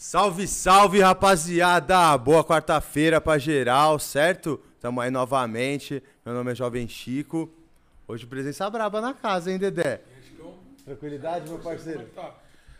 [0.00, 2.16] Salve, salve, rapaziada!
[2.16, 4.62] Boa quarta-feira pra geral, certo?
[4.80, 6.00] Tamo aí novamente.
[6.24, 7.52] Meu nome é Jovem Chico.
[8.06, 10.00] Hoje presença braba na casa, hein, Dedé?
[10.84, 12.04] Tranquilidade, meu parceiro?
[12.14, 12.32] Tá.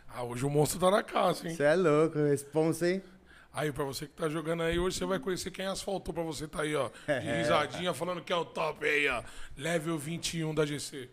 [0.07, 1.53] Ah, hoje o monstro tá na casa, hein?
[1.53, 3.03] Você é louco, responsa, hein?
[3.51, 6.47] Aí, pra você que tá jogando aí, hoje você vai conhecer quem asfaltou pra você
[6.47, 6.89] tá aí, ó.
[7.05, 9.21] De risadinha, falando que é o top aí, ó.
[9.57, 11.09] Level 21 da GC.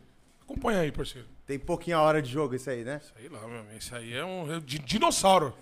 [0.47, 1.27] Acompanha aí, parceiro.
[1.45, 3.01] Tem pouquinha hora de jogo isso aí, né?
[3.17, 3.77] Sei lá, meu amigo.
[3.77, 5.53] Esse aí é um é de dinossauro.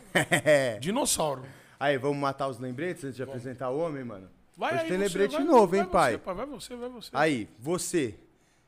[0.78, 1.42] Dinossauro.
[1.80, 4.28] aí, vamos matar os lembretes antes de apresentar o homem, mano?
[4.56, 6.16] Vai Hoje aí, tem você, lembrete vai, novo, vai hein, você, pai?
[6.34, 7.10] Vai você, vai você.
[7.14, 8.14] Aí, você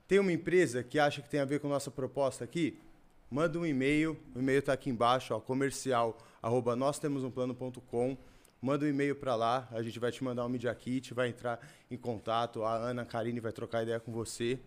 [0.09, 2.79] tem uma empresa que acha que tem a ver com nossa proposta aqui?
[3.31, 8.17] Manda um e-mail, o e-mail tá aqui embaixo, ó, comercial, arroba nós temos um plano.com.
[8.61, 11.61] Manda um e-mail para lá, a gente vai te mandar um Media Kit, vai entrar
[11.91, 14.59] em contato, a Ana Karine vai trocar ideia com você.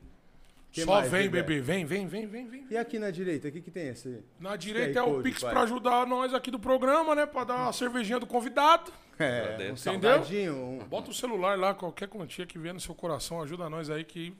[0.72, 1.60] Que Só mais, vem, bebê.
[1.60, 2.68] Vem, vem, vem, vem, vem.
[2.70, 4.24] E aqui na direita, o que, que tem esse?
[4.40, 5.52] Na direita é o Pix pai.
[5.52, 7.26] pra ajudar nós aqui do programa, né?
[7.26, 8.92] Pra dar a cervejinha do convidado.
[9.18, 10.54] É, um Entendeu?
[10.54, 14.04] um- Bota o celular lá, qualquer quantia que vier no seu coração, ajuda nós aí
[14.04, 14.34] que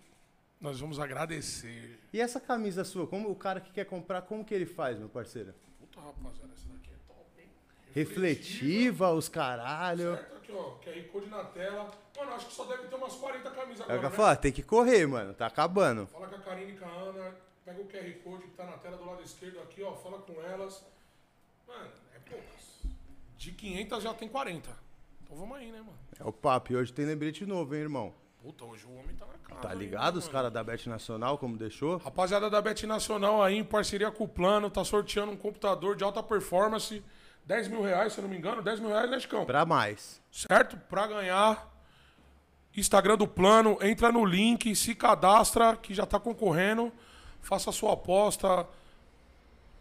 [0.62, 2.00] nós vamos agradecer.
[2.14, 5.10] E essa camisa sua, como o cara que quer comprar, como que ele faz, meu
[5.10, 5.54] parceiro?
[5.80, 7.48] Puta rapaziada, essa daqui é top, hein?
[7.94, 10.16] Refletiva, os caralho.
[10.16, 11.92] Certo aqui, ó, QR Code na tela.
[12.20, 14.16] Mano, acho que só deve ter umas 40 camisas É o agora, que eu né?
[14.16, 16.06] falar, tem que correr, mano, tá acabando.
[16.08, 18.78] Fala com a Karine e com a Ana, pega o QR Code que tá na
[18.78, 20.84] tela do lado esquerdo aqui, ó, fala com elas.
[21.68, 22.80] Mano, é poucas.
[23.38, 24.70] De 500 já tem 40.
[25.24, 25.98] Então vamos aí, né, mano?
[26.20, 28.14] É o papo, e hoje tem lembrete novo, hein, irmão?
[28.42, 29.56] Puta, hoje o homem tá na.
[29.62, 30.14] Tá aí, ligado?
[30.14, 31.98] né, Os caras da Bet Nacional, como deixou?
[31.98, 36.04] Rapaziada da Bet Nacional aí, em parceria com o Plano, tá sorteando um computador de
[36.04, 37.04] alta performance.
[37.46, 38.62] 10 mil reais, se eu não me engano.
[38.62, 39.46] 10 mil reais, né, Chicão?
[39.46, 40.22] Pra mais.
[40.32, 40.78] Certo?
[40.90, 41.69] Pra ganhar.
[42.76, 46.92] Instagram do Plano, entra no link, se cadastra, que já tá concorrendo.
[47.42, 48.68] Faça a sua aposta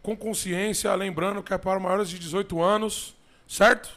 [0.01, 3.15] com consciência, lembrando que é para maiores de 18 anos,
[3.47, 3.89] certo?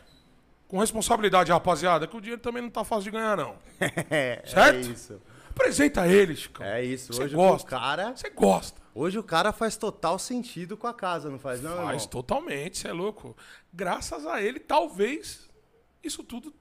[0.68, 3.56] Com responsabilidade, rapaziada, que o dinheiro também não tá fácil de ganhar, não.
[4.10, 4.76] É, Certo?
[4.88, 5.20] é isso.
[5.50, 6.64] Apresenta ele, Chicão.
[6.64, 7.12] É isso.
[7.12, 7.66] Você Hoje gosta.
[7.66, 8.16] o cara.
[8.16, 8.80] Você gosta.
[8.94, 12.06] Hoje o cara faz total sentido com a casa, não faz, não, Faz irmão?
[12.08, 13.36] totalmente, você é louco.
[13.72, 15.48] Graças a ele, talvez
[16.02, 16.52] isso tudo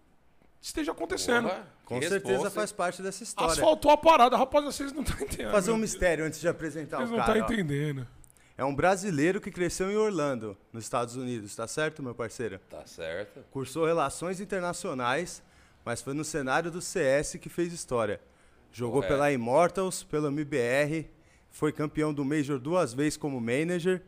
[0.61, 1.49] esteja acontecendo.
[1.49, 3.51] Porra, Com que certeza resposta, faz parte dessa história.
[3.53, 5.51] Asfaltou a parada, rapaz, vocês não estão entendendo.
[5.51, 7.45] Fazer um mistério antes de apresentar Vocês o não estão cara.
[7.45, 7.51] ó.
[7.51, 8.07] entendendo.
[8.57, 12.59] É um brasileiro que cresceu em Orlando, nos Estados Unidos, tá certo, meu parceiro?
[12.69, 13.39] Tá certo.
[13.49, 15.41] Cursou Relações Internacionais,
[15.83, 18.21] mas foi no cenário do CS que fez história.
[18.71, 19.13] Jogou Correto.
[19.15, 21.09] pela Immortals, pela MBR,
[21.49, 24.01] foi campeão do Major duas vezes como manager.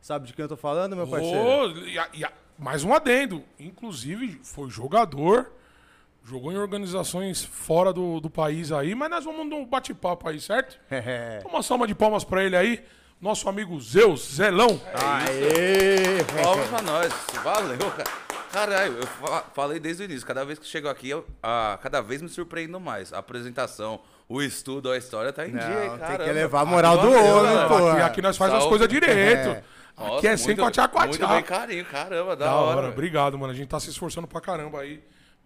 [0.00, 1.38] Sabe de quem eu tô falando, meu parceiro?
[1.38, 3.44] Ô, e a- e a- mais um adendo.
[3.58, 5.52] Inclusive, foi jogador,
[6.24, 10.78] jogou em organizações fora do, do país aí, mas nós vamos num bate-papo aí, certo?
[10.90, 11.40] É.
[11.44, 12.84] Uma salva de palmas pra ele aí.
[13.20, 14.80] Nosso amigo Zeus, Zelão.
[14.94, 16.24] Aê!
[16.42, 17.12] Palmas pra nós.
[17.42, 18.10] Valeu, cara.
[18.50, 20.26] Caralho, eu fa- falei desde o início.
[20.26, 23.12] Cada vez que chego aqui, eu, ah, cada vez me surpreendo mais.
[23.12, 26.24] A apresentação, o estudo, a história tá em dia, Não, tem cara.
[26.24, 27.68] que levar a moral do Valeu, homem, galera.
[27.68, 27.88] pô.
[27.90, 29.48] Aqui, aqui nós faz as coisas direito.
[29.50, 29.62] É.
[29.98, 32.78] Nossa, Aqui é sem muito- quatiá Muito bem carinho, caramba, da, Da hora.
[32.78, 33.52] hora, obrigado, mano.
[33.52, 35.02] A gente tá se esforçando pra caramba aí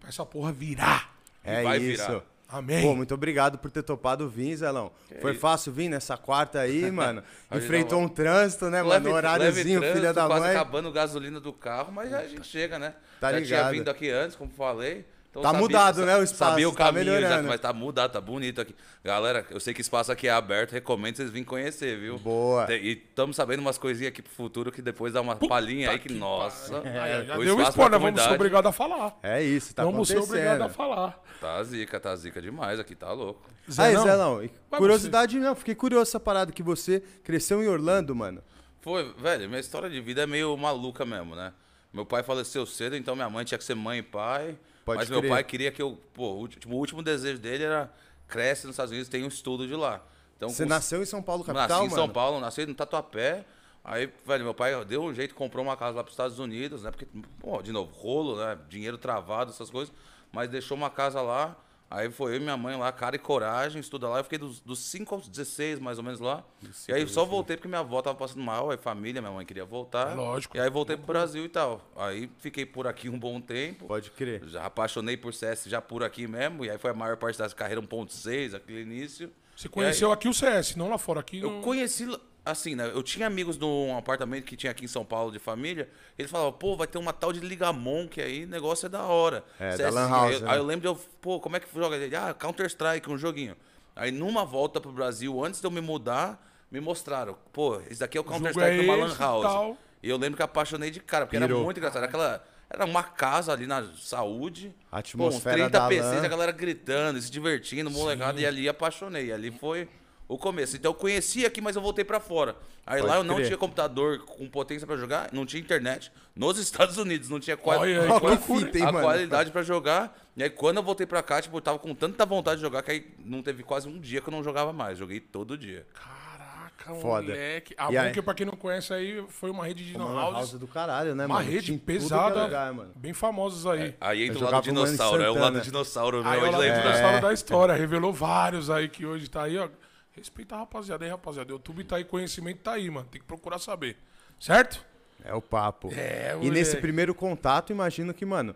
[0.07, 1.13] essa porra virar.
[1.43, 2.05] É vai isso.
[2.07, 2.21] virar.
[2.47, 2.83] Amém.
[2.83, 4.91] Pô, muito obrigado por ter topado vir, Zelão.
[5.19, 5.39] Foi isso.
[5.39, 7.23] fácil vir nessa quarta aí, mano.
[7.51, 8.89] Enfrentou um trânsito, né, mano?
[8.93, 10.51] Leve- Horáriozinho, leve filha da quase mãe.
[10.55, 12.93] acabando gasolina do carro, mas já a gente chega, né?
[13.19, 13.59] Tá já ligado.
[13.69, 15.05] tinha vindo aqui antes, como falei.
[15.37, 17.47] Então Tá mudado, sa- né, o espaço, Sabia o tá caminho, já, melhorando.
[17.49, 18.73] mas tá mudado, tá bonito aqui.
[19.03, 22.17] Galera, eu sei que espaço aqui é aberto, recomendo vocês virem conhecer, viu?
[22.17, 22.65] Boa.
[22.73, 26.07] E estamos sabendo umas coisinhas aqui pro futuro que depois dá uma palhinha aí que,
[26.07, 26.77] que nossa.
[26.79, 29.19] Aí, já o deu spoiler, vamos ser obrigados a falar.
[29.21, 31.21] É isso, tá vamos ser obrigados a falar.
[31.41, 33.41] Tá zica, tá zica demais aqui, tá louco.
[33.67, 37.67] Aí, Zelão, Zelão, e vai curiosidade não, fiquei curioso essa parada que você cresceu em
[37.67, 38.41] Orlando, mano.
[38.79, 41.51] Foi, velho, minha história de vida é meio maluca mesmo, né?
[41.91, 44.55] Meu pai faleceu cedo, então minha mãe tinha que ser mãe e pai.
[44.85, 45.21] Pode mas crer.
[45.21, 45.99] meu pai queria que eu.
[46.13, 47.91] Pô, o último, o último desejo dele era
[48.27, 50.01] cresce nos Estados Unidos, tem um estudo de lá.
[50.37, 52.01] Então, Você nasceu em São Paulo, capital, Nasci em mano?
[52.01, 53.45] São Paulo, nasci no Tatuapé.
[53.83, 56.91] Aí, velho, meu pai deu um jeito, comprou uma casa lá pros Estados Unidos, né?
[56.91, 57.07] Porque,
[57.39, 58.57] pô, de novo, rolo, né?
[58.67, 59.93] Dinheiro travado, essas coisas.
[60.31, 61.55] Mas deixou uma casa lá.
[61.89, 64.19] Aí foi eu e minha mãe lá, cara e coragem, estuda lá.
[64.19, 66.43] Eu fiquei dos, dos 5 aos 16, mais ou menos lá.
[66.87, 69.65] E aí só voltei porque minha avó tava passando mal, aí família, minha mãe queria
[69.65, 70.11] voltar.
[70.11, 70.57] É lógico.
[70.57, 71.81] E aí voltei pro Brasil e tal.
[71.95, 73.85] Aí fiquei por aqui um bom tempo.
[73.85, 74.43] Pode crer.
[74.47, 76.65] Já apaixonei por CS já por aqui mesmo.
[76.65, 79.31] E aí foi a maior parte da carreira 1.6, aquele início.
[79.55, 81.21] Você conheceu aqui o CS, não lá fora.
[81.21, 81.61] Aqui Eu não...
[81.61, 82.05] conheci,
[82.45, 82.91] assim, né?
[82.93, 85.89] Eu tinha amigos num apartamento que tinha aqui em São Paulo de família.
[86.17, 89.03] Eles falavam, pô, vai ter uma tal de Ligamon, que aí o negócio é da
[89.03, 89.43] hora.
[89.59, 90.51] É, CS, da Lan House, aí, né?
[90.51, 91.95] aí eu lembro de eu, pô, como é que joga?
[91.95, 93.55] Ele, ah, Counter-Strike, um joguinho.
[93.95, 96.39] Aí numa volta pro Brasil, antes de eu me mudar,
[96.69, 99.43] me mostraram, pô, esse daqui é o jogo Counter-Strike é numa Lan esse e House.
[99.43, 99.77] tal.
[100.03, 101.57] E eu lembro que apaixonei de cara, porque Pirou.
[101.57, 102.03] era muito engraçado.
[102.03, 102.45] Era aquela.
[102.69, 104.73] Era uma casa ali na saúde.
[104.91, 106.25] A pô, uns atmosfera 30 da PCs, LAN.
[106.25, 108.39] a galera gritando, se divertindo, molecada.
[108.39, 109.31] E ali apaixonei.
[109.31, 109.87] Ali foi
[110.27, 110.75] o começo.
[110.75, 112.55] Então eu conheci aqui, mas eu voltei pra fora.
[112.85, 113.47] Aí Pode lá eu não crer.
[113.47, 116.11] tinha computador com potência pra jogar, não tinha internet.
[116.35, 117.79] Nos Estados Unidos, não tinha qual...
[117.81, 118.83] Olha aí, fita, hein?
[118.85, 119.05] a mano?
[119.05, 120.17] qualidade pra jogar.
[120.37, 122.81] E aí quando eu voltei pra cá, tipo, eu tava com tanta vontade de jogar
[122.83, 124.97] que aí não teve quase um dia que eu não jogava mais.
[124.97, 125.85] Joguei todo dia.
[125.93, 127.27] Caraca, Foda.
[127.29, 127.73] moleque.
[127.77, 130.33] A E aí- Bunker, pra quem não conhece aí, foi uma rede de Uma lan
[130.33, 130.51] house.
[130.53, 131.49] do caralho, né, Uma mano?
[131.49, 132.91] rede Tinha tudo que é pesada, lugar, mano.
[132.95, 133.95] bem famosos aí.
[133.99, 135.61] Aí Eu entra o jogava lado com o Mano dinossauro, é o lado Santana.
[135.63, 136.31] dinossauro, meu.
[136.31, 139.67] Aí o lado dinossauro da história, revelou vários aí que hoje tá aí, ó.
[140.15, 141.51] Respeita a rapaziada aí, rapaziada.
[141.51, 143.07] YouTube tá aí, conhecimento tá aí, mano.
[143.11, 143.97] Tem que procurar saber.
[144.39, 144.83] Certo?
[145.23, 145.91] É o papo.
[145.93, 146.51] É, E moleque.
[146.51, 148.55] nesse primeiro contato, imagino que, mano,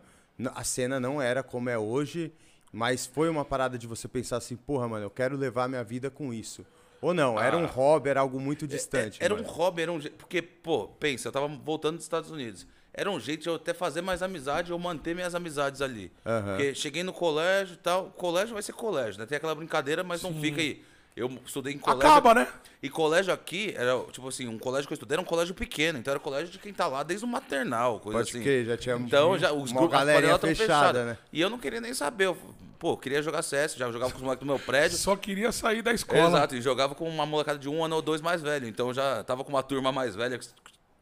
[0.56, 2.32] a cena não era como é hoje,
[2.72, 6.10] mas foi uma parada de você pensar assim, porra, mano, eu quero levar minha vida
[6.10, 6.66] com isso.
[7.02, 9.20] Ou não, era um hobby, era algo muito distante.
[9.22, 9.26] Ah.
[9.26, 9.50] Era um mano.
[9.50, 10.16] hobby, era um jeito.
[10.18, 12.68] Porque, pô, pensa, eu tava voltando dos Estados Unidos.
[12.94, 16.12] Era um jeito de eu até fazer mais amizade ou manter minhas amizades ali.
[16.26, 16.56] Aham.
[16.58, 18.08] Porque cheguei no colégio e tal.
[18.12, 19.26] Colégio vai ser colégio, né?
[19.26, 20.84] Tem aquela brincadeira, mas não fica aí.
[21.20, 22.08] Eu estudei em colégio.
[22.08, 22.48] Acaba, né?
[22.82, 26.00] E colégio aqui era, tipo assim, um colégio que eu estudei era um colégio pequeno.
[26.00, 28.42] Então era colégio de quem tá lá desde o maternal, coisa Pode assim.
[28.42, 31.06] crer, já tinha Então já os uma grupos, panelas tão fechada, fechadas.
[31.08, 31.18] né?
[31.34, 32.28] E eu não queria nem saber.
[32.28, 32.38] Eu,
[32.80, 34.98] pô, queria jogar CS, já jogava com os moleques do meu prédio.
[34.98, 36.30] Só queria sair da escola.
[36.30, 38.66] Exato, e jogava com uma molecada de um ano ou dois mais velho.
[38.68, 40.48] Então eu já tava com uma turma mais velha que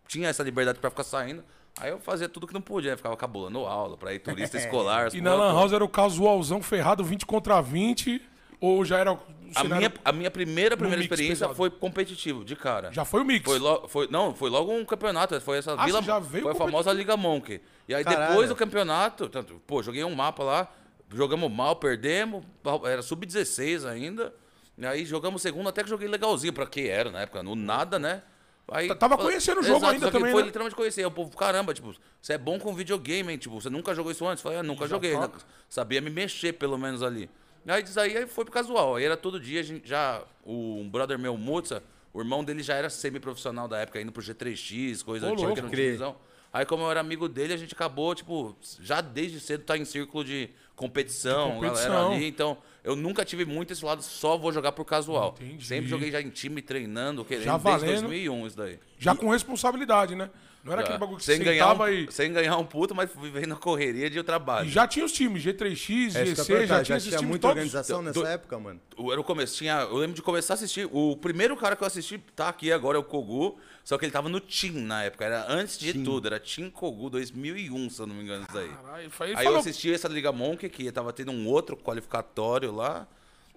[0.08, 1.44] tinha essa liberdade pra ficar saindo.
[1.80, 2.98] Aí eu fazia tudo que não podia, né?
[2.98, 5.14] ficava cabulando aula pra ir turista escolar.
[5.14, 5.54] E na Lan.
[5.54, 8.20] House era o casualzão ferrado 20 contra 20?
[8.60, 9.14] Ou já era.
[9.14, 9.20] o
[9.56, 11.56] a cenário- minha, a minha primeira, primeira experiência pesado.
[11.56, 12.92] foi competitivo, de cara.
[12.92, 13.46] Já foi o mix.
[13.46, 16.52] Foi logo, foi, não, foi logo um campeonato, foi essa Ah, Vila, já veio foi
[16.52, 17.62] a famosa Liga Monk.
[17.88, 18.30] E aí Caralho.
[18.30, 20.68] depois do campeonato, tanto, pô, joguei um mapa lá,
[21.14, 22.44] jogamos mal, perdemos,
[22.86, 24.34] era sub-16 ainda.
[24.78, 27.98] E aí jogamos segundo, até que joguei legalzinho, pra que era na época, no nada,
[27.98, 28.22] né?
[28.70, 30.48] Aí, Tava conhecendo o jogo Exato, ainda também, Foi né?
[30.48, 31.06] literalmente conhecer.
[31.06, 33.38] O povo, caramba, tipo, você é bom com videogame, hein?
[33.38, 34.44] Tipo, você nunca jogou isso antes?
[34.44, 35.18] Eu Falei, ah, nunca Já joguei.
[35.18, 35.30] né?
[35.70, 37.30] Sabia me mexer, pelo menos ali.
[37.68, 38.96] Aí diz aí, aí foi pro casual.
[38.96, 40.24] Aí era todo dia, a gente já.
[40.44, 41.84] O um brother meu, Mutsa,
[42.14, 45.62] o irmão dele já era semi-profissional da época, indo pro G3X, coisa Ô, antiga que
[45.62, 46.16] não tinha visão.
[46.52, 49.84] Aí, como eu era amigo dele, a gente acabou, tipo, já desde cedo tá em
[49.86, 51.90] círculo de competição, De competição.
[51.90, 52.26] galera ali.
[52.26, 55.36] Então, eu nunca tive muito esse lado, só vou jogar por casual.
[55.42, 55.66] Entendi.
[55.66, 58.02] Sempre joguei já em time, treinando, querendo, Já desde valendo.
[58.04, 58.80] 2001 isso daí.
[58.98, 60.30] Já com responsabilidade, né?
[60.68, 60.86] Não era Já.
[60.88, 62.12] aquele bagulho que sem você ganhar, um, e...
[62.12, 64.68] sem ganhar um puto, mas vivendo a correria de trabalho.
[64.68, 67.56] e já tinha os times, G3X, É eu GC, perguntar, já tinha times muita todos.
[67.58, 68.80] organização nessa Do- época, mano.
[69.12, 70.88] Era o começo, tinha, eu lembro de começar a assistir.
[70.92, 74.12] O primeiro cara que eu assisti tá aqui agora é o Kogu, só que ele
[74.12, 78.06] tava no Team na época, era antes de tudo, era Team Kogu 2001, se eu
[78.08, 78.68] não me engano, isso daí.
[78.70, 83.08] Caralho, Aí eu falou- assisti essa Liga Monk, que tava tendo um outro qualificatório lá.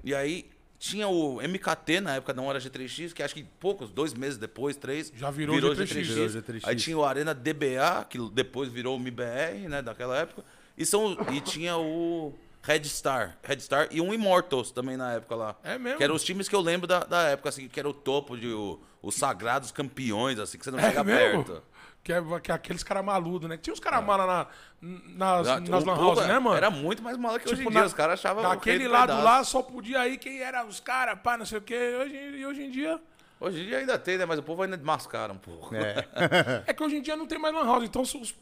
[0.05, 0.47] E aí
[0.81, 4.75] tinha o MKT na época, não era G3X, que acho que poucos, dois meses depois,
[4.77, 5.13] três.
[5.15, 6.03] Já virou G3X.
[6.03, 6.61] Virou G3X.
[6.65, 10.43] Aí tinha o Arena DBA, que depois virou o MIBR, né, daquela época.
[10.79, 15.35] E, são, e tinha o Red Star, Red Star e um Immortals também na época
[15.37, 15.55] lá.
[15.63, 15.99] É mesmo?
[15.99, 18.35] Que eram os times que eu lembro da, da época, assim, que era o topo
[18.39, 21.45] de o- os sagrados campeões, assim, que você não É chega mesmo?
[21.45, 21.63] perto.
[22.03, 23.59] Que é, que é aqueles caras maludos, né?
[23.59, 24.47] Tinha uns caras malas na,
[24.81, 26.57] nas, Ah, nas o lan house, né, mano?
[26.57, 27.81] Era muito mais mala que hoje em Tipo, dia.
[27.81, 29.25] na- Os caras achavam o Daquele do lado pedaço.
[29.25, 31.97] lá só podia ir quem era os caras, pá, não sei o quê.
[32.01, 32.99] Hoje, e hoje em dia.
[33.39, 34.25] Hoje em dia ainda tem, né?
[34.25, 35.75] Mas o povo ainda mascara um pouco.
[35.75, 36.07] É.
[36.67, 38.35] É que hoje em dia não tem mais lan house, então os, os-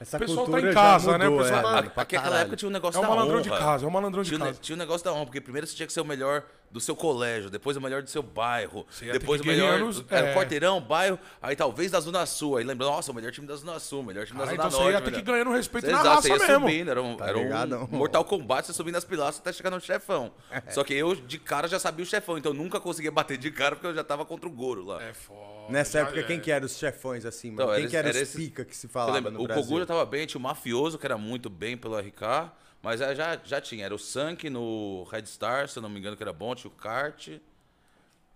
[0.00, 1.28] Essa o pessoal tá em casa, né?
[1.28, 3.42] O mudou, pessoal é, tá- naquela época tinha um negócio É um da malandrão honra.
[3.42, 4.58] de casa, é um malandrão de tinha, o casa.
[4.60, 6.42] tinha um negócio da honra, porque primeiro você tinha que ser o melhor
[6.74, 9.78] do seu colégio, depois o melhor do seu bairro, Você depois o melhor.
[9.78, 10.32] nos- Era é.
[10.32, 12.56] o quarteirão, bairro, aí talvez da Zona Sul.
[12.56, 14.56] Aí lembra, nossa, o melhor time da Zona Sul, o melhor time da Ah, Zona
[14.56, 14.92] então você Norte.
[14.92, 16.68] ia ter melhor- que ganhar no respeito na Exato, raça você ia mesmo.
[16.68, 17.86] subindo, era um, Tá era um?
[17.96, 20.32] Mortal Kombat, você subindo as pilastras até chegar no chefão.
[20.70, 23.52] Só que eu, de cara, já sabia o chefão, então eu nunca conseguia bater de
[23.52, 25.00] cara porque eu já tava contra o Goro lá.
[25.00, 25.40] É foda.
[25.70, 26.22] Nessa já época, é.
[26.24, 27.62] quem que eram os chefões, assim, mano?
[27.62, 29.42] Então, quem era que eram esse- os era esse- pica que se falava lembro, no
[29.42, 29.62] o Brasil?
[29.62, 32.50] Kogura tava bem, tinha o Mafioso, que era muito bem pelo RK,
[32.84, 33.86] mas aí já, já tinha.
[33.86, 36.70] Era o Sank no Red Star, se eu não me engano, que era bom, tinha
[36.70, 37.28] o Kart.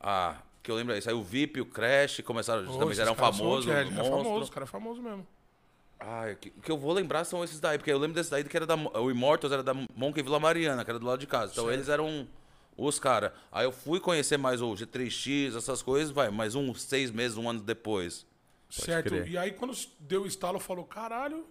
[0.01, 3.71] Ah, que eu lembro aí, saiu o VIP, o Crash, começaram, Pô, também eram famosos,
[3.71, 5.27] é, é famoso, os caras é famoso mesmo.
[6.01, 8.43] Ah, o que, que eu vou lembrar são esses daí, porque eu lembro desse daí
[8.43, 8.75] que era da.
[8.75, 11.53] O Immortals era da Monkey Vila Mariana, que era do lado de casa.
[11.53, 12.27] Então eles eram
[12.75, 13.33] os caras.
[13.53, 17.51] Aí eu fui conhecer mais o G3X, essas coisas, vai, mais uns seis meses, um
[17.51, 18.25] ano depois.
[18.71, 19.09] certo.
[19.09, 19.29] crer.
[19.29, 21.45] E aí quando deu o estalo, falou, caralho,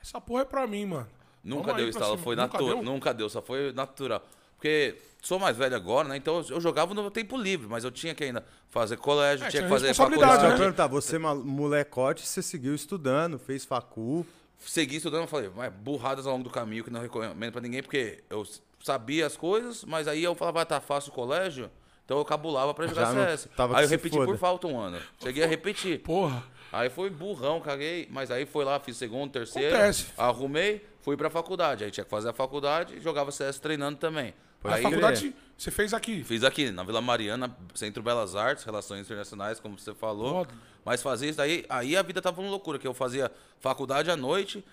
[0.00, 1.17] essa porra é pra mim, mano.
[1.44, 2.24] Nunca Vamos deu aí pra estalo, cima.
[2.24, 2.74] foi Nunca natural.
[2.74, 2.82] deu?
[2.82, 4.22] Nunca deu, só foi natural.
[4.56, 6.16] Porque sou mais velho agora, né?
[6.16, 9.62] Então eu jogava no tempo livre, mas eu tinha que ainda fazer colégio, É, tinha
[9.62, 10.58] que tinha fazer responsabilidade, Eu ia né?
[10.58, 14.26] perguntar, você, molecote, você seguiu estudando, fez facu.
[14.58, 17.80] Segui estudando, eu falei, mas burradas ao longo do caminho que não recomendo pra ninguém,
[17.82, 21.70] porque eu s- sabia as coisas, mas aí eu falava, ah, tá fácil o colégio,
[22.04, 23.48] Então eu cabulava pra jogar Já não- CS.
[23.54, 24.26] tava Aí eu se repeti foda.
[24.26, 24.98] por falta um ano.
[25.22, 26.00] Cheguei a repetir.
[26.00, 26.42] Porra.
[26.72, 28.08] Aí foi burrão, caguei.
[28.10, 29.74] Mas aí foi lá, fiz segundo, terceiro.
[29.76, 30.06] Acontece.
[30.16, 31.84] Arrumei, fui pra faculdade.
[31.84, 34.34] Aí tinha que fazer a faculdade e jogava CS treinando também.
[34.64, 36.22] A aí faculdade você fez aqui.
[36.22, 40.46] fiz aqui, na Vila Mariana, Centro Belas Artes, Relações Internacionais, como você falou.
[40.84, 44.16] Mas fazia isso daí, aí a vida tava uma loucura, que eu fazia faculdade à
[44.16, 44.64] noite,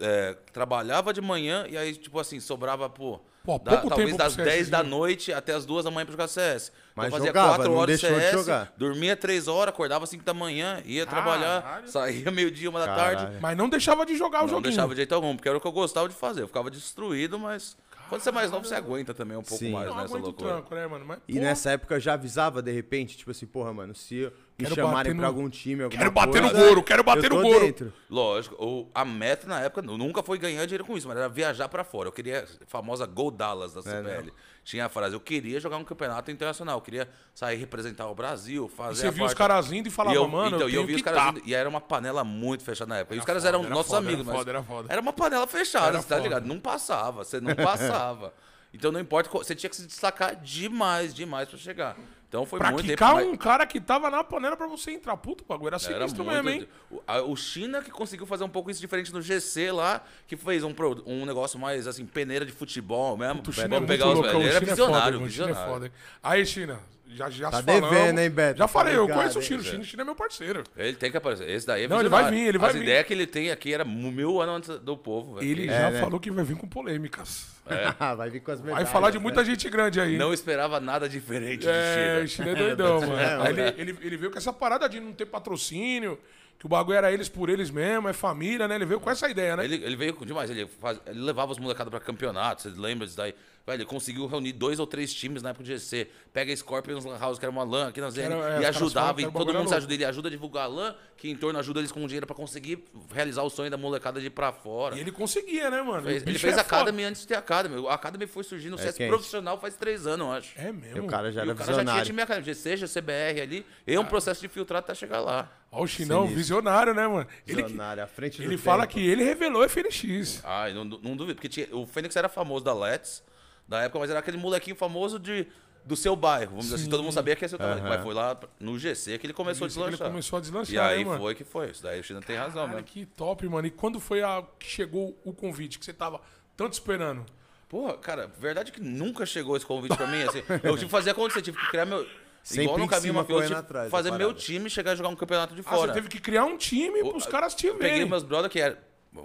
[0.00, 4.18] é, trabalhava de manhã e aí, tipo assim, sobrava, pô, Pô, da- pouco talvez tempo
[4.18, 6.70] das pro 10 da noite até as 2 da manhã pra jogar CS.
[6.94, 8.72] Mas eu fazia jogava, 4 não horas deixou de CS, jogar.
[8.76, 11.88] dormia 3 horas, acordava 5 da manhã, ia trabalhar, Caralho.
[11.88, 13.18] saía meio-dia, uma da Caralho.
[13.18, 13.36] tarde.
[13.40, 14.62] Mas não deixava de jogar o Não joguinho.
[14.64, 16.42] deixava de jeito algum, porque era o que eu gostava de fazer.
[16.42, 17.76] Eu ficava destruído, mas
[18.08, 19.72] quando você é mais novo, você aguenta também um pouco Sim.
[19.72, 20.50] mais Não nessa loucura.
[20.54, 21.04] tranco, né, mano?
[21.06, 24.30] Mas, E nessa época eu já avisava de repente, tipo assim, porra, mano, se eu-
[24.58, 27.30] me Quero chamarem bater pra no- algum time, alguma Quero bater no Goro, quero bater
[27.30, 27.60] eu no Goro.
[27.60, 27.92] dentro.
[28.08, 31.68] Lógico, o- a meta na época nunca foi ganhar dinheiro com isso, mas era viajar
[31.68, 32.08] pra fora.
[32.08, 34.32] Eu queria a famosa Gol Dallas da CPL.
[34.66, 38.68] Tinha a frase, eu queria jogar um campeonato internacional, eu queria sair representar o Brasil,
[38.68, 40.62] E fazer você a viu os parte- caras indo e falava, e eu, mano, então,
[40.62, 41.28] eu e eu vi que os caras tá.
[41.30, 43.14] indo, e era uma panela muito fechada na época.
[43.14, 44.88] e os caras foda, eram era nossos foda, era amigos, mas foda, era foda.
[44.92, 46.46] era uma panela fechada, Era você tá ligado?
[46.46, 48.34] Não passava, você não passava.
[48.74, 51.96] então não importa, você tinha que se destacar demais, demais pra chegar.
[52.28, 53.20] Então foi Pra muito quicar tempo.
[53.24, 55.16] mas- um cara que tava na panela pra você entrar.
[55.16, 56.44] Puto, o bagulho era era sinistro muito.
[56.44, 56.68] mesmo, hein?
[56.90, 60.64] O, o China que conseguiu fazer um pouco isso diferente no GC lá, que fez
[60.64, 60.74] um,
[61.06, 63.42] um negócio mais assim, peneira de futebol mesmo.
[63.46, 64.44] O China é Vamos muito pegar os loucão, velhos.
[64.44, 65.72] o Ele era China é foda, visionário, é visionário.
[65.72, 65.92] foda.
[66.22, 67.90] Aí, China, já, já Tá se falamos.
[67.90, 68.58] devendo, hein, Beto?
[68.58, 69.70] Já Tá falei, eu conheço o hein, o Zé?
[69.70, 70.64] China, o China é meu parceiro.
[70.76, 71.48] Ele tem que aparecer.
[71.48, 72.82] Esse daí é Não, ele vai vir, ele vai As vir.
[72.82, 75.36] ideias que ele tem aqui era mil anos antes do povo.
[75.36, 75.46] velho.
[75.48, 76.00] Ele É, já né?
[76.00, 77.54] falou que vai vir com polêmicas.
[78.16, 78.88] Vai vir com as Vai medalhas.
[78.90, 79.22] falar de né?
[79.24, 80.16] muita gente grande aí.
[80.16, 82.46] Não esperava nada diferente É, o de China.
[82.54, 83.16] China é doidão, mano.
[83.20, 86.16] É, Aí ele, ele, ele veio com essa parada de não ter patrocínio,
[86.60, 88.76] que o bagulho era eles por eles mesmo, é família, né?
[88.76, 89.64] Ele veio com essa ideia, né?
[89.64, 93.04] Ele, ele veio com demais, ele, faz- ele levava os molecados pra campeonato, você lembra
[93.04, 93.34] disso daí?
[93.66, 96.08] Velho, ele conseguiu reunir dois ou três times na época de GC.
[96.32, 98.68] Pega Scorpions Lan House, que era uma LAN aqui na ZN, era- é, e falavam
[98.68, 99.92] ajudava, e todo mundo se ajuda.
[99.94, 102.84] Ele ajuda a divulgar a LAN, que em torno ajuda eles com dinheiro pra conseguir
[103.12, 104.94] realizar o sonho da molecada de ir pra fora.
[104.96, 106.04] E ele conseguia, né, mano?
[106.06, 106.76] Fez- ele fez é a foda.
[106.82, 107.86] Academy antes de ter a Academy.
[107.88, 109.08] A Academy foi surgindo no CS quente.
[109.08, 110.52] profissional faz três anos, eu acho.
[110.60, 111.02] É E mesmo.
[111.02, 112.06] o cara já E era o cara já tinha visionário.
[112.06, 113.66] time Academy, GC, GCBR ali.
[113.84, 115.50] E um processo de filtrar até chegar lá.
[115.72, 116.36] Ó, o Chinão, Sinistro.
[116.38, 117.26] visionário, né, mano?
[117.44, 118.94] Ele, Visionário, à frente do ele fala tempo.
[118.94, 120.40] que ele revelou a FNX.
[120.44, 123.22] Ai, não, não duvido, porque tinha- o Fênix era famoso da Let's,
[123.68, 125.46] da época, mas era aquele molequinho famoso de,
[125.84, 128.02] do seu bairro, vamos dizer assim, todo mundo sabia que ia ser o talento, mas
[128.02, 130.08] foi lá no GC que ele começou a que ele deslanchar.
[130.08, 131.20] começou a deslanchar, E aí né, mano?
[131.20, 132.82] foi que foi, isso daí o China tem razão, Cara, né?
[132.86, 133.66] que top, mano.
[133.66, 136.20] E quando foi a, que chegou o convite que você tava
[136.56, 137.24] tanto esperando?
[137.68, 141.10] Porra, cara, verdade que nunca chegou esse convite pra mim, assim, eu tive que fazer
[141.10, 142.06] acontecer, tive que criar meu...
[142.44, 144.92] Sempre igual no caminho cima, mafioso, eu tive correndo atrás que fazer meu time chegar
[144.92, 145.88] a jogar um campeonato de Ah, fora.
[145.88, 148.08] você teve que criar um time pros caras te Peguei verem.
[148.08, 148.78] meus brother que era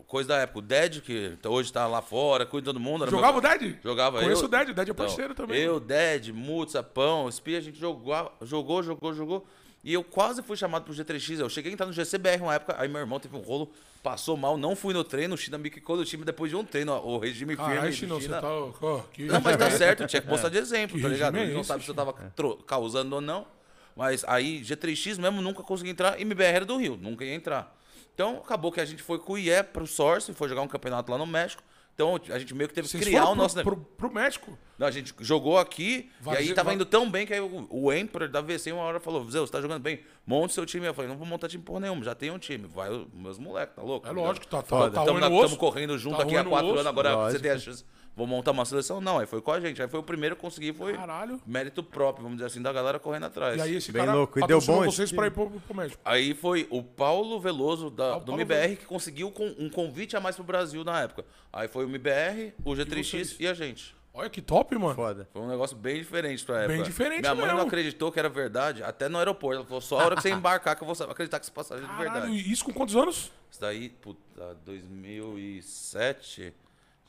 [0.07, 3.03] coisa da época, o Dead, que hoje tá lá fora, cuida todo mundo.
[3.03, 3.75] era meu- Jogava o Dead?
[3.83, 4.45] Jogava Conheço eu.
[4.45, 5.59] o Dead, o Dead é Então, parceiro também.
[5.61, 9.47] Eu, Dead, Mutsa, Pão, Espia, a gente jogou, jogou, jogou, jogou.
[9.83, 11.39] E eu quase fui chamado pro G3X.
[11.39, 13.71] Eu cheguei a entrar no GCBR uma época, aí meu irmão teve um rolo,
[14.03, 16.63] passou mal, não fui no treino, o China me quicou do time depois de um
[16.63, 18.41] treino, ó, o regime firme do Chinão, você China.
[18.41, 19.03] tá...
[19.11, 21.35] que- Não, mas tá certo, tinha que mostrar de exemplo, Que tá ligado?
[21.37, 23.45] é Ele não esse, sabe se eu tava tro- causando ou não.
[23.95, 26.17] Mas aí, G3X mesmo, nunca consegui entrar.
[26.17, 27.75] E MBR era do Rio, nunca ia entrar.
[28.21, 31.11] Então, acabou que a gente foi com o IE pro Source, foi jogar um campeonato
[31.11, 31.63] lá no México.
[31.93, 33.55] Então, a gente meio que teve que Vocês criar foram o nosso...
[33.63, 34.57] pro, pro, pro México?
[34.79, 37.39] Não, a gente jogou aqui Vai e aí tava vai- indo tão bem que aí
[37.41, 40.65] o, o Emperor da VC uma hora falou: Zé, você tá jogando bem, monte seu
[40.65, 40.85] time.
[40.87, 42.65] Eu falei: não vou montar time porra nenhuma, já tem um time.
[42.67, 44.07] Vai os meus moleques, tá louco?
[44.07, 44.91] É lógico, tá, tá, Foda.
[44.91, 45.57] tá Estamos osso.
[45.57, 46.75] correndo junto Tá aqui há quatro osso.
[46.75, 47.41] anos, agora você Lógico.
[47.43, 47.85] tem a chance.
[48.15, 48.99] Vou montar uma seleção?
[48.99, 49.81] Não, aí foi com a gente.
[49.81, 51.41] Aí foi o primeiro que consegui, foi Caralho.
[51.45, 53.57] mérito próprio, vamos dizer assim, da galera correndo atrás.
[53.57, 54.37] E aí esse Bem cara louco.
[54.37, 55.99] E deu bom vocês pra ir pro, pro México.
[56.03, 58.77] Aí foi o Paulo Veloso da, Ah, o do Paulo MBR Veloso.
[58.79, 61.25] que conseguiu com- um convite a mais pro Brasil na época.
[61.53, 63.35] Aí foi o MBR, o G3X vocês?
[63.39, 63.95] e a gente.
[64.13, 64.93] Olha que top, mano.
[64.93, 65.29] Foda.
[65.31, 66.83] Foi um negócio bem diferente pra época.
[66.83, 67.67] diferente Minha mãe não mesmo.
[67.69, 69.59] acreditou que era verdade, até no aeroporto.
[69.59, 71.85] Ela falou, só a hora que você embarcar que eu vou acreditar que essa passagem
[71.85, 72.29] é de verdade.
[72.29, 73.31] e isso com quantos anos?
[73.49, 76.53] Isso daí, puta, 2007,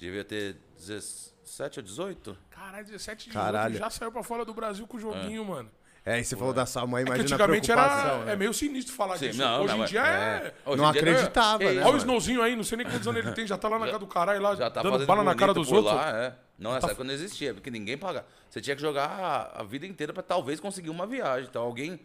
[0.06, 2.38] devia ter 17 ou 18?
[2.50, 3.78] Caralho, 17 de Caralho.
[3.78, 5.70] já saiu pra fora do Brasil com o joguinho, mano.
[6.04, 8.32] É, e você falou da sua mãe, É imagina a antigamente preocupação, era né?
[8.32, 9.38] é meio sinistro falar Sim, disso.
[9.38, 10.54] não, Hoje não, em dia é.
[10.66, 11.98] Hoje Não dia acreditava, Que né, Olha o?
[11.98, 14.06] Snowzinho aí, não sei nem quantos anos ele tem, já tá lá na casa do
[14.08, 15.94] caralho lá, Já tá dando bala na cara dos outros.
[15.94, 16.34] Lá, é.
[16.58, 18.26] Não, nessa época não existia, porque ninguém pagava.
[18.50, 21.46] Você tinha que jogar a, vida inteira pra talvez conseguir uma viagem.
[21.48, 22.00] Então alguém.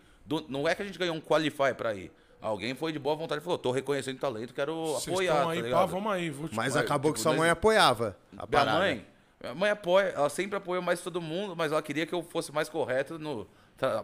[0.48, 2.12] não é que a gente ganhou um qualify pra ir.
[2.41, 5.34] Alguém foi de boa vontade e falou: tô reconhecendo o talento, quero Vocês apoiar.
[5.34, 5.88] estão Tá aí, pá, ligado?
[5.89, 6.29] vamos aí.
[6.29, 8.77] Vou te- Mas acabou tipo, que sua mãe apoiava a Minha parada.
[8.79, 9.06] mãe,
[9.41, 12.51] minha mãe apoia, ela sempre apoiou mais todo mundo, mas ela queria que eu fosse
[12.51, 13.48] mais correto no,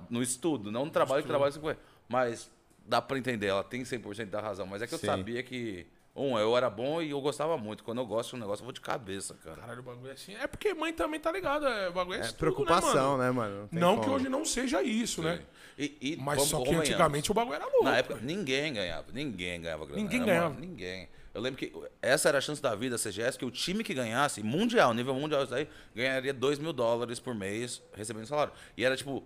[0.09, 1.77] no estudo, não no trabalho, que trabalho sempre foi.
[2.09, 2.49] Mas
[2.85, 4.65] dá pra entender, ela tem 100% da razão.
[4.65, 5.05] Mas é que eu Sim.
[5.05, 5.85] sabia que
[6.15, 7.83] Um, eu era bom e eu gostava muito.
[7.83, 9.55] Quando eu gosto de um negócio, eu vou de cabeça, cara.
[9.57, 10.35] Caralho, o bagulho é assim.
[10.35, 11.67] É porque mãe também tá ligada.
[11.67, 13.55] É, o bagulho é, É estudo, preocupação, né, né, mano?
[13.55, 13.67] mano?
[13.69, 15.41] tem Não que hoje não seja isso, né?
[15.75, 17.83] E, e Mas vamos- só que antigamente o bagulho era louco.
[17.85, 19.07] Na época, ninguém ganhava.
[19.11, 19.99] Ninguém ganhava grana.
[20.01, 20.49] Ninguém Era ganhava.
[20.49, 21.09] uma- ninguém.
[21.33, 23.95] Eu lembro que essa era a chance da vida, a CGS, que o time que
[23.95, 28.53] ganhasse, mundial, nível mundial, isso aí, ganharia 2 mil dólares por mês recebendo salário.
[28.77, 29.23] E era, tipo,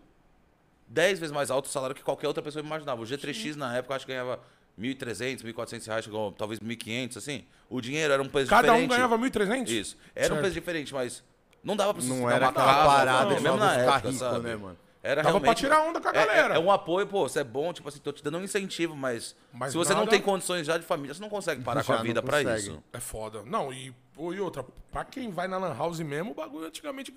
[0.87, 3.01] 10 vezes mais alto o salário que qualquer outra pessoa imaginava.
[3.01, 4.39] O G3X, na época, acho que ganhava
[4.79, 7.45] 1.300, 1.400 reais, chegou talvez 1.500, assim.
[7.69, 8.85] O dinheiro era um peso Cada diferente.
[8.85, 9.67] um ganhava 1.300?
[9.69, 9.97] Isso.
[10.15, 10.41] Era um Certo.
[10.43, 11.23] peso diferente, mas
[11.63, 13.35] não dava pra Não sustentar era uma aquela casa, parada sabe?
[13.35, 14.39] de mesmo na época, rico, sabe?
[14.47, 14.77] né, mano?
[15.03, 16.55] Era Dava pra tirar onda com a é- é- galera.
[16.55, 19.35] É, um apoio, pô, você é bom, tipo assim, tô te dando um incentivo, mas,
[19.53, 21.93] Mas se você não nada- tem condições já de família, você não consegue parar com
[21.93, 22.83] Já a vida não pra isso.
[22.91, 23.41] É foda.
[23.45, 27.13] Não, e, pô, e outra, pra quem vai na Lan House mesmo, o bagulho antigamente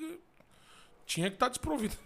[1.04, 1.96] tinha que estar desprovido.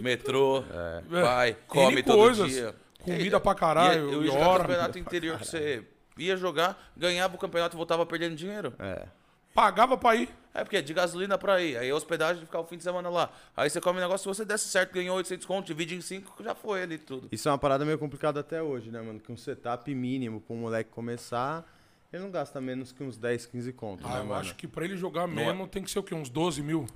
[0.00, 1.02] Metrô, É.
[1.08, 2.50] vai, N come todo coisas.
[2.50, 2.74] dia.
[3.16, 4.62] Comida pra caralho, E, eu ia jogar hora.
[4.64, 5.84] campeonato interior que você
[6.16, 8.72] ia jogar, ganhava o campeonato e voltava perdendo dinheiro.
[8.78, 9.06] É.
[9.54, 10.28] Pagava pra ir.
[10.54, 13.08] É porque é de gasolina pra ir, aí a hospedagem ficar o fim de semana
[13.08, 13.30] lá.
[13.56, 16.42] Aí você come um negócio, se você desse certo, ganhou 800 conto, divide em 5,
[16.42, 17.28] já foi ali tudo.
[17.30, 19.20] Isso é uma parada meio complicada até hoje, né, mano?
[19.20, 21.64] Que um setup mínimo pra um moleque começar,
[22.12, 24.40] ele não gasta menos que uns 10, 15 contos, Ah, né, eu mano?
[24.40, 26.14] acho que pra ele jogar mesmo tem que ser o quê?
[26.14, 26.86] Uns 12 mil?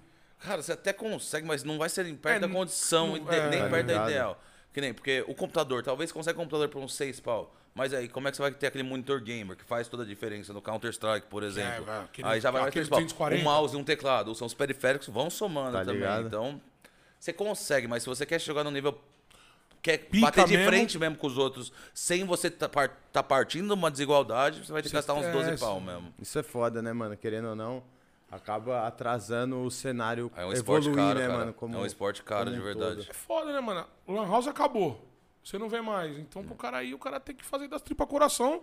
[0.40, 3.32] Cara, você até consegue, mas não vai ser nem perto É, da não- condição, não-
[3.32, 3.48] é.
[3.48, 4.10] nem Tá perto da ligado.
[4.10, 4.42] ideal.
[4.72, 7.54] Que nem, porque o computador, talvez você consiga um computador por uns 6 pau.
[7.74, 10.06] Mas aí, como é que você vai ter aquele monitor gamer que faz toda a
[10.06, 11.84] diferença no Counter-Strike, por exemplo?
[11.84, 12.98] vai, aquele- aí já vai mais aquele 3 pau.
[13.00, 13.40] 240.
[13.40, 15.94] Um mouse e um teclado, são os periféricos vão somando Tá também.
[15.96, 16.26] ligado?
[16.26, 16.60] Então,
[17.18, 18.98] você consegue, mas se você quer jogar no nível.
[19.80, 20.70] Quer Pica bater de mesmo.
[20.70, 24.70] frente mesmo com os outros, sem você tá, par- tá partindo de uma desigualdade, você
[24.72, 26.14] vai ter que gastar uns 12 é, pau mesmo.
[26.20, 27.16] Isso é foda, né, mano?
[27.16, 27.82] Querendo ou não,
[28.32, 31.38] acaba atrasando o cenário É um evoluir, caro, né, cara.
[31.38, 31.52] mano?
[31.52, 32.96] Como, é um esporte caro, de verdade.
[32.96, 33.10] todo.
[33.10, 33.86] É foda, né, mano?
[34.06, 35.06] O Lan House acabou.
[35.44, 36.18] Você não vê mais.
[36.18, 38.62] Então, pro cara aí, o cara tem que fazer das tripas coração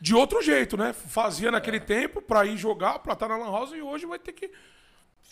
[0.00, 0.92] de outro jeito, né?
[0.92, 4.32] Fazia naquele tempo pra ir jogar, pra estar na Lan House, e hoje vai ter
[4.32, 4.50] que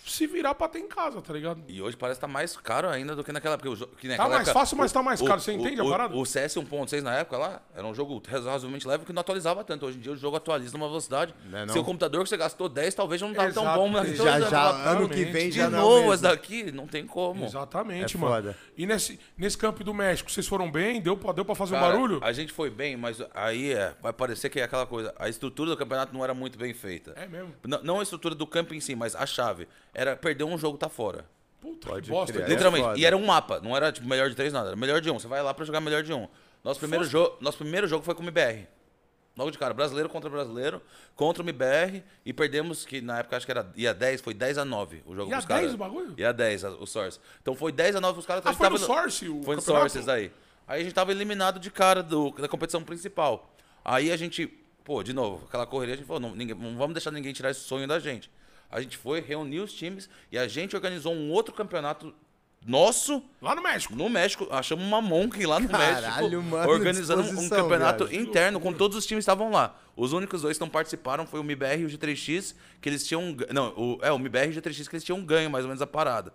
[0.06, 1.62] se virar pra ter em casa, tá ligado?
[1.66, 3.70] E hoje parece que tá mais caro ainda do que naquela época.
[3.70, 5.40] porque o que Tá naquela mais época, fácil, mas tá mais caro.
[5.40, 6.14] Você entende a o, parada?
[6.16, 9.86] O CS 1.6 na época lá era um jogo razoavelmente leve que não atualizava tanto.
[9.86, 11.34] Hoje em dia o jogo atualiza numa velocidade.
[11.48, 11.72] Não é não?
[11.72, 13.78] Seu computador que você gastou 10 talvez já não tava tão Exato.
[13.78, 13.88] bom.
[13.88, 15.78] Mas Já, já, ano que vem de já não.
[15.78, 16.14] é o novo mesmo.
[16.14, 17.44] esse daqui, não tem como.
[17.44, 18.34] Exatamente, É mano.
[18.34, 18.58] foda.
[18.76, 21.00] E nesse, nesse campo do México, vocês foram bem?
[21.00, 22.20] Deu pra, deu pra fazer um Cara, barulho?
[22.22, 25.14] A gente foi bem, mas aí é, vai parecer que é aquela coisa.
[25.18, 27.12] A estrutura do campeonato não era muito bem feita.
[27.16, 27.54] É mesmo?
[27.66, 29.66] Não, não a estrutura do campo em si, mas a chave.
[29.94, 31.24] Era perder um jogo, tá fora.
[31.60, 32.32] Puta Pode que bosta.
[32.32, 32.44] Deus.
[32.44, 32.84] É Literalmente.
[32.84, 32.98] foda.
[32.98, 34.68] e era um mapa, não era tipo melhor de três, nada.
[34.68, 35.18] Era melhor de um.
[35.18, 36.28] Você vai lá pra jogar melhor de um.
[36.62, 38.66] Nosso primeiro, jogo, nosso primeiro jogo foi com o MBR.
[39.36, 40.80] Logo de cara, brasileiro contra brasileiro,
[41.16, 44.58] contra o MBR, e perdemos, que na época acho que era ia 10, foi 10
[44.58, 45.74] a 9 o jogo Ia pros 10 caras.
[45.74, 46.14] o bagulho?
[46.16, 47.18] Ia 10 a- o Source.
[47.42, 48.44] Então foi 10 a 9 pros caras.
[48.46, 49.90] Ah, a gente foi no Source o Foi no campeonato?
[49.90, 50.30] Sources aí.
[50.68, 53.52] Aí a gente tava eliminado de cara do, da competição principal.
[53.84, 54.46] Aí a gente,
[54.84, 57.50] pô, de novo, aquela correria, a gente falou, não, ninguém- não vamos deixar ninguém tirar
[57.50, 58.30] esse sonho da gente.
[58.74, 62.12] A gente foi, reuniu os times e a gente organizou um outro campeonato
[62.66, 63.94] nosso Lá no México.
[63.94, 68.72] no México, achamos uma Monk lá no Caralho, México, mano, organizando um campeonato interno, com
[68.72, 69.78] todos os times que estavam lá.
[69.94, 73.36] Os únicos dois que não participaram foi o MBR e o G3X, que eles tinham.
[73.52, 75.80] Não, o, é, o MBR e o G3X que eles tinham ganho, mais ou menos,
[75.80, 76.32] a parada.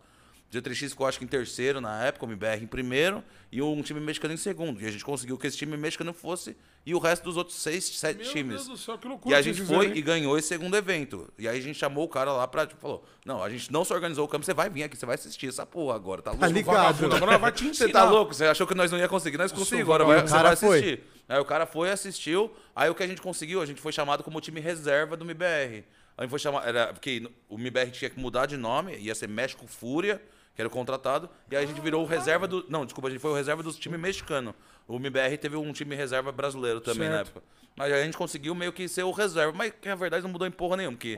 [0.52, 3.82] O G3X ficou, acho que em terceiro na época, o MBR em primeiro, e um
[3.84, 4.82] time mexicano em segundo.
[4.82, 7.84] E a gente conseguiu que esse time mexicano fosse, e o resto dos outros seis,
[7.86, 8.56] sete Meu times.
[8.56, 9.36] Deus do céu, que loucura.
[9.36, 11.32] E a gente foi e ganhou esse segundo evento.
[11.38, 13.86] E aí a gente chamou o cara lá pra, tipo, falou, não, a gente não
[13.86, 16.32] se organizou o campo, você vai vir aqui, você vai assistir essa porra agora, tá
[16.32, 16.46] louco?
[16.48, 16.76] ligado.
[16.76, 17.88] Vagabundo, agora vai te ensinar.
[17.88, 18.34] Você tá louco?
[18.34, 19.38] Você achou que nós não ia conseguir?
[19.38, 19.84] Nós conseguimos.
[19.84, 20.80] Agora vai, O você cara vai foi.
[20.80, 21.04] assistir.
[21.28, 22.52] Aí o cara foi, assistiu.
[22.76, 25.84] Aí o que a gente conseguiu, a gente foi chamado como time reserva do MBR.
[26.18, 26.68] Aí foi chamado.
[26.68, 30.20] Era, porque o MBR tinha que mudar de nome, ia ser México Fúria,
[30.60, 31.30] que era o contratado.
[31.50, 32.66] E aí a gente virou o reserva do.
[32.68, 34.54] Não, desculpa, a gente foi o reserva dos times mexicano.
[34.86, 37.30] O MBR teve um time reserva brasileiro também na Certo.
[37.30, 37.46] época.
[37.78, 39.54] Mas aí a gente conseguiu meio que ser o reserva.
[39.58, 40.98] Mas que na verdade não mudou em porra nenhuma.
[40.98, 41.18] Porque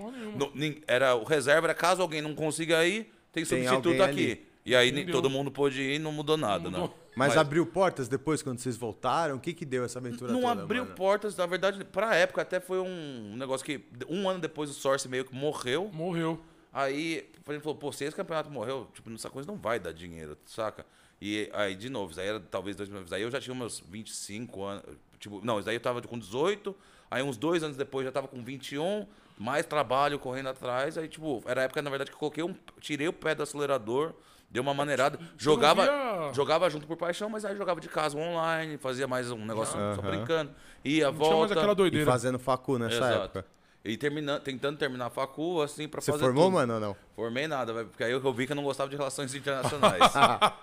[0.86, 4.32] era, o reserva era caso alguém não consiga ir, tem Tem substituto alguém aqui.
[4.34, 4.48] ali.
[4.64, 5.12] E aí Entendeu?
[5.12, 6.80] todo mundo pôde ir e não mudou nada, Não não.
[6.82, 6.98] mudou.
[7.16, 9.36] Mas, abriu portas depois, quando vocês voltaram?
[9.38, 10.96] O que que deu essa aventura Não toda, abriu mano?
[10.96, 15.10] portas, na verdade, pra época até foi um negócio que um ano depois o Source
[15.10, 15.90] meio que morreu.
[15.92, 16.40] Morreu.
[16.74, 19.92] Aí a gente falou, pô, se esse campeonato morreu, tipo, essa coisa não vai dar
[19.92, 20.86] dinheiro, saca?
[21.22, 23.80] E aí, de novo, isso aí era talvez dois mil Aí eu já tinha meus
[23.80, 24.84] 25 anos.
[25.20, 26.76] Tipo, não, isso daí eu tava com 18.
[27.12, 29.06] Aí uns dois anos depois já tava com 21.
[29.38, 30.98] Mais trabalho correndo atrás.
[30.98, 32.56] Aí, tipo, era a época, na verdade, que eu coloquei um.
[32.80, 34.14] Tirei o pé do acelerador,
[34.50, 35.20] dei uma maneirada.
[35.38, 39.46] Jogava, via- jogava junto por paixão, mas aí jogava de casa online, fazia mais um
[39.46, 40.10] negócio só Aham.
[40.10, 40.52] brincando.
[40.84, 41.88] Ia, Não tinha mais volta.
[41.96, 43.24] E fazendo facu nessa Exato.
[43.40, 43.46] época.
[43.84, 46.54] E terminando, tentando terminar a facu, assim, pra Você fazer formou, tudo.
[46.54, 46.96] mano, ou não?
[47.16, 50.00] Formei nada, velho, porque aí eu vi que eu não gostava de relações internacionais.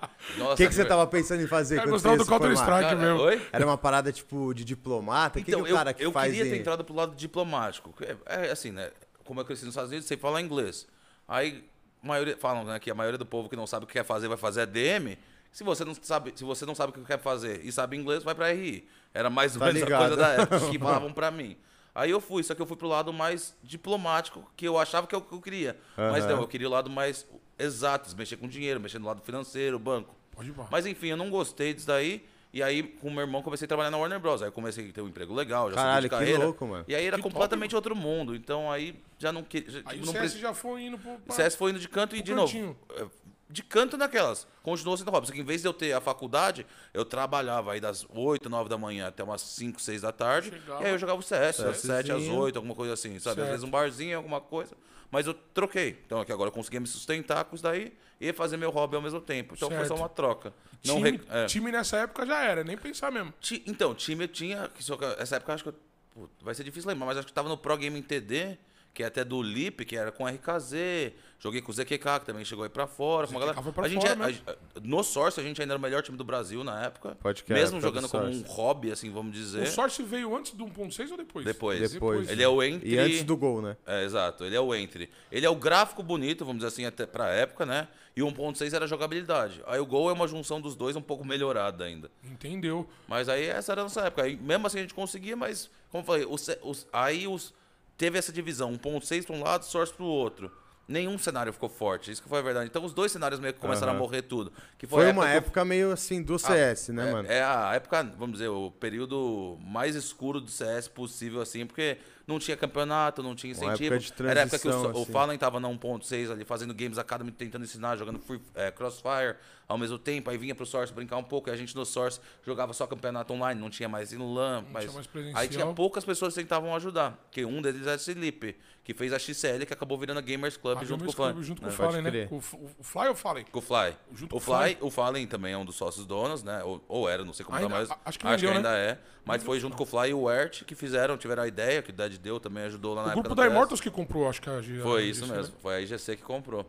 [0.53, 0.89] O que, que você velho.
[0.89, 2.29] tava pensando em fazer Eu quando gostava você do?
[2.31, 3.21] Counter-Strike mesmo.
[3.23, 3.43] Oi?
[3.53, 5.39] Era uma parada, tipo, de diplomata?
[5.41, 7.15] O que, Então, que o cara que eu, eu faz queria ter entrado pro lado
[7.17, 7.93] diplomático.
[8.27, 8.91] É, é assim, né?
[9.25, 10.87] Como eu cresci nos Estados Unidos, sei falar inglês.
[11.27, 11.65] Aí,
[12.03, 14.05] a maioria, falam né, que a maioria do povo que não sabe o que quer
[14.05, 15.17] fazer vai fazer ADM.
[15.51, 18.23] Se você não sabe, se você não sabe o que quer fazer e sabe inglês,
[18.23, 18.87] vai pra RI.
[19.15, 20.01] Era mais ou Tá menos a ligado.
[20.01, 21.57] coisa da época que falavam pra mim.
[21.99, 25.15] Aí eu fui, só que eu fui pro lado mais diplomático, que eu achava que
[25.15, 25.77] é o que eu queria.
[25.97, 26.35] Mas Aham.
[26.35, 27.27] não, eu queria o lado mais
[27.59, 30.15] exato, mexer com dinheiro, mexer no lado financeiro, banco.
[30.31, 30.55] Pode ir.
[30.71, 32.25] Mas enfim, eu não gostei disso daí.
[32.51, 34.41] E aí, com o meu irmão, comecei a trabalhar na Warner Bros.
[34.41, 36.45] Aí eu comecei a ter um emprego legal, já Caralho, de que carreira.
[36.45, 36.85] louco, mano.
[36.89, 38.35] E aí era Que top, completamente outro mundo.
[38.35, 39.83] Então aí já não queria.
[39.85, 41.11] Aí o não CS pre- já foi indo pro...
[41.29, 42.77] o CS foi indo de canto e, de novo, cantinho.
[42.97, 43.07] é,
[43.51, 44.47] de canto naquelas.
[44.63, 45.27] Continuou sendo hobby.
[45.27, 48.69] Só que em vez de eu ter a faculdade, eu trabalhava aí das 8, 9
[48.69, 50.51] da manhã até umas 5, 6 da tarde.
[50.51, 50.83] Chegava.
[50.83, 51.95] E aí eu jogava o CS, das CSzinho.
[51.97, 53.37] 7 às 8, alguma coisa assim, sabe?
[53.37, 53.41] Certo.
[53.43, 54.77] Às vezes um barzinho, alguma coisa.
[55.11, 55.99] Mas eu troquei.
[56.05, 59.01] Então aqui agora eu conseguia me sustentar com isso daí e fazer meu hobby ao
[59.03, 59.55] mesmo tempo.
[59.57, 59.89] Então foi Certo.
[59.89, 60.53] só uma troca.
[60.85, 61.47] Não Time, re- é.
[61.47, 63.33] time nessa época já era, nem pensar mesmo.
[63.41, 64.71] Ti- Então, time eu tinha.
[65.19, 65.71] Essa época eu acho que.
[65.71, 68.59] eu- vai ser difícil lembrar, mas acho que tava no Pro Gaming TD,
[68.99, 71.13] que é até do Lip, que era com RKZ.
[71.39, 73.29] Joguei com o ZQK, que também chegou aí pra fora.
[73.29, 73.63] Com uma ZQK galera.
[73.63, 74.43] foi pra a gente fora é- mesmo.
[74.45, 77.17] a- no Source, a gente ainda era o melhor time do Brasil na época.
[77.23, 79.63] Pode que Mesmo jogando como um hobby, assim, vamos dizer.
[79.63, 81.45] O Source veio antes do 1.6 ou depois?
[81.47, 81.93] Depois.
[81.93, 82.29] Depois.
[82.29, 82.91] Ele é o Entry.
[82.93, 83.77] E antes do gol, né?
[83.87, 84.45] É, exato.
[84.45, 85.09] Ele é o entry.
[85.31, 87.87] Ele é o gráfico bonito, vamos dizer assim, até pra época, né?
[88.17, 89.63] E o 1.6 era a jogabilidade.
[89.69, 92.11] Aí o gol é uma junção dos dois um pouco melhorada ainda.
[92.25, 92.89] Entendeu?
[93.07, 94.25] Mas aí essa era a nossa época.
[94.25, 97.55] Aí, mesmo assim a gente conseguia, mas, como eu falei, os, os- aí os,
[97.99, 100.51] teve essa divisão, 1.6 para um lado, Source para o outro.
[100.87, 102.67] Nenhum cenário ficou forte, isso que foi a verdade.
[102.71, 103.99] Então os dois cenários meio que começaram Aham.
[103.99, 104.51] a morrer tudo.
[104.79, 107.29] Que Foi a uma que eu- época meio assim do CS, né, é, mano?
[107.31, 112.39] É a época, vamos dizer, o período mais escuro do CS possível, assim, porque não
[112.39, 113.95] tinha campeonato, não tinha Uma incentivo.
[113.95, 115.13] época de Era a época que o, so- o assim.
[115.13, 119.35] Fallen tava na 1.6 ali, fazendo Games Academy, tentando ensinar, jogando free, é, Crossfire
[119.67, 120.31] ao mesmo tempo.
[120.31, 123.33] Aí vinha pro Source brincar um pouco, e a gente no Source jogava só campeonato
[123.33, 124.65] online, não tinha mais no LAN.
[124.73, 127.19] mas tinha mais aí tinha poucas pessoas que tentavam ajudar.
[127.31, 130.57] Que um deles era esse Lipe, que fez a XCL, que acabou virando a Gamers
[130.57, 131.43] Club Ah, junto com o Gamers Fallen.
[131.43, 131.73] Junto com né?
[131.73, 132.27] o Pode Fallen, né?
[132.27, 132.39] Com o
[132.79, 133.45] o Fly ou Fallen?
[133.51, 133.97] Com o Fly.
[134.15, 136.63] Junto o com o Fly, o Fallen também é um dos sócios donos, né?
[136.65, 137.91] Ou, ou era, não sei como Ainda- tá mais.
[137.91, 138.57] a- acho que vendeu, né?
[138.57, 138.99] ainda é.
[139.29, 141.91] Mas foi junto com o Fly e o Ert que fizeram, tiveram a ideia, que
[141.91, 143.47] o Dead deu, também ajudou lá na O época grupo do da.
[143.47, 145.53] Immortals que comprou, acho que a G- Foi isso GC, mesmo.
[145.55, 145.59] né?
[145.63, 146.65] Foi a IGC que comprou.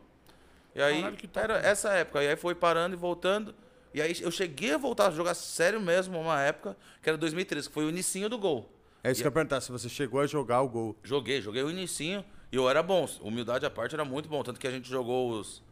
[0.76, 1.66] E aí, Caralho, que top, era mano.
[1.68, 2.24] essa época.
[2.24, 3.56] E aí foi parando e voltando.
[3.94, 7.68] E aí eu cheguei a voltar a jogar sério mesmo uma época, que era 2013,
[7.70, 8.70] que foi o inicinho do gol.
[9.04, 10.96] É isso que eu ia perguntar, se você chegou a jogar o gol.
[11.04, 13.08] Joguei, joguei o inicinho e eu era bom.
[13.22, 14.44] Humildade à parte era muito bom.
[14.44, 15.64] Tanto que a gente jogou os.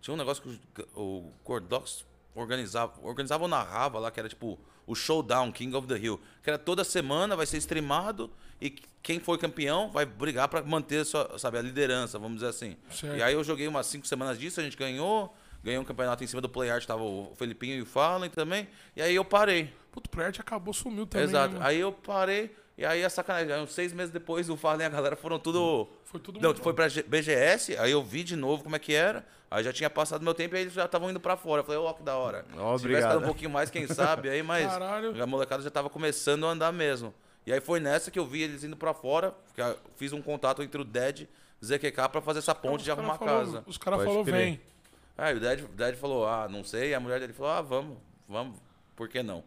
[0.00, 4.58] Tinha um negócio que o o Cordox organizava, organizava ou narrava lá, que era tipo
[4.86, 6.20] o Showdown, King of the Hill.
[6.42, 8.70] Que era toda semana, vai ser streamado e
[9.02, 12.76] quem for campeão vai brigar pra manter sua, sabe, a liderança, vamos dizer assim.
[12.90, 13.16] Certo.
[13.16, 15.34] E aí eu joguei umas cinco semanas disso, a gente ganhou.
[15.62, 18.68] Ganhei um campeonato em cima do PlayArt, tava o Felipinho e o Fallen também.
[18.96, 19.72] E aí eu parei.
[19.92, 21.28] Puto, o Playart acabou, sumiu também.
[21.28, 21.54] Exato.
[21.54, 23.52] Né, aí eu parei, e aí a sacanagem.
[23.52, 25.88] Aí, seis meses depois, o Fallen e a galera foram tudo.
[26.04, 29.24] Foi tudo Não, foi pra BGS, aí eu vi de novo como é que era.
[29.52, 31.60] Aí já tinha passado meu tempo e aí eles já estavam indo pra fora.
[31.60, 32.44] Eu falei, ó, que da hora.
[32.56, 33.02] Ó, Se tivesse obrigado.
[33.02, 35.22] ficado um pouquinho mais, quem sabe, aí, mas Caralho.
[35.22, 37.12] a molecada já tava começando a andar mesmo.
[37.46, 39.34] E aí foi nessa que eu vi eles indo pra fora.
[39.54, 41.28] que eu Fiz um contato entre o Dead e
[41.60, 43.64] o ZQK pra fazer essa ponte de arrumar falou- casa.
[43.66, 44.60] Os caras falaram, vem.
[45.18, 46.90] Aí o Dead, o Dead falou, ah, não sei.
[46.90, 48.58] E a mulher dele falou, ah, vamos, vamos,
[48.96, 49.44] por que não?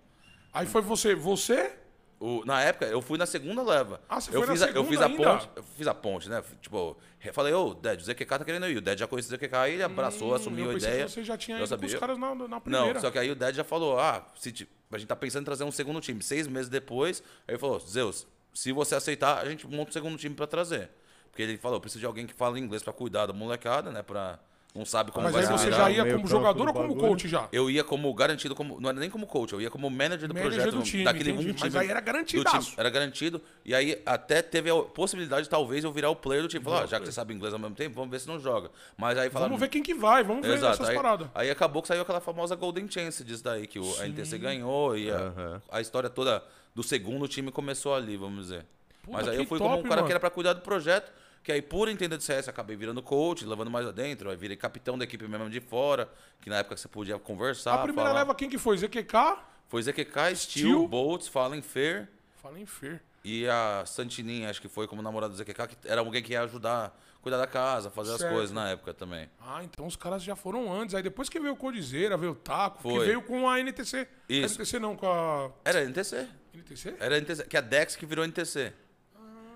[0.53, 1.15] Aí foi você.
[1.15, 1.73] Você?
[2.19, 3.99] O- na época, eu fui na segunda leva.
[4.08, 5.17] Ah, você eu foi na fiz a, Eu segunda fiz a ainda?
[5.23, 5.49] ponte.
[5.56, 6.43] Eu fiz a ponte, né?
[6.62, 8.78] Tipo, eu falei, ô, Ded, o ZQK tá querendo ir.
[8.78, 11.08] O Ded já conhecia o ZQK, aí ele abraçou, assumiu Hum, eu a ideia.
[11.08, 11.99] você já tinha Eu ido com os sabia.
[11.99, 12.93] caras na, na primeira.
[12.93, 15.41] Não, só que aí o Ded já falou, ah, se ti- a gente tá pensando
[15.41, 16.23] em trazer um segundo time.
[16.23, 20.17] Seis meses depois, aí ele falou, Zeus, se você aceitar, a gente monta um segundo
[20.17, 20.89] time pra trazer.
[21.30, 24.01] Porque ele falou, eu preciso de alguém que fala inglês pra cuidar da molecada, né?
[24.01, 24.39] Pra...
[24.75, 25.77] Não sabe como Mas vai aí você virar.
[25.77, 27.07] já ia meio como jogador do ou como bagulho.
[27.09, 27.47] coach já?
[27.49, 30.33] Eu ia como garantido, como, não era nem como coach, eu ia como manager do
[30.33, 30.75] Manager projeto.
[30.75, 31.45] do time, daquele entendi.
[31.49, 32.59] um Mas time aí era do garantidaço.
[32.71, 32.75] time.
[32.77, 33.41] Era garantido.
[33.63, 36.61] E aí até teve a possibilidade, talvez, eu virar o player do time.
[36.61, 38.69] Falar, ah, já que você sabe inglês ao mesmo tempo, vamos ver se não joga.
[38.97, 39.51] Mas aí falaram.
[39.51, 40.73] Vamos ver quem que vai, vamos ver Exato.
[40.73, 41.27] essas Aí, paradas.
[41.33, 44.97] aí acabou que saiu aquela famosa Golden Chance disso daí, que o, a NTC ganhou
[44.97, 45.61] e a, Aham.
[45.71, 46.43] a história toda
[46.75, 48.65] do segundo time começou ali, vamos dizer.
[49.03, 50.07] Puta, Mas aí eu fui top, como um cara mano.
[50.07, 51.11] que era pra cuidar do projeto,
[51.45, 54.97] que aí por entender de CS acabei virando coach, levando mais adentro, aí virei capitão
[54.97, 56.10] da equipe mesmo de fora,
[56.41, 57.75] que na época você podia conversar.
[57.75, 58.21] A primeira falar.
[58.21, 58.75] leva quem que foi?
[58.79, 59.38] ZQK?
[59.67, 60.88] Foi ZQK, Steel, Steel.
[60.88, 62.10] Boltz, Fallen Fair
[62.41, 62.99] Fala em Fer.
[63.23, 66.41] e a Santininha, acho que foi como namorada do ZQK, que era alguém que ia
[66.41, 68.25] ajudar, cuidar da casa, fazer Certo.
[68.25, 69.29] as coisas na época também.
[69.39, 70.95] Ah, então os caras já foram antes.
[70.95, 73.05] Aí depois que veio o Codizeira, veio o Taco, que Foi.
[73.05, 74.08] veio com a NTC.
[74.27, 74.55] Isso.
[74.60, 75.51] A NTC não, com a.
[75.63, 76.27] Era NTC.
[76.55, 76.95] NTC?
[76.99, 78.73] Era NTC, que a Dex que virou NTC.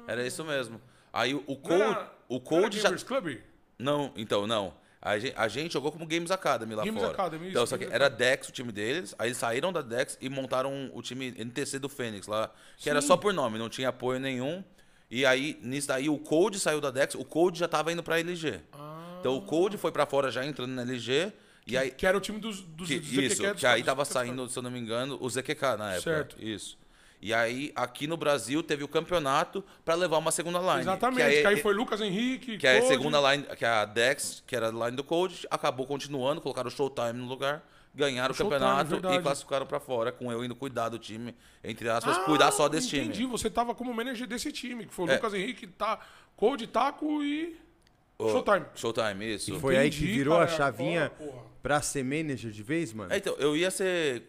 [0.07, 0.79] Era isso mesmo.
[1.11, 2.83] Aí o Cold, era- o Cold já.
[2.83, 3.37] Gamers Club?
[3.77, 4.73] Não, então, não.
[5.01, 7.13] A gente, a gente jogou como Games Academy lá Games fora.
[7.13, 10.17] Academy, isso, então, só que era Dex o time deles, aí eles saíram da Dex
[10.19, 13.87] e montaram o time NTC do Fênix lá, que era só por nome, não tinha
[13.89, 14.61] apoio nenhum.
[15.09, 18.19] E aí, nisso daí, o Code saiu da Dex, o Code já tava indo pra
[18.19, 18.59] LG.
[19.21, 21.31] Então o Code foi pra fora já entrando na LG,
[21.65, 21.91] e aí.
[21.91, 24.59] Que era o time dos, dos Que, dos isso, dos que aí tava saindo, se
[24.59, 26.01] eu não me engano, o ZQK na época.
[26.01, 26.35] Certo.
[26.43, 26.77] Isso.
[27.21, 30.81] E aí, aqui no Brasil, teve o campeonato pra levar uma segunda line.
[30.81, 32.87] Exatamente, Que que aí, aí, foi Lucas Henrique, que é a Code.
[32.93, 36.69] segunda line, que é a Dex, que era a line do Code, acabou continuando, colocaram
[36.69, 37.61] o Showtime no lugar,
[37.93, 41.89] ganharam o, Showtime, campeonato e classificaram pra fora, com eu indo cuidar do time, entre
[41.89, 43.17] aspas, cuidar só desse Ah, entendi.
[43.19, 43.31] time.
[43.31, 45.15] Você tava como manager desse time, que foi o É.
[45.15, 45.99] Lucas Henrique, tá,
[46.37, 47.59] Code, Taco e
[48.17, 48.65] Ô, Showtime.
[48.75, 49.59] Showtime, isso.
[49.59, 50.57] Foi aí que Entendi, virou a cara.
[50.57, 51.43] chavinha Porra, porra.
[51.61, 53.11] pra ser manager de vez, mano?
[53.13, 54.23] É, então, eu ia ser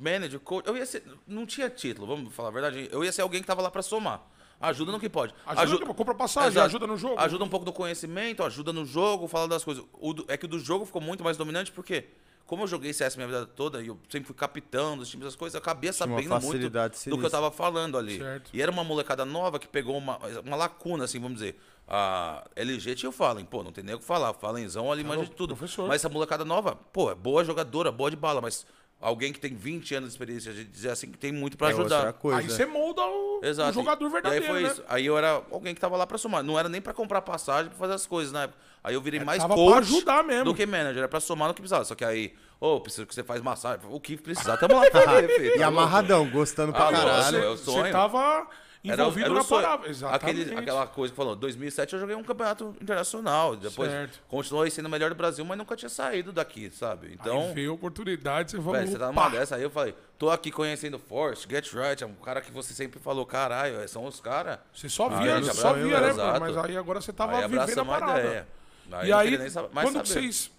[0.00, 3.22] manager, coach, eu ia ser, não tinha título, vamos falar a verdade, eu ia ser
[3.22, 4.22] alguém que tava lá pra somar.
[4.60, 5.34] Ajuda no que pode.
[5.46, 6.66] Ajuda no que- compra passagem, Exato.
[6.66, 7.18] ajuda no jogo.
[7.18, 9.82] Ajuda um pouco do conhecimento, ajuda no jogo, fala das coisas.
[9.94, 12.08] O do- é que o do jogo ficou muito mais dominante porque,
[12.46, 15.34] como eu joguei CS minha vida toda e eu sempre fui capitão dos times, das
[15.34, 16.68] coisas, eu acabei sabendo muito
[17.08, 18.18] do que eu tava falando ali.
[18.18, 18.50] Certo.
[18.52, 21.58] E era uma molecada nova que pegou uma, uma lacuna, assim, vamos dizer.
[21.88, 24.32] A LG tinha o Fallen, pô, não tem nem o que falar.
[24.34, 25.56] Fallenzão ali manja de tudo.
[25.56, 25.88] professor.
[25.88, 28.64] Mas essa molecada nova, pô, é boa jogadora, boa de bala, mas
[29.00, 31.74] alguém que tem 20 anos de experiência, de dizer assim, que tem muito pra é
[31.74, 32.12] outra ajudar.
[32.12, 32.38] coisa.
[32.38, 33.70] Aí você molda o, Exato.
[33.70, 34.68] o jogador verdadeiro, E aí foi né?
[34.70, 34.84] isso.
[34.88, 36.42] Aí eu era alguém que tava lá pra somar.
[36.42, 38.58] Não era nem pra comprar passagem, pra fazer as coisas na época.
[38.84, 40.44] Aí eu virei mais É, pra coach ajudar mesmo.
[40.44, 40.98] do que manager.
[40.98, 41.84] Era pra somar no que precisava.
[41.84, 43.80] Só que aí, ô, preciso que você faz massagem.
[43.90, 45.56] O que precisar, tamo lá pra fazer, filho.
[45.58, 47.24] E amarradão, gostando pra Ah, caralho.
[47.38, 47.84] Você, é o sonho.
[47.86, 48.46] você tava
[48.82, 49.88] envolvido era o na parada.
[49.88, 50.40] Exatamente.
[50.42, 53.54] Aquele, aquela coisa que falou, 2007 eu joguei um campeonato internacional.
[53.56, 54.20] Depois Certo.
[54.28, 57.12] continuei sendo o melhor do Brasil, mas nunca tinha saído daqui, sabe?
[57.12, 59.56] Então, Aí veio a oportunidade, você falou, você tá numa dessa.
[59.56, 62.98] Aí eu falei, tô aqui conhecendo Force, Get Right, é um cara que você sempre
[63.00, 64.58] falou, caralho, são os caras.
[64.74, 66.40] Você só Aí via, só via, né, exato.
[66.40, 68.18] Mas aí agora você tava Aí vivendo a parada.
[68.20, 68.48] ideia.
[68.92, 70.50] Aí e aí, saber- quando que vocês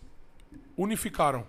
[0.78, 1.46] unificaram?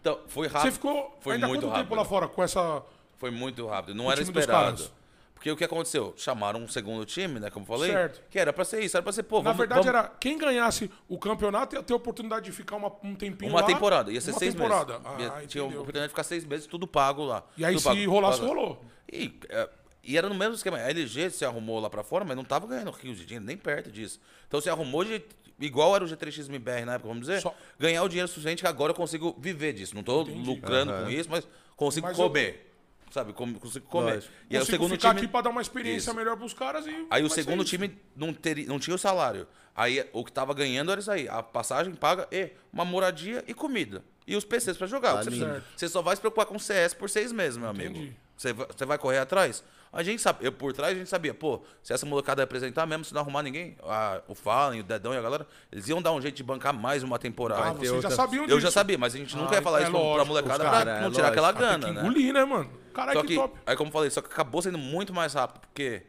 [0.00, 0.62] Então, foi rápido.
[0.62, 1.84] Você ficou foi ainda muito quanto rápido.
[1.88, 2.82] tempo lá fora com essa...
[3.18, 3.94] Foi muito rápido.
[3.96, 4.90] Não era esperado.
[5.38, 6.12] Porque o que aconteceu?
[6.16, 7.48] Chamaram um segundo time, né?
[7.48, 7.92] Como eu falei.
[7.92, 8.20] Certo.
[8.28, 8.96] Que era pra ser isso.
[8.96, 11.92] Era pra ser, pô, Na vamos, verdade, vamos- era quem ganhasse o campeonato ia ter
[11.92, 13.66] a oportunidade de ficar uma- um tempinho uma lá.
[13.66, 14.10] temporada.
[14.10, 14.94] Ia ser uma seis temporada.
[14.98, 15.06] meses.
[15.06, 15.66] Ah, Ia- tinha a entendeu.
[15.80, 17.44] oportunidade de ficar seis meses, tudo pago lá.
[17.56, 18.10] E aí, Tudo se pago.
[18.10, 18.52] rolasse, Pago.
[18.52, 18.84] rolou.
[19.12, 19.68] E, é,
[20.02, 20.76] e era no mesmo esquema.
[20.78, 23.56] A LG se arrumou lá pra fora, mas não tava ganhando rios de dinheiro, nem
[23.56, 24.20] perto disso.
[24.48, 25.22] Então se arrumou de.
[25.60, 28.68] Igual era o G3X MBR na época, vamos dizer, Só- ganhar o dinheiro suficiente que
[28.68, 29.94] agora eu consigo viver disso.
[29.94, 31.46] Não tô lucrando com isso, mas
[31.76, 32.67] consigo Mas eu- comer.
[33.10, 33.32] Sabe?
[33.32, 34.14] Com- Consigo comer.
[34.14, 34.32] Lógico.
[34.50, 35.20] E aí o segundo ficar time.
[35.20, 36.14] aqui pra dar uma experiência Isso.
[36.16, 37.06] melhor pros caras e...
[37.10, 39.46] Aí o segundo time não, teria, não tinha o salário.
[39.74, 41.28] Aí o que tava ganhando era isso aí.
[41.28, 44.02] A passagem paga e uma moradia e comida.
[44.26, 45.14] E os PCs pra jogar.
[45.14, 47.96] Tá Você, precisa- você só vai se preocupar com CS por seis meses, meu amigo.
[47.96, 48.16] Entendi.
[48.36, 49.64] Você vai, você vai correr atrás?
[49.92, 52.84] A gente sabe, eu por trás a gente sabia, pô, se essa molecada ia apresentar
[52.86, 56.02] mesmo, se não arrumar ninguém, a- o Fallen, o Dedão e a galera, eles iam
[56.02, 57.62] dar um jeito de bancar mais uma temporada.
[57.70, 58.56] Ah, vocês outra- já sabiam disso.
[58.56, 60.26] eu já sabia, mas a gente nunca Ah, ia falar é isso pra- pra lógico,
[60.28, 61.46] molecada os pra cara, é não tirar lógico.
[61.46, 62.00] aquela Ah, tem gana, que né?
[62.02, 62.70] engolir, né, mano?
[62.92, 63.58] Caralho, que que, top.
[63.66, 66.02] aí como eu falei, só que acabou sendo muito mais rápido, porque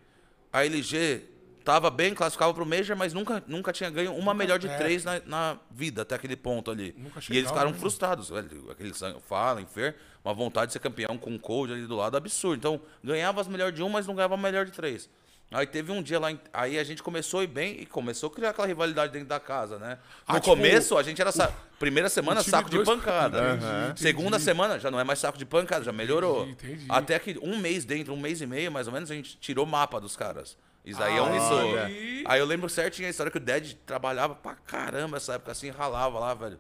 [0.52, 1.29] a LG
[1.64, 4.78] tava bem, classificava pro Major, mas nunca, nunca tinha ganho uma melhor de é.
[4.78, 6.96] três na, na vida, até aquele ponto ali.
[6.98, 8.70] Nunca e eles ficaram né, frustrados, velho.
[8.72, 12.18] Aquele sangue, Fallen, Fer, uma vontade de ser campeão com o Cold ali do lado,
[12.18, 12.58] absurdo.
[12.58, 15.10] Então, ganhava as melhores de um, mas não ganhava a melhor de três.
[15.52, 18.32] Aí teve um dia lá, aí a gente começou a ir bem e começou a
[18.32, 19.98] criar aquela rivalidade dentro da casa, né?
[20.28, 21.32] No Ah, tipo, começo, a gente era.
[21.32, 23.56] sa- Primeira semana, o saco de dois- pancada.
[23.56, 24.00] Entendi, entendi.
[24.02, 26.44] Segunda semana, já não é mais saco de pancada, já melhorou.
[26.44, 26.86] Entendi, entendi.
[26.88, 29.66] Até que um mês dentro, um mês e meio, mais ou menos, a gente tirou
[29.66, 30.56] mapa dos caras.
[30.84, 31.86] Isso aí é um Ah, olha.
[32.26, 35.70] Aí eu lembro certinho a história que o Dead trabalhava pra caramba essa época, assim,
[35.70, 36.60] ralava lá, velho.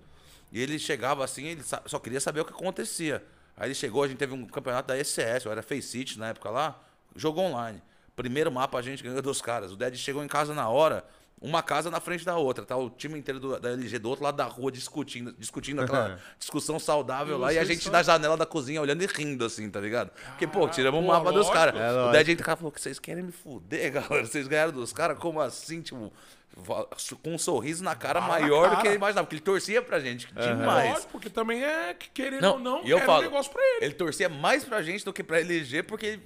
[0.52, 3.24] E ele chegava assim, ele só queria saber o que acontecia.
[3.56, 6.50] Aí ele chegou, a gente teve um campeonato da ECS, eu era Faceit na época
[6.50, 6.82] lá,
[7.16, 7.82] jogou online.
[8.16, 9.72] Primeiro mapa a gente ganhou dos caras.
[9.72, 11.06] O Dead chegou em casa na hora,
[11.42, 12.76] uma casa na frente da outra, tá?
[12.76, 16.78] O time inteiro do- da LG do outro lado da rua discutindo, discutindo aquela discussão
[16.80, 19.80] saudável lá, e a gente só- na janela da cozinha olhando e rindo, assim, tá
[19.80, 20.12] ligado?
[20.30, 21.76] Porque, pô, tiramos o mapa dos caras.
[21.80, 22.32] É o lógico.
[22.32, 24.26] Entra cara falou que vocês querem me fuder, galera.
[24.26, 25.82] Vocês ganharam dos caras, como assim?
[25.82, 26.12] Tipo,
[27.22, 28.88] com um sorriso na cara na maior do que cara.
[28.90, 30.92] ele imaginava, porque ele torcia pra gente demais.
[30.92, 33.52] Lógico, porque também é, que querendo Não, ou não, e eu era falo, um negócio
[33.52, 33.86] pra ele.
[33.86, 36.24] ele torcia mais pra gente do que pra LG, porque ele-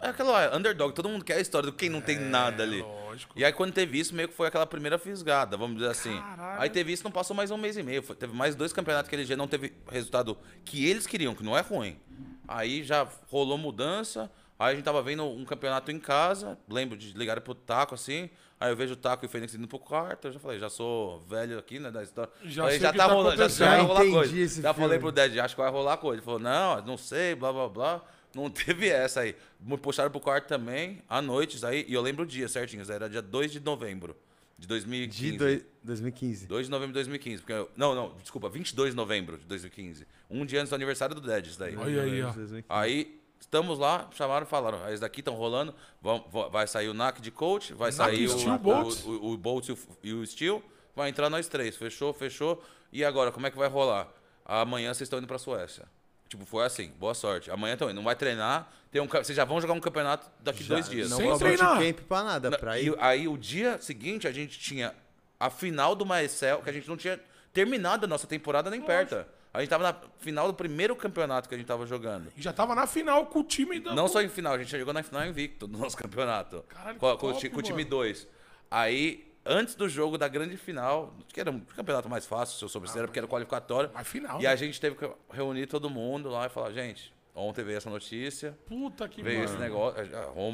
[0.00, 2.80] é aquela underdog, todo mundo quer a história do quem não tem nada ali.
[2.80, 3.32] É, lógico.
[3.36, 6.18] E aí quando teve isso, meio que foi aquela primeira fisgada, vamos dizer assim.
[6.20, 6.60] Caralho.
[6.62, 8.02] Aí teve isso, não passou mais um mês e meio.
[8.02, 11.42] Foi- teve mais dois campeonatos que a LG não teve resultado que eles queriam, que
[11.42, 11.98] não é ruim.
[12.46, 14.30] Aí já rolou mudança.
[14.58, 18.30] Aí a gente tava vendo um campeonato em casa, lembro de ligar pro Taco assim.
[18.58, 20.28] Aí eu vejo o Taco e o Fênix indo pro quarto.
[20.28, 21.90] Eu já falei, já sou velho aqui, né?
[21.90, 22.32] Da história.
[22.42, 24.62] Já Falei, já tá tá rolando, já, já vai Já rolar coisa.
[24.62, 24.98] Já falei filme.
[25.00, 26.16] pro Ded, acho que vai rolar coisa.
[26.16, 28.02] Ele falou, não, não sei, blá blá blá.
[28.36, 29.34] Não teve essa aí.
[29.58, 33.08] Me puxaram pro quarto também, à noite, aí, e eu lembro o dia certinho, era
[33.08, 34.14] dia 2 de novembro
[34.58, 35.32] de 2015.
[35.32, 36.46] De doi- 2015.
[36.46, 37.40] 2 de novembro de 2015.
[37.42, 40.06] Porque eu- não, não, desculpa, 22 de novembro de 2015.
[40.30, 41.74] Um dia antes do aniversário do Dead, isso daí.
[41.76, 42.30] Olha aí, ó.
[42.32, 42.64] 2015.
[42.68, 46.88] Aí, estamos lá, chamaram e falaram, "Ah, esses daqui estão rolando, vão- vão- vai sair
[46.88, 49.04] o NAC de coach, vai sair o, Steel, o, Bolts.
[49.04, 50.62] o, o Bolts e o, e o Steel,
[50.94, 51.74] vai entrar nós três.
[51.76, 52.62] Fechou, fechou.
[52.92, 54.08] E agora, como é que vai rolar?
[54.44, 55.84] Amanhã vocês estão indo pra Suécia.
[56.28, 57.50] Tipo, foi assim, boa sorte.
[57.50, 60.74] Amanhã indo, não vai treinar, tem um, vocês já vão jogar um campeonato daqui Já-
[60.74, 61.08] dois dias.
[61.10, 61.78] Não Sem treinar.
[61.78, 62.94] camp pra nada, Na- pra e ir.
[62.98, 64.92] aí, o dia seguinte, a gente tinha
[65.38, 67.20] a final do Maecel, que a gente não tinha
[67.52, 69.24] terminado a nossa temporada nem perto.
[69.54, 72.30] A gente tava na final do primeiro campeonato que a gente tava jogando.
[72.36, 73.94] E já tava na final com o time da.
[73.94, 76.62] Não só em final, a gente chegou na final invicto do nosso campeonato.
[76.68, 77.90] Caralho, com, que com o top, com o time mano.
[77.90, 78.28] 2.
[78.70, 82.68] Aí, antes do jogo da grande final, que era um campeonato mais fácil, se eu
[82.68, 83.90] soube, era porque era qualificatório.
[83.94, 84.48] Mas final, E né?
[84.48, 88.56] a gente teve que reunir todo mundo lá e falar, gente, ontem veio essa notícia.
[88.66, 89.50] Puta que Veio mano.
[89.50, 90.00] esse negócio,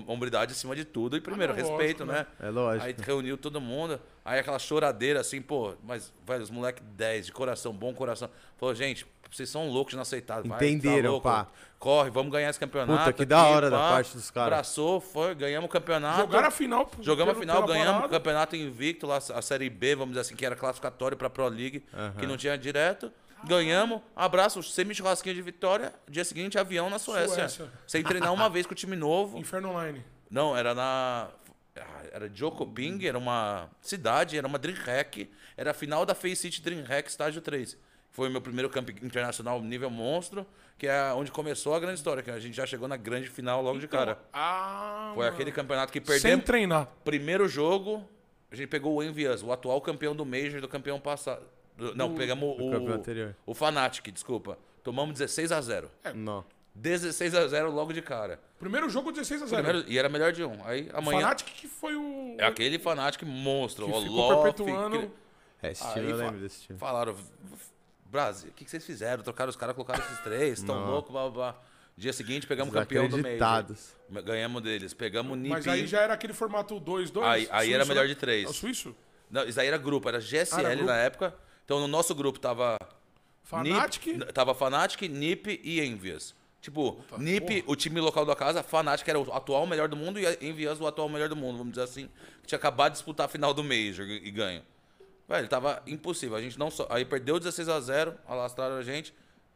[0.07, 2.27] hombridade acima de tudo e primeiro Ah, não, respeito, lógico, né?
[2.40, 2.85] É lógico.
[2.87, 7.33] Aí reuniu todo mundo, aí aquela choradeira assim, pô, mas, velho, os moleque 10, de
[7.33, 8.29] coração, bom coração.
[8.59, 10.42] Falou, gente, vocês são loucos de não aceitar.
[10.42, 11.47] vai, Entenderam, tá louco, pá.
[11.79, 12.92] Corre, vamos ganhar esse campeonato.
[12.99, 13.88] Puta, que aqui, da hora da pá.
[13.90, 14.53] parte dos caras.
[14.53, 16.21] Abraçou, foi, ganhamos o campeonato.
[16.21, 16.90] Jogaram a final.
[17.01, 18.09] Jogamos a final, ganhamos o parada.
[18.18, 21.83] campeonato invicto, lá, a Série B, vamos dizer assim, que era classificatório pra Pro League,
[22.18, 23.11] que não tinha direto.
[23.44, 25.92] Ganhamos, abraço, semi-churrasquinho de vitória.
[26.09, 27.48] Dia seguinte, avião na Suécia.
[27.48, 27.72] Suécia.
[27.87, 29.38] Sem treinar uma vez com o time novo.
[29.38, 30.05] Inferno Online.
[30.31, 31.28] Não, era na.
[31.76, 35.31] ah, Era Jokoping, era uma cidade, era uma Dreamhack.
[35.57, 37.76] Era a final da Face City Dreamhack Estágio 3.
[38.11, 40.46] Foi o meu primeiro campo internacional nível monstro,
[40.78, 43.62] que é onde começou a grande história, que a gente já chegou na grande final
[43.62, 44.18] logo de cara.
[44.33, 45.12] Ah.
[45.14, 45.35] Foi mano.
[45.35, 46.44] aquele campeonato que Sem perdemos.
[46.44, 46.88] treinar.
[47.05, 48.07] Primeiro jogo,
[48.50, 51.42] a gente pegou o Envious, o atual campeão do Major do campeão passado.
[51.94, 53.35] Não, pegamos o, anterior.
[53.46, 54.58] o Fnatic, desculpa.
[54.82, 56.44] Tomamos 16 a 0 Não.
[56.74, 58.40] 16 a 0 logo de cara.
[58.58, 59.62] Primeiro jogo 16 a 0.
[59.62, 60.64] Primeiro- e era melhor de um.
[60.64, 61.20] Aí amanhã.
[61.20, 62.37] Fanatic que foi o.
[62.38, 63.87] É aquele Fnatic monstro.
[63.87, 64.98] que o ficou Loft, perpetuando.
[65.00, 65.11] que-
[65.66, 66.78] É, esse Aí time eu fa- lembro desse time.
[66.78, 67.56] Falaram, "V- v-
[68.06, 69.22] Brasil, o que, que vocês fizeram?
[69.22, 70.90] Trocaram os caras, colocaram esses três, tão Não.
[70.90, 71.61] louco, blá, blá, blá.
[71.96, 73.16] Dia seguinte, pegamos o campeão do.
[73.16, 73.94] Desacreditados.
[74.24, 74.92] Ganhamos deles.
[74.94, 75.50] Pegamos o Nipi.
[75.50, 77.24] Mas aí já era aquele formato 2-2.
[77.26, 78.08] Aí- aí era melhor né?
[78.08, 78.46] de três.
[78.46, 78.94] É o suíço?
[79.30, 80.90] Não, isso aí era grupo, era GSL Ah, era grupo.
[80.90, 81.35] na época.
[81.64, 82.77] Então no nosso grupo tava.
[83.42, 84.07] Fanatic.
[84.07, 86.35] Nip, tava Fnatic, Nip e Envious.
[86.61, 90.25] Tipo, Nip, o time local da casa, Fnatic era o atual melhor do mundo e
[90.40, 92.09] Envious o atual melhor do mundo, vamos dizer assim.
[92.40, 94.62] Que tinha acabado de disputar a final do Major e e ganho.
[95.29, 96.37] Velho, tava impossível.
[96.37, 96.87] A gente não só.
[96.90, 99.12] Aí perdeu 16 a 0 alastraram a gente.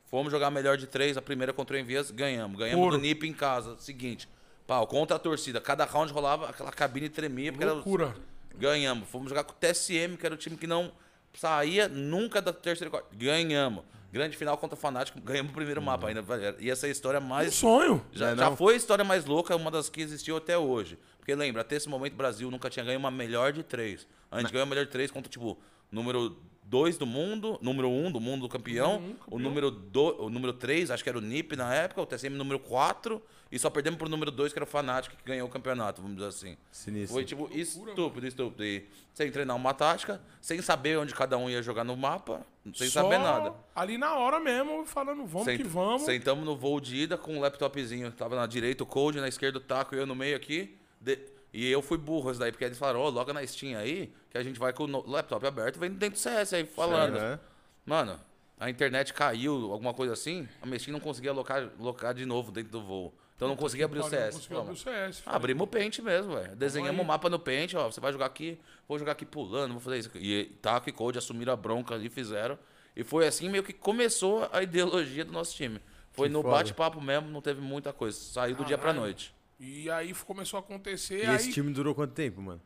[0.07, 2.59] Fomos jogar melhor de três, a primeira contra o Envias, ganhamos.
[2.59, 2.97] Ganhamos Ouro.
[2.97, 3.77] do Nip em casa.
[3.79, 4.29] Seguinte,
[4.67, 5.61] pau, contra a torcida.
[5.61, 7.51] Cada round rolava, aquela cabine tremia.
[7.53, 8.15] Porque era- Loucura.
[8.57, 9.09] Ganhamos.
[9.09, 10.93] Fomos jogar com o TSM, que era o time que não
[11.37, 13.09] saía nunca da terceira e quarta.
[13.15, 13.85] Ganhamos.
[14.13, 16.25] Grande final contra o Fanático, ganhamos o primeiro mapa ainda.
[16.59, 17.55] E essa é a história Um mais.
[17.55, 18.03] sonho.
[18.13, 18.57] Já, Não é já não?
[18.57, 20.99] foi a história mais louca, uma das que existiu até hoje.
[21.19, 24.07] Porque lembra, até esse momento o Brasil nunca tinha ganho uma melhor de três.
[24.31, 25.59] A gente ganhou a melhor de três contra, tipo,
[25.91, 26.37] número
[26.69, 30.53] 2 do mundo, número 1 um do mundo do campeão, o número do, o número
[30.53, 33.97] 3, acho que era o NIP na época, o TSM número 4, e só perdemos
[33.99, 36.57] pro número 2, que era o Fnatic, que ganhou o campeonato, vamos dizer assim.
[36.73, 37.15] Sinistro.
[37.15, 38.65] Foi tipo estúpido, estúpido.
[38.65, 42.89] E sem treinar uma tática, sem saber onde cada um ia jogar no mapa, sem
[42.89, 43.55] Só saber nada.
[43.73, 46.03] Ali na hora mesmo, falando, vamos Sent- que vamos.
[46.03, 48.11] Sentamos no voo de ida com um laptopzinho.
[48.11, 50.77] Tava na direita o Code, na esquerda o Taco e eu no meio aqui.
[51.01, 54.13] De- E eu fui burro isso daí, porque eles falaram, ó, loga na Steam aí,
[54.29, 57.17] que a gente vai com o laptop aberto, vem dentro do CS aí falando.
[57.17, 57.39] É.
[57.87, 58.21] Mano,
[58.61, 62.53] a internet caiu, alguma coisa assim, a minha Steam não conseguia locar, locar de novo
[62.53, 63.15] dentro do voo.
[63.37, 64.35] Então não conseguia abrir o Não CS.
[64.35, 65.23] conseguiu abrir o CS.
[65.27, 66.57] Ah, Abrimos o Paint mesmo, velho.
[66.57, 67.07] Desenhamos o aí.
[67.07, 67.91] mapa no Paint, ó.
[67.91, 70.11] Você vai jogar aqui, vou jogar aqui pulando, vou fazer isso.
[70.15, 72.59] E Taco e Code assumiram a bronca ali, fizeram.
[72.97, 75.81] E foi assim meio que começou a ideologia do nosso time.
[76.13, 78.19] Foi Que no bate-papo mesmo, não teve muita coisa.
[78.19, 79.03] Saiu do dia pra Caralho.
[79.03, 79.35] noite.
[79.59, 81.25] E aí começou a acontecer.
[81.25, 81.37] E aí...
[81.37, 82.61] esse time durou quanto tempo, mano?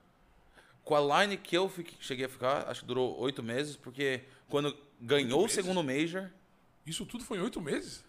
[0.85, 4.23] Com a line que eu fiquei- cheguei a ficar, acho que durou oito meses, porque
[4.49, 6.29] quando ganhou o segundo Major.
[6.85, 8.05] Isso tudo foi em oito meses?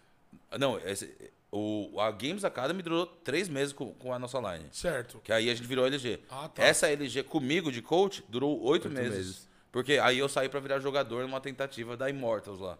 [0.58, 1.14] Não, esse-
[1.50, 4.66] o, a Games Academy durou três meses com, com a nossa line.
[4.72, 5.20] Certo.
[5.22, 6.20] Que aí a gente virou LG.
[6.30, 6.62] Ah, tá.
[6.64, 9.48] Essa LG comigo de coach durou oito Oito meses, meses.
[9.70, 12.78] Porque aí eu saí pra virar jogador numa tentativa da Immortals lá.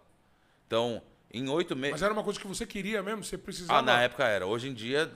[0.67, 1.93] Então, em oito meses.
[1.93, 3.23] Mas era uma coisa que você queria mesmo?
[3.23, 3.79] Você precisava?
[3.79, 4.47] Ah, na época era.
[4.47, 5.11] Hoje em dia,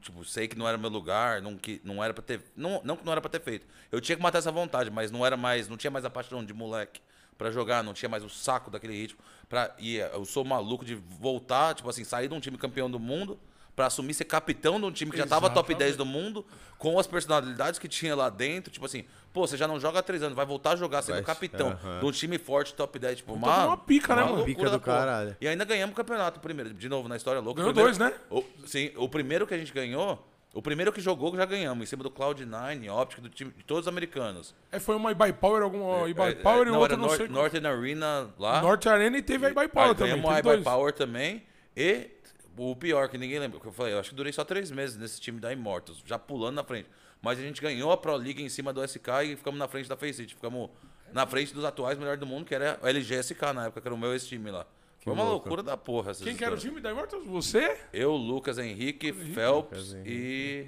[0.00, 2.42] tipo, sei que não era meu lugar, não, que, não era pra ter.
[2.56, 3.66] Não, não que não era pra ter feito.
[3.90, 5.68] Eu tinha que matar essa vontade, mas não era mais.
[5.68, 7.00] Não tinha mais a paixão de moleque
[7.36, 9.18] pra jogar, não tinha mais o saco daquele ritmo.
[9.48, 12.98] Pra, e eu sou maluco de voltar, tipo assim, sair de um time campeão do
[12.98, 13.38] mundo
[13.74, 16.44] pra assumir ser capitão de um time que já tava top 10 do mundo,
[16.78, 18.70] com as personalidades que tinha lá dentro.
[18.72, 21.16] Tipo assim, pô, você já não joga há três anos, vai voltar a jogar sendo
[21.16, 22.00] Vai, capitão aham.
[22.00, 23.18] de um time forte, top 10.
[23.18, 24.36] Tipo, Puta, uma, uma pica, né, mano?
[24.36, 25.36] loucura Pica do caralho.
[25.40, 27.60] E ainda ganhamos o campeonato primeiro, de novo, na história louca.
[27.60, 28.18] Ganhou primeiro- dois, né?
[28.30, 31.86] o- sim, o primeiro que a gente ganhou, o primeiro que jogou já ganhamos, em
[31.86, 34.54] cima do Cloud9, óptica do time de todos os americanos.
[34.70, 37.08] É, foi uma Ibai Power, alguma Ibai É, Power é, e não, outro era não
[37.08, 37.26] Nor- sei.
[37.28, 38.60] Northern Arena lá.
[38.62, 40.12] Norte Arena e teve a Ibai Power Aí também.
[40.22, 40.62] ganhamos a dois.
[40.62, 41.42] Power também.
[41.76, 42.08] E
[42.56, 44.96] o pior, que ninguém lembra, que eu falei, eu acho que durei só três meses
[44.96, 46.88] nesse time da Immortals, já pulando na frente.
[47.22, 49.88] Mas a gente ganhou a Pro League em cima do SK e ficamos na frente
[49.88, 50.34] da Faceit.
[50.34, 50.68] Ficamos
[51.12, 53.94] na frente dos atuais melhores do mundo, que era o LGSK na época, que era
[53.94, 54.66] o meu ex-time lá.
[55.00, 55.48] Foi uma louco.
[55.48, 56.14] loucura da porra.
[56.14, 57.26] Quem que era o time da Immortals?
[57.26, 57.78] Você?
[57.92, 60.66] Eu, Lucas Henrique, Phelps e.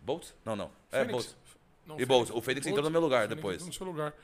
[0.00, 0.34] Boltz?
[0.44, 0.70] Não, não.
[0.90, 1.12] É, Fênix?
[1.12, 1.36] Boltz.
[1.86, 2.30] Não, E Boltz.
[2.32, 3.54] O Fênix entrou no meu lugar Fênix depois.
[3.56, 4.14] entrou no seu lugar.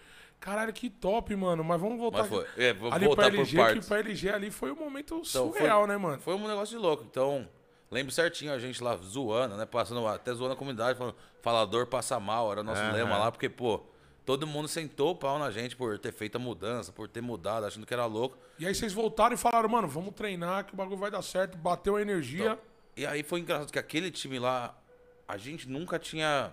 [0.45, 1.65] Caralho, que top, mano.
[1.65, 2.45] Mas vamos voltar Mas foi.
[2.59, 5.87] É, ali voltar pra LG, que pra LG ali foi um momento Então, foi- surreal,
[5.87, 6.21] né, mano?
[6.21, 7.03] Foi um negócio de louco.
[7.11, 7.49] Então,
[7.91, 9.65] lembro certinho a gente lá zoando, né?
[9.65, 13.49] Passando até zoando a comunidade, falando, falador passa mal, era o nosso lema lá, porque,
[13.49, 13.81] pô,
[14.27, 17.65] todo mundo sentou o pau na gente por ter feito a mudança, por ter mudado,
[17.65, 18.37] achando que era louco.
[18.59, 21.57] E aí vocês voltaram e falaram, mano, vamos treinar, que o bagulho vai dar certo.
[21.57, 22.59] Bateu a energia.
[22.95, 24.77] E aí foi engraçado que aquele time lá,
[25.27, 26.53] a gente nunca tinha.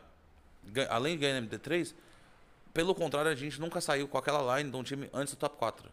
[0.89, 1.93] Além de ganhar na MD3,
[2.73, 5.57] pelo contrário, a gente nunca saiu com aquela line de um time antes do top
[5.57, 5.89] 4.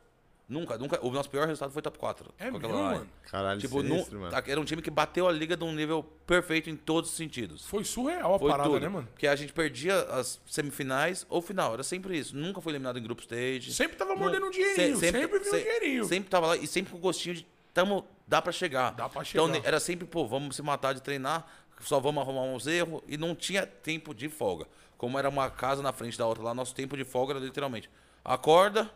[0.49, 0.99] Nunca, nunca.
[1.05, 2.33] O nosso pior resultado foi top 4.
[2.39, 2.99] É com aquela mesmo, line.
[3.01, 3.11] mano?
[3.31, 4.35] Caralho, Tipo, sinistro, mano.
[4.47, 7.67] era um time que bateu a liga de um nível perfeito em todos os sentidos.
[7.67, 8.81] Foi surreal a Foi parada, tudo.
[8.81, 9.07] né, mano?
[9.13, 11.75] Porque a gente perdia as semifinais ou final.
[11.75, 12.35] Era sempre isso.
[12.35, 13.75] Nunca foi eliminado em group stage.
[13.75, 14.95] Sempre tava Não- mordendo um dinheirinho.
[14.97, 16.05] se- sempre, viu um se- dinheirinho.
[16.07, 17.47] Sempre tava lá e sempre com gostinho de.
[17.75, 18.93] Tamo, dá pra chegar.
[18.93, 19.67] Dá pra Então chegar.
[19.69, 21.47] era sempre, pô, vamos se matar de treinar,
[21.83, 23.03] só vamos arrumar uns erros.
[23.07, 24.67] E não tinha tempo de folga.
[24.99, 27.89] Como era uma casa na frente da outra lá, nosso tempo de folga era literalmente.
[28.25, 28.91] Acorda,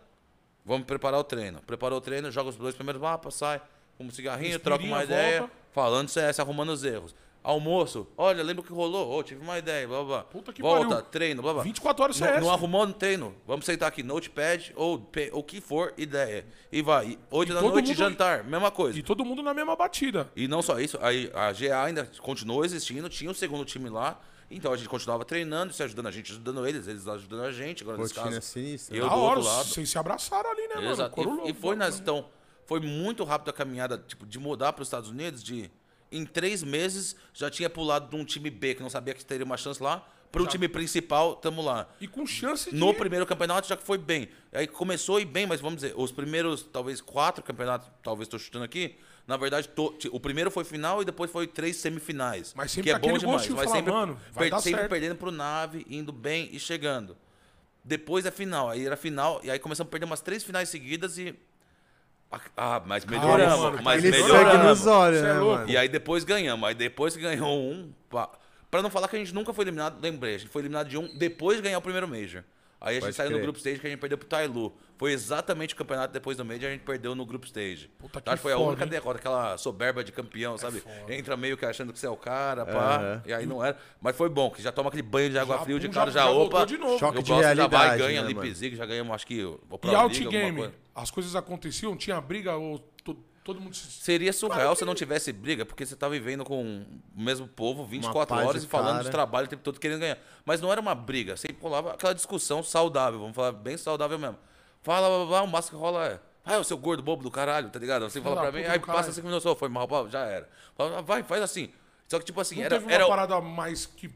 [0.66, 1.60] vamos preparar o treino.
[1.66, 3.60] Preparou o treino, joga os dois primeiros mapas, sai,
[3.96, 5.54] fuma um cigarrinho, troca uma Respirinha, ideia, volta.
[5.72, 7.14] falando CS, arrumando os erros.
[7.44, 9.18] Almoço, olha, lembra o que rolou?
[9.18, 10.06] Ô, tive uma ideia, blá blá.
[10.06, 10.24] blá.
[10.24, 11.02] Puta que Volta, pariu.
[11.06, 11.62] treino, blá blá.
[11.64, 12.40] 24 horas Não, CS.
[12.40, 13.34] não arrumou no treino.
[13.44, 16.46] Vamos sentar aqui, notepad ou o que for, ideia.
[16.70, 17.06] E vai.
[17.08, 18.96] E hoje E da noite, mundo- jantar, mesma coisa.
[18.96, 20.30] E todo mundo na mesma batida.
[20.36, 24.20] E não só isso, aí a GA ainda continuou existindo, tinha o segundo time lá.
[24.56, 27.82] Então a gente continuava treinando, se ajudando a gente, ajudando eles, eles ajudando a gente.
[27.82, 28.96] Agora, nesse Rotina caso, sinistra.
[28.96, 29.68] eu Da do hora, outro lado.
[29.68, 30.90] vocês se abraçaram ali, né, mano?
[30.90, 31.14] Exato.
[31.14, 31.90] Coro E, louco, e foi mano.
[31.90, 32.28] nas, então,
[32.66, 35.70] foi muito rápido a caminhada, tipo, de mudar para os Estados Unidos, de
[36.10, 39.44] em três meses já tinha pulado de um time B que não sabia que teria
[39.44, 41.86] uma chance lá, para o time principal, tamo lá.
[42.00, 42.76] E com chance de...
[42.76, 44.30] No primeiro campeonato já que foi bem.
[44.50, 48.40] Aí começou a ir bem, mas vamos dizer, os primeiros, talvez, quatro campeonatos, talvez estou
[48.40, 48.96] chutando aqui,
[49.26, 52.52] na verdade, to- o primeiro foi final e depois foi três semifinais.
[52.56, 53.48] Mas sempre que é bom aquele demais.
[53.48, 57.16] Mas falar, sempre, "Mano, vai dar sempre certo." perdendo pro nave, indo bem e chegando.
[57.84, 58.70] Depois é final.
[58.70, 61.34] Aí era final, e aí começamos a perder umas três finais seguidas e.
[62.56, 63.58] Ah, mas melhoramos.
[63.60, 64.66] mano, mas Ele segue melhoramos.
[64.66, 65.68] nos olhos, Cê é né, mano?
[65.70, 66.66] E aí depois ganhamos.
[66.66, 67.92] Aí depois que ganhou um.
[68.08, 68.30] pá.
[68.70, 70.96] Pra não falar que a gente nunca foi eliminado, lembrei, a gente foi eliminado de
[70.96, 72.42] um depois de ganhar o primeiro Major.
[72.80, 73.42] Aí a gente Pode saiu no crer.
[73.44, 74.72] Group Stage que a gente perdeu pro Tailu.
[75.02, 77.90] Foi exatamente o campeonato depois do Major, a gente perdeu no Group Stage.
[77.98, 78.88] Puta que Acho que foi a foda, única hein?
[78.90, 80.78] derrota, aquela soberba de campeão, sabe?
[80.78, 81.12] foda.
[81.12, 82.98] Entra meio que achando que você é o cara, pá.
[82.98, 83.22] Aham.
[83.26, 83.76] E aí não era.
[84.00, 86.20] Mas foi bom, que já toma aquele banho de água Já, fria de cara, já-
[86.20, 86.64] já, opa.
[86.64, 87.00] de novo.
[87.00, 88.54] Choque o de próximo já vai, realidade, ganha né, Limp mano?
[88.54, 89.44] Zig, já ganhamos, acho que.
[89.44, 90.74] O E Pro outgame, coisa.
[90.94, 91.96] as coisas aconteciam?
[91.96, 93.90] Tinha briga ou to- todo mundo se...
[93.90, 98.36] Seria surreal se não tivesse briga, porque você tá vivendo com o mesmo povo 24
[98.36, 99.04] paz horas e falando cara.
[99.06, 100.18] de trabalho o tempo todo querendo ganhar.
[100.44, 104.38] Mas não era uma briga, sempre rolava aquela discussão saudável, vamos falar bem saudável mesmo.
[104.82, 106.20] Fala, blá, blá, blá, o máximo que rola é.
[106.44, 108.02] Ah, o seu gordo bobo do caralho, tá ligado?
[108.10, 110.48] Você fala da pra mim, aí passa cinco minutos, "Ô, foi mal, pá, já era.
[110.76, 111.70] Fala, "Ah, vai, faz assim.
[112.08, 114.10] Só que, tipo assim, Não era, teve uma era parada mais que...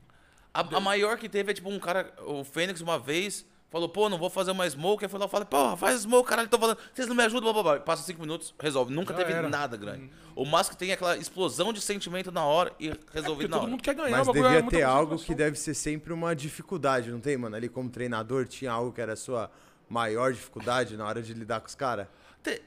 [0.52, 4.08] a, a maior que teve é tipo um cara, o Fênix uma vez, falou, pô,
[4.08, 5.04] não vou fazer uma smoke.
[5.04, 7.52] Aí foi lá e falei, pô, faz smoke, caralho, tô falando, vocês não me ajudam,
[7.52, 7.80] blá, blá, blá.
[7.84, 8.92] Passa cinco minutos, resolve.
[8.92, 9.48] Nunca Já teve era.
[9.48, 10.10] nada grande.
[10.34, 13.70] O Mask tem aquela explosão de sentimento na hora e Porque resolvido na todo hora.
[13.70, 17.10] mundo quer ganhar, Mas é devia muita ter algo que deve ser sempre uma dificuldade,
[17.10, 17.54] não tem, mano?
[17.56, 19.48] Ali como treinador, tinha algo que era a sua
[19.88, 22.06] maior dificuldade na hora de lidar com os caras?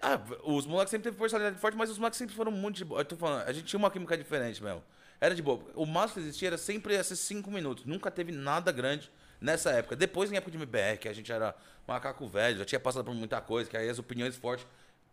[0.02, 3.02] Ah, os moleques sempre teve personalidade forte, mas os moleques sempre foram muito de boa.
[3.02, 4.84] Eu tô falando, a gente tinha uma química diferente mesmo.
[5.22, 5.62] Era de boa.
[5.76, 7.86] O máximo que existia era sempre esses cinco minutos.
[7.86, 9.96] Nunca teve nada grande nessa época.
[9.96, 11.56] Depois, em época de MBR, que a gente era
[11.88, 14.66] macaco velho, já tinha passado por muita coisa, que aí as opiniões fortes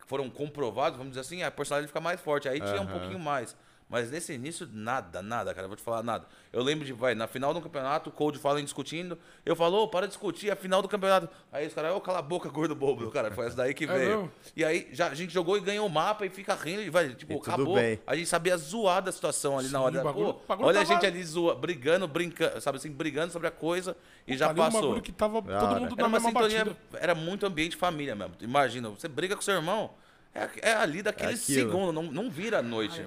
[0.06, 2.48] foram comprovadas, vamos dizer assim, a personalidade fica mais forte.
[2.48, 3.56] Aí tinha um pouquinho mais.
[3.88, 5.66] Mas nesse início, nada, nada, cara.
[5.66, 6.26] Eu vou te falar nada.
[6.52, 9.16] Eu lembro de, vai, na final do campeonato, o Cold Fallen discutindo.
[9.44, 11.28] Eu falo, ô, para de discutir, é a final do campeonato.
[11.52, 13.08] Aí os caras, ô, cala a boca, gordo bobo.
[13.12, 14.32] Cara, foi essa daí que É veio.
[14.56, 17.10] E aí já, a gente jogou e ganhou o mapa e fica rindo e vai,
[17.14, 17.76] tipo, E acabou.
[17.76, 18.00] bem.
[18.04, 20.00] A gente sabia zoar da situação ali na Sim, hora.
[20.00, 23.32] o bagulho- Pô, bagulho olha a tava- gente ali zoa, brigando, brincando, sabe assim, brigando
[23.32, 24.80] sobre a coisa e já Ali um passou.
[24.82, 25.78] bagulho que tava todo hora.
[25.78, 26.78] mundo Era na uma mesma sintonia, batida.
[26.94, 28.34] era muito ambiente família mesmo.
[28.40, 29.92] Imagina, você briga com seu irmão,
[30.34, 33.06] é, é ali daquele É segundo, não, não vira a noite.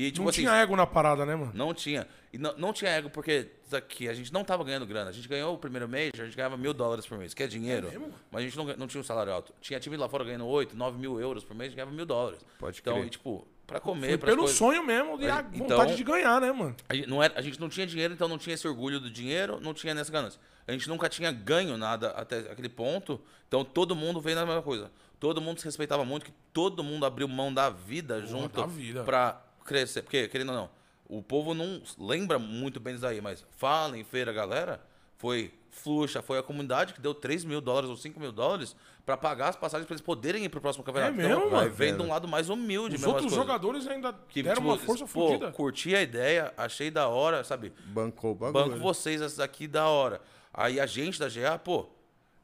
[0.00, 1.50] E, tipo não assim, tinha ego na parada, né, mano?
[1.54, 2.06] não tinha.
[2.32, 5.10] E não, não tinha ego porque aqui a gente não tava ganhando grana.
[5.10, 7.46] A gente ganhou o primeiro mês, a gente ganhava mil dólares por mês, que é
[7.46, 7.88] dinheiro.
[7.88, 8.12] mesmo?
[8.30, 9.52] mas a gente não, não tinha um salário alto.
[9.60, 12.06] Tinha time lá fora ganhando 8, 9 mil euros por mês, a gente ganhava mil
[12.06, 12.38] dólares.
[12.58, 13.06] Pode Então, crer.
[13.06, 14.56] e, tipo, pra comer, Foi pra pelo coisas.
[14.56, 16.76] sonho mesmo e a Então- vontade de ganhar, né, mano?
[16.88, 19.10] A gente, não era, a gente não tinha dinheiro, então não tinha esse orgulho do
[19.10, 20.38] dinheiro, não tinha nessa ganância.
[20.66, 24.62] A gente nunca tinha ganho nada até aquele ponto, então todo mundo veio na mesma
[24.62, 24.92] coisa.
[25.18, 29.02] Todo mundo se respeitava muito, que todo mundo abriu mão da vida junto da vida.
[29.02, 30.02] pra crescer.
[30.02, 30.70] Porque, querendo ou não,
[31.08, 34.80] o povo não lembra muito bem disso aí, mas fala em feira, galera,
[35.16, 38.74] foi Fluxa, foi a comunidade que deu 3 mil dólares ou 5 mil dólares
[39.06, 41.14] pra pagar as passagens pra eles poderem ir pro próximo campeonato.
[41.14, 41.70] É mesmo, então, mano?
[41.70, 42.96] vem de um lado mais humilde.
[42.96, 43.38] Os outros coisas.
[43.38, 45.52] jogadores ainda que, deram tipo, uma força pô, fodida.
[45.52, 47.72] curti a ideia, achei da hora, sabe?
[47.86, 48.70] Bancou o bagulho.
[48.70, 50.20] Banco vocês essas aqui da hora.
[50.52, 51.86] Aí a gente da GA, pô,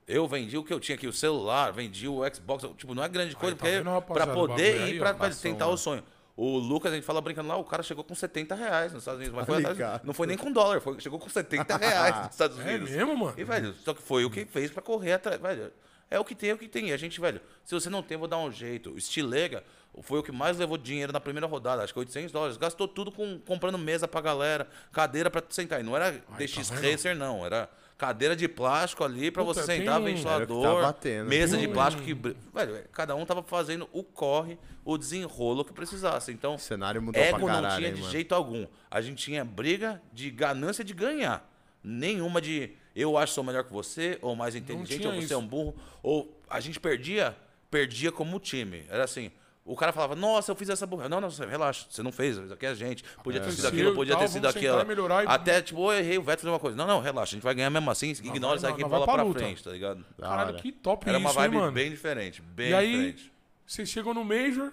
[0.06, 3.08] eu vendi o que eu tinha aqui, o celular, vendi o Xbox, tipo, não é
[3.08, 3.64] grande coisa, tá
[4.00, 5.74] porque o poder ir passou, tentar mano.
[5.74, 6.02] o sonho.
[6.36, 9.20] O Lucas, a gente fala brincando lá, o cara chegou com 70 reais nos Estados
[9.20, 9.36] Unidos.
[9.36, 12.58] Mas foi atrás- não foi nem com dólar, foi, chegou com 70 reais nos Estados
[12.60, 12.90] É Unidos.
[12.90, 13.34] mesmo, mano?
[13.38, 15.72] E, velho, só que foi o que fez pra correr atrás, velho.
[16.10, 16.88] É o que tem, é o que tem.
[16.88, 18.90] E a gente, velho, se você não tem, eu vou dar um jeito.
[18.92, 19.62] O Stilega
[20.02, 22.56] foi o que mais levou dinheiro na primeira rodada, acho que 800 dólares.
[22.56, 25.80] Gastou tudo com comprando mesa pra galera, cadeira pra sentar.
[25.80, 26.74] E não era DX tá?
[26.74, 27.44] Racer, não.
[27.46, 30.80] Era cadeira de plástico ali pra Puta, você tem sentar, um- ventilador, Era o que
[30.82, 31.28] tava tendo.
[31.28, 32.12] mesa de Tem plástico que...
[32.14, 36.32] br- Velho, cada um tava fazendo o corre, o desenrolo que precisasse.
[36.32, 38.12] Então, O cenário mudou ego pra caralho, não tinha hein, de mano?
[38.12, 38.66] jeito algum.
[38.90, 41.48] A gente tinha briga de ganância de ganhar.
[41.82, 45.34] Nenhuma de eu acho que sou melhor que você, ou mais inteligente, ou você isso.
[45.34, 45.74] é um burro.
[46.02, 47.36] Ou a gente perdia,
[47.70, 48.84] perdia como time.
[48.88, 49.30] Era assim.
[49.66, 51.08] O cara falava, nossa, eu fiz essa burra.
[51.08, 53.02] Não, não, você, relaxa, você não fez, isso aqui é a gente.
[53.22, 55.22] Podia ter sido Aconteceu aquilo, podia tal, ter sido vamos sentar aquilo.
[55.22, 56.76] e Até, tipo, eu errei, o Veto fez uma coisa.
[56.76, 59.06] Não, não, relaxa, a gente vai ganhar mesmo assim, ignora vai- isso aqui e bola
[59.06, 60.04] pra pra frente, tá ligado?
[60.20, 61.72] Caralho, que top Era uma isso, hein, vibe mano?
[61.72, 63.32] bem diferente, bem E aí, diferente.
[63.66, 64.70] vocês chegam no Major,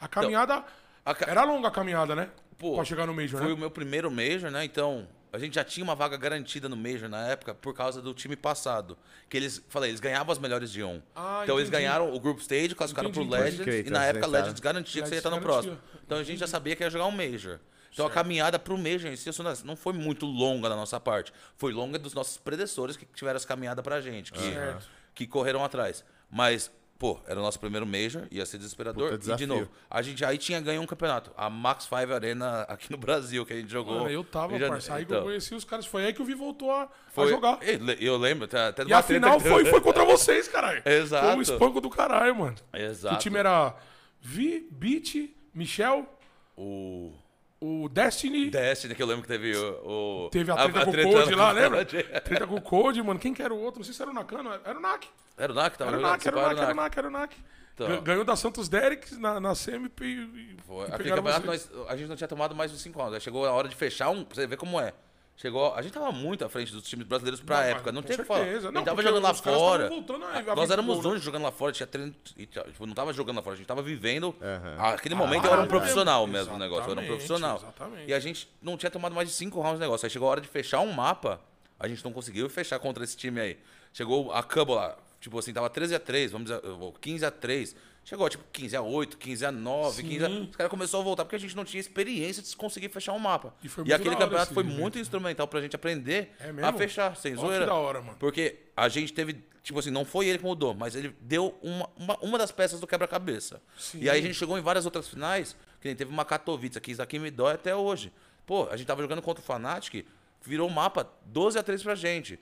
[0.00, 0.64] a caminhada...
[1.04, 2.30] a ca- Era longa a caminhada, né?
[2.56, 3.54] Pô, pra chegar no Major, Foi né?
[3.54, 4.64] o meu primeiro Major, né?
[4.64, 8.14] Então, a gente já tinha uma vaga garantida no Major na época por causa do
[8.14, 8.96] time passado.
[9.28, 11.02] Que eles, falei, eles ganhavam as melhores de um.
[11.14, 11.82] Ah, então eles entendi.
[11.84, 13.50] ganharam o Group Stage, classificaram pro Entendi, entendi.
[13.50, 13.64] Legends.
[13.64, 15.78] Crer, e na então, época Legends garantia que você ia estar no próximo.
[16.06, 17.58] Então a gente já sabia que ia jogar um Major.
[17.92, 21.32] Então a caminhada pro Major em si não- não foi muito longa da nossa parte.
[21.56, 24.32] Foi longa dos nossos predecessores que tiveram essa caminhada pra gente.
[24.32, 24.86] Que, Certo.
[25.14, 26.04] que correram atrás.
[26.30, 29.10] Mas, pô, era o nosso primeiro Major, ia ser desesperador.
[29.12, 31.30] Puta E de novo, a gente aí tinha ganho um campeonato.
[31.36, 33.98] A Max 5 Arena aqui no Brasil, que a gente jogou.
[34.00, 34.94] Mano, eu tava, parça.
[34.94, 35.86] Aí que então, eu conheci os caras.
[35.86, 37.58] Foi aí que o Vi voltou a, a foi- jogar.
[37.62, 40.82] Eu, le- eu lembro, até E a final que- foi, foi contra vocês, caralho.
[40.84, 41.26] Exato.
[41.26, 42.56] Foi um espanco do caralho, mano.
[42.72, 43.14] Exato.
[43.14, 43.74] O time era
[44.20, 46.04] Vi, Beat, Michel,
[46.56, 47.12] O
[47.60, 48.50] o Destiny.
[48.50, 50.26] Destiny, que eu lembro que teve o.
[50.26, 51.84] o- Teve a treta com o Code lá, lembra?
[51.84, 53.18] Treta com o Code, mano.
[53.18, 53.80] Quem que era o outro?
[53.80, 54.50] Não sei se era o Nakano.
[54.64, 55.06] Era o Nak.
[55.38, 56.02] Era o NAC tava Era o?
[56.02, 56.76] Nak, era o Nak, era o NAC.
[56.76, 57.36] Nak, era o Nak.
[57.74, 57.86] Então.
[57.88, 60.88] Gan- Ganhou da Santos Derek na, na semi e, e Foi.
[60.88, 63.14] e Aquele campeonato nós, a gente não tinha tomado mais de 5 anos.
[63.14, 64.24] Aí chegou a hora de fechar um.
[64.24, 64.92] Pra você ver como é.
[65.36, 67.92] Chegou, a gente tava muito à frente dos times brasileiros pra Não, época.
[67.92, 68.40] Não com tem o que falar.
[68.40, 68.68] certeza.
[68.68, 69.88] A Não, gente tava jogando lá fora.
[69.88, 71.02] a- a Nós éramos né?
[71.04, 71.70] dois jogando lá fora.
[71.70, 74.34] Tinha treino, e, tipo, não tava jogando lá fora, a gente tava vivendo.
[74.42, 74.76] Aham.
[74.94, 76.38] Aquele momento Ah, eu era um é profissional mesmo.
[76.38, 76.88] mesmo o negócio.
[76.88, 77.56] Eu era um profissional.
[77.58, 78.08] exatamente.
[78.10, 80.04] E a gente não tinha tomado mais de cinco rounds do negócio.
[80.04, 81.40] Aí chegou a hora de fechar um mapa.
[81.78, 83.58] A gente não conseguiu fechar contra esse time aí.
[83.92, 84.96] Chegou a Cabo lá.
[85.20, 88.74] Tipo assim, tava 13 a 3 vamos dizer, ou 15 a 3 Chegou, tipo, 15
[88.74, 90.28] a 8 15 a 9 15 a...
[90.30, 93.18] Os caras começaram a voltar porque a gente não tinha experiência de conseguir fechar um
[93.18, 93.52] mapa.
[93.62, 94.78] E E, aquele campeonato foi evento.
[94.78, 97.66] muito instrumental pra gente aprender É a fechar, sem que zoeira.
[97.66, 98.16] da hora, mano.
[98.18, 101.90] Porque a gente teve, tipo assim, não foi ele que mudou, mas ele deu uma,
[101.96, 103.60] uma, uma das peças do quebra-cabeça.
[103.92, 106.92] E aí a gente chegou em várias outras finais, que nem teve uma Katowice aqui,
[106.92, 108.10] isso aqui me dói até hoje.
[108.46, 110.06] Pô, a gente tava jogando contra o Fnatic,
[110.42, 112.40] virou o mapa 12 a 3 pra gente.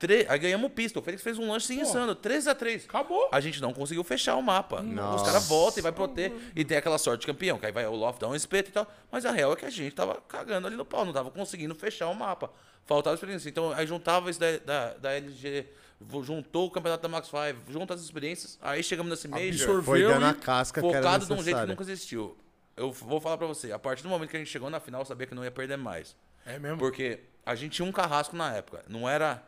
[0.00, 0.24] Tre...
[0.30, 1.02] Aí ganhamos o pistol.
[1.02, 3.28] O Félix fez um lance insano, 13 a 3 Acabou.
[3.30, 4.80] A gente não conseguiu fechar o mapa.
[4.80, 5.26] Os Nossa.
[5.26, 6.32] caras voltam e vai pro T.
[6.56, 8.72] E tem aquela sorte de campeão, que aí vai o Loft dar um espeto e
[8.72, 8.90] tal.
[9.12, 11.74] Mas a real é que a gente tava cagando ali no pau, não tava conseguindo
[11.74, 12.50] fechar o mapa.
[12.86, 13.50] Faltava experiência.
[13.50, 15.66] Então aí juntava isso da, da, da LG,
[16.22, 18.58] juntou o campeonato da Max 5, junta as experiências.
[18.62, 19.82] Aí chegamos nesse Major Absorveu.
[19.82, 22.38] Foi dando a e casca que era focado de um jeito que nunca existiu.
[22.74, 25.02] Eu vou falar pra você, a partir do momento que a gente chegou na final,
[25.02, 26.16] eu sabia que não ia perder mais.
[26.46, 26.78] É mesmo.
[26.78, 28.82] Porque a gente tinha um carrasco na época.
[28.88, 29.44] Não era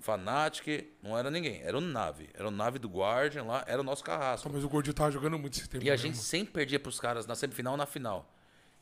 [0.00, 1.60] Fnatic, não era ninguém.
[1.62, 2.28] Era o Nave.
[2.34, 4.48] Era o Nave do Guardian lá, era o nosso carrasco.
[4.52, 5.84] Mas o Gordinho tava jogando muito esse tempo.
[5.84, 6.06] E a mesmo.
[6.06, 8.32] gente sempre perdia pros caras na semifinal e na final.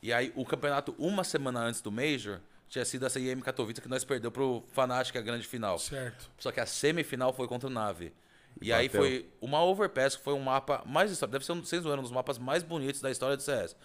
[0.01, 2.39] E aí, o campeonato, uma semana antes do Major,
[2.69, 5.79] tinha sido essa IM Katowice que nós perdeu pro Fnatic, a grande final.
[5.79, 6.29] Certo.
[6.37, 8.13] Só que a semifinal foi contra o Nave.
[8.61, 11.33] E aí foi uma Overpass, que foi um mapa mais histórico.
[11.33, 13.75] Deve ser um, sem zoeira, um dos mapas mais bonitos da história do CS.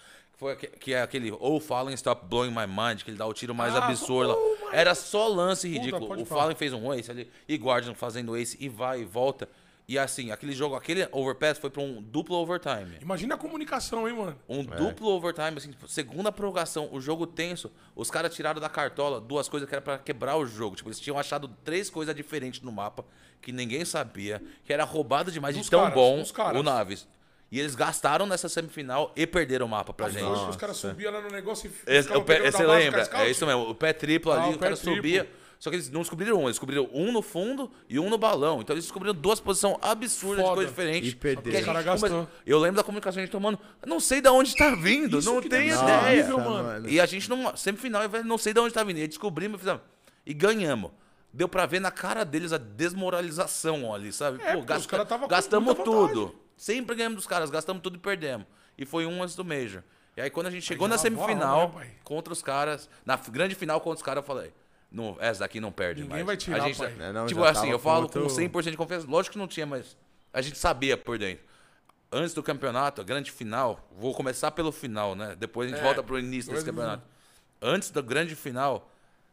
[0.56, 3.32] Que, foi, que é aquele Oh Fallen Stop Blowing My Mind, que ele dá o
[3.32, 4.36] tiro mais Ah, absurdo.
[4.36, 6.06] oh Era só lance ridículo.
[6.08, 6.42] pode o falar.
[6.42, 9.48] Fallen fez um ace ali, e Guardian fazendo ace, e vai e volta.
[9.88, 12.96] E assim, aquele jogo, aquele overpass foi pra um duplo overtime.
[13.00, 14.36] Imagina a comunicação, hein, mano?
[14.48, 17.70] Um duplo overtime, assim, tipo, segunda prorrogação, o jogo tenso.
[17.94, 20.76] Os caras tiraram da cartola duas coisas que era pra quebrar o jogo.
[20.76, 23.04] Tipo, eles tinham achado três coisas diferentes no mapa
[23.42, 26.24] que ninguém sabia, que era roubado demais Dos de tão caras, bom
[26.58, 27.08] o Naves.
[27.52, 30.24] E eles gastaram nessa semifinal e perderam o mapa pra gente.
[30.24, 33.06] Hoje os caras subiam lá no negócio e Esse, o pé, você lembra?
[33.12, 33.68] É isso mesmo.
[33.68, 34.96] O pé triplo Ah, ali, o o pé cara triplo.
[34.96, 35.30] subia.
[35.58, 38.62] Só que eles não descobriram um, eles descobriram um no fundo e um no balão.
[38.62, 40.48] Então eles descobriram duas posições absurdas Foda.
[40.48, 41.08] de coisa diferente.
[41.10, 41.60] E perderam.
[41.60, 42.28] O cara gente come- gastou.
[42.46, 43.58] Eu lembro da comunicação a gente tomando.
[43.82, 45.76] "Eu Não sei de onde tá vindo, Isso não ser ideia.
[45.76, 46.88] horrível, mano.
[46.88, 47.54] E a gente não.
[47.54, 48.96] Semifinal, não sei de onde tá vindo.
[48.98, 49.82] E aí descobrimos fizemos,
[50.26, 50.90] e ganhamos.
[51.32, 54.42] Deu pra ver na cara deles a desmoralização ali, sabe?
[54.42, 56.34] É, porque os caras tava com gastamos tudo.
[56.56, 58.46] Sempre ganhamos dos caras, gastamos tudo e perdemos.
[58.78, 59.82] E foi um antes do Major.
[60.16, 63.16] E aí quando a gente chegou já na semifinal, alma, né, contra os caras, na
[63.16, 64.52] grande final contra os caras, eu falei,
[64.90, 66.26] não, essa daqui não perde Ninguém mais.
[66.26, 66.94] vai tirar, a gente, pai.
[67.00, 69.06] É, não, tipo assim, eu falo com com outro- 100% de confiança.
[69.08, 69.96] Lógico que não tinha, mas
[70.32, 71.44] a gente sabia por dentro.
[72.14, 75.34] Antes do campeonato, a grande final, vou começar pelo final, né?
[75.38, 77.02] Depois a gente É, volta pro início desse campeonato.
[77.60, 78.90] Antes da grande final,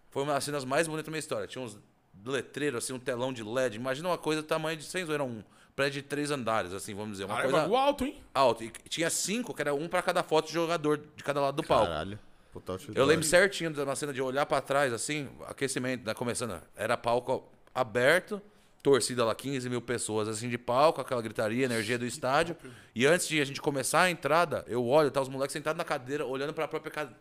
[0.09, 1.45] foi uma das cenas mais bonitas da minha história.
[1.45, 1.78] Tinha uns
[2.26, 3.76] letreiros, assim, um telão de LED.
[3.76, 5.43] Imagina uma coisa do tamanho de, sem zoeira, um
[5.80, 7.23] prédio de três andares, assim, vamos dizer.
[7.23, 8.21] Uma Cara, é coisa alto, hein?
[8.34, 8.63] alta.
[8.65, 11.63] E tinha cinco, que era um pra cada foto de jogador de cada lado do
[11.63, 11.86] palco.
[11.88, 12.19] Caralho.
[12.51, 12.97] Puta outdoor.
[12.97, 16.61] Eu lembro certinho de uma cena de olhar pra trás, assim, aquecimento, né, começando.
[16.75, 18.41] Era palco aberto,
[18.84, 22.57] torcida lá, 15 mil pessoas, assim, de palco, aquela gritaria, energia do estádio.
[22.93, 25.86] E antes de a gente começar a entrada, eu olho, tá os moleques sentados na
[25.86, 27.13] cadeira, olhando pra própria, ca-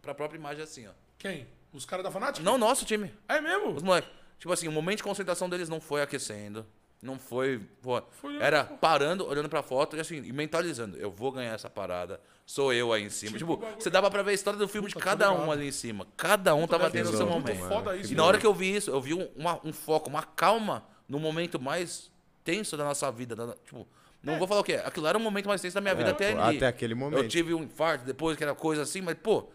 [0.00, 0.92] pra própria imagem, assim, ó.
[1.18, 1.46] Quem?
[1.72, 2.42] Os caras da Fnatic?
[2.42, 3.72] Não nosso time, É mesmo?
[3.74, 4.08] os moleques.
[4.38, 6.64] Tipo assim, o momento de concentração deles não foi aquecendo.
[7.06, 11.30] Não foi, pô, Foi- era parando, olhando pra foto e assim, e mentalizando, eu vou
[11.30, 13.38] ganhar essa parada, sou eu aí em cima.
[13.38, 15.34] Tipo, Tipo, o você dava pra ver a história do filme de Puta, cada tô
[15.42, 16.06] um ali em cima.
[16.16, 17.68] Cada um tava deve tendo o seu momento.
[17.68, 20.10] foda isso, E na hora que eu vi isso, eu vi um, uma- um foco,
[20.10, 22.10] uma calma no momento mais
[22.44, 23.36] tenso da nossa vida.
[23.36, 23.86] da- tipo,
[24.22, 24.84] não vou falar o que é.
[24.84, 26.56] Aquilo era um momento mais tenso da minha vida até pô, ali.
[26.56, 27.22] até aquele momento.
[27.22, 29.48] Eu tive um infarto depois, que era coisa assim, mas, pô,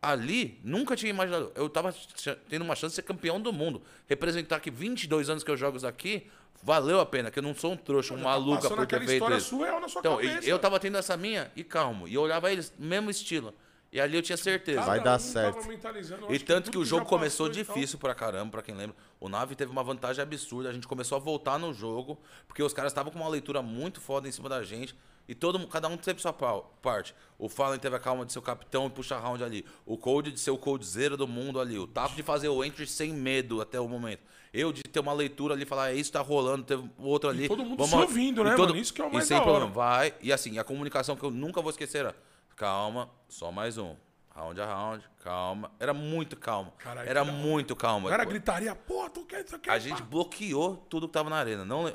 [0.00, 1.50] ali nunca tinha imaginado.
[1.54, 1.94] Eu tava
[2.48, 3.82] tendo uma chance de ser campeão do mundo.
[4.08, 6.26] Representar que 22 anos que eu jogo isso aqui,
[6.62, 9.08] valeu a pena, que eu não sou um trouxa, um maluca Passando por ter aquela
[9.08, 9.48] feito história isso.
[9.50, 10.48] surreal na sua Então, cabeça.
[10.48, 12.06] eu tava tendo essa minha e calmo.
[12.08, 13.54] E eu olhava eles, mesmo estilo.
[13.90, 14.82] E ali eu tinha certeza.
[14.82, 15.66] Vai dar um certo.
[16.28, 18.94] E tanto tudo que o jogo começou difícil pra caramba, pra quem lembra.
[19.18, 20.68] O Nave teve uma vantagem absurda.
[20.68, 23.98] A gente começou a voltar no jogo, porque os caras estavam com uma leitura muito
[23.98, 24.94] foda em cima da gente.
[25.26, 27.14] E todo, cada um teve sua parte.
[27.38, 29.64] O Fallen teve a calma de ser o capitão e puxar round ali.
[29.86, 31.78] O Cold de ser o coldzera do mundo ali.
[31.78, 34.20] O Taco de fazer o entry sem medo até o momento.
[34.52, 37.28] Eu de ter uma leitura ali e falar, é isso tá rolando, teve o outro
[37.28, 37.48] ali.
[37.48, 38.76] todo mundo vamos se ouvindo, E né, mano?
[38.76, 39.50] Isso que é o e mais sem da hora.
[39.52, 40.14] problema, vai.
[40.20, 42.16] E assim, a comunicação que eu nunca vou esquecer era,
[42.56, 43.94] calma, só mais um.
[44.34, 45.70] Round a round, calma.
[45.80, 46.72] Era muito calmo.
[46.78, 47.32] Caralho, era hora.
[47.32, 48.06] muito calmo.
[48.06, 49.72] Não era gritaria, pô, tu quer, tu quer.
[49.72, 51.64] A gente bloqueou tudo que tava na arena.
[51.64, 51.92] Não,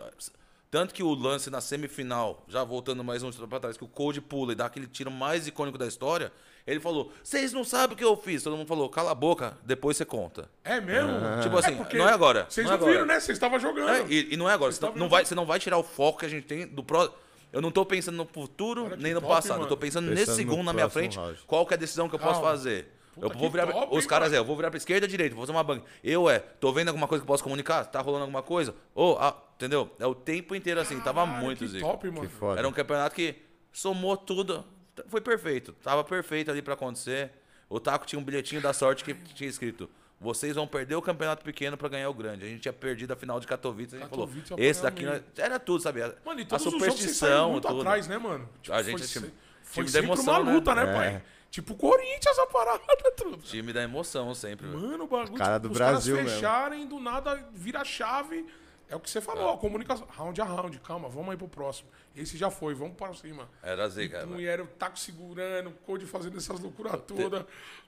[0.69, 4.19] tanto que o lance na semifinal, já voltando mais um pra trás, que o Code
[4.19, 6.33] pula e dá aquele tiro mais icônico da história,
[6.65, 8.43] ele falou: Vocês não sabem o que eu fiz.
[8.43, 10.49] Todo mundo falou: Cala a boca, depois você conta.
[10.63, 11.11] É mesmo?
[11.41, 12.45] Tipo assim, porque não é agora.
[12.49, 13.13] Vocês não não, é viram, agora.
[13.13, 13.19] né?
[13.19, 13.89] Vocês estavam jogando.
[13.89, 14.71] É, e, e não é agora.
[14.71, 16.83] Você não, não vai, você não vai tirar o foco que a gente tem do
[16.83, 17.09] pró.
[17.51, 19.51] Eu não tô pensando no futuro que nem no top, passado.
[19.51, 19.65] mano.
[19.65, 21.17] Eu tô pensando, Pensando nesse segundo na minha próximo frente.
[21.17, 21.39] round.
[21.45, 22.49] Qual que é a decisão que eu posso Calma.
[22.49, 22.87] fazer?
[23.13, 23.67] Puta, eu vou virar.
[23.67, 25.85] top, os caras é, eu vou virar pra esquerda, direita, vou fazer uma banca.
[26.03, 27.85] Eu é, tô vendo alguma coisa que eu posso comunicar?
[27.85, 28.73] Tá rolando alguma coisa?
[28.95, 29.91] Ou, ah, entendeu?
[29.99, 31.85] É o tempo inteiro assim, tava Caralho, muito que zica.
[31.85, 32.21] top, mano.
[32.21, 32.57] Que foda.
[32.59, 33.35] Era um campeonato que
[33.71, 34.65] somou tudo.
[35.07, 35.73] Foi perfeito.
[35.83, 37.31] Tava perfeito ali pra acontecer.
[37.69, 39.89] O Taco tinha um bilhetinho da sorte que tinha escrito:
[40.19, 42.45] Vocês vão perder o campeonato pequeno pra ganhar o grande.
[42.45, 43.95] A gente tinha perdido a final de Katowice.
[43.95, 45.15] A gente Katowice falou: Esse daqui mesmo.
[45.35, 46.15] nós- era tudo, sabia?
[46.25, 47.79] Mano, e a todos os jogos vocês saíram superstição, muito tudo.
[47.81, 48.47] atrás, né, mano?
[48.69, 49.33] A gente foi, é time-
[49.63, 50.53] foi time da sempre emoção, uma né?
[50.53, 50.93] luta, né, É.
[50.93, 51.23] pai?
[51.49, 52.81] Tipo Corinthians a parada,
[53.15, 53.37] truta.
[53.43, 54.65] Time da emoção sempre.
[54.67, 55.37] Mano, o bagulho.
[55.37, 56.41] Cara tipo, do os Brasil caras mesmo.
[56.47, 58.45] fecharem, do nada vira a chave.
[58.89, 60.07] É o que você falou, a comunicação.
[60.09, 61.89] Round a round, calma, vamos aí pro próximo.
[62.15, 63.49] Esse já foi, vamos para cima.
[63.61, 64.19] Era zica.
[64.19, 64.31] velho.
[64.31, 67.45] Mulher, o taco segurando, o Code fazendo essas loucuras todas.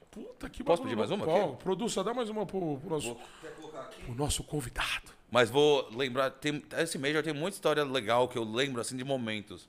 [0.10, 1.34] Puta, que Posso pedir mais uma aqui?
[1.34, 3.18] Ó, Produça, dá mais uma pro, pro nosso,
[4.06, 5.12] pro nosso convidado.
[5.30, 9.04] Mas vou lembrar, tem, esse Major tem muita história legal que eu lembro, assim, de
[9.04, 9.68] momentos.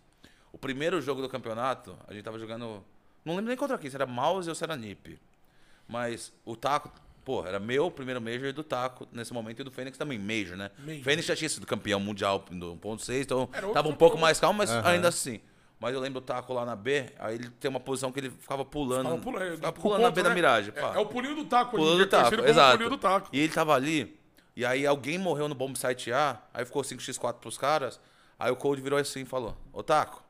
[0.52, 2.84] O primeiro jogo do campeonato, a gente tava jogando.
[3.24, 5.20] Não lembro nem contra quem, se era Mouse ou se era Nip.
[5.88, 6.92] Mas o Taco,
[7.26, 10.56] pô, era meu primeiro Major e do Taco nesse momento e do Fênix também, Major,
[10.56, 10.70] né?
[10.78, 11.02] Major.
[11.02, 14.70] Fênix já tinha sido campeão mundial do 1.6, então tava um pouco mais calmo, mas
[14.70, 15.40] ainda assim.
[15.80, 18.30] Mas eu lembro do Taco lá na B, aí ele tem uma posição que ele
[18.30, 19.08] ficava pulando.
[19.08, 20.34] Tava pulando, ficava pulando na B da né?
[20.36, 20.72] miragem.
[20.74, 20.94] É, pá.
[20.94, 22.72] é o pulinho do taco, Pulando ele do taco, conhecido como exato.
[22.78, 23.28] pulinho do taco.
[23.32, 24.18] E ele tava ali,
[24.54, 28.00] e aí alguém morreu no bomb site A, aí ficou 5x4 pros caras,
[28.38, 30.22] aí o Cold virou assim e falou, ô Taco,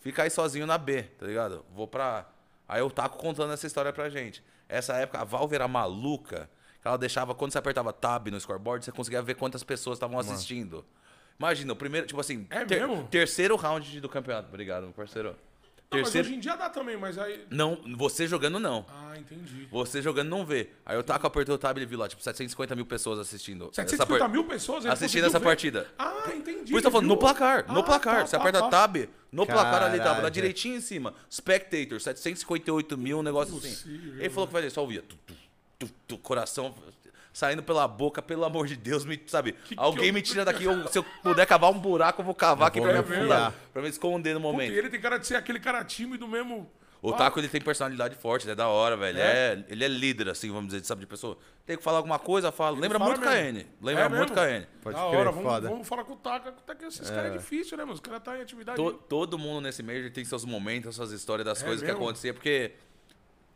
[0.00, 1.64] fica aí sozinho na B, tá ligado?
[1.74, 2.26] Vou pra...
[2.68, 4.44] Aí o Taco contando essa história pra gente.
[4.68, 6.50] Essa época a Valve era maluca,
[6.82, 10.18] que ela deixava, quando você apertava tab no scoreboard, você conseguia ver quantas pessoas estavam
[10.18, 10.84] assistindo.
[11.38, 13.06] Imagina, o primeiro, tipo assim, É mesmo?
[13.08, 14.48] terceiro round do campeonato.
[14.48, 15.34] Obrigado, meu parceiro.
[15.90, 16.28] Não, mas Terceiro.
[16.28, 17.46] hoje em dia dá também, mas aí.
[17.50, 18.84] Não, você jogando não.
[18.90, 19.66] Ah, entendi.
[19.70, 20.68] Você jogando não vê.
[20.84, 23.64] Aí o Taco apertou o tab e ele viu lá, tipo, 750 mil pessoas assistindo.
[23.68, 25.44] essa 750 par- mil pessoas ele Assistindo essa ver.
[25.46, 25.86] partida.
[25.98, 26.58] Ah, entendi.
[26.58, 28.16] Por isso eu tô falando, no placar, no Ah, placar.
[28.20, 28.68] tá, você tá, aperta tá.
[28.68, 28.96] tab,
[29.32, 30.30] no placar ali tava, lá Caralho.
[30.30, 31.14] direitinho em cima.
[31.32, 33.70] Spectator, 758 mil, um negócio assim.
[33.70, 35.02] Possível, Ele falou que vai só ouvia.
[35.02, 35.34] Tu, tu,
[35.78, 36.74] tu, tu, coração
[37.38, 39.54] saindo pela boca, pelo amor de Deus, me, sabe?
[39.76, 40.64] alguém que eu- me tira daqui.
[40.64, 43.54] eu- se eu puder cavar um buraco, eu vou cavar aqui vou pra me afundar.
[43.72, 44.72] Pra me esconder no Puta, momento.
[44.72, 46.68] e ele tem cara de ser aquele cara tímido mesmo.
[47.00, 49.20] O Ah, Taco, ele tem personalidade forte, ele é da hora, velho.
[49.20, 49.52] É?
[49.52, 51.38] É, ele é líder, assim, vamos dizer, sabe, de pessoa.
[51.64, 52.76] Tem que falar alguma coisa, fala.
[52.76, 53.60] Lembra fala muito mesmo.
[53.60, 53.66] KN.
[53.80, 54.34] Lembra É muito mesmo?
[54.34, 54.66] KN.
[54.82, 55.68] Pode da crer, hora, vamos, foda.
[55.68, 56.50] vamos falar com o Taka.
[56.50, 57.94] Tá que esses caras é difícil, né, mano?
[57.94, 58.76] Os caras tá em atividade.
[58.76, 62.02] To- todo mundo nesse Major tem seus momentos, suas histórias das É coisas que mesmo?
[62.02, 62.72] aconteciam, porque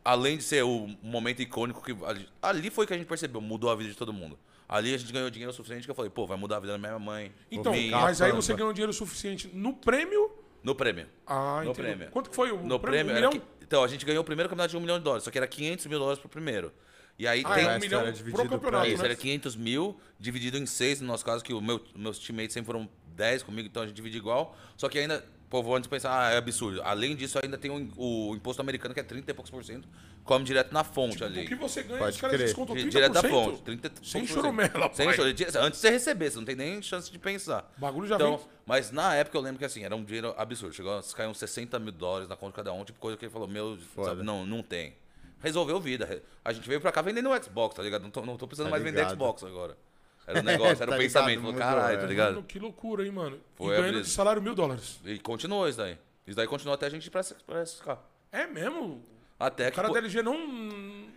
[0.03, 1.95] além de ser o momento icônico que.
[2.41, 4.37] ali- foi que a gente percebeu, mudou a vida de todo mundo.
[4.67, 6.79] Ali a gente ganhou dinheiro suficiente que eu falei, pô, vai mudar a vida da
[6.79, 7.31] minha mãe.
[7.51, 10.31] Então, minha, mas aí você ganhou dinheiro suficiente no prêmio.
[10.63, 11.07] No prêmio.
[11.27, 11.73] Ah, No entendeu.
[11.95, 12.11] prêmio.
[12.11, 13.31] Quanto que foi o No prêmio, Um era milhão?
[13.31, 15.37] qui- Então, a gente ganhou o primeiro campeonato de um milhão de dólares, só que
[15.37, 16.71] era 500 mil dólares pro primeiro.
[17.19, 17.65] E aí Ah, tem.
[17.65, 19.09] é um milhão história pro dividido pra campeonato, Isso, né?
[19.09, 22.67] era 500 mil, dividido em seis, no nosso caso, que o meu, meus teammates sempre
[22.67, 24.55] foram 10 comigo, então a gente divide igual.
[24.77, 25.23] Só que ainda,
[25.53, 26.81] pô, vou antes pensar, ah, é absurdo.
[26.83, 29.87] Além disso, ainda tem o, o imposto americano, que é 30 e poucos por cento,
[30.23, 31.43] come direto na fonte ali.
[31.43, 32.89] O que você ganha, Pode os caras descontam Di- 30%.
[32.89, 33.61] Direto da fonte.
[33.61, 35.15] 30 e Sem choromela, Sem pai.
[35.15, 35.67] choromela.
[35.67, 37.71] Antes de você receber, você não tem nem chance de pensar.
[37.77, 40.33] O bagulho já então, vem- Mas na época eu lembro que assim, era um dinheiro
[40.39, 40.73] absurdo.
[40.73, 43.25] Chegou, a cair uns 60 mil dólares na conta de cada um, tipo coisa que
[43.25, 44.95] ele falou, meu, sabe, não, não tem.
[45.39, 46.23] Resolveu vida.
[46.43, 48.01] A gente veio pra cá vendendo o Xbox, tá ligado?
[48.01, 49.11] Não tô, não tô precisando Tá mais vender ligado.
[49.13, 49.77] Xbox agora.
[50.25, 51.39] Era o negócio, era Tá o ligado, pensamento.
[51.39, 52.01] Falou, mudou, caralho, é.
[52.01, 52.33] tá ligado?
[52.35, 53.39] Mano, que loucura, hein, mano.
[53.55, 54.99] Foi e ganhando de salário mil dólares.
[55.05, 55.97] E continuou isso daí.
[56.25, 57.97] Isso daí continuou até a gente ir pra, SK.
[58.31, 59.01] É mesmo?
[59.39, 59.75] Até O que.
[59.75, 60.37] cara da LG não...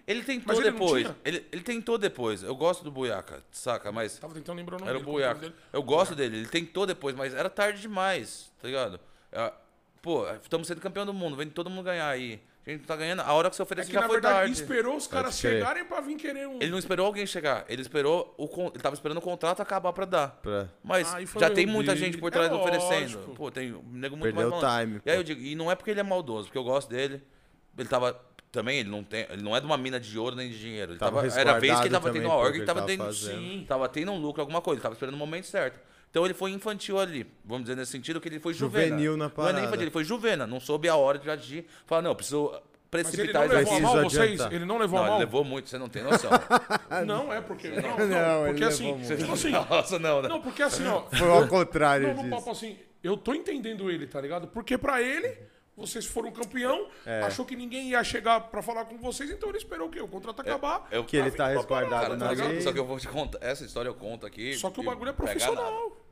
[0.06, 1.06] Ele tentou Mas ele depois.
[1.24, 2.42] Ele, ele tentou depois.
[2.42, 3.92] Eu gosto do Buiaca, saca?
[3.92, 4.18] Mas.
[4.18, 5.56] Tava tentando lembrar o nome Era o dele, qual é o Buiaca.
[5.72, 8.98] Eu gosto dele, ele tentou depois, mas era tarde demais, tá ligado?
[9.30, 9.52] É,
[10.06, 12.40] Pô, estamos sendo campeão do mundo, vem todo mundo ganhar aí.
[12.66, 14.16] A gente não tá ganhando, a hora que você É oferece que, já na foi
[14.16, 14.52] verdade, tarde.
[14.52, 16.56] esperou os caras chegarem pra vir querer um...
[16.60, 19.92] Ele não esperou alguém chegar, ele esperou o con- ele tava esperando o contrato acabar
[19.92, 20.28] pra dar.
[20.42, 20.68] Pra...
[20.82, 23.00] Mas foi já tem muita gente por É trás oferecendo.
[23.18, 23.34] lógico.
[23.36, 25.70] Pô, tem um nego muito Perdeu mais o time, E aí eu digo, e não
[25.70, 27.22] é porque ele é maldoso, porque eu gosto dele.
[27.78, 30.48] Ele tava também, ele não tem, ele não é de uma mina de ouro nem
[30.48, 30.92] de dinheiro.
[30.92, 32.80] Ele Tava tava, era a vez que ele tava tendo uma org e ele tava
[32.80, 33.38] tava tendo, fazendo.
[33.38, 35.78] sim, tava tendo um lucro, alguma coisa, ele tava esperando o momento certo.
[36.16, 38.86] Então ele foi infantil ali, vamos dizer nesse sentido que ele foi juvena.
[38.88, 39.60] Juvenil na Não é nem parada.
[39.60, 41.66] infantil, ele foi juvena, não soube a hora de agir.
[41.84, 42.58] Falar, não, eu preciso Mas
[42.94, 43.02] ele
[43.34, 44.40] precipitar não levou a mal vocês?
[44.50, 45.18] Ele não levou Não, a ele mal?
[45.18, 46.30] levou muito, você não tem noção.
[47.06, 47.68] Não, é porque...
[47.68, 48.84] Não, não, Não, porque assim...
[48.84, 49.16] levou muito.
[49.18, 49.50] Tipo assim...
[49.50, 50.28] Nossa, não, né?
[50.30, 51.02] Não, porque assim, ó...
[51.14, 54.48] Foi ao contrário Não, no papo assim, eu tô entendendo ele, tá ligado?
[54.48, 55.36] Porque pra ele,
[55.76, 57.20] vocês foram campeão, É.
[57.24, 60.00] achou que ninguém ia chegar pra falar com vocês, então ele esperou o quê?
[60.00, 60.88] O contrato acabar.
[60.90, 62.60] eu- Que ele pra tá resguardado parada, na tá.
[62.62, 64.54] Só que eu vou te contar, essa história eu conto aqui.
[64.54, 66.05] Só que o bagulho é profissional.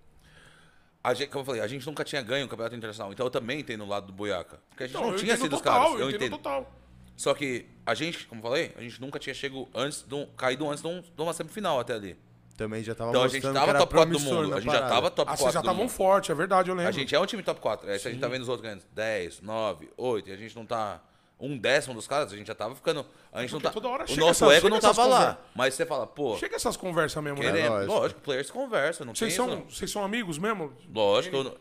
[1.04, 3.30] A gente, como eu falei, a gente nunca tinha ganho o campeonato internacional, então eu
[3.30, 4.58] também entendo no lado do Boiaca.
[4.70, 6.30] Porque a gente Então, não eu tinha sido os caras, eu entendo entendo.
[6.38, 6.72] total.
[7.14, 10.26] Só que a gente, como eu falei, a gente nunca tinha chego antes de um,
[10.34, 12.16] caído antes de, um, de uma semifinal até ali.
[12.56, 15.10] Também já tava Então a gente tava top 4 do mundo, a gente já tava
[15.10, 16.88] top Ah, 4 vocês já estavam fortes, é verdade, eu lembro.
[16.88, 17.90] A gente é um time top 4.
[17.90, 20.56] Aí se a gente tá vendo os outros ganhando 10, 9, 8, e a gente
[20.56, 21.02] não tá
[21.38, 23.04] um décimo dos caras, a gente já tava ficando.
[23.32, 23.80] A gente não Porque tá.
[23.80, 25.18] toda hora o nosso essa- ego não tava lá.
[25.18, 25.44] conversas.
[25.54, 27.44] Mas você fala, pô, Chega essas conversas mesmo, né?
[27.52, 27.70] querendo.
[27.72, 27.92] lógico.
[27.92, 30.72] Lógico, players conversam, não Vocês tem são, vocês são amigos mesmo?
[30.92, 31.36] Lógico.
[31.36, 31.56] eu não-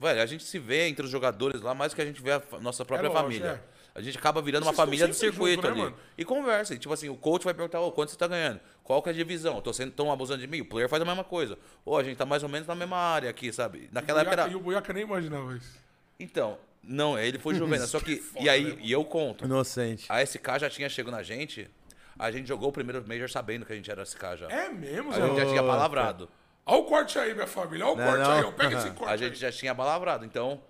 [0.00, 2.42] Velho, a gente se vê entre os jogadores lá mais que a gente vê a
[2.60, 3.60] nossa própria É lógico, família.
[3.74, 3.78] é.
[3.98, 5.80] A gente acaba virando uma Vocês família do circuito junto, né, ali.
[5.82, 5.96] mano?
[6.16, 6.72] E conversa.
[6.72, 8.60] E, tipo assim, o coach vai perguntar, ô, quanto você tá ganhando?
[8.84, 9.60] Qual que é a divisão?
[9.60, 10.60] Tô sendo tão abusando de mim?
[10.60, 11.58] O player faz a mesma coisa.
[11.84, 13.88] Ô, a gente tá mais ou menos na mesma área aqui, sabe?
[13.90, 14.52] Naquela época Buiaca- era...
[14.52, 15.76] E o Buiaca nem imaginava isso.
[16.20, 16.58] Então,
[16.88, 17.86] não, ele foi juvena.
[17.86, 18.16] só que...
[18.16, 19.44] foda, E aí, né, e eu conto.
[19.44, 20.06] Inocente.
[20.08, 21.70] A SK já tinha chegado na gente.
[22.18, 24.48] A gente jogou o primeiro Major sabendo que a gente era SK já.
[24.48, 26.28] É mesmo, A gente já tinha palavrado.
[26.66, 27.86] Olha o corte aí, minha família.
[27.86, 28.32] Olha o Não, corte não.
[28.32, 28.52] aí, ó.
[28.52, 30.24] Pega esse corte A gente já tinha palavrado.
[30.24, 30.60] Então,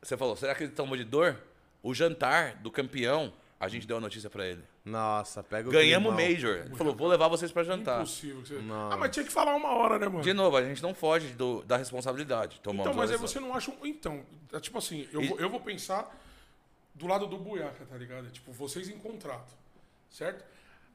[0.00, 1.36] você falou, será que ele tomou de dor?
[1.82, 4.62] O jantar do campeão, a gente deu a notícia pra ele.
[4.84, 6.14] Nossa, pega o Ganhamos o.
[6.16, 6.56] Major.
[6.66, 7.98] Ele falou, vou levar vocês pra jantar.
[8.02, 8.42] Impossível.
[8.42, 8.60] que você-
[8.92, 10.22] Ah, mas tinha que falar uma hora, né, mano?
[10.22, 12.60] De novo, a gente não foge do- da responsabilidade.
[12.60, 13.86] Tomamos Então, mas aí você não acha um...
[13.86, 16.14] Então, é tipo assim, eu, E- vou, eu vou pensar
[16.94, 18.26] do lado do Buiaca, tá ligado?
[18.26, 19.52] É Tipo, vocês em contrato,
[20.10, 20.44] certo?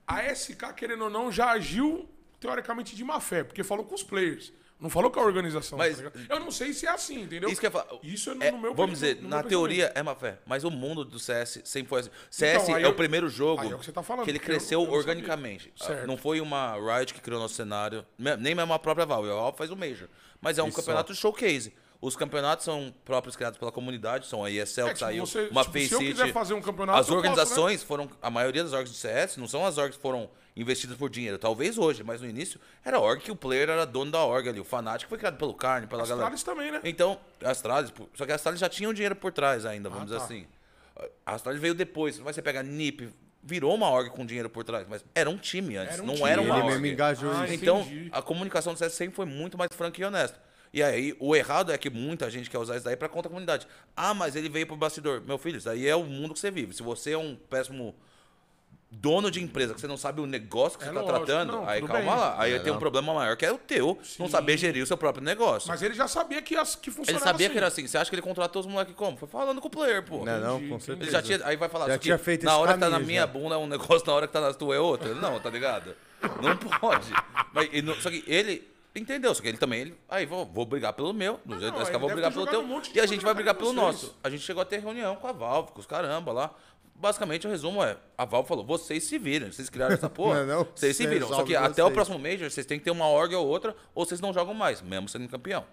[0.08, 2.08] A SK, querendo ou não, já agiu,
[2.40, 4.52] teoricamente, de má fé, porque falou com os players.
[4.80, 6.10] Não falou com a organização, Mas- tá?
[6.30, 7.50] Eu não sei se é assim, entendeu?
[7.50, 7.88] Isso que eu falar.
[8.02, 11.04] Isso é no, É, meu vamos dizer, na teoria é má fé, mas o mundo
[11.04, 12.10] do CS sempre foi assim.
[12.32, 14.42] CS Então, é eu- o primeiro jogo é o que tá falando, que ele eu-
[14.44, 15.00] cresceu eu não sabia.
[15.00, 15.74] organicamente.
[15.82, 16.08] Ah, Certo.
[16.08, 18.06] Não foi uma Riot que criou nosso cenário,
[18.40, 19.30] nem mesmo a própria Valve.
[19.30, 20.08] A Valve faz o Major.
[20.42, 20.78] Mas é um só.
[20.78, 21.74] campeonato showcase.
[22.02, 25.50] Os campeonatos são próprios criados pela comunidade, são a ESL É, que tipo, saiu, você-
[25.52, 26.12] uma tipo, Face se eu City.
[26.14, 27.30] quiser fazer um campeonato, As eu posso, né?
[27.30, 28.10] organizações foram.
[28.22, 31.38] A maioria das orgs de CS não são as orgs que foram investidas por dinheiro.
[31.38, 34.48] Talvez hoje, mas no início era a org que o player era dono da org
[34.50, 34.60] ali.
[34.60, 36.34] O Fnatic foi criado pelo Carne, pela galera.
[36.34, 36.82] Astralis também, né?
[36.84, 40.06] Então, a Astralis, só que a Astralis já tinha um dinheiro por trás ainda, vamos
[40.06, 40.26] dizer tá.
[40.26, 40.46] assim.
[41.26, 42.20] A Astralis veio depois.
[42.20, 43.10] Mas você pega a NiP,
[43.42, 46.16] virou uma org com dinheiro por trás, mas era um time antes, Era um não
[46.16, 46.30] time.
[46.30, 46.72] era uma Ele org.
[46.74, 47.46] mesmo engajou Ah.
[47.54, 48.10] Então, Entendi.
[48.12, 50.40] a comunicação do CS sempre foi muito mais franca e honesta.
[50.72, 53.32] E aí, o errado é que muita gente quer usar isso daí pra contra a
[53.32, 53.66] comunidade.
[53.96, 55.20] Ah, mas ele veio pro bastidor.
[55.22, 56.74] Meu filho, isso aí é o mundo que você vive.
[56.76, 57.96] Se você é um péssimo
[58.92, 61.52] dono de empresa, que você não sabe o negócio que É você tá lógico, tratando,
[61.52, 62.06] não, aí calma bem.
[62.08, 62.36] lá.
[62.42, 62.80] Aí É, tem um não.
[62.80, 65.68] problema maior que é o teu, não saber gerir o seu próprio negócio.
[65.70, 67.52] Mas ele já sabia que, as, que ele funcionava sabia assim.
[67.54, 67.88] que era assim.
[67.88, 69.16] Você acha que ele contratou os moleques como?
[69.16, 70.26] Foi falando com o player, pô.
[70.26, 71.04] Não, não, com certeza.
[71.06, 71.40] Ele já tinha.
[71.46, 73.28] Aí vai falar Já tinha feito Na hora que tá na minha já.
[73.28, 75.14] bunda é um negócio, na hora que tá na tua é outra.
[75.14, 75.96] Não, tá ligado?
[76.42, 77.12] Não pode.
[77.54, 79.82] Mas, e não- só que ele entendeu, só que ele também.
[79.82, 82.32] Ele, aí vou, vou brigar pelo meu, do jeito não, que eu ele vou brigar
[82.34, 82.60] pelo teu.
[82.62, 83.82] um e a gente vai brigar pelo vocês.
[83.82, 84.18] nosso.
[84.24, 86.52] A gente chegou a ter reunião com a Valve, com os caramba lá.
[87.00, 90.44] Basicamente, o resumo é: a Valve falou, vocês se viram, vocês criaram essa porra.
[90.46, 91.28] Não, não, vocês se viram.
[91.30, 91.94] Só que até o vocês.
[91.94, 94.82] próximo Major, vocês têm que ter uma org ou outra, ou vocês não jogam mais,
[94.82, 95.66] mesmo sendo campeão.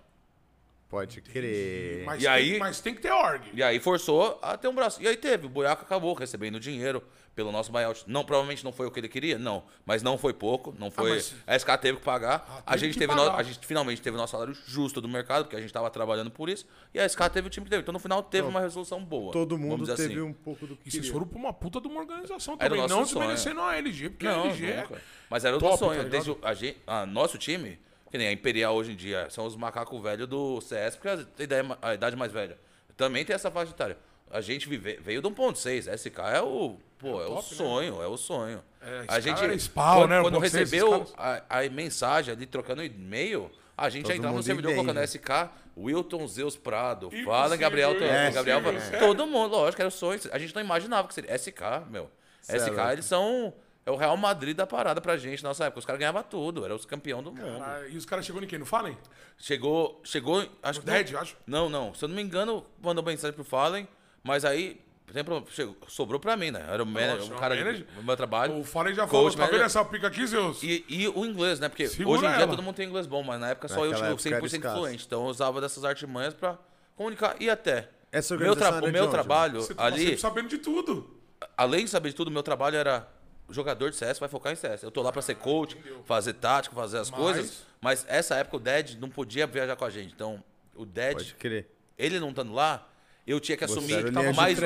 [0.89, 2.05] Pode crer.
[2.05, 3.43] Mas, E tem, aí- mas tem que ter org.
[3.53, 5.03] E aí forçou a ter um braço.
[5.03, 7.03] E aí teve, o Buiaca acabou recebendo dinheiro
[7.37, 8.03] pelo nosso buyout.
[8.07, 9.63] Não, provavelmente não foi o que ele queria, não.
[9.85, 11.11] Mas não foi pouco, não foi.
[11.11, 12.45] mas- A SK teve que pagar.
[12.67, 13.31] Ah, a gente que teve pagar.
[13.33, 16.31] no- a gente finalmente teve nosso salário justo do mercado, porque a gente estava trabalhando
[16.31, 16.67] por isso.
[16.95, 17.83] E a SK teve o time que teve.
[17.83, 19.33] Então no final teve uma resolução boa.
[19.33, 20.21] Todo mundo teve assim.
[20.23, 22.77] um pouco do que E vocês foram pra uma puta de uma organização Era o
[22.79, 22.89] também.
[22.97, 23.19] Não sonho.
[23.29, 24.81] desmerecendo a LG, porque a Não, LG é...
[24.81, 25.03] nunca.
[25.29, 26.03] Mas era o top, nosso sonho.
[26.05, 26.09] tá?
[26.09, 27.79] Desde o a gente, a nosso time,
[28.11, 31.43] que nem a Imperial hoje em dia, são os macacos velhos do CS, porque a,
[31.43, 32.57] ideia, é ma- a idade mais velha.
[32.97, 33.99] Também tem essa faixa etária.
[34.31, 35.93] A gente vive, veio do 1.6.
[35.97, 36.77] SK é o.
[36.99, 37.57] Pô, é, o top, né?
[37.57, 38.63] sonho, é o sonho.
[38.81, 39.35] É, a gente.
[39.35, 42.83] cara era spawn, quando né, o quando 1.6, esses recebeu a, a mensagem ali trocando
[42.83, 45.07] e-mail, a gente Todo já entrava no servidor colocando né?
[45.07, 48.61] SK, Wilton Zeus Prado, Impossível, fala Gabriel Tony, é, Gabriel?
[48.63, 50.19] Van- Todo mundo, lógico, era o sonho.
[50.33, 51.37] A gente não imaginava que seria.
[51.37, 51.61] SK,
[51.91, 52.11] meu.
[52.41, 53.53] Cê é SK, eles são.
[53.85, 55.79] É o Real Madrid da parada pra gente na nossa época.
[55.79, 57.63] Os caras ganhavam tudo, era os campeão do mundo.
[57.63, 58.59] Ah, E os caras chegou em quem?
[58.59, 58.97] No Fallen?
[59.39, 60.01] Chegou.
[60.03, 60.45] Chegou.
[60.63, 60.91] Acho No que.
[60.91, 61.37] Dead, não, acho.
[61.47, 61.95] não, não.
[61.95, 63.87] Se eu não me engano, mandou mensagem pro Fallen,
[64.27, 64.81] mas aí.
[65.13, 66.67] tem problema, chegou- sobrou pra mim, né?
[66.69, 67.87] Era o, manager, Nossa, o cara manager?
[67.95, 68.59] do meu trabalho.
[68.59, 70.63] O Fallen já falou, tá vendo essa pica aqui, Zeus?
[70.63, 71.69] E, e o inglês, né?
[71.69, 72.49] Porque Segura hoje em dia ela.
[72.49, 74.55] todo mundo tem inglês bom, mas na época só eu Naquela tive época era 100%
[74.57, 74.77] escasso.
[74.77, 75.05] fluente.
[75.07, 76.59] Então eu usava dessas artimanhas pra
[76.97, 77.37] comunicar.
[77.41, 77.89] E até.
[78.13, 81.09] Essa meu tra- o meu onde, trabalho Você tá ali, sempre sabendo de tudo.
[81.57, 83.09] além de saber de tudo, meu trabalho era
[83.51, 84.83] jogador de CS, vai focar em CS.
[84.83, 87.63] Eu tô lá pra ser coach, fazer tática, fazer as Mas- coisas.
[87.81, 90.13] Mas essa época o Dead não podia viajar com a gente.
[90.13, 90.43] Então,
[90.75, 91.69] o Dead, Pode crer.
[91.97, 92.89] ele não estando lá,
[93.27, 93.95] eu tinha que Você assumir.
[93.95, 94.59] era linha de mais,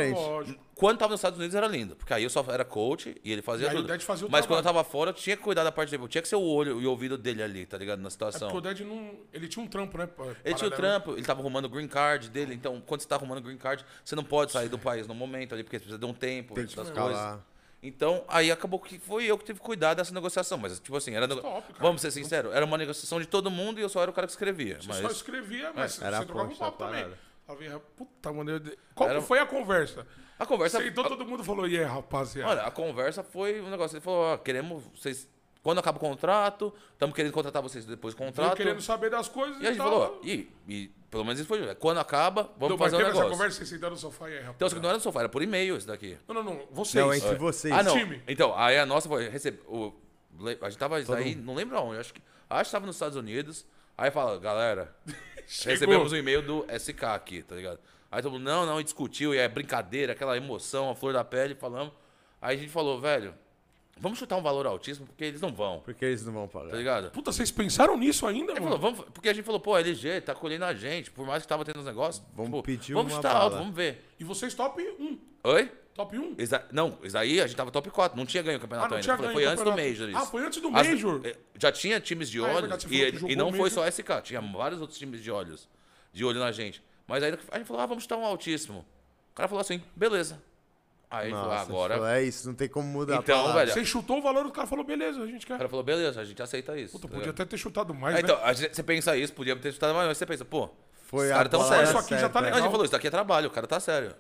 [0.75, 3.43] quando tava nos Estados Unidos era lindo, porque aí eu só era coach e ele
[3.43, 3.89] fazia E tudo.
[4.01, 4.65] Fazia Mas quando eu trabalho.
[4.65, 6.03] tava fora, eu tinha que cuidar da parte dele.
[6.03, 8.01] Eu tinha que ser o olho e o ouvido dele ali, tá ligado?
[8.01, 8.51] Na É situação.
[8.51, 9.13] porque o Dead não...
[9.33, 10.07] Ele tinha um trampo, né?
[10.07, 10.77] pa- Ele tinha o paralelo.
[11.03, 12.55] trampo, ele tava arrumando o green card dele.
[12.55, 15.15] Então, quando você tá arrumando o green card, você não pode sair do país no
[15.15, 17.13] momento ali, porque você precisa de um tempo, Tem que essas coisas.
[17.17, 17.41] lá.
[17.83, 20.59] Então, aí acabou que foi eu que tive que cuidar dessa negociação.
[20.59, 21.27] Mas, tipo assim, era.
[21.27, 21.65] nego- Top.
[21.79, 24.27] Vamos ser sinceros, era uma negociação de todo mundo e eu só era o cara
[24.27, 24.77] que escrevia.
[24.81, 27.03] Você Mas só escrevia, mas Era você trocava um papo também.
[27.05, 27.30] parada.
[27.97, 28.51] Puta, mano.
[28.51, 30.07] eu- Qual Era- que foi a conversa?
[30.39, 30.79] a conversa.
[30.83, 32.51] Sentou, todo mundo falou, e aí, rapaziada?
[32.51, 33.97] Olha, a conversa foi um negócio.
[33.97, 34.83] Ele falou: ó, queremos.
[34.95, 35.29] Vocês,
[35.63, 38.57] quando acaba o contrato, estamos querendo contratar vocês depois do contrato.
[38.57, 39.89] querendo saber das coisas E a gente tal.
[39.91, 41.75] falou: e, e pelo menos isso foi.
[41.75, 43.37] Quando acaba, vamos Não, fazer um teve essa negócio.
[43.37, 45.77] conversa, vocês sentaram no sofá e aí, Então, não era no sofá, era por e-mail
[45.77, 46.17] esse daqui.
[46.27, 46.67] Não, não, não.
[46.71, 47.05] Vocês.
[47.05, 47.75] Não, entre vocês.
[47.75, 47.95] Ah, não.
[47.97, 48.23] time.
[48.27, 49.61] Então, aí a nossa foi receber.
[49.67, 49.93] O,
[50.63, 52.23] a gente tava aí, não lembro aonde, acho que.
[52.49, 53.67] Acho que tava nos Estados Unidos.
[53.99, 54.97] Aí fala, galera,
[55.53, 55.73] Chegou.
[55.73, 57.81] recebemos um e-mail do SK aqui, tá ligado?
[58.11, 61.25] Aí todo mundo, não, não, e discutiu, e é brincadeira, aquela emoção, a flor da
[61.25, 61.93] pele, falamos.
[62.41, 63.35] Aí a gente falou, velho,
[63.99, 66.71] vamos chutar um valor altíssimo, porque eles não vão, Porque eles não vão pagar.
[66.71, 67.11] tá ligado?
[67.11, 68.65] Puta, vocês pensaram nisso ainda, mano?
[68.65, 71.43] falou, vamos, porque a gente falou, pô, a LG tá colhendo a gente, por mais
[71.43, 72.25] que tava tendo os negócios.
[72.35, 73.45] Vamos tipo, pedir Vamos uma chutar bala.
[73.45, 74.05] alto, vamos ver.
[74.19, 75.19] E vocês top 1.
[75.45, 75.73] Oi?
[76.01, 76.35] Top 1.
[76.39, 78.89] Exa- não, isso aí a gente tava top 4, não tinha ganho o Ah, campeonato
[78.91, 79.03] não ainda.
[79.05, 79.71] tinha Foi- ganho foi o antes do.
[79.71, 80.19] Major isso.
[80.19, 81.21] Ah, foi antes do As- Major.
[81.25, 83.87] eh, já tinha times de Ah, é olhos e, falou e não o foi só
[83.87, 85.69] SK, tinha vários outros times de olhos,
[86.13, 86.83] de olho na gente.
[87.07, 88.85] Mas aí a gente falou, ah, vamos chutar um altíssimo.
[89.33, 90.41] O cara falou assim, beleza.
[91.11, 91.95] Aí falou, Nossa, ah, agora.
[91.95, 93.17] falou, é isso, não tem como mudar.
[93.17, 95.57] Então, velho, Você chutou o valor, o cara falou, beleza, a gente O quer.
[95.59, 96.93] cara falou, beleza, a gente aceita isso.
[96.93, 98.25] Puta, tá podia até ter chutado mais, Ah, né?
[98.25, 100.71] então, gente- você pensa isso, podia ter chutado mais, mas você pensa, pô,
[101.03, 101.89] Foi os a caras tão sérios.
[101.91, 102.41] Isso aqui já tá.
[102.41, 102.61] Não, a legal.
[102.63, 104.15] gente falou, isso daqui é trabalho, o cara tá sério.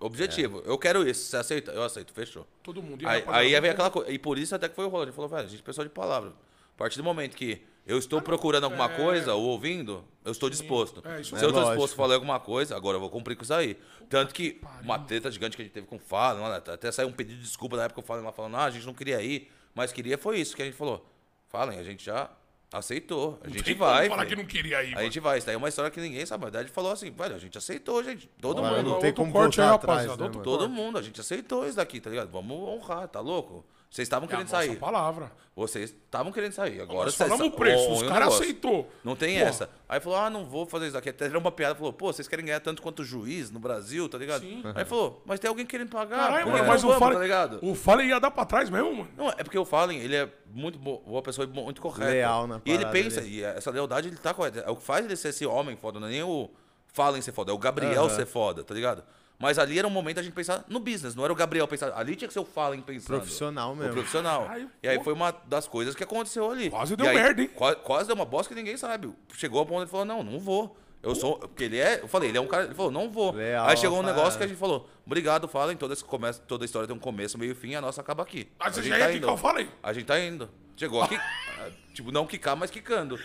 [0.00, 1.72] Objetivo, eu quero isso, você aceita?
[1.72, 2.46] Eu aceito, fechou.
[2.62, 3.06] Todo mundo.
[3.08, 4.10] Aí, aí vem aquela coisa.
[4.10, 5.02] E por isso até que foi o rolo.
[5.02, 6.30] A gente falou, velho, a gente é pessoal de palavra.
[6.30, 11.00] A partir do momento que eu estou procurando alguma coisa ou ouvindo, eu estou disposto.
[11.04, 11.38] É, Se mesmo.
[11.38, 13.76] eu estou disposto a falar alguma coisa, agora eu vou cumprir com isso aí.
[14.08, 17.08] Tanto que uma treta gigante que a gente teve com o Fallen, lá, até saiu
[17.08, 19.20] um pedido de desculpa na época, o Fallen lá falando, ah, a gente não queria
[19.20, 21.04] ir, mas queria, foi isso que a gente falou.
[21.48, 22.30] Falem, a gente já
[22.70, 23.38] Aceitou.
[23.42, 24.08] A gente Tem como vai.
[24.08, 24.36] falar filho.
[24.36, 25.04] que não queria ir, A mano.
[25.04, 25.38] gente vai.
[25.38, 26.44] Isso daí é uma história que ninguém sabe.
[26.44, 28.28] A verdade falou assim, velho, a gente aceitou, gente.
[28.40, 28.90] Todo Olha, mundo.
[28.90, 30.42] não tem como corte aí, atrás, né, outro mano?
[30.42, 32.30] Todo mundo, a gente aceitou isso daqui, tá ligado?
[32.30, 33.64] Vamos honrar, tá louco?
[33.90, 34.76] Vocês estavam É a querendo nossa sair.
[34.76, 35.32] palavra.
[35.56, 36.80] Vocês estavam querendo sair.
[36.80, 38.88] Agora Nós vocês falamos o preço, os o caras aceitou.
[39.02, 39.48] Não tem Porra.
[39.48, 39.70] essa.
[39.88, 41.08] Aí falou, ah, não vou fazer isso aqui.
[41.08, 41.74] Até era uma piada.
[41.74, 44.42] Falou, pô, vocês querem ganhar tanto quanto o juiz no Brasil, tá ligado?
[44.42, 44.62] Sim.
[44.74, 46.16] Aí falou, mas tem alguém querendo pagar.
[46.18, 47.58] Caralho, mano, que mas o Fallen, tá ligado?
[47.62, 49.08] o Fallen ia dar pra trás mesmo, mano.
[49.16, 52.10] Não, é porque o Fallen, ele é muito bo- boa pessoa e muito correta.
[52.12, 53.36] Leal na E ele pensa, dele.
[53.38, 54.60] e essa lealdade ele tá correta.
[54.60, 56.48] É o que faz ele ser esse homem foda, não é nem o
[56.92, 58.14] Fallen ser foda, é o Gabriel Aham.
[58.14, 59.02] ser foda, tá ligado?
[59.38, 61.92] Mas ali era um momento a gente pensar no business, não era o Gabriel pensar.
[61.96, 63.18] Ali tinha que ser o Fallen pensando.
[63.18, 63.92] Profissional O mesmo.
[63.92, 64.42] profissional.
[64.42, 66.70] Caralho, e aí foi uma das coisas que aconteceu ali.
[66.70, 67.50] Quase deu aí, merda, hein?
[67.54, 69.12] Quase, quase deu uma bosta que ninguém sabe.
[69.34, 70.76] Chegou ao ponto de ele falou: não, não vou.
[71.00, 71.38] Eu sou.
[71.38, 72.00] Porque ele é.
[72.02, 72.64] Eu falei, ele é um cara.
[72.64, 73.30] Ele falou, não vou.
[73.32, 75.76] Leal aí chegou um pra negócio que a gente falou: obrigado, Fallen.
[75.76, 78.24] Toda, esse começo, toda a história tem um começo, meio e fim, a nossa acaba
[78.24, 78.48] aqui.
[78.58, 79.30] Mas A você gente já tá ia indo.
[79.30, 79.68] o Fallen?
[79.80, 80.50] A gente tá indo.
[80.78, 81.16] Chegou aqui.
[81.16, 83.18] ah, tipo, não quicar, mas quicando.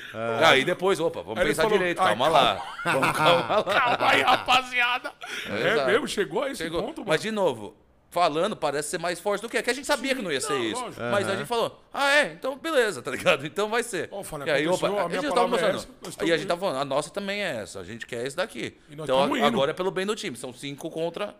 [0.45, 2.75] Aí depois, opa, vamos Aí pensar falou, direito, "Ai, calma lá.
[2.83, 3.63] Vamos, calma lá.
[3.63, 5.11] Calma aí, rapaziada.
[5.47, 5.91] É, Exato.
[5.91, 6.81] mesmo, chegou a esse Chegou.
[6.83, 7.09] ponto, mano.
[7.09, 7.75] Mas, de novo,
[8.09, 9.61] falando, parece ser mais forte do que é.
[9.61, 10.81] Que a gente sabia que não ia ser não, isso.
[10.81, 11.01] lógico.
[11.11, 12.33] Mas a gente falou, ah, é?
[12.33, 13.45] Então, beleza, tá ligado?
[13.45, 14.07] Então vai ser.
[14.11, 15.95] Ó, Falei, e aí, opa, a a gente tava palavra é mostrando.
[16.07, 17.79] essa, e a gente tava falando, a nossa também é essa.
[17.79, 18.75] A gente quer esse daqui.
[18.89, 19.45] Então, indo.
[19.45, 20.35] agora é pelo bem do time.
[20.35, 21.35] São cinco contra.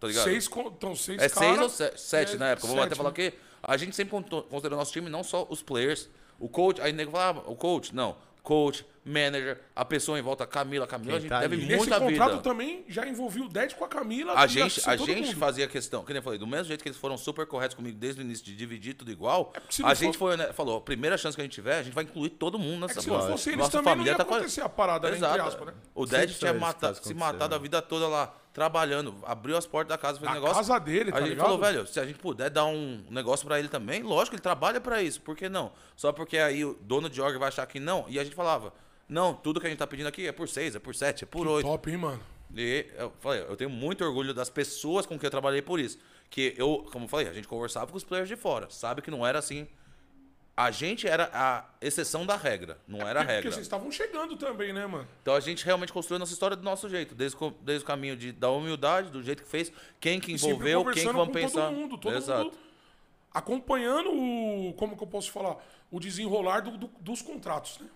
[0.00, 0.24] Tá ligado?
[0.24, 2.66] Seis, então, seis É cara, seis ou se- sete é na época.
[2.68, 3.14] Vamos sete, até falar né?
[3.16, 6.80] que a gente sempre conto- considerou nosso time não só os players, o coach.
[6.80, 8.16] Aí o nego falava, o coach, não.
[8.40, 10.86] Coach, manager, a pessoa em volta, Camila.
[10.86, 11.66] Camila, a gente tá deve ali.
[11.66, 12.42] Nesse muita contrato vida.
[12.42, 14.32] também já envolvia o Dead com a Camila.
[14.34, 15.36] A gente, a todo gente mundo.
[15.38, 17.98] fazia questão, que nem eu falei, do mesmo jeito que eles foram super corretos comigo
[17.98, 20.50] desde o início de dividir tudo igual, É se não a gente for- foi, né,
[20.54, 22.88] falou, a primeira chance que a gente tiver, a gente vai incluir todo mundo É
[22.88, 25.10] nessa que se não fosse eles Nossa também não família ia tá acontecer a parada,
[25.10, 25.48] né, entre Exato.
[25.48, 25.74] aspas, né?
[25.94, 29.66] O Ded Sempre tinha mata- esse se matado a vida toda lá, trabalhando, abriu as
[29.66, 30.56] portas da casa, fez Da negócio.
[30.56, 31.44] casa dele, a tá gente ligado?
[31.46, 34.80] falou, velho, se a gente puder dar um negócio pra ele também, lógico, ele trabalha
[34.80, 35.72] pra isso, por que não?
[35.96, 38.72] Só porque aí o dono de org vai achar que não, e a gente falava,
[39.08, 41.26] não, tudo que a gente tá pedindo aqui é por seis, é por sete, é
[41.26, 41.66] por oito.
[41.66, 42.20] Top, hein, mano?
[42.56, 45.98] E eu falei, eu tenho muito orgulho das pessoas com que eu trabalhei por isso.
[46.30, 48.68] Que eu, como eu falei, a gente conversava com os players de fora.
[48.70, 49.68] Sabe que não era assim.
[50.60, 53.52] A gente era a exceção da regra, não era a Porque regra.
[53.52, 55.06] vocês estavam chegando também, né, mano?
[55.22, 58.32] Então a gente realmente construiu nossa história do nosso jeito, desde, desde o caminho de,
[58.32, 61.66] da humildade, do jeito que fez, quem que envolveu, quem que com pensar.
[61.68, 62.44] Todo mundo, todo Exato.
[62.46, 62.58] mundo
[63.32, 64.74] acompanhando o.
[64.74, 65.56] Como que eu posso falar?
[65.90, 67.86] O desenrolar do- do- dos contratos, né?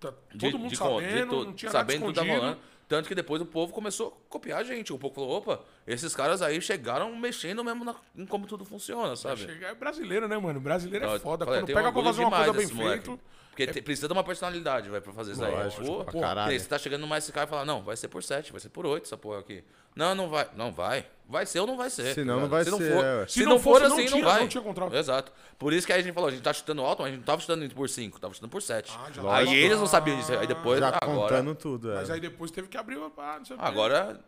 [0.00, 2.22] Tá De- todo mundo de con- de sabendo, tudo, não tinha sabendo nada tudo tá
[2.22, 2.40] escondido.
[2.44, 2.60] rolando.
[2.86, 4.92] Tanto que depois o povo começou a copiar a gente.
[4.92, 9.14] O povo falou, opa, esses caras aí chegaram mexendo mesmo na- em como tudo funciona,
[9.16, 9.42] sabe?
[9.42, 10.60] Chegar é brasileiro, né, mano?
[10.60, 11.44] Brasileiro é foda.
[11.44, 13.20] falei, Quando pega pra fazer uma coisa bem feito.
[13.50, 15.52] Porque te- precisa de uma personalidade, vai, pra fazer isso aí.
[15.86, 16.20] Pô, pô,
[16.50, 18.84] Você tá chegando numa SK e fala, não, vai ser por 7, vai ser por
[18.84, 19.62] 8 essa porra aqui.
[19.94, 20.48] Não, não vai.
[20.56, 21.06] Não vai.
[21.28, 22.14] Vai ser ou não vai ser.
[22.14, 22.50] Senão tá não ligado?
[22.50, 24.12] vai se não ser, For, é, se, Se não, não for fosse, não assim, não,
[24.12, 24.40] tinha- vai.
[24.40, 24.96] não tinha contrato.
[24.96, 25.32] Exato.
[25.56, 27.20] Por isso que aí a gente falou, a gente tá chutando alto, mas a gente
[27.20, 28.92] não tava chutando por 5, tava chutando por 7.
[28.92, 30.32] Ah, aí eles não sabiam disso.
[30.36, 31.06] Aí depois, Já agora,
[31.36, 31.94] contando tudo, é.
[31.94, 32.96] Mas aí depois teve que abrir.
[32.96, 33.54] Não o quê.
[33.56, 34.18] agora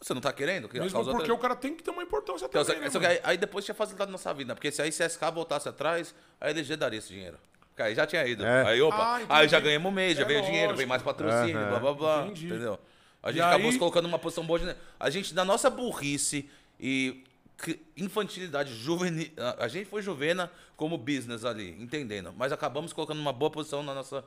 [0.00, 0.68] você não tá querendo?
[0.68, 2.90] Que Mesmo porque outra- o cara tem que ter uma importância Então, também, só- né,
[2.90, 3.20] só que mano?
[3.24, 4.54] aí, aí depois tinha facilitado nossa vida, né?
[4.54, 7.38] Porque se aí CSK voltasse atrás, a LG daria esse dinheiro.
[7.70, 8.44] Porque aí já tinha ido.
[8.44, 8.66] É.
[8.66, 8.96] Aí, opa,
[9.28, 10.76] Ah, aí já ganhamos um mês, já É veio dinheiro, lógico.
[10.78, 11.68] veio mais patrocínio, Aham.
[11.70, 12.22] blá blá blá.
[12.26, 12.46] Entendi.
[12.46, 12.78] Entendeu?
[13.22, 14.74] A E gente acabou aí- se colocando numa posição boa de.
[14.98, 17.24] A gente, na nossa burrice e
[17.96, 19.30] infantilidade juvenil.
[19.36, 22.32] A a gente foi juvena como business ali, entendendo.
[22.36, 24.24] Mas acabamos colocando numa boa posição na nossa.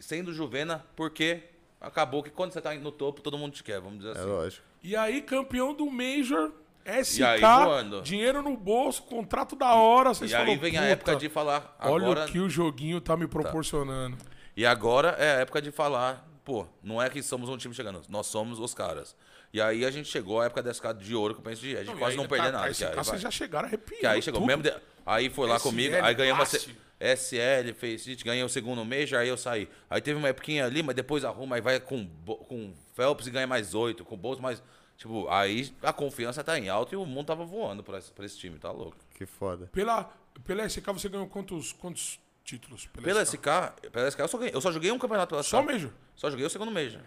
[0.00, 1.42] Sendo juvena, porque
[1.80, 4.28] acabou que quando você tá no topo, todo mundo te quer, vamos dizer É assim.
[4.28, 4.64] lógico.
[4.82, 6.52] E aí, campeão do Major,
[6.84, 8.02] SK, E aí, voando.
[8.02, 10.14] dinheiro no bolso, contrato da hora.
[10.14, 11.76] Vocês E aí falam, vem a "Puta, época de falar.
[11.80, 14.16] Olha Agora, o que o joguinho tá me proporcionando.
[14.56, 18.00] E agora é a época de falar, pô, não é que somos um time chegando,
[18.08, 19.14] nós somos os caras.
[19.52, 21.76] E aí a gente chegou à época da SK de ouro que eu penso de
[21.76, 22.66] a gente e quase aí, não perder cara, nada.
[22.68, 23.18] Aí, Que aí, vocês vai.
[23.18, 24.00] já chegaram arrepiando.
[24.00, 24.46] Que aí chegou tudo.
[24.46, 24.62] mesmo.
[24.62, 24.74] de-
[25.06, 26.68] Aí foi lá SL, comigo, aí ganhamos
[27.00, 29.68] SL, fez it, ganhei o segundo Major, aí eu saí.
[29.88, 32.06] Aí teve uma época ali, mas depois arruma, aí vai com,
[32.46, 34.62] com Phelps e ganha mais oito, com Bolts mais.
[34.98, 38.26] Tipo, aí a confiança tá em alta e o mundo tava voando pra esse, pra
[38.26, 38.96] esse time, tá louco.
[39.14, 39.68] Que foda.
[39.72, 40.12] Pela,
[40.44, 42.86] pela SK você ganhou quantos, quantos títulos?
[43.02, 43.38] Pela SK,
[43.92, 45.50] pela SK eu, só ganhei- eu só joguei um campeonato pela SK.
[45.50, 45.90] Só Major?
[46.16, 47.00] Só joguei o segundo Major.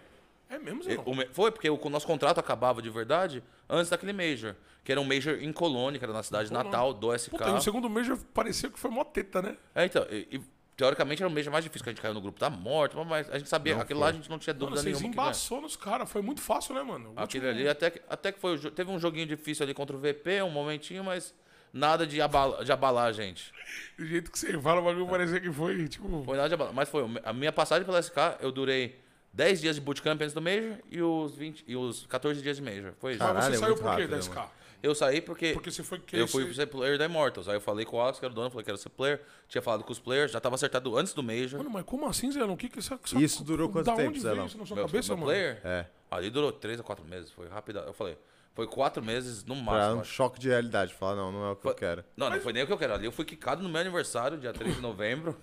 [0.51, 0.97] É mesmo, Zé?
[1.31, 4.53] Foi, porque o, nosso contrato acabava de verdade antes daquele Major.
[4.83, 6.69] Que era um Major em Colônia, que era na cidade Colônia.
[6.69, 7.29] natal do SK.
[7.29, 9.55] Puta, o segundo Major parecia que foi mó teta, né?
[9.73, 10.41] É, então, e, e,
[10.75, 13.29] teoricamente era o Major mais difícil que a gente caiu no grupo da morte, mas
[13.29, 15.09] a gente sabia, aquele lá a gente não tinha Mano, dúvida vocês nenhuma.
[15.09, 15.27] que ganha.
[15.27, 16.11] embaçou nos caras.
[16.11, 17.13] Foi muito fácil, né, mano?
[17.15, 18.57] O Aquele último- ali até que, até que foi.
[18.57, 21.33] Teve um joguinho difícil ali contra o VP, um momentinho, mas
[21.71, 23.53] nada de, abala, de abalar a gente.
[23.97, 26.23] O jeito que você fala, o bagulho parecia que foi, tipo...
[26.25, 26.73] Foi nada de abalar.
[26.73, 27.05] Mas foi.
[27.23, 28.99] A minha passagem pela SK, eu durei
[29.33, 32.61] 10 dias de bootcamp antes do Major e os, 20, e os 14 dias de
[32.63, 32.93] Major.
[32.99, 33.23] Foi isso.
[33.23, 34.37] Mas Caralho, você é saiu muito por quê da né, SK?
[34.83, 35.53] Eu saí porque.
[35.53, 37.47] Porque você foi que Eu fui ser player da Immortals.
[37.47, 39.21] Aí eu falei com o Alex, que era o dono, falei que era ser player.
[39.47, 41.59] Tinha falado com os players, já tava acertado antes do Major.
[41.59, 42.53] Mano, mas como assim, Zelão?
[42.55, 44.45] O que que essa, essa- Isso durou quanto da tempo, Zelão?
[44.47, 45.27] isso na sua Meu- cabeça, meu mano?
[45.31, 45.61] player?
[45.63, 45.85] É.
[46.09, 47.77] Ali durou três a quatro meses, foi rápido.
[47.79, 48.17] Eu falei,
[48.55, 49.97] foi quatro meses no máximo.
[49.97, 50.11] um acho.
[50.13, 50.93] choque de realidade.
[50.95, 52.03] Falar, não, não é o que eu Foi- quero.
[52.17, 52.93] Não, não foi nem o que eu quero.
[52.95, 55.37] Ali eu fui quicado no meu aniversário, dia 3 de novembro.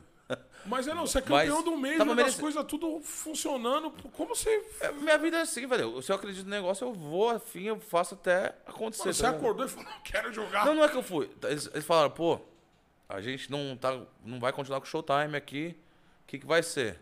[0.66, 3.90] Mas é não, você é Mas campeão do mês, tava das merece- coisas tudo funcionando.
[4.12, 4.62] Como você.
[4.80, 6.02] É, minha vida é assim, velho.
[6.02, 9.04] Se eu acredito no negócio, eu vou afim, eu faço até acontecer.
[9.04, 10.66] Mano, você tá acordou e falou, quero jogar.
[10.66, 11.30] Não, não é que eu fui.
[11.44, 12.38] Eles, eles falaram, pô,
[13.08, 15.74] a gente não, tá, não vai continuar com o showtime aqui.
[16.24, 17.00] O que, que vai ser?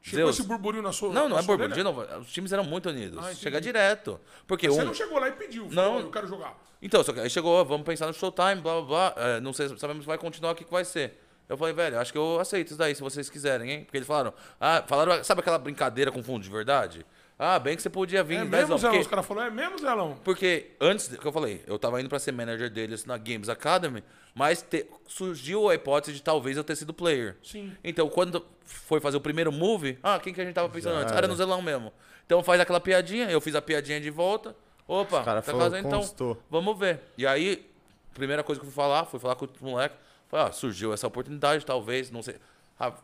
[0.00, 0.36] Chegou Deus.
[0.36, 1.76] esse burburinho na sua Não, não é burburinho.
[1.76, 3.24] De novo, os times eram muito unidos.
[3.24, 4.20] Ah, direto.
[4.48, 4.86] Porque Você um.
[4.86, 5.68] não chegou lá e pediu.
[5.70, 6.00] Não.
[6.00, 6.58] Eu quero jogar.
[6.80, 9.14] Então, só que aí chegou, vamos pensar no showtime, blá blá blá.
[9.16, 11.21] é, não sei, sabemos se vai continuar, o que, que vai ser.
[11.52, 13.84] Eu falei, velho, acho que eu aceito isso daí, se vocês quiserem, hein?
[13.84, 17.04] Porque eles falaram, ah, falaram, sabe aquela brincadeira com fundo de verdade?
[17.38, 18.80] Ah, bem que você podia vir É mesmo, 10 Zelão?
[18.80, 20.16] porque, Os caras falaram, é mesmo, Zelão?
[20.24, 24.02] porque antes, que eu falei, eu tava indo pra ser manager deles na Games Academy,
[24.34, 27.36] mas te- surgiu a hipótese de talvez eu ter sido player.
[27.42, 27.72] Sim.
[27.84, 31.00] Então, quando foi fazer o primeiro move, ah, quem que a gente tava pensando Já
[31.00, 31.10] antes?
[31.12, 31.18] era.
[31.20, 31.92] Era no Zelão mesmo.
[32.24, 34.56] Então faz aquela piadinha, eu fiz a piadinha de volta.
[34.88, 36.00] Opa, cara tá falou, fazendo então.
[36.00, 36.42] constou.
[36.48, 37.00] Vamos ver.
[37.18, 37.68] E aí,
[38.14, 39.96] primeira coisa que eu fui falar, fui falar com o moleque.
[40.32, 42.36] Falei, ah, surgiu essa oportunidade, talvez, não sei.
[42.80, 42.94] Ah,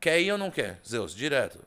[0.00, 0.78] quer ir ou não quer?
[0.86, 1.58] Zeus, direto.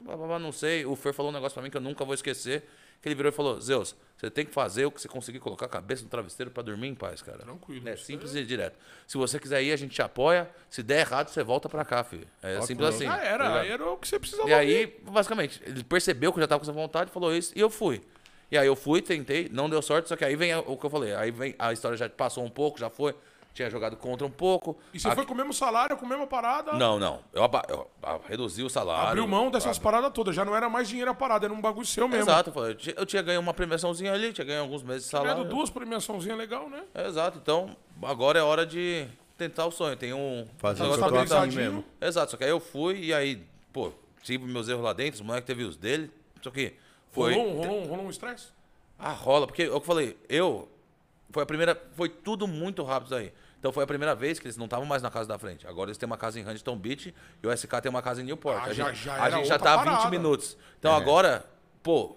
[0.00, 0.86] Não sei.
[0.86, 2.62] O Fer falou um negócio pra mim que eu nunca vou esquecer.
[3.00, 5.66] Que ele virou e falou: Zeus, você tem que fazer o que você conseguir colocar
[5.66, 7.38] a cabeça no travesseiro pra dormir em paz, cara.
[7.38, 7.88] Tranquilo.
[7.88, 8.78] É simples e direto.
[9.04, 10.48] Se você quiser ir, a gente te apoia.
[10.70, 12.28] Se der errado, você volta pra cá, filho.
[12.40, 13.06] É simples assim.
[13.06, 15.00] Tá era, aí era o que você precisava E aí, ouvir.
[15.10, 18.00] basicamente, ele percebeu que eu já tava com essa vontade, falou isso, e eu fui.
[18.48, 20.90] E aí eu fui, tentei, não deu sorte, só que aí vem o que eu
[20.90, 21.14] falei.
[21.16, 23.16] Aí vem a história já passou um pouco, já foi.
[23.54, 24.78] Tinha jogado contra um pouco.
[24.94, 26.72] E você Aqui- foi com o mesmo salário, com a mesma parada?
[26.72, 27.20] Não, não.
[27.34, 27.86] Eu, aba- eu
[28.26, 29.08] reduzi o salário.
[29.10, 30.34] Abriu mão dessas Ab- paradas todas.
[30.34, 32.22] Já não era mais dinheiro a parada, era um bagulho seu mesmo.
[32.30, 35.44] Exato, eu, tinha- eu tinha ganho uma premiaçãozinha ali, tinha ganho alguns meses de salário.
[35.44, 36.82] duas premiaçãozinhas legal, né?
[37.06, 39.96] Exato, então agora é hora de tentar o sonho.
[39.96, 40.46] Tem um.
[40.56, 41.84] Fazer um o negócio mesmo.
[42.00, 43.92] Exato, só que aí eu fui e aí, pô,
[44.22, 46.10] tive meus erros lá dentro, os moleques teve os dele.
[46.40, 46.72] Só que
[47.10, 47.34] foi.
[47.34, 48.46] Rolou, um- rolou, um- rolou um estresse?
[48.98, 50.68] Ah, rola, porque eu falei, eu.
[51.30, 51.80] Foi a primeira.
[51.96, 53.32] Foi tudo muito rápido aí.
[53.62, 55.68] Então foi a primeira vez que eles não estavam mais na casa da frente.
[55.68, 58.24] Agora eles têm uma casa em Huntington Beach e o SK tem uma casa em
[58.24, 58.56] Newport.
[58.58, 60.10] Ah, a já- gente já a gente já tá a 20 parada.
[60.10, 60.56] minutos.
[60.80, 61.46] Então agora,
[61.80, 62.16] pô,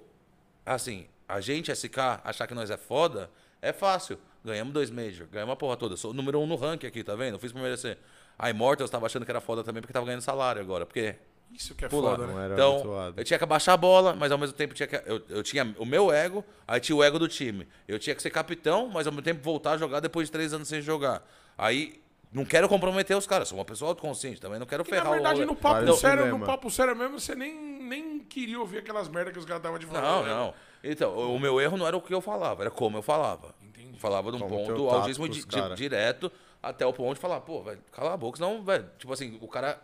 [0.65, 3.29] assim, a gente, SK, achar que nós é foda,
[3.61, 4.17] é fácil.
[4.43, 5.93] Ganhamos dois Major, ganhamos a porra toda.
[5.93, 7.35] Eu sou o número um no ranking aqui, tá vendo?
[7.35, 7.99] Eu fiz por merecer.
[8.39, 10.83] A Immortals tava achando que era foda também porque tava ganhando salário agora.
[10.83, 11.15] Porque
[11.55, 12.11] Isso que é Pula.
[12.11, 12.45] foda, Não né?
[12.45, 13.13] era então, habituado.
[13.17, 15.73] eu tinha que abaixar a bola, mas ao mesmo tempo tinha que, eu, eu tinha
[15.77, 17.67] o meu ego, aí tinha o ego do time.
[17.87, 20.53] Eu tinha que ser capitão, mas ao mesmo tempo voltar a jogar depois de três
[20.53, 21.25] anos sem jogar.
[21.57, 22.01] Aí,
[22.33, 25.13] não quero comprometer os caras, sou uma pessoa autoconsciente também, não quero E, na ferrar
[25.13, 28.79] verdade, o no papo Vários sério, no papo sério mesmo, você nem, nem queria ouvir
[28.79, 30.01] aquelas merdas que os caras estavam de falar.
[30.01, 30.29] Não, né?
[30.29, 30.53] não.
[30.83, 33.55] Então, o o meu erro não era o que eu falava, era como eu falava.
[33.63, 33.93] Entendi.
[33.93, 34.73] Eu falava de um Como ponto
[35.15, 36.31] pros di- di- direto
[36.61, 39.47] até o ponto de falar, pô, velho, cala a boca, senão, velho, tipo assim, o
[39.47, 39.79] cara.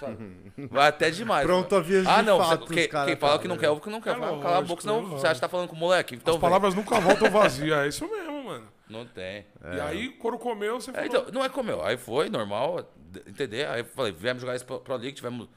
[0.00, 1.46] Sabe, Vai até demais.
[1.46, 3.54] Pronto a vias de Ah, não, fato, quem, os cara quem fala falam, que não
[3.56, 3.60] né?
[3.60, 4.10] quer, ouve que não quer.
[4.16, 6.14] É Fala, cala a boca, senão é você acha que tá falando com o moleque.
[6.16, 8.66] Então, As palavras nunca voltam vazias, é isso mesmo, mano.
[8.88, 9.44] não tem.
[9.76, 11.06] E aí, quando comeu, você É, falou...
[11.06, 11.84] então, não é como eu.
[11.84, 12.84] Aí foi normal,
[13.26, 13.68] entender.
[13.68, 15.48] Aí eu falei, viemos jogar esse Pro Pro League, tivemos.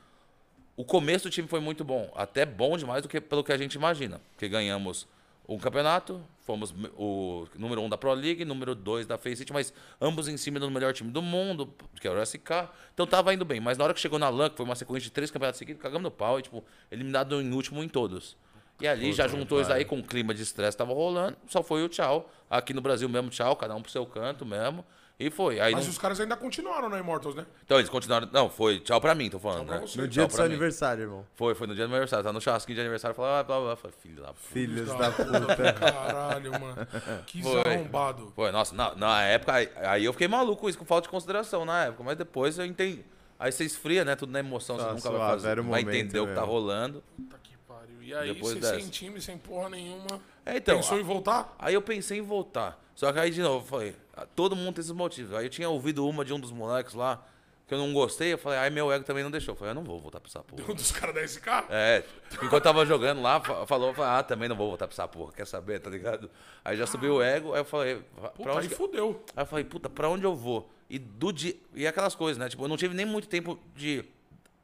[0.75, 2.11] O começo do time foi muito bom.
[2.15, 4.19] Até bom demais do que pelo que a gente imagina.
[4.31, 5.07] Porque ganhamos
[5.47, 10.27] um campeonato, fomos o número um da Pro League, número dois da Faceit, mas ambos
[10.27, 12.69] em cima do melhor time do mundo, que era o SK.
[12.93, 13.59] Então tava indo bem.
[13.59, 15.81] Mas na hora que chegou na LAN, que foi uma sequência de três campeonatos seguidos,
[15.81, 18.37] cagamos no pau e, tipo, eliminado em último em todos.
[18.79, 21.61] E ali já juntou isso aí com o clima de estresse que tava rolando, só
[21.61, 22.29] foi o tchau.
[22.49, 24.83] Aqui no Brasil mesmo, tchau, cada um pro seu canto mesmo.
[25.25, 25.59] E foi.
[25.59, 27.45] Aí Mas não- os caras ainda continuaram na Immortals, né?
[27.63, 28.27] Então eles continuaram.
[28.31, 29.87] Não, foi tchau pra mim, tô falando, Tchau pra né?
[29.87, 30.01] você.
[30.01, 30.49] No dia Tchau do seu mim.
[30.51, 31.25] aniversário, irmão.
[31.35, 32.23] Foi, foi no dia do meu aniversário.
[32.25, 33.15] Tá no churrasquinho de aniversário.
[33.15, 33.75] Falei, ah, blá, blá, blá.
[33.75, 34.39] Falei, filho da puta.
[34.39, 36.87] Filhos Da puta Caralho, mano.
[37.25, 37.61] Que Foi.
[37.61, 38.31] arrombado.
[38.35, 41.09] Foi, nossa, na, na época, aí, aí eu fiquei maluco com isso, com falta de
[41.11, 42.03] consideração na época.
[42.03, 43.03] Mas depois eu entendi.
[43.39, 44.15] Aí você esfria, né?
[44.15, 45.47] Tudo na emoção, você Tá nunca vai suave, fazer.
[45.49, 46.53] era o vai momento entender o que tá mesmo.
[46.53, 47.03] rolando.
[47.17, 48.01] Puta que pariu.
[48.01, 48.75] E aí, Depois você dessa.
[48.79, 51.55] sem time, sem porra nenhuma, É, então, pensou a- em voltar?
[51.59, 52.81] Aí eu pensei em voltar.
[52.95, 55.33] Só que aí, de novo, eu falei, ah, todo mundo tem esses motivos.
[55.35, 57.25] Aí eu tinha ouvido uma de um dos moleques lá,
[57.67, 59.53] que eu não gostei, eu falei, aí meu ego também não deixou.
[59.53, 60.71] Eu falei, eu não vou voltar pra essa porra.
[60.71, 61.47] Um dos caras da SK?
[61.69, 62.03] É,
[62.35, 65.07] enquanto eu tava jogando lá, fa- falou, falou, ah, também não vou voltar pra essa
[65.07, 66.29] porra, quer saber, tá ligado?
[66.63, 69.23] Aí já subiu o ego, aí eu falei, pra Puta, onde aí fudeu.
[69.35, 70.69] Aí eu falei, puta, pra onde eu vou?
[70.89, 71.55] E do dia.
[71.73, 72.47] E aquelas coisas, né?
[72.49, 74.05] Tipo, eu não tive nem muito tempo de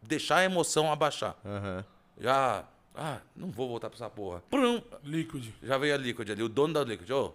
[0.03, 1.35] deixar a emoção abaixar.
[1.43, 1.83] Aham.
[2.19, 2.65] Já.
[2.95, 4.43] Ah, não vou voltar pra essa porra.
[4.49, 5.51] Prum, Liquid.
[5.63, 7.09] já veio a Liquid ali, o dono da Liquid.
[7.11, 7.33] Ô,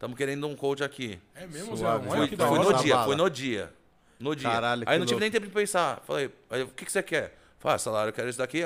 [0.00, 1.20] tamo querendo um coach aqui.
[1.36, 1.82] É mesmo, Zé?
[1.84, 2.18] Suave, Não Zé.
[2.18, 2.70] Fui, que da fui hora?
[2.72, 3.06] no dia, bala.
[3.06, 3.72] fui no dia.
[4.18, 4.50] No dia.
[4.50, 5.20] Caralho, aí não tive louco.
[5.20, 6.02] nem tempo de pensar.
[6.04, 7.36] Falei, aí, o que, que você quer?
[7.60, 8.62] Falei, ah, salário, eu quero isso daqui.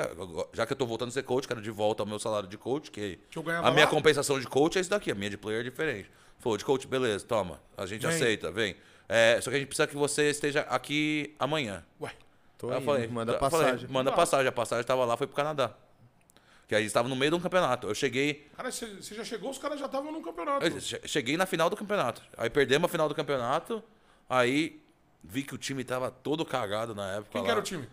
[0.53, 2.57] Já que eu tô voltando a ser coach, quero de volta ao meu salário de
[2.57, 3.91] coach, que, Que eu ganhava a minha lá?
[3.91, 6.09] compensação de coach é isso daqui, a minha de player é diferente.
[6.39, 8.15] Falou, de coach, beleza, toma, a gente Vem.
[8.15, 8.75] aceita, vem.
[9.07, 11.83] É, só que a gente precisa que você esteja aqui amanhã.
[12.01, 12.11] Ué,
[12.57, 13.87] Tô Aí eu indo, falei, manda eu falei, passagem.
[13.89, 14.47] manda passagem.
[14.47, 15.73] A passagem tava lá, foi pro Canadá.
[16.67, 17.87] Que aí estava no meio de um campeonato.
[17.87, 20.65] Eu cheguei, cara, você já chegou, os caras já estavam no campeonato.
[20.65, 22.21] eu che- cheguei na final do campeonato.
[22.37, 23.83] Aí perdemos a final do campeonato.
[24.27, 24.81] Aí
[25.23, 27.29] vi que o time tava todo cagado na época.
[27.33, 27.45] Quem lá.
[27.45, 27.87] que era o time?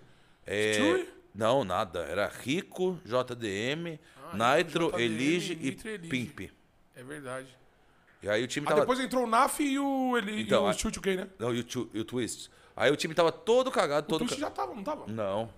[0.46, 1.08] É, Stewie?
[1.34, 2.00] Não, nada.
[2.00, 3.98] Era Rico, JDM,
[4.32, 6.08] Ah, Nitro, JDM, Elige e Elige.
[6.08, 6.50] Pimp.
[6.96, 7.48] É verdade.
[8.22, 8.80] E aí o time Ah, tava.
[8.82, 11.28] depois entrou o Naf e o, ele, Então, e o Chute né?
[11.38, 12.50] Não, e o, e o Twist.
[12.76, 15.06] Aí o time tava todo cagado, O todo Twitch ca- já tava, não tava?
[15.08, 15.50] Não.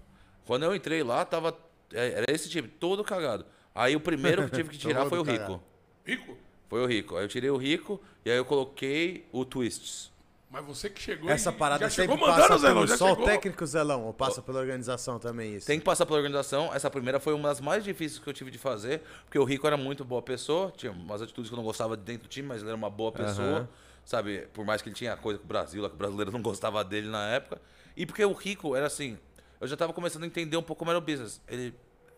[0.44, 1.56] Quando eu entrei lá, tava.
[1.94, 3.46] É, Era esse time, todo cagado.
[3.74, 5.22] Aí o primeiro que tive que tirar foi o.
[5.22, 5.62] Rico.
[6.04, 6.36] Rico?
[6.68, 7.16] Foi o Rico.
[7.16, 10.12] Aí eu tirei o Rico e aí eu coloquei o Twists.
[10.50, 13.24] Mas você que chegou Essa e parada já chegou sempre mandando, passa pelo só chegou.
[13.24, 15.66] o técnico Zelão, ou passa pela organização também isso?
[15.66, 16.72] Tem que passar pela organização.
[16.72, 19.66] Essa primeira foi uma das mais difíceis que eu tive de fazer, porque o Rico
[19.66, 22.46] era muito boa pessoa, tinha umas atitudes que eu não gostava de dentro do time,
[22.46, 23.68] mas ele era uma boa pessoa, Aham.
[24.04, 24.46] sabe?
[24.52, 26.84] Por mais que ele tinha coisa com o Brasil, lá que o brasileiro não gostava
[26.84, 27.60] dele na época.
[27.96, 29.18] E porque o Rico era assim,
[29.60, 31.40] eu já tava começando a entender um pouco como era o business.
[31.48, 31.74] Ele,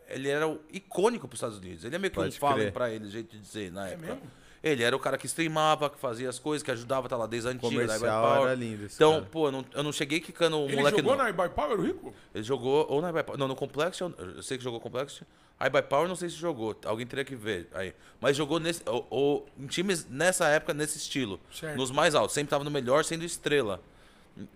[0.08, 1.84] ele era o icônico pros Estados Unidos.
[1.84, 2.72] Ele é meio que um Pode Fallen crer.
[2.72, 4.06] pra ele, jeito de dizer, na época.
[4.06, 4.22] mesmo?
[4.62, 7.48] Ele era o cara que streamava, que fazia as coisas, que ajudava, tá lá desde
[7.48, 8.42] a antiga, da Ibai Comercial Power.
[8.50, 9.26] era lindo esse Então, cara.
[9.26, 11.22] pô, eu não, eu não cheguei quicando um Ele moleque jogou não.
[11.22, 12.14] na iBuy Power, o Rico?
[12.34, 13.38] Ele jogou ou na iBuyPower.
[13.38, 15.22] Não, no Complex, eu, eu sei que jogou Complex.
[15.60, 16.74] A iBuyPower não sei se jogou.
[16.84, 17.94] Alguém teria que ver aí.
[18.20, 21.38] Mas jogou nesse, ou, ou em times nessa época, nesse estilo.
[21.52, 21.76] Certo.
[21.76, 22.34] Nos mais altos.
[22.34, 23.80] Sempre tava no melhor, sendo estrela.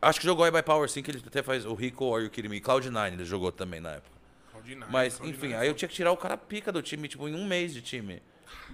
[0.02, 2.48] Acho que jogou a iBuyPower sim, que ele até faz o Rico or You Kidding
[2.48, 2.60] Me.
[2.60, 4.20] Cloud9 ele jogou também na época.
[4.61, 5.49] Claudinei, Mas, Claudinei.
[5.49, 7.73] enfim, aí eu tinha que tirar o cara pica do time, tipo, em um mês
[7.73, 8.23] de time.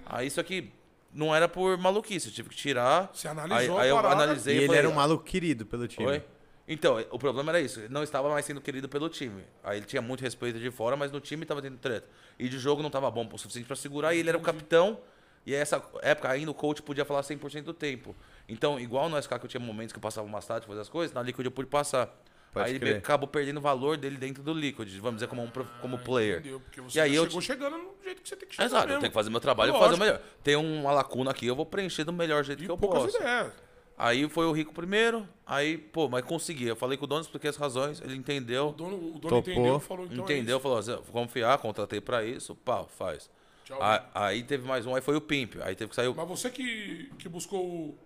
[0.05, 0.71] Aí isso aqui
[1.13, 3.09] não era por maluquice, eu tive que tirar.
[3.13, 5.65] Você analisou aí, a aí eu analisei E e ele falei, era um maluco querido
[5.65, 6.07] pelo time.
[6.07, 6.23] Oi?
[6.67, 7.79] Então, o problema era isso.
[7.79, 9.43] Ele não estava mais sendo querido pelo time.
[9.63, 12.07] Aí ele tinha muito respeito de fora, mas no time estava tendo treta.
[12.37, 14.13] E de jogo não estava bom o suficiente para segurar.
[14.13, 14.99] E ele era o capitão.
[15.45, 18.13] E essa época ainda o coach podia falar 100% do tempo.
[18.49, 20.89] Então, igual no SK que eu tinha momentos que eu passava umas táticas, fazer as
[20.89, 22.13] coisas, na Liquid eu pude passar.
[22.57, 22.89] Pode aí ele crer.
[22.91, 25.51] meio que acabou perdendo o valor dele dentro do Liquid, vamos dizer, como um,
[25.81, 26.39] como player.
[26.39, 26.59] Entendeu?
[26.59, 28.65] Porque você E aí já eu chegou chegando no jeito que você tem que chegar
[28.65, 28.99] Exato, eu mesmo.
[29.01, 30.21] tenho que fazer meu trabalho e fazer o melhor.
[30.43, 33.17] Tem uma lacuna aqui, eu vou preencher do melhor jeito E que eu posso.
[33.17, 33.51] ideias.
[33.99, 36.67] Aí foi o Rico primeiro, aí, pô, mas consegui.
[36.67, 38.67] Eu falei com o dono, expliquei as razões, ele entendeu.
[38.69, 39.39] O dono, o dono Topou.
[39.39, 43.27] entendeu, falou então entendeu, é falou, "Zé, vou confiar, contratei pra isso, pau, faz.
[43.65, 43.81] Tchau.
[43.81, 45.55] A- Aí, teve mais um, aí foi o Pimp.
[45.63, 47.97] Aí teve que sair, o- Mas você que, que buscou o,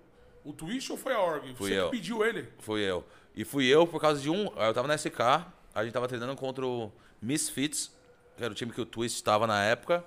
[0.46, 1.54] o Twitch ou foi a org?
[1.56, 1.90] Fui você eu.
[1.90, 2.48] que pediu ele.
[2.60, 3.04] fui eu.
[3.36, 4.46] E fui eu por causa de um.
[4.58, 5.20] Eu tava na SK,
[5.74, 6.92] a gente tava treinando contra o
[7.22, 7.92] Misfits,
[8.38, 10.04] que era o time que o Twist estava na época.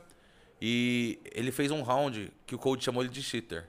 [0.61, 3.69] E ele fez um round que o Cold chamou ele de cheater.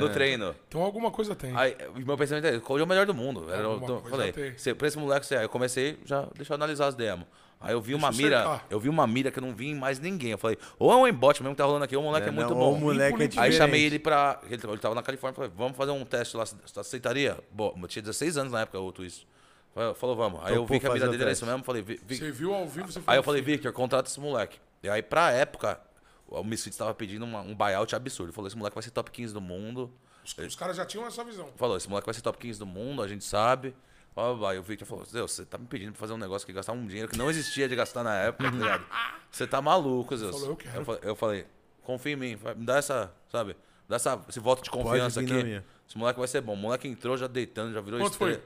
[0.00, 0.54] No treino.
[0.68, 1.54] Então alguma coisa tem.
[1.56, 3.44] Aí, o meu pensamento é, o Cold é o melhor do mundo.
[3.50, 4.58] Era, então, coisa falei, tem.
[4.58, 7.26] "Cê- pra esse moleque, eu comecei, já, deixa eu analisar as demos.
[7.60, 8.66] Aí eu vi uma eu mira, cercar.
[8.70, 10.30] eu vi uma mira que eu não vi em mais ninguém.
[10.30, 12.28] Eu falei, ou é um embot mesmo que tá rolando aqui, ou o moleque é,
[12.28, 12.74] É, muito não, bom.
[12.74, 14.40] O moleque é Aí chamei ele pra.
[14.44, 17.38] Ele, ele tava na Califórnia, falei, vamos fazer um teste lá, você aceitaria?
[17.50, 19.26] Bom, eu tinha 16 anos na época, o Twist.
[19.74, 20.40] Falei, Falou, vamos.
[20.44, 22.30] Aí eu Topou vi que a mira dele era isso mesmo, falei, Vi- Vi- Você
[22.30, 24.58] viu ao vivo, você Aí eu falei, Victor, contrata esse moleque.
[24.82, 25.80] E aí, pra época,
[26.28, 28.32] o Misfits tava pedindo uma- um buyout absurdo.
[28.32, 29.90] Falou, esse moleque vai ser top 15 do mundo.
[30.24, 31.48] Os, os caras já tinham essa visão.
[31.56, 33.74] Falou, esse moleque vai ser top 15 do mundo, a gente sabe.
[34.18, 34.54] Blá, blá, blá.
[34.56, 36.72] E o Victor falou, Zeus, você tá me pedindo pra fazer um negócio que gastar
[36.72, 38.84] um dinheiro que não existia de gastar na época, tá ligado?
[39.30, 40.32] Você tá maluco, Zeus.
[40.34, 41.46] falou, "Eu quero." fa- eu falei,
[41.82, 43.54] confia em mim, me dá essa, sabe?
[43.86, 45.62] Dá essa, esse voto de confiança aqui.
[45.86, 46.54] Esse moleque vai ser bom.
[46.54, 48.40] O moleque entrou já deitando, já virou Quanto estrela.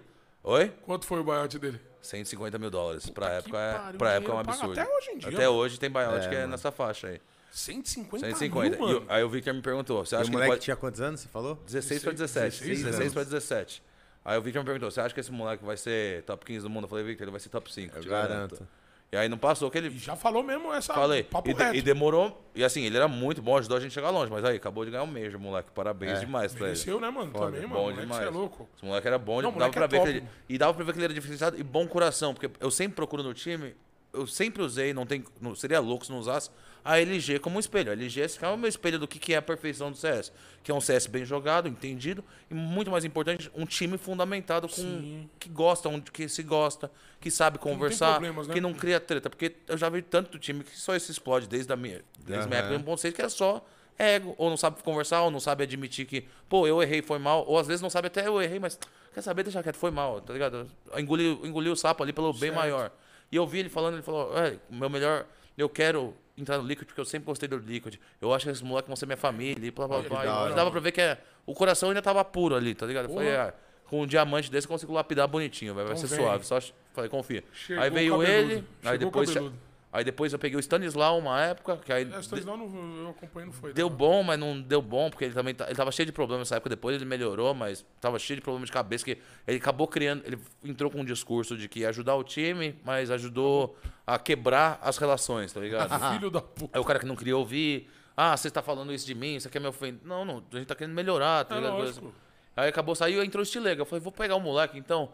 [0.44, 0.68] Oi?
[0.82, 1.80] Quanto foi o buyout dele?
[2.02, 3.08] 150 mil dólares.
[3.10, 4.80] Pra que época, é, pariu, pra época é um absurdo.
[4.80, 5.52] até hoje em dia, Até mano.
[5.58, 6.50] hoje tem buyout É, que é mano.
[6.50, 7.20] nessa faixa aí.
[7.52, 8.76] 150, 150.
[8.76, 9.06] mil, E mano.
[9.08, 10.62] aí o Victor me perguntou, você E acha o que moleque pode...
[10.62, 11.54] tinha quantos anos, você falou?
[11.64, 12.68] 16 para 16, 17.
[12.68, 13.14] 16 16 anos.
[13.14, 13.82] para 17.
[14.24, 16.70] Aí o Victor me perguntou: você acha que esse moleque vai ser top 15 do
[16.70, 16.84] mundo?
[16.84, 17.96] Eu falei, Victor, ele vai ser top 5.
[17.96, 18.66] Eu te garanto.
[19.10, 19.98] E aí não passou que E ele.
[19.98, 21.22] já falou mesmo essa Falei.
[21.22, 21.76] papo E, de- reto.
[21.76, 22.42] e demorou.
[22.54, 24.32] E assim, ele era muito bom, ajudou a gente a chegar longe.
[24.32, 25.70] Mas aí, acabou de ganhar um Major, moleque.
[25.74, 26.20] Parabéns É.
[26.20, 26.78] demais pra ele.
[26.78, 27.30] Mereceu, né, mano?
[27.30, 27.82] Foda, Também, bom mano.
[27.82, 28.22] Moleque, demais.
[28.22, 28.68] Você é louco.
[28.74, 30.10] Esse moleque era bom, Não, dava moleque pra é ver que top.
[30.16, 30.26] ele.
[30.48, 32.32] E dava pra ver que ele era diferenciado e bom coração.
[32.32, 33.74] Porque eu sempre procuro no time.
[34.14, 35.22] Eu sempre usei, não tem.
[35.42, 36.48] Não, seria louco se não usasse,
[36.84, 37.90] a LG como um espelho.
[37.90, 40.32] A LG é o meu espelho do que, que é a perfeição do CS.
[40.62, 44.74] Que é um CS bem jogado, entendido, e muito mais importante, um time fundamentado com.
[44.76, 45.28] Sim.
[45.38, 46.90] que gosta, um, que se gosta,
[47.20, 48.54] que sabe conversar, problemas, né?
[48.54, 49.28] que não cria treta.
[49.28, 52.46] Porque eu já vi tanto time que só isso explode desde a minha, desde a
[52.46, 53.64] minha época 1.6, que é só
[53.98, 57.44] ego, ou não sabe conversar, ou não sabe admitir que, pô, eu errei, foi mal,
[57.46, 58.78] ou às vezes não sabe até eu errei, mas
[59.12, 60.68] quer saber, deixa quieto, foi mal, tá ligado?
[60.96, 62.54] Engoliu, engoliu o sapo ali pelo bem Certo.
[62.54, 62.90] maior.
[63.30, 64.32] E eu vi ele falando, ele falou,
[64.70, 65.26] meu melhor,
[65.56, 67.96] eu quero entrar no Liquid porque eu sempre gostei do Liquid.
[68.20, 70.42] Eu acho que esses moleques vão ser minha família, e blá blá blá.
[70.42, 73.08] hora, dava pra ver que é, o coração ainda tava puro ali, tá ligado?
[73.08, 73.48] Porra.
[73.48, 73.54] ah,
[73.86, 75.88] com um diamante desse eu consigo lapidar bonitinho, velho.
[75.88, 76.46] Vai Então ser suave.
[76.46, 76.58] Só
[76.94, 77.44] falei, confia.
[77.52, 78.32] Chegou aí veio cabeludo.
[78.32, 79.56] ele, aí Chegou depois, cabeludo.
[79.92, 83.10] Aí depois eu peguei o Stanislau uma época, que aí É, o Stanislau não, eu
[83.10, 83.72] acompanhei, não foi.
[83.72, 83.96] Deu não.
[83.96, 86.56] bom, mas não deu bom, porque ele também tá- ele tava cheio de problemas nessa
[86.56, 86.70] época.
[86.70, 89.04] Depois ele melhorou, mas tava cheio de problemas de cabeça.
[89.04, 90.22] que Ele acabou criando.
[90.26, 94.78] Ele entrou com um discurso de que ia ajudar o time, mas ajudou a quebrar
[94.82, 95.90] as relações, tá ligado?
[96.18, 96.76] Filho da puta.
[96.76, 97.88] Aí o cara que não queria ouvir.
[98.16, 100.00] Ah, você tá falando isso de mim, você quer me ofender.
[100.04, 101.78] Não, não, a gente tá querendo melhorar, tá É ligado?
[101.78, 102.14] lógico.
[102.54, 103.80] Aí acabou, saiu e entrou o Stilega.
[103.80, 105.10] Eu falei, vou pegar o moleque, então.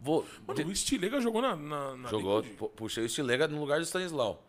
[0.00, 0.26] Vou.
[0.46, 2.42] Mano, o Stilega jogou na, na, na Jogou,
[2.76, 4.44] puxei o Stilega no lugar do Stanislau.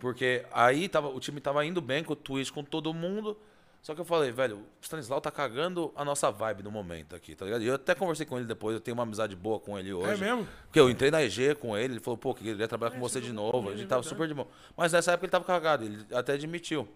[0.00, 3.36] Porque aí tava, o time tava indo bem com o Twitch, com todo mundo.
[3.80, 7.36] Só que eu falei, velho, o Stanislau tá cagando a nossa vibe no momento aqui,
[7.36, 7.62] tá ligado?
[7.62, 10.12] E eu até conversei com ele depois, eu tenho uma amizade boa com ele hoje.
[10.12, 10.48] É mesmo?
[10.64, 13.20] Porque eu entrei na EG com ele, ele falou, pô, que queria trabalhar com você
[13.20, 13.70] de novo.
[13.70, 14.48] A gente tava super de bom.
[14.76, 16.88] Mas nessa época ele tava cagado, ele até admitiu.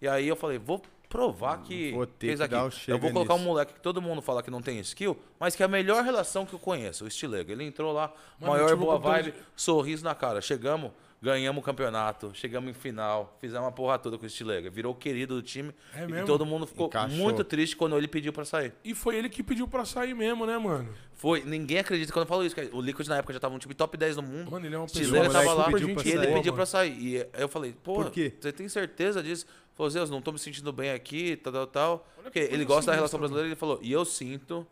[0.00, 1.92] E aí eu falei, vou provar que.
[1.92, 2.54] Vou ter fez aqui.
[2.54, 3.48] um eu vou colocar um nisso.
[3.48, 6.44] moleque que todo mundo fala que não tem skill, mas que é a melhor relação
[6.44, 7.52] que eu conheço, o Stilega.
[7.52, 10.40] Ele entrou lá, Mano, maior boa vibe, sorriso na cara.
[10.40, 14.70] Chegamos, ganhamos o campeonato, chegamos em final, fizemos uma porra toda com o Stilega.
[14.70, 15.72] Virou o querido do time.
[15.94, 16.26] É e mesmo?
[16.26, 17.16] todo mundo ficou Encaixou.
[17.18, 18.72] muito triste quando ele pediu pra sair.
[18.84, 20.88] E foi ele que pediu pra sair mesmo, né, mano?
[21.14, 22.54] Foi, ninguém acredita quando eu falo isso.
[22.54, 24.50] que O Liquid na época já tava um time top 10 no mundo.
[24.50, 26.34] Mano, ele é uma Stilega pessoa tava moleque lá pediu e pra ele sair.
[26.34, 26.98] pediu pra sair.
[27.00, 28.34] E aí eu falei, pô, Por quê?
[28.38, 29.46] você tem certeza disso?
[29.74, 32.08] Falou, Zeus, não tô me sentindo bem aqui, tal, tal, tal.
[32.22, 34.66] Porque ele gosta da relação brasileira, ele falou, e eu sinto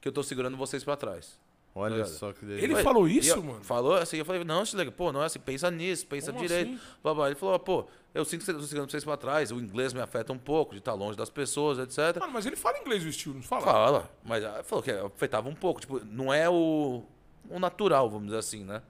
[0.00, 1.38] que eu tô segurando vocês pra trás.
[1.76, 2.84] Olha só que Ele delícia.
[2.84, 3.64] falou E isso, eu- mano?
[3.64, 6.68] Falou assim, eu falei, não, Stilega, pô, não é assim, pensa nisso, pensa Como direito.
[7.04, 7.26] assim?
[7.26, 10.00] Ele falou, pô, eu sinto que eu tô segurando vocês pra trás, o inglês me
[10.00, 12.20] afeta um pouco, de estar longe das pessoas, etc.
[12.20, 13.62] Mano, mas ele fala inglês o estilo, não fala?
[13.62, 17.02] Fala, mas ah, falou que afetava um pouco, tipo, não é o,
[17.50, 18.80] o natural, vamos dizer assim, né?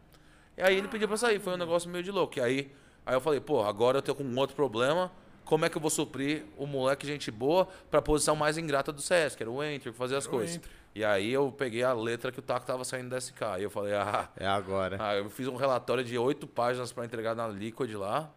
[0.57, 2.39] E aí ele pediu pra sair, foi um negócio meio de louco.
[2.39, 2.71] E aí,
[3.07, 5.11] aí eu falei, pô, agora eu tô com um outro problema,
[5.47, 9.01] como é que eu vou suprir o moleque gente boa pra posição mais ingrata do
[9.01, 10.57] CS, que era o Enter, fazer as Era o coisas.
[10.57, 10.71] Enter.
[10.95, 13.71] E aí eu peguei a letra que o Taco tava saindo da SK, e eu
[13.71, 14.97] falei, ah, É agora.
[15.01, 18.31] ah, eu fiz um relatório de oito páginas pra entregar na Liquid lá.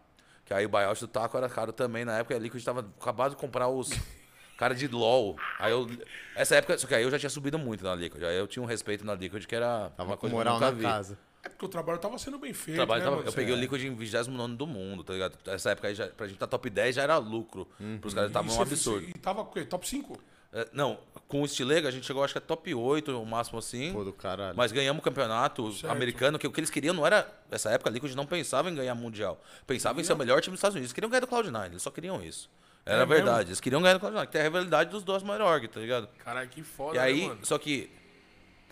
[0.44, 2.04] Que aí o buyout do Taco era caro também.
[2.04, 3.90] Na época a Liquid tava acabado de comprar os
[4.58, 5.36] cara de LOL.
[5.58, 5.86] Aí eu.
[6.34, 8.22] Essa época, só que aí eu já tinha subido muito na Liquid.
[8.24, 10.64] Aí eu tinha um respeito na Liquid que era Tava uma com coisa moral que
[10.64, 10.92] eu na nunca vi.
[10.92, 11.18] casa.
[11.44, 13.28] É porque o trabalho tava sendo bem feito, O trabalho né, tava- mano?
[13.28, 15.38] eu peguei o Cê- Liquid em 29 do mundo, tá ligado?
[15.46, 17.68] Essa época aí, já, pra gente estar top 10 já era lucro.
[18.00, 19.06] Pros caras tava E um absurdo.
[19.08, 19.64] E tava o quê?
[19.64, 20.18] Top 5?
[20.52, 20.98] É, não,
[21.28, 23.92] com o Stilega a gente chegou acho que é top 8, o máximo assim.
[23.92, 24.56] Pô, do caralho.
[24.56, 25.92] Mas ganhamos o campeonato Certo.
[25.92, 27.30] americano, que o que eles queriam não era.
[27.50, 29.38] Nessa época, a Liquid não pensava em ganhar mundial.
[29.66, 30.86] Pensava em ser o melhor time dos Estados Unidos.
[30.90, 32.48] Eles queriam ganhar do Cloud9, eles só queriam isso.
[32.86, 33.36] Era É verdade.
[33.38, 33.48] mesmo?
[33.50, 36.08] Eles queriam ganhar do Cloud9, que tem a rivalidade dos dois maiores org, tá ligado?
[36.24, 37.40] Caralho, que foda, E aí, né, mano?
[37.44, 37.90] só que.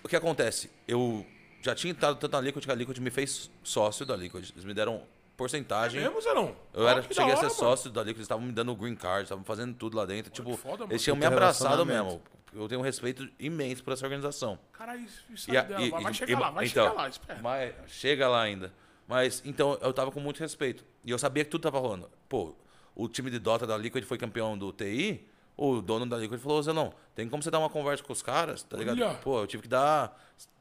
[0.02, 0.70] O que acontece?
[0.88, 1.26] Eu
[1.60, 4.50] já tinha entrado tanto na Liquid que a Liquid me fez sócio da Liquid.
[4.52, 5.02] Eles me deram
[5.36, 6.00] porcentagem.
[6.00, 6.56] Mesmo, Zerão?
[6.72, 7.60] Eu era, Ah, que cheguei a ser hora, mano.
[7.60, 10.30] sócio da Liquid, eles estavam me dando o green card, estavam fazendo tudo lá dentro.
[10.32, 10.92] tipo, foda, mano.
[10.92, 12.20] eles tinham me abraçado mesmo.
[12.54, 14.58] Eu tenho um respeito imenso por essa organização.
[14.72, 15.82] Caralho, isso, isso E a- aí dela.
[15.82, 17.38] e- vai, e- chegar e- lá, vai então, chegar lá, espera.
[17.42, 18.72] Mas chega lá ainda.
[19.06, 20.82] Mas então eu tava com muito respeito.
[21.04, 22.10] E eu sabia que tudo tava rolando.
[22.28, 22.54] Pô,
[22.94, 25.28] o time de Dota da Liquid foi campeão do TI.
[25.56, 28.22] O dono da Liquid falou: Zé, não, tem como você dar uma conversa com os
[28.22, 29.00] caras, tá ligado?
[29.02, 29.14] Olha.
[29.16, 30.18] Pô, eu tive que dar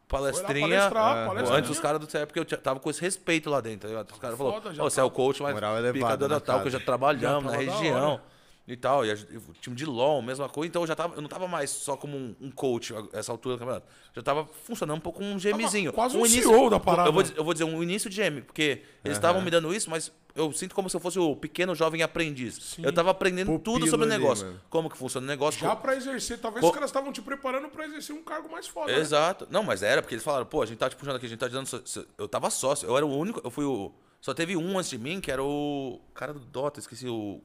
[0.07, 1.57] palestrinha palestrar, é, palestrinha.
[1.60, 4.14] antes dos caras do TI, porque eu tava com esse respeito lá dentro, tá?
[4.14, 6.80] Os caras falaram: você é o coach Moral elevada picador da tal, que casa.
[6.80, 8.22] já trabalhamos Já na região.
[8.67, 10.67] E tal, e a- o time de LoL, mesma coisa.
[10.67, 13.55] Então eu já tava, eu não tava mais só como um, um coach essa altura
[13.55, 13.85] do campeonato.
[14.15, 15.93] Já tava funcionando um pouco como um GMzinho.
[15.93, 17.09] quase um CEO da parada.
[17.09, 19.71] Eu vou, dizer- eu vou dizer um início de GM, porque eles estavam me dando
[19.71, 22.55] isso, mas eu sinto como se eu fosse o pequeno jovem aprendiz.
[22.55, 22.81] Sim.
[22.83, 24.47] Eu tava aprendendo Pupilo tudo sobre o ali, negócio.
[24.47, 24.61] mano.
[24.67, 25.59] como que funciona o negócio.
[25.61, 28.67] Já pra exercer, talvez Co- os caras estavam te preparando pra exercer um cargo mais
[28.67, 28.91] foda.
[28.91, 28.97] né?
[28.97, 29.47] Exato.
[29.51, 31.37] Não, mas era, porque eles falaram, pô, a gente tá te puxando aqui, a gente
[31.37, 31.69] tá te dando.
[32.17, 33.91] Eu tava sócio, eu era o único, eu fui o.
[34.19, 37.39] Só teve um antes de mim, que era o cara do Dota, esqueci o.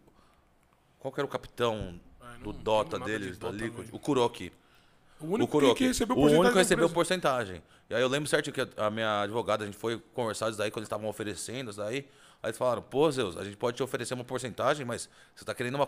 [1.01, 3.73] Qual que era o capitão Ah, do Dota deles, de da Liquid?
[3.87, 3.89] velho.
[3.93, 4.53] O Kuroki.
[5.19, 5.75] O O único que, Kuroki.
[5.79, 7.63] que recebeu o porcentagem único da recebeu porcentagem.
[7.89, 10.71] E aí eu lembro certo que a minha advogada, a gente foi conversar isso daí
[10.71, 12.07] quando eles estavam oferecendo isso daí.
[12.43, 15.55] Aí eles falaram, pô, Zeus, a gente pode te oferecer uma porcentagem, mas você tá
[15.55, 15.87] querendo uma,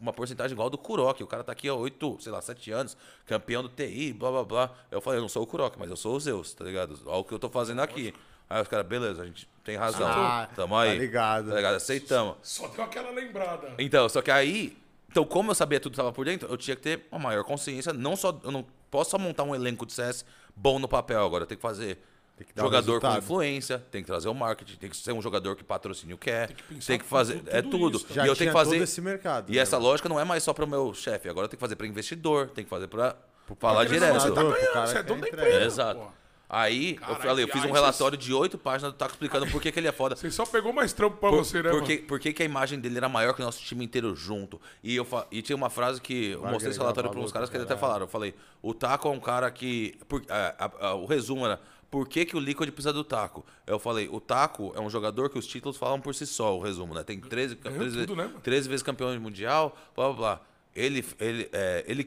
[0.00, 1.22] uma porcentagem igual do Kuroki.
[1.22, 4.44] O cara tá aqui há oito, sei lá, sete anos, campeão do TI, blá blá
[4.44, 4.70] blá.
[4.90, 6.98] Eu falei, eu não sou o Kuroki, mas eu sou o Zeus, tá ligado?
[7.06, 8.12] Olha o que eu tô fazendo aqui.
[8.52, 10.06] Aí os caras, beleza, a gente tem razão.
[10.06, 10.90] Ah, Tamo aí.
[10.92, 11.48] tá ligado.
[11.50, 11.74] Tá ligado?
[11.76, 12.36] Aceitamos.
[12.42, 13.72] Só deu aquela lembrada.
[13.78, 14.76] Então, só que aí.
[15.10, 17.44] Então, como eu sabia tudo que tava por dentro, eu tinha que ter uma maior
[17.44, 17.92] consciência.
[17.92, 18.38] Não só.
[18.44, 20.24] Eu não posso só montar um elenco de CS
[20.56, 21.42] bom no papel agora.
[21.44, 21.98] Eu tenho que fazer
[22.36, 23.18] Tem que jogador com resultado.
[23.22, 26.56] influência, tem que trazer o marketing, tem que ser um jogador que patrocínio quer, tem
[26.56, 27.34] que que, pensar fazer.
[27.38, 27.96] tudo- é tudo tudo.
[27.98, 28.06] isso.
[28.14, 28.70] Já e eu tenho que fazer.
[28.76, 29.50] todo esse mercado.
[29.50, 29.88] E né, essa mano?
[29.90, 31.28] lógica não é mais só para o meu chefe.
[31.28, 33.14] Agora eu tenho que fazer para investidor, tem que fazer para
[33.58, 34.14] falar direto.
[34.14, 35.64] Você tá ganhando, cara você é que dono da empresa.
[35.64, 36.00] Exato.
[36.00, 36.06] pô.
[36.54, 39.58] Aí, Caralho, eu falei, eu fiz um relatório de oito páginas do Taco explicando por
[39.62, 40.14] que, que ele é foda.
[40.16, 41.86] Você só pegou mais trampo pra Por, você, né, por mano?
[41.86, 44.60] que, por que a imagem dele era maior que o nosso time inteiro junto?
[44.84, 47.24] E, eu, fa- e tinha uma frase que eu Vai mostrei esse relatório para valor
[47.26, 48.04] uns caras que pra eles até falaram.
[48.04, 49.96] Eu falei, o Taco é um cara que.
[50.06, 51.58] por- a- a- a- o resumo era.
[51.90, 53.44] Por que, que o Liquid precisa do Taco?
[53.66, 56.60] Eu falei, o Taco é um jogador que os títulos falam por si só, o
[56.60, 57.02] resumo, né?
[57.02, 58.40] Tem 13, Ganhou 13, tudo, né, mano?
[58.40, 60.40] 13 vezes campeão mundial, blá blá blá.
[60.76, 62.06] Ele, ele, é, ele.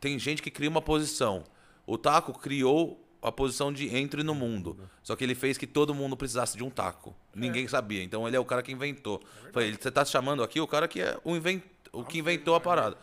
[0.00, 1.44] Tem gente que cria uma posição.
[1.86, 4.78] O Taco criou a posição de entre no mundo.
[5.02, 7.16] Só que ele fez que todo mundo precisasse de um taco.
[7.34, 8.02] Ninguém sabia.
[8.02, 9.22] Então ele é o cara que inventou.
[9.52, 11.62] Falei, você tá chamando aqui o cara que é o, invent...
[11.90, 12.96] o que inventou a parada.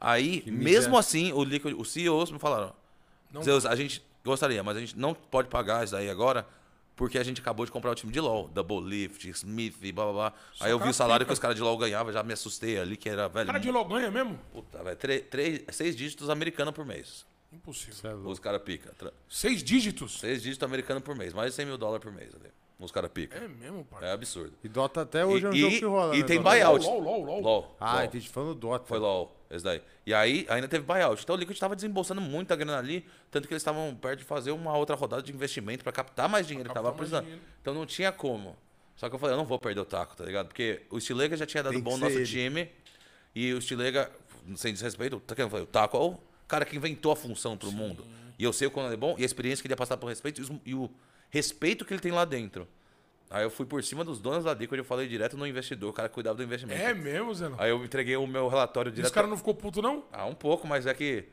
[0.00, 2.72] Aí, mesmo assim, o Liquid, os CEOs me falaram:
[3.30, 6.46] Não Zeus, a gente gostaria, mas a gente não pode pagar isso aí agora.
[6.94, 10.12] Porque a gente acabou de comprar o time de LoL, Double Lift, Smith, blá blá
[10.12, 10.32] blá.
[10.60, 11.28] Aí eu vi o salário pica.
[11.28, 13.46] que os caras de LoL ganhavam, já me assustei ali, que era, velho.
[13.46, 14.38] Cara de LOL ganha mesmo?
[14.50, 17.26] Puta, velho, três, seis dígitos americanos por mês.
[17.52, 18.10] Impossível.
[18.10, 18.14] É.
[18.28, 18.92] Os caras pica.
[18.98, 20.18] Tra- Seis dígitos?
[20.20, 22.50] Seis dígitos americanos por mês, mais de 100 mil dólares por mês ali.
[22.78, 23.38] Os caras pica.
[23.38, 24.04] É mesmo, pai.
[24.06, 24.52] É absurdo.
[24.62, 26.50] E Dota até hoje é um E- jogo e- que rola, e né, tem Dota?
[26.50, 26.84] buyout.
[26.84, 27.40] LOL, LOL, LOL.
[27.40, 27.76] LOL.
[27.80, 28.04] Ah, LOL.
[28.04, 28.28] entendi.
[28.28, 28.84] Falando Dota.
[28.86, 29.80] Foi LOL, esse daí.
[30.04, 31.22] E aí ainda teve buyout.
[31.22, 34.50] Então o Liquid estava desembolsando muita grana ali, tanto que eles estavam perto de fazer
[34.50, 37.24] uma outra rodada de investimento para captar mais dinheiro que captar tava mais precisando.
[37.24, 37.42] dinheiro.
[37.62, 38.54] Então não tinha como.
[38.94, 40.48] Só que eu falei, eu não vou perder o taco, tá ligado?
[40.48, 42.26] Porque o Stilega já tinha dado Tem que bom no nosso ele.
[42.26, 42.70] time.
[43.34, 44.10] E o Stilega,
[44.56, 46.18] sem desrespeito, tá querendo falar, o taco é o
[46.48, 48.04] cara que inventou a função pro mundo.
[48.38, 49.96] E eu sei o quando ele é bom, e a experiência que ele ia passar
[49.96, 50.90] por respeito, e e o
[51.30, 52.68] respeito que ele tem lá dentro.
[53.28, 55.92] Aí eu fui por cima dos donos da Liquid, eu falei direto no investidor, o
[55.92, 56.80] cara que cuidava do investimento.
[56.80, 57.50] É mesmo, Zé?
[57.58, 59.06] Aí eu entreguei o meu relatório E direto.
[59.08, 60.04] os caras não ficou puto, não?
[60.12, 61.24] Ah, um pouco, mas é que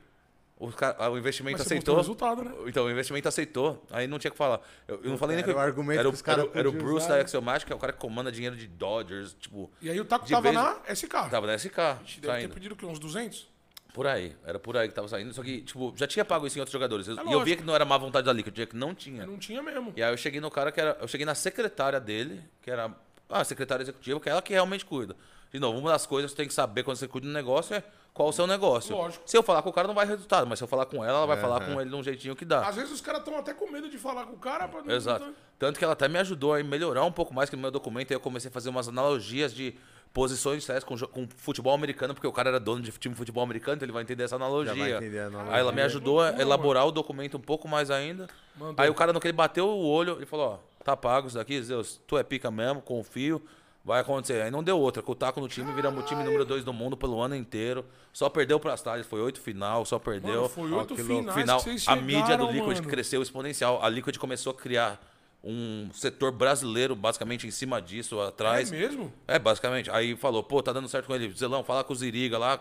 [0.58, 1.94] os ca- ah, o investimento Mas você aceitou.
[1.94, 2.52] o resultado, né?
[2.66, 3.86] Então, o investimento aceitou.
[3.92, 4.62] Aí não tinha o que falar.
[4.88, 6.70] Eu, eu não falei nem Era que o argumento era, que os caras era, era
[6.70, 7.16] o Bruce usar.
[7.18, 10.06] da Axiomatic, que é o cara que comanda dinheiro de Dodgers, tipo, E aí o
[10.06, 11.30] Taco tava vez- na SK.
[11.30, 12.54] tava na SK, Deve ter saindo.
[12.56, 12.86] pedido o quê?
[12.88, 13.53] Uns 200?
[13.94, 15.32] Por aí, era por aí que tava saindo.
[15.34, 17.08] Só que, tipo, já tinha pago isso em outros jogadores.
[17.08, 18.76] Eu- É e eu via que não era má vontade da Liquid, eu via que
[18.76, 19.26] não tinha.
[19.26, 19.94] Não tinha mesmo.
[19.96, 20.98] E aí eu cheguei no cara que era.
[21.00, 22.86] Eu cheguei na secretária dele, que era.
[23.30, 25.16] Ah, a secretária executiva, que é ela que realmente cuida.
[25.52, 27.76] De novo, uma das coisas que você tem que saber quando você cuida do negócio
[27.76, 28.96] é qual o seu negócio.
[28.96, 29.24] Lógico.
[29.28, 31.20] Se eu falar com o cara, não vai resultado, mas se eu falar com ela,
[31.20, 32.68] ela vai falar com ele de um jeitinho que dá.
[32.68, 34.68] Às vezes os caras estão até com medo de falar com o cara.
[34.68, 35.34] Pra não- Exato.
[35.60, 38.10] Tanto que ela até me ajudou a melhorar um pouco mais que no meu documento.
[38.12, 39.76] Aí eu comecei a fazer umas analogias de
[40.14, 43.44] posições CS com, com futebol americano, porque o cara era dono de time de futebol
[43.44, 44.76] americano, então ele vai entender essa analogia.
[44.76, 45.54] vai entender a analogia.
[45.54, 48.28] Aí ela me ajudou a elaborar o documento um pouco mais ainda.
[48.56, 48.76] Mandou.
[48.78, 51.36] Aí o cara, no que ele bateu o olho, ele falou: Ó, tá pago isso
[51.36, 53.42] daqui, Zeus, tu é pica mesmo, confio.
[53.86, 54.42] Vai acontecer.
[54.42, 55.04] Aí não deu outra.
[55.04, 57.84] Com o Taco no time, viramos o time número 2 do mundo pelo ano inteiro.
[58.14, 59.06] Só perdeu para Astralis.
[59.06, 60.44] Foi oito final, só perdeu.
[60.44, 62.88] Mano, foi oito final, que vocês a mídia do Liquid mano.
[62.88, 63.84] cresceu exponencial.
[63.84, 65.02] A Liquid começou a criar
[65.44, 68.72] um setor brasileiro, basicamente, em cima disso, É atrás.
[68.72, 69.12] mesmo?
[69.28, 69.90] É, basicamente.
[69.92, 71.32] Aí falou, pô, tá dando certo com ele.
[71.32, 72.60] Zelão, fala com o Ziriga lá.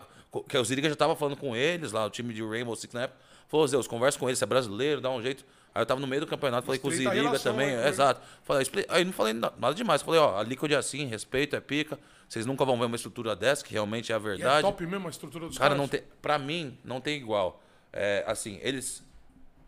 [0.49, 3.03] Que o Ziriga já tava falando com eles lá, o time de Rainbow Six na
[3.03, 3.19] época.
[3.47, 5.45] Falou, Zeus, conversa com ele, você é brasileiro, dá um jeito.
[5.75, 7.67] Aí eu tava no meio do campeonato, falei com o Estreita Ziriga também.
[7.67, 8.21] né, é, exato.
[8.43, 10.01] Falei, Aí não falei na- nada demais.
[10.01, 11.99] Falei, ó, a Liquid é assim, respeito, é pica.
[12.27, 14.61] Vocês nunca vão ver uma estrutura dessa, que realmente é a E é verdade.
[14.63, 15.81] top mesmo a estrutura dos Cara, caras.
[15.81, 16.01] não tem.
[16.21, 17.61] Pra mim, não tem igual.
[17.91, 19.03] É, assim, eles.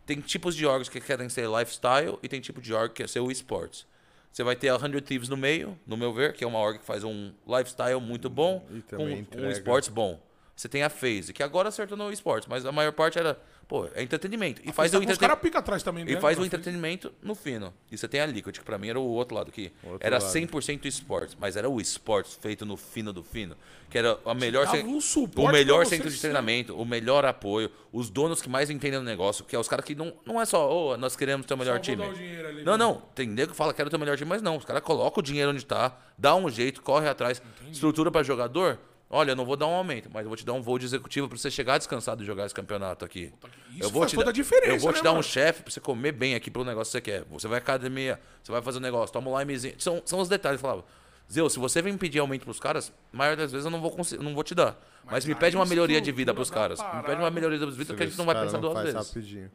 [0.06, 3.10] Tem tipos de orgs que querem ser lifestyle e tem tipo de org que quer
[3.10, 3.88] ser o esportes.
[4.32, 6.78] Você vai ter a 100 Thieves no meio, no meu ver, que é uma org
[6.78, 9.50] que faz um lifestyle muito bom E com um entrega.
[9.50, 10.20] esportes bom.
[10.56, 13.88] Você tem a FaZe, que agora acertou no esportes, mas a maior parte era, pô,
[13.94, 14.62] é entretenimento.
[14.64, 15.20] E faz Tá o Os entretenimento.
[15.20, 16.20] caras pica atrás também, E né?
[16.22, 17.74] faz o entretenimento no fino.
[17.92, 19.72] E você tem a Liquid, que pra mim era o outro lado aqui.
[19.84, 20.32] Outro era lado.
[20.32, 23.56] 100% esportes, mas era o esportes feito no fino do fino.
[23.90, 25.00] Que era a melhor, um
[25.42, 29.06] o melhor centro de ser- treinamento, o melhor apoio, os donos que mais entendem do
[29.06, 31.58] negócio, que é os caras que não, não é só, ô, nós queremos ter o
[31.58, 32.02] melhor vou time.
[32.04, 32.78] o ali, não, né?
[32.80, 32.96] não.
[33.14, 34.58] Tem nego que fala que quero ter o melhor time, mas não.
[34.58, 37.42] Os caras colocam o dinheiro onde tá, dá um jeito, corre atrás.
[37.72, 38.80] Estrutura pra jogador.
[39.10, 40.86] Olha, eu não vou dar um aumento, mas eu vou te dar um voo de
[40.86, 43.32] executivo pra você chegar descansado e jogar esse campeonato aqui.
[43.72, 45.16] Isso eu vou faz te toda dar, a diferença, Eu vou te né, dar um
[45.16, 45.24] mano?
[45.24, 47.24] chefe pra você comer bem aqui pro negócio que você quer.
[47.30, 49.76] Você vai à academia, você vai fazer um negócio, toma um limezinho.
[49.78, 50.60] São, são os detalhes.
[50.60, 50.86] Eu falava,
[51.32, 53.92] Zeu, se você vem pedir aumento pros caras, a maioria das vezes eu não vou,
[53.92, 54.76] conseguir, não vou te dar.
[55.06, 56.80] Mas, me aí pede uma melhoria de vida pros caras.
[56.80, 59.08] Me pede uma melhoria de vida que a gente não vai pensar duas faz vezes.
[59.08, 59.52] rapidinho.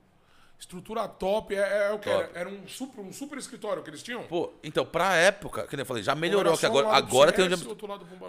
[0.60, 1.54] Estrutura top.
[1.54, 2.10] É, é o que?
[2.10, 2.22] Top.
[2.22, 4.22] Era, era um, super, um super escritório que eles tinham?
[4.24, 7.46] Pô, então, pra época, que nem eu falei, já melhorou, Ou que agora, agora tem
[7.46, 7.56] onde.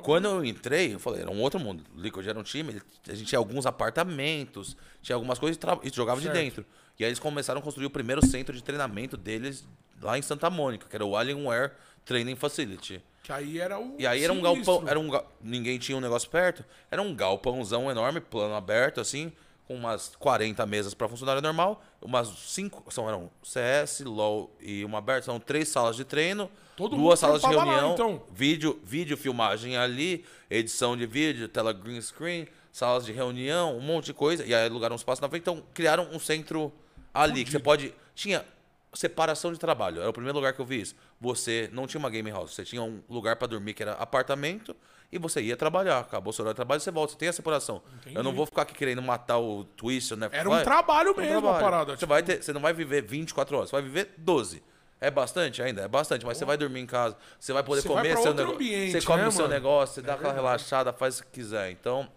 [0.02, 1.84] Quando eu entrei, eu falei, era um outro mundo.
[1.94, 5.80] O Liquid era um time, a gente tinha alguns apartamentos, tinha algumas coisas e, tra-
[5.84, 6.34] e jogava Certo.
[6.34, 6.66] de dentro.
[6.98, 9.68] E aí eles começaram a construir o primeiro centro de treinamento deles
[10.02, 11.72] lá em Santa Mônica, que era o Alienware
[12.06, 13.04] Training Facility.
[13.24, 13.96] Que aí era o.
[14.00, 14.66] E aí era um sinistro.
[14.80, 15.10] galpão, era um
[15.42, 19.32] ninguém tinha um negócio perto, era um galpãozão enorme, plano aberto assim,
[19.72, 24.98] com umas 40 mesas para funcionário normal, umas cinco, são eram CS, LoL e uma
[24.98, 28.24] aberta, são três salas de treino, Todo duas salas de trampava lá, reunião, então.
[28.32, 34.08] vídeo, vídeo filmagem ali, edição de vídeo, tela green screen, salas de reunião, um monte
[34.08, 36.72] de coisa, e aí alugaram um espaço na frente, então criaram um centro
[37.14, 38.46] ali que você pode tinha
[38.94, 40.02] separação de trabalho.
[40.02, 40.96] Era o primeiro lugar que eu vi isso.
[41.20, 44.76] Você não tinha uma game house, você tinha um lugar para dormir que era apartamento
[45.12, 46.00] e você ia trabalhar.
[46.00, 47.14] Acabou o seu horário de trabalho, você volta.
[47.14, 47.82] Você tem a separação.
[48.02, 48.16] Entendi.
[48.16, 50.30] Eu não vou ficar aqui querendo matar o Twister, né?
[50.32, 51.64] Era um Vai- trabalho um mesmo a trabalho.
[51.64, 51.92] parada.
[51.94, 54.64] Você, tipo, vai ter, você não vai viver 24 horas, você vai viver 12.
[55.00, 55.82] É bastante ainda?
[55.82, 58.22] É bastante, mas você vai dormir em casa, você vai poder Você vai comer pra
[58.22, 58.56] seu negócio.
[58.56, 59.54] ambiente, Você come né, o seu mano?
[59.56, 61.72] negócio, você dá aquela relaxada, faz o que quiser.
[61.72, 62.08] Então,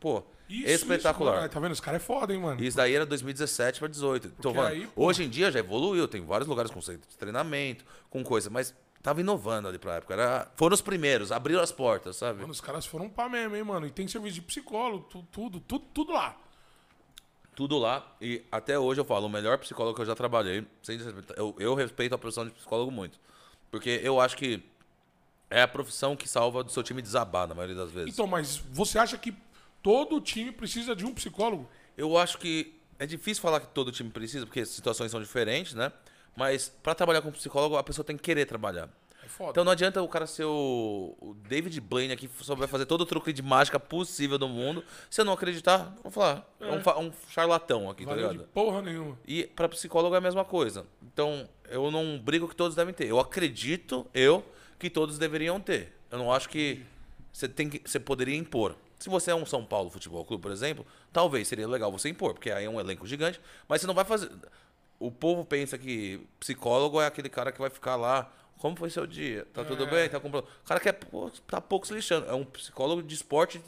[0.00, 1.40] pô, isso, espetacular.
[1.40, 1.72] Isso, tá vendo?
[1.72, 2.62] Os caras é foda, hein, mano?
[2.64, 4.32] Isso daí era 2017 para 18.
[4.38, 7.16] Então, mano, aí, pô- hoje em dia já evoluiu, tem vários lugares com centro de
[7.18, 10.14] treinamento, com coisa, mas tava inovando ali pra época.
[10.14, 12.40] Era, foram os primeiros, abriram as portas, sabe?
[12.40, 13.86] Mano, os caras foram pra mesmo, hein, mano?
[13.86, 16.36] E tem serviço de psicólogo, tu- tudo, tudo, tudo lá.
[17.54, 18.06] Tudo lá.
[18.20, 21.54] E até hoje eu falo, o melhor psicólogo que eu já trabalhei, sem desrespeitar, eu,
[21.58, 23.18] eu respeito a profissão de psicólogo muito.
[23.70, 24.62] Porque eu acho que
[25.50, 28.12] é a profissão que salva do seu time desabar, na maioria das vezes.
[28.14, 29.34] Então, mas você acha que
[29.82, 31.68] todo time precisa de um psicólogo?
[31.96, 35.92] Eu acho que é difícil falar que todo time precisa, porque situações são diferentes, né?
[36.40, 38.88] Mas pra trabalhar com psicólogo, a pessoa tem que querer trabalhar.
[39.22, 39.50] É foda.
[39.50, 43.02] Então não adianta o cara ser o, o David Blaine aqui, só vai fazer todo
[43.02, 44.82] o truque de mágica possível do mundo.
[45.10, 48.32] Se eu não acreditar, vou falar, é, um, fa- um charlatão aqui, tá Valeu de
[48.38, 48.48] ligado?
[48.48, 49.18] porra nenhuma.
[49.26, 50.86] E para psicólogo é a mesma coisa.
[51.12, 53.06] Então, eu não brigo que todos devem ter.
[53.06, 54.42] Eu acredito, eu,
[54.78, 55.94] que todos deveriam ter.
[56.10, 56.82] Eu não acho que
[57.30, 58.74] você tem que você poderia impor.
[58.98, 62.32] Se você é um São Paulo Futebol Clube, por exemplo, talvez seria legal você impor,
[62.34, 64.30] porque aí é um elenco gigante, mas você não vai fazer
[65.00, 69.06] o povo pensa que psicólogo é aquele cara que vai ficar lá como foi seu
[69.06, 69.46] dia?
[69.54, 70.06] Tá tudo bem?
[70.08, 70.28] Tá com?
[70.28, 72.26] O cara quer pô, tá pouco se lixando.
[72.28, 73.60] É um psicólogo de esporte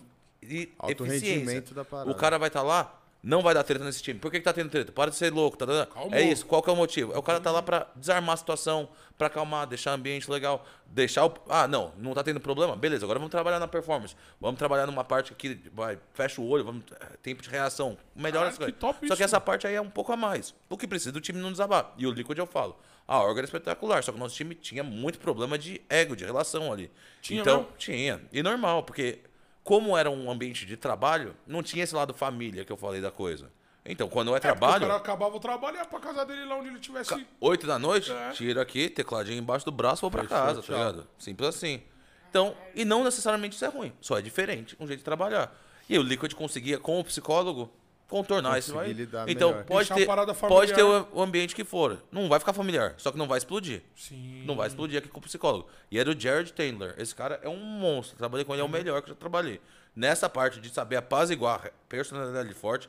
[0.43, 1.35] e Alto eficiência.
[1.35, 2.11] rendimento da parada.
[2.11, 4.19] O cara vai estar lá, não vai dar treta nesse time.
[4.19, 4.91] Por que, que tá tendo treta?
[4.91, 5.87] Para de ser louco, tá dando?
[5.87, 6.13] Calmou.
[6.13, 6.45] É isso.
[6.45, 7.13] Qual que é o motivo?
[7.13, 10.67] É o cara tá lá pra desarmar a situação, pra acalmar, deixar o ambiente legal,
[10.87, 11.33] deixar o.
[11.49, 12.75] Ah, não, não tá tendo problema?
[12.75, 14.17] Beleza, agora vamos trabalhar na performance.
[14.41, 16.85] Vamos trabalhar numa parte que vai, fecha o olho, vamos.
[17.01, 17.97] é, Tempo de reação.
[18.17, 18.75] Melhora as coisas.
[18.81, 20.53] Só isso, que essa parte aí é um pouco a mais.
[20.69, 21.93] O que precisa do time não desabar.
[21.97, 22.77] E o Liquid eu falo.
[23.07, 26.25] A orga era espetacular, só que o nosso time tinha muito problema de ego, de
[26.25, 26.91] relação ali.
[27.21, 28.21] Tinha então, tinha.
[28.33, 29.19] E normal, porque
[29.65, 33.11] como era um ambiente de trabalho, não tinha esse lado família que eu falei da
[33.11, 33.51] coisa.
[33.85, 36.45] Então, quando é É, trabalho, O cara acabava o trabalho e ia pra casa dele
[36.45, 37.27] lá onde ele tivesse.
[37.41, 38.31] 8 da noite, É.
[38.31, 40.77] tira aqui, tecladinho embaixo do braço, vou pra Fechou, casa, tá tchau.
[40.77, 41.09] ligado?
[41.19, 41.83] Simples assim.
[42.31, 45.53] Então, e não necessariamente isso é ruim, só é diferente, um jeito de trabalhar.
[45.89, 47.71] E o Liquid conseguia, com o psicólogo,
[48.13, 49.65] contornar isso lidar Então, melhor.
[49.65, 51.99] pode Deixar ter, pode ter o, ambiente que for.
[52.13, 53.83] Não vai ficar familiar, só que não vai explodir.
[53.97, 54.45] Sim.
[54.45, 55.67] Não vai explodir aqui com o psicólogo.
[55.91, 56.95] E era o Jared Taylor.
[56.99, 58.19] Esse cara é um monstro.
[58.19, 59.61] Trabalhei com ele, é o melhor que eu já trabalhei.
[59.97, 62.89] Nessa parte de saber apaziguar, personalidade forte,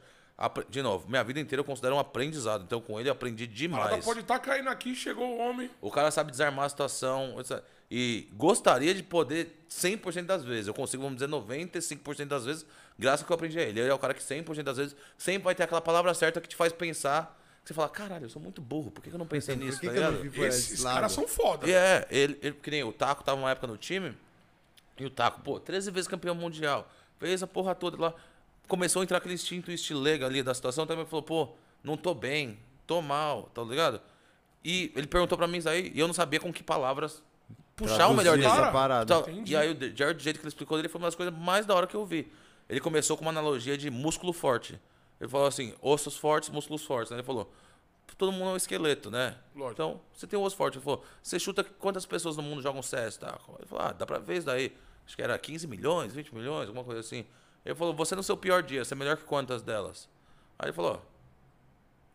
[0.69, 2.63] de novo, minha vida inteira eu considero um aprendizado.
[2.63, 4.05] Então com ele eu aprendi Parada demais.
[4.05, 5.69] pode estar caindo aqui, chegou o homem.
[5.79, 7.35] O cara sabe desarmar a situação.
[7.95, 10.65] E gostaria de poder 100% das vezes.
[10.65, 12.65] Eu consigo, vamos dizer, 95% das vezes,
[12.97, 13.81] graças ao que eu aprendi a ele.
[13.81, 16.47] Ele é o cara que 100% das vezes sempre vai ter aquela palavra certa que
[16.47, 17.39] te faz pensar.
[17.61, 19.79] Que você fala, caralho, eu sou muito burro, por que que eu não pensei nisso?
[19.79, 20.23] Por que, tá que eu não ligado?
[20.23, 21.69] vi por Esses esse caras são foda.
[21.69, 24.17] E é, ele, ele, que nem o Taco tava uma época no time,
[24.97, 28.15] e o Taco, pô, 13 vezes campeão mundial, fez a porra toda lá.
[28.67, 31.49] Começou a entrar aquele instinto estilega ali da situação, também falou, pô,
[31.83, 32.57] não tô bem,
[32.87, 34.01] tô mal, tá ligado?
[34.65, 37.21] E ele perguntou pra mim isso aí, e eu não sabia com que palavras
[37.75, 38.47] puxar o melhor dele.
[38.47, 39.03] essa parada.
[39.21, 41.15] Então, e aí o De- Jared, do jeito que ele explicou dele, foi uma das
[41.15, 42.31] coisas mais da hora que eu vi.
[42.69, 44.79] Ele começou com uma analogia de músculo forte.
[45.19, 47.11] Ele falou assim, ossos fortes, músculos fortes.
[47.11, 47.17] Né?
[47.17, 47.51] Ele falou,
[48.17, 49.35] todo mundo é um esqueleto, né?
[49.55, 49.73] Lógico.
[49.73, 50.77] Então, você tem um osso forte.
[50.77, 53.37] Ele falou, você chuta quantas pessoas no mundo jogam CS, tá?
[53.59, 54.75] Ele falou, ah, dá pra ver isso daí.
[55.05, 57.25] Acho que era 15 milhões, 20 milhões, alguma coisa assim.
[57.65, 60.07] Ele falou, você no seu pior dia, você é melhor que quantas delas?
[60.57, 61.01] Aí ele falou,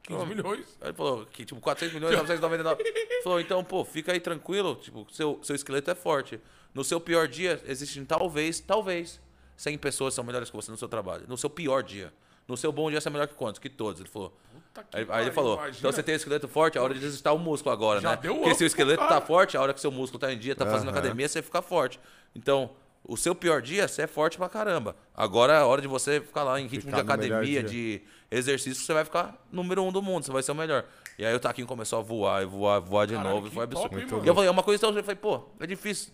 [0.09, 0.79] 15 milhões.
[0.81, 2.83] Aí ele falou que, tipo, 400 milhões, 999.
[2.83, 6.41] Ele falou, então, pô, fica aí tranquilo, tipo, seu, seu esqueleto é forte.
[6.75, 9.21] No seu pior dia, existem talvez, talvez,
[9.57, 11.25] 100 pessoas são melhores que você no seu trabalho.
[11.29, 12.13] No seu pior dia.
[12.47, 13.59] No seu bom dia, você é melhor que quantos?
[13.59, 14.01] Que todos.
[14.01, 14.35] Ele falou.
[14.53, 15.77] Puta que Aí, aí ele falou, imagina.
[15.79, 18.19] então você tem o esqueleto forte, a hora de exercitar o músculo agora, Já né?
[18.23, 20.55] deu Porque se o esqueleto tá forte, a hora que seu músculo tá em dia,
[20.57, 20.99] tá fazendo Aham.
[20.99, 22.01] academia, você fica forte.
[22.35, 22.71] Então,
[23.05, 24.97] o seu pior dia, você é forte pra caramba.
[25.15, 27.63] Agora é a hora de você ficar lá em ritmo Ficar de academia, dia.
[27.63, 30.85] de exercício, você vai ficar número um do mundo, você vai ser o melhor.
[31.19, 33.55] E aí o Taquinho começou a voar, e voar, voar de Caralho, novo, e que
[33.55, 33.89] foi absurdo.
[34.07, 34.25] top?
[34.25, 36.13] E eu falei, é uma coisa então, eu falei, pô, é difícil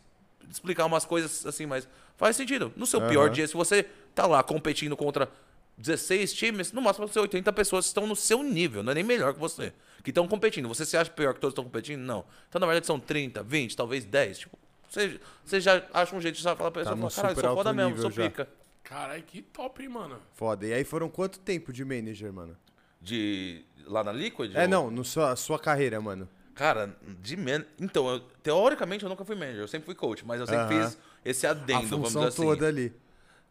[0.51, 2.73] explicar umas coisas assim, mas faz sentido.
[2.77, 3.33] No seu pior Aham.
[3.33, 3.83] dia, se você
[4.15, 5.29] tá lá competindo contra
[5.77, 9.05] 16 times, no máximo você 80 pessoas que estão no seu nível, não é nem
[9.05, 9.73] melhor que você,
[10.03, 10.69] que estão competindo.
[10.69, 12.01] Você se acha pior que todos estão competindo?
[12.01, 12.25] Não.
[12.49, 14.39] Então, na verdade, são 30, 20, talvez 10.
[14.39, 14.59] Tipo,
[14.89, 17.73] você, você já acha um jeito de falar pra pessoa, Tá fala, caralho, sou foda
[17.73, 18.23] mesmo, sou já.
[18.29, 18.49] pica.
[18.85, 20.21] Caralho, que top, hein, mano.
[20.35, 20.67] Foda.
[20.67, 22.57] E aí foram quanto tempo de manager, mano?
[23.01, 23.65] De.
[23.87, 24.55] Lá na Liquid?
[24.55, 26.29] É, ou- não, no sua, sua carreira, mano.
[26.55, 27.65] Cara, de man...
[27.81, 30.85] Então, eu- teoricamente eu nunca fui manager, eu sempre fui coach, mas eu sempre Aham.
[30.91, 32.47] fiz esse A adendo, vamos função dizer assim.
[32.47, 32.93] toda ali.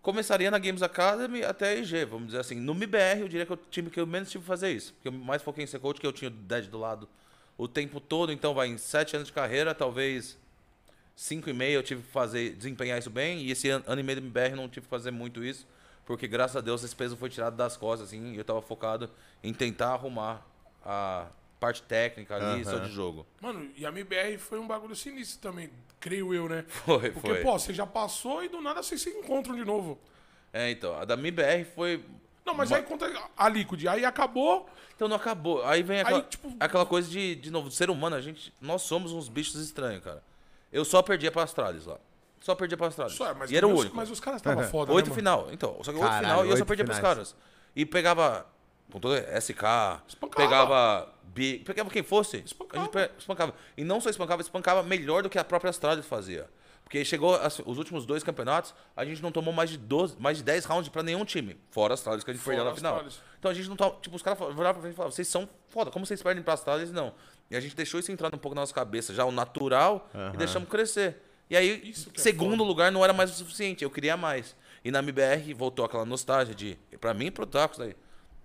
[0.02, 2.56] Começaria na Games Academy até a IG, vamos dizer assim.
[2.56, 4.94] No MIBR, eu diria que é o time que eu menos tive que fazer isso.
[4.94, 7.08] Porque eu mais foquei em ser coach, que eu tinha o Dead do lado
[7.58, 10.38] o tempo todo, então vai em sete anos de carreira, talvez
[11.16, 14.20] cinco e meio eu tive que fazer, desempenhar isso bem, e esse ano, e meio
[14.22, 15.68] do MBR não tive que fazer muito isso,
[16.06, 19.10] porque graças a Deus esse peso foi tirado das costas, assim, e eu tava focado
[19.44, 20.46] em tentar arrumar
[20.86, 21.28] a
[21.60, 23.26] parte técnica ali, só de jogo.
[23.40, 25.70] Mano, e a MBR foi um bagulho sinistro também,
[26.00, 26.66] creio eu, né?
[26.86, 27.42] Foi, Porque, foi.
[27.42, 29.98] pô, você já passou e do nada vocês se encontram de novo.
[30.52, 32.04] É, então, a da MBR foi.
[32.46, 33.88] Não, mas aí conta a Liquid.
[33.88, 34.70] Aí acabou.
[34.96, 35.64] Então não acabou.
[35.66, 38.54] Aí vem aquela, tipo- aquela coisa de, de novo, ser humano, a gente.
[38.62, 40.22] Nós somos uns bichos estranhos, cara.
[40.74, 41.98] Eu só perdia pra Astralis lá.
[42.42, 43.14] Só perdia pra Astralis.
[43.14, 43.96] Só, mas, e era o os, único.
[43.96, 45.48] mas os caras estavam foda, Oito né, final.
[45.52, 47.16] Então, só que oito final e eu só perdia pros finais.
[47.16, 47.36] caras.
[47.76, 48.46] E pegava.
[48.92, 49.64] Com todo SK,
[50.08, 50.36] Espancava.
[50.36, 51.14] pegava.
[51.24, 52.38] Bi, pegava quem fosse.
[52.46, 52.82] Espancava.
[52.82, 53.54] A gente pe- espancava.
[53.78, 56.48] E não só espancava, espancava melhor do que a própria Astralis fazia.
[56.84, 60.38] Porque chegou as- os últimos dois campeonatos, a gente não tomou mais de 12, mais
[60.38, 61.58] de 10 rounds pra nenhum time.
[61.72, 62.94] Fora as Astralis que a gente Fora perdeu na final.
[62.96, 63.22] Astralis.
[63.40, 63.90] Então a gente não tá.
[64.02, 66.54] Tipo, os caras viravam pra gente e falavam, vocês são foda, como vocês perdem pra
[66.54, 66.92] Astralis?
[66.92, 67.14] Não.
[67.52, 70.38] E a gente deixou isso entrar um pouco na nossa cabeça, já o natural, e
[70.38, 71.18] deixamos crescer.
[71.50, 72.64] E aí, é segundo foda.
[72.64, 74.56] lugar não era mais o suficiente, eu queria mais.
[74.84, 77.96] E na MBR voltou aquela nostalgia de, pra mim e pro Tacos aí,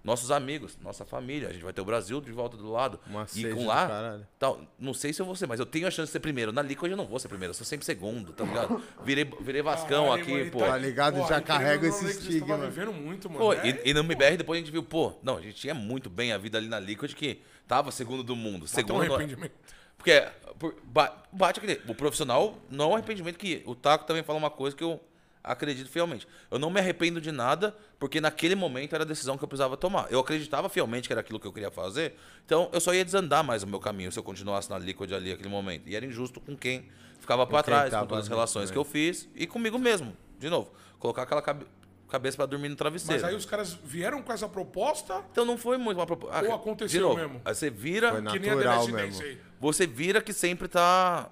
[0.05, 3.01] nossos amigos, nossa família, a gente vai ter o Brasil de volta do lado.
[3.07, 4.27] Uma e com lá, caralho.
[4.39, 6.53] tal, não sei se eu vou ser, mas eu tenho a chance de ser primeiro.
[6.53, 8.83] Na Liquid eu não vou ser primeiro, eu sou sempre segundo, tá ligado?
[9.05, 10.59] Virei, virei Vascão Caralho, aqui, mano, pô.
[10.61, 11.17] Tá ligado?
[11.17, 12.57] Já aí, querendo carrega esse estigma.
[12.59, 13.41] vivendo muito, mano.
[13.41, 15.75] Pô, É, e, e no MBR depois a gente viu, pô, não, a gente tinha
[15.75, 18.61] muito bem a vida ali na Liquid que tava segundo do mundo.
[18.67, 19.03] Bateu Segundo.
[19.03, 19.53] um no- arrependimento.
[19.97, 20.27] Porque
[20.59, 21.81] por- ba- bate aquele.
[21.89, 23.63] O profissional não é um arrependimento que.
[23.67, 25.01] O Taco também fala uma coisa que eu
[25.43, 26.27] acredito fielmente.
[26.51, 29.77] Eu não me arrependo de nada, porque naquele momento era a decisão que eu precisava
[29.77, 30.07] tomar.
[30.11, 32.15] Eu acreditava fielmente que era aquilo que eu queria fazer,
[32.45, 35.31] então eu só ia desandar mais o meu caminho se eu continuasse na Liquid ali
[35.31, 35.89] naquele momento.
[35.89, 36.89] E era injusto com quem
[37.19, 38.73] ficava pra quem trás, com todas as relações também.
[38.73, 40.15] que eu fiz e comigo mesmo.
[40.39, 41.67] De novo, colocar aquela cabe-
[42.09, 43.21] cabeça pra dormir no travesseiro.
[43.21, 46.45] Mas aí os caras vieram com essa proposta, Então não foi muito uma proposta.
[46.45, 47.41] Ou aconteceu de novo, mesmo?
[47.45, 48.13] Aí você vira.
[48.13, 49.23] Foi que nem a mesmo.
[49.23, 49.39] aí.
[49.61, 51.31] Você vira que sempre tá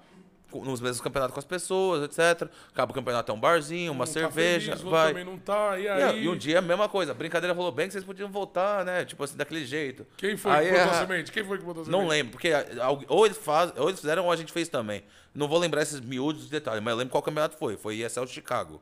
[0.53, 2.49] nos mesmos campeonatos com as pessoas, etc.
[2.69, 5.07] Acaba o campeonato é um barzinho, uma Um tá cerveja, feliz, o outro vai.
[5.09, 6.23] também não tá, e aí...
[6.23, 9.03] e um dia a mesma coisa, a brincadeira rolou bem que vocês podiam voltar, né?
[9.03, 10.05] Tipo assim, daquele jeito.
[10.15, 11.31] Quem foi Aí, que botou a ah, semente?
[11.31, 12.01] Quem foi que botou a semente?
[12.01, 15.03] Não lembro, porque ah, ou eles, faz, ou eles fizeram ou a gente fez também.
[15.33, 17.77] Não vou lembrar esses miúdos detalhes, mas eu lembro qual campeonato foi.
[17.77, 18.81] Foi ESL Chicago.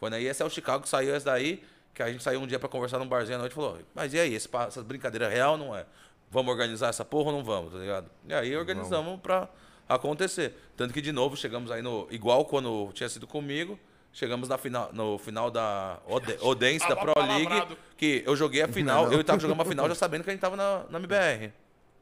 [0.00, 1.62] Foi na ESL Chicago que saiu essa daí,
[1.94, 4.12] que a gente saiu um dia pra conversar num barzinho à noite e falou: Mas
[4.14, 5.84] e aí, esse, essa brincadeira é real não é?
[6.30, 8.10] Vamos organizar essa porra ou não vamos, tá ligado?
[8.26, 9.48] E aí organizamos pra
[9.88, 10.54] acontecer.
[10.76, 12.06] Tanto que, de novo, chegamos aí no.
[12.10, 13.78] Igual quando tinha sido comigo.
[14.12, 18.66] Chegamos na final, no final da Ode- Odense, da Pro League, que eu joguei a
[18.66, 20.98] final, eu e tava jogando uma final já sabendo que a gente tava na, na
[20.98, 21.52] MBR.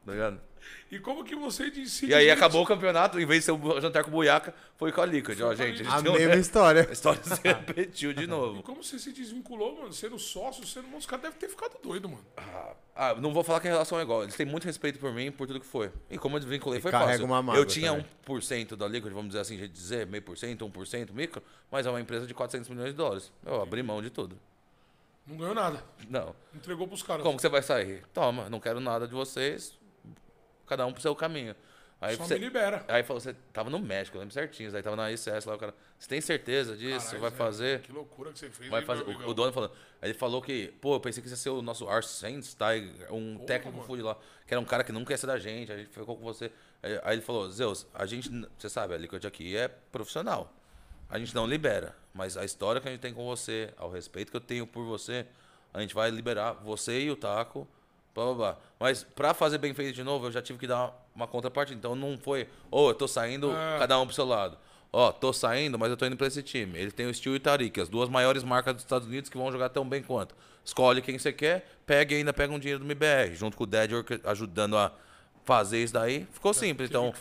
[0.03, 0.41] Tá ligado?
[0.91, 2.07] E como que você disse...
[2.07, 4.91] E aí acabou o campeonato, em vez de ser o jantar com o Buiaca, foi
[4.91, 5.39] com a Liquid.
[5.41, 6.87] Ó, gente, a A tinha um- mesma história.
[6.89, 8.63] a história se repetiu de E novo.
[8.63, 9.93] como você se desvinculou, mano?
[9.93, 10.87] Sendo sócio, sendo...
[10.97, 12.25] Os caras devem ter ficado doido, mano.
[12.95, 14.23] Ah, não vou falar que a relação é igual.
[14.23, 15.91] Eles têm muito respeito por mim, por tudo que foi.
[16.09, 17.25] E como eu desvinculei, foi carrega fácil.
[17.25, 18.05] uma mágoa eu tinha também.
[18.27, 21.41] 1% da Liquid, vamos dizer assim, dizer, meio por cento, 1% micro,
[21.71, 23.31] mas é uma empresa de 400 milhões de dólares.
[23.45, 24.37] Eu abri mão de tudo.
[25.25, 25.83] Não ganhou nada.
[26.09, 26.35] Não.
[26.55, 27.21] Entregou pros caras.
[27.21, 28.03] Como que você vai sair?
[28.13, 29.77] Toma, não quero nada de vocês,
[30.69, 31.55] cada um pro seu caminho.
[32.01, 32.85] Aí Só você, me libera.
[32.87, 34.73] Aí falou, você tava no México, eu lembro certinho.
[34.73, 37.07] Aí tava na ICS lá, o cara, você tem certeza disso?
[37.07, 37.81] Caralho, vai Zé, fazer?
[37.81, 38.69] Que loucura que você fez.
[38.69, 39.03] Vai fazer.
[39.03, 39.73] O, o dono falando.
[40.01, 43.39] Aí ele falou que, pô, eu pensei que ia ser o nosso Arsene Tiger, um
[43.39, 43.85] técnico mano.
[43.85, 44.17] food lá,
[44.47, 46.49] que era um cara que nunca ia ser da gente, a gente ficou com você.
[46.81, 50.53] Aí, aí ele falou, Zeus, a gente, você sabe, a Liquid aqui é profissional.
[51.09, 54.31] A gente não libera, mas a história que a gente tem com você, ao respeito
[54.31, 55.25] que eu tenho por você,
[55.73, 57.67] a gente vai liberar você e o Taco,
[58.15, 58.57] blá blá blá.
[58.79, 61.77] Mas pra fazer bem feito de novo, eu já tive que dar uma contrapartida.
[61.77, 63.79] Então não foi, ô, eu tô saindo, É.
[63.79, 64.57] cada um pro seu lado.
[64.91, 66.77] Ó, tô saindo, mas eu tô indo pra esse time.
[66.79, 69.37] Ele tem o Steel e o Tariq, as duas maiores marcas dos Estados Unidos que
[69.37, 70.33] vão jogar tão bem quanto.
[70.65, 73.67] Escolhe quem você quer, pega e ainda pega um dinheiro do MBR, junto com o
[73.67, 73.91] Dead
[74.23, 74.91] ajudando a
[75.45, 76.25] fazer isso daí.
[76.31, 76.89] Ficou simples.
[76.89, 77.13] Então,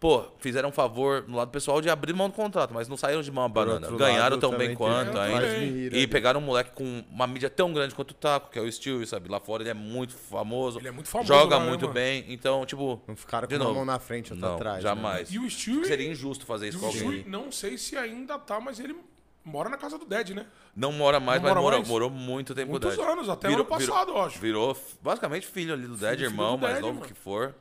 [0.00, 3.20] pô, fizeram um favor no lado pessoal de abrir mão do contrato, mas não saíram
[3.20, 3.86] de mão a banana.
[3.90, 5.46] Ganharam lado, tão bem quanto ainda.
[5.58, 6.06] E ali.
[6.06, 9.06] pegaram um moleque com uma mídia tão grande quanto o Taco, que é o Steel,
[9.06, 9.28] sabe?
[9.28, 10.78] Lá fora ele é muito famoso.
[10.78, 11.92] Ele é muito famoso Joga lá, né, muito mano?
[11.92, 12.24] bem.
[12.28, 13.00] Então, tipo.
[13.06, 13.74] Não ficaram com novo.
[13.74, 14.76] mão na frente, Não, atrás.
[14.76, 14.82] né?
[14.82, 15.30] jamais.
[15.30, 15.84] E o Stewie...
[15.84, 17.00] Seria injusto fazer E isso o com alguém.
[17.02, 18.96] Stewie, não sei se ainda tá, mas ele
[19.44, 20.46] mora na casa do Dead, né?
[20.74, 21.88] Não mora mais, Não mas mora morou, mais?
[21.88, 23.12] morou muito tempo Muitos com o Dead.
[23.14, 24.38] anos, até ano passado, eu acho.
[24.38, 27.06] Virou basicamente filho ali do Dead, filho irmão, do mais Dead, novo mano.
[27.06, 27.54] que for.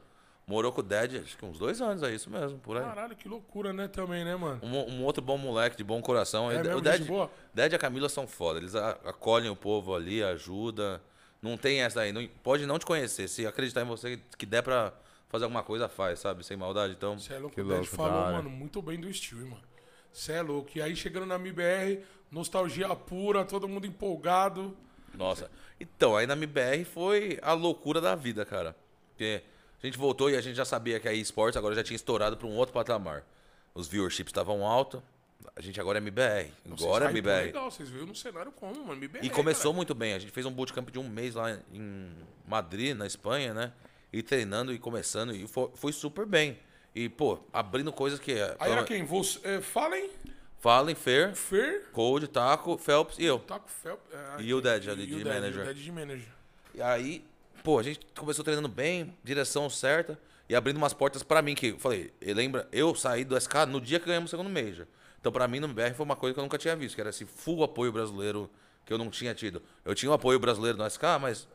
[0.50, 2.84] Morou com o Dead, acho que uns dois anos, é isso mesmo, por aí.
[2.84, 4.60] Caralho, que loucura, né, também, né, mano?
[4.64, 6.50] Um, um outro bom moleque, de bom coração.
[6.50, 7.30] É mesmo, o Dead, gente boa?
[7.54, 8.58] Dead e a Camila são foda.
[8.58, 11.00] Eles acolhem o povo ali, ajudam.
[11.40, 12.12] Não tem essa aí.
[12.12, 13.28] Não, pode não te conhecer.
[13.28, 14.92] Se acreditar em você que der pra
[15.28, 16.44] fazer alguma coisa, faz, sabe?
[16.44, 16.94] Sem maldade.
[16.94, 18.32] Então, Você é louco, Que o Dead louco, falou, da hora.
[18.38, 19.62] mano, muito bem do Stewie, mano.
[20.12, 20.72] Você é louco.
[20.74, 24.76] E aí, chegando na MBR, nostalgia pura, todo mundo empolgado.
[25.14, 25.52] Nossa.
[25.80, 28.76] Então, aí na MBR foi a loucura da vida, cara.
[29.10, 29.44] Porque
[29.82, 32.36] A gente voltou e a gente já sabia que a eSports agora já tinha estourado
[32.36, 33.24] para um outro patamar.
[33.74, 35.02] Os viewerships estavam altos.
[35.56, 36.52] A gente agora é MBR.
[36.72, 37.46] Agora é hypam MBR.
[37.46, 38.94] Legal, vocês viram no cenário como, mano.
[39.02, 40.14] MBR, E começou muito bem.
[40.14, 42.12] A gente fez um bootcamp de um mês lá em
[42.46, 43.72] Madrid, na Espanha, né?
[44.12, 45.34] E treinando e começando.
[45.34, 46.60] E foi, foi super bem.
[46.94, 48.34] E, pô, abrindo coisas que.
[48.34, 49.06] é, Aí era quem?
[49.06, 50.10] Você, é, Fallen,
[50.60, 53.40] Fallen, Fer, Fer, Code, Taco, Phelps e eu.
[53.40, 54.00] Taco Fel...
[54.12, 55.62] É, E o Dead ali de manager.
[55.62, 56.28] o Dead de manager.
[56.74, 57.26] E aí,
[57.64, 61.68] pô, a gente começou treinando bem, direção certa, e abrindo umas portas pra mim, que
[61.68, 64.88] eu falei, lembra, eu saí do SK no dia que ganhamos o segundo Major.
[65.20, 67.10] Então, pra mim, no BR foi uma coisa que eu nunca tinha visto, que era
[67.10, 68.50] esse full apoio brasileiro
[68.86, 69.62] que eu não tinha tido.
[69.86, 71.48] Eu tinha um apoio brasileiro no SK, mas,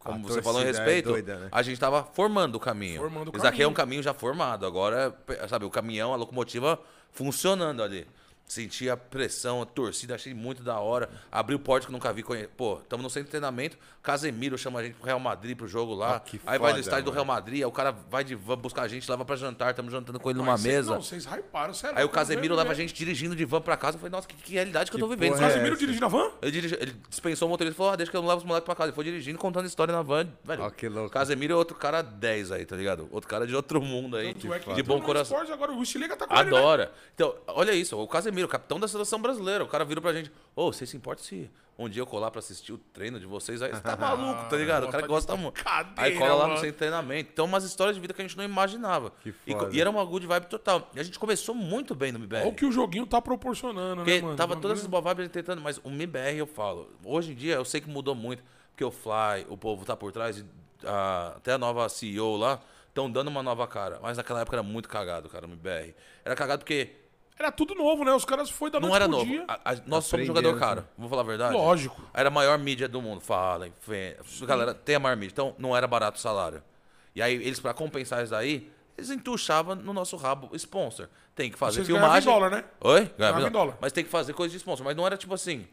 [0.00, 1.48] como A você falou em torcida é respeito, doida, né?
[1.52, 3.00] a gente tava formando o caminho.
[3.00, 4.66] Formando o Isso aqui é um caminho já formado.
[4.66, 5.14] Agora,
[5.48, 6.80] sabe, o caminhão, a locomotiva
[7.12, 8.06] funcionando ali.
[8.52, 11.08] Senti a pressão, a torcida, achei muito da hora.
[11.30, 12.22] Abri o porte que eu nunca vi.
[12.22, 13.78] conhe- Pô, estamos no centro de treinamento.
[14.02, 16.16] Casemiro chama a gente pro Real Madrid pro jogo lá.
[16.16, 17.14] Ah, que aí vai no estádio do mano.
[17.14, 19.90] Real Madrid, aí o cara vai de van buscar a gente, leva pra jantar, estamos
[19.90, 20.92] jantando com ele numa Mas mesa.
[20.96, 21.96] Não, vocês hyparam, sério.
[21.98, 23.96] Aí o Casemiro leva a gente dirigindo de van pra casa.
[23.96, 25.32] Eu falei, nossa, que, que realidade que, eu tô Que vivendo.
[25.32, 25.80] porra é Casemiro essa?
[25.80, 26.30] dirigindo a van?
[26.42, 28.66] Ele, dirige- ele dispensou o motorista e falou: ah, deixa que eu levo os moleques
[28.66, 28.88] pra casa.
[28.88, 30.28] Ele foi dirigindo, contando história na van.
[30.44, 31.08] Velho, que louco.
[31.10, 33.08] Casemiro é outro cara 10 aí, tá ligado?
[33.10, 34.34] Outro cara de outro mundo aí.
[34.34, 35.38] Tanto é que de entrou bom coração.
[35.38, 36.58] esporte, agora o Stilega tá com ele, né?
[36.58, 36.92] Adora.
[37.14, 39.64] Então, olha isso, o Casemiro, capitão da seleção brasileira.
[39.64, 42.38] O cara virou pra gente: Ô, vocês se importam se um dia eu colar pra
[42.38, 43.62] assistir o treino de vocês?
[43.62, 44.84] Aí você tá maluco, tá ligado?
[44.86, 45.62] O cara gosta muito.
[45.96, 47.30] Aí cola lá no de treinamento.
[47.32, 49.10] Então, umas histórias de vida que a gente não imaginava.
[49.22, 49.74] Que E, foda.
[49.74, 50.90] e era uma good vibe total.
[50.94, 52.42] E a gente começou muito bem no MBR.
[52.42, 54.36] Olha o que o joguinho tá proporcionando, Porque né, mano?
[54.36, 56.90] tava todas essas bagulho- boas vibes tentando, mas o MBR eu falo.
[57.04, 60.12] Hoje em dia eu sei que mudou muito, porque o Fly, o povo tá por
[60.12, 60.44] trás, e
[60.86, 63.98] a- até a nova CEO lá, estão dando uma nova cara.
[64.02, 65.94] Mas naquela época era muito cagado, cara, o MBR.
[66.24, 66.90] Era cagado porque
[67.42, 68.12] Era tudo novo, né?
[68.12, 69.30] Os caras foi da não noite era pro novo.
[69.30, 69.44] dia.
[69.48, 71.52] A- a- nós somos jogador caro, vou falar a verdade.
[71.54, 72.00] Lógico.
[72.14, 73.72] Era a maior mídia do mundo, falem.
[74.46, 75.32] Galera, tem a maior mídia.
[75.32, 76.62] Então não era barato o salário.
[77.14, 81.08] E aí eles, pra compensar isso daí, eles entuchavam no nosso rabo sponsor.
[81.34, 82.32] Tem que fazer Vocês ganhavam em filmagem.
[82.48, 82.64] dólar, né?
[82.80, 83.00] Oi?
[83.00, 83.78] Ganhava Ganhava em dólar.
[83.80, 84.84] Mas tem que fazer coisa de sponsor.
[84.84, 85.66] Mas não era tipo assim.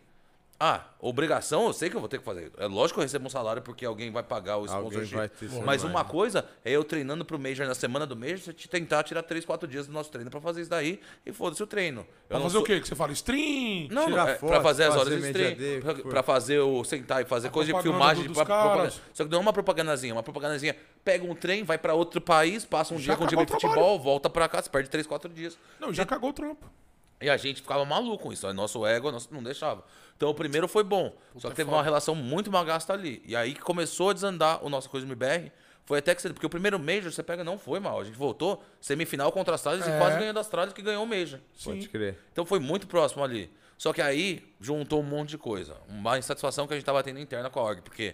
[0.62, 2.52] Ah, obrigação, eu sei que eu vou ter que fazer.
[2.58, 5.32] É lógico que eu recebo um salário porque alguém vai pagar o sponsorship.
[5.64, 9.46] Mas uma coisa é eu treinando pro Major na semana do Major, tentar tirar 3,
[9.46, 12.02] 4 dias do nosso treino pra fazer isso daí e foda-se o treino.
[12.02, 12.82] Eu Pra fazer sou- o quê?
[12.82, 13.88] Que você fala stream?
[13.90, 16.10] não, Tirar não, é foto, pra fazer as horas de stream, pra, for.
[16.10, 18.28] pra fazer o sentar e fazer A coisa de filmagem.
[18.28, 18.94] do- pra- propaganda.
[19.14, 20.76] Só que não é uma propagandazinha, uma propagandazinha.
[21.06, 23.52] Pega um trem, vai pra outro país, passa um Já dia com o time de
[23.54, 25.58] futebol, volta pra cá, você perde 3, 4 dias.
[25.80, 26.70] Não, já cagou o trampo.
[27.22, 28.52] E a gente ficava maluco com isso.
[28.54, 29.84] Nosso ego nosso- não deixava.
[30.20, 31.16] Então o primeiro foi bom.
[31.38, 33.24] só que teve uma relação muito magasta ali.
[33.26, 35.50] E aí que começou a desandar o nosso coisa do MBR.
[35.86, 36.28] Foi até que você.
[36.34, 38.02] Porque o primeiro Major, você pega, não foi mal.
[38.02, 39.96] A gente voltou, semifinal contra as Tralhas É.
[39.96, 41.40] e quase ganhando as Tralhas que ganhou o Major.
[41.64, 42.20] Pode crer.
[42.34, 43.50] Então foi muito próximo ali.
[43.78, 45.78] Só que aí juntou um monte de coisa.
[45.88, 47.82] Uma insatisfação que a gente tava tendo interna com a org.
[47.82, 48.14] Porque,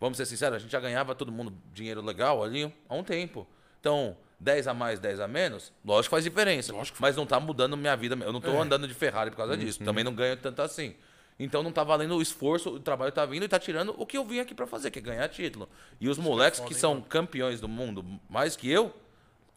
[0.00, 3.46] vamos ser sinceros, a gente já ganhava todo mundo dinheiro legal ali há um tempo.
[3.78, 6.72] Então, 10 a mais, 10 a menos, lógico que faz diferença.
[6.72, 8.16] Lógico mas não tá mudando minha vida.
[8.24, 8.58] Eu não tô É.
[8.58, 9.78] andando de Ferrari por causa disso.
[9.84, 10.96] Também não ganho tanto assim.
[11.38, 14.18] Então não tá valendo o esforço, o trabalho tá vindo e tá tirando o que
[14.18, 15.68] eu vim aqui pra fazer, que é ganhar título.
[16.00, 18.92] E os moleques foda, que são campeões do mundo mais que eu,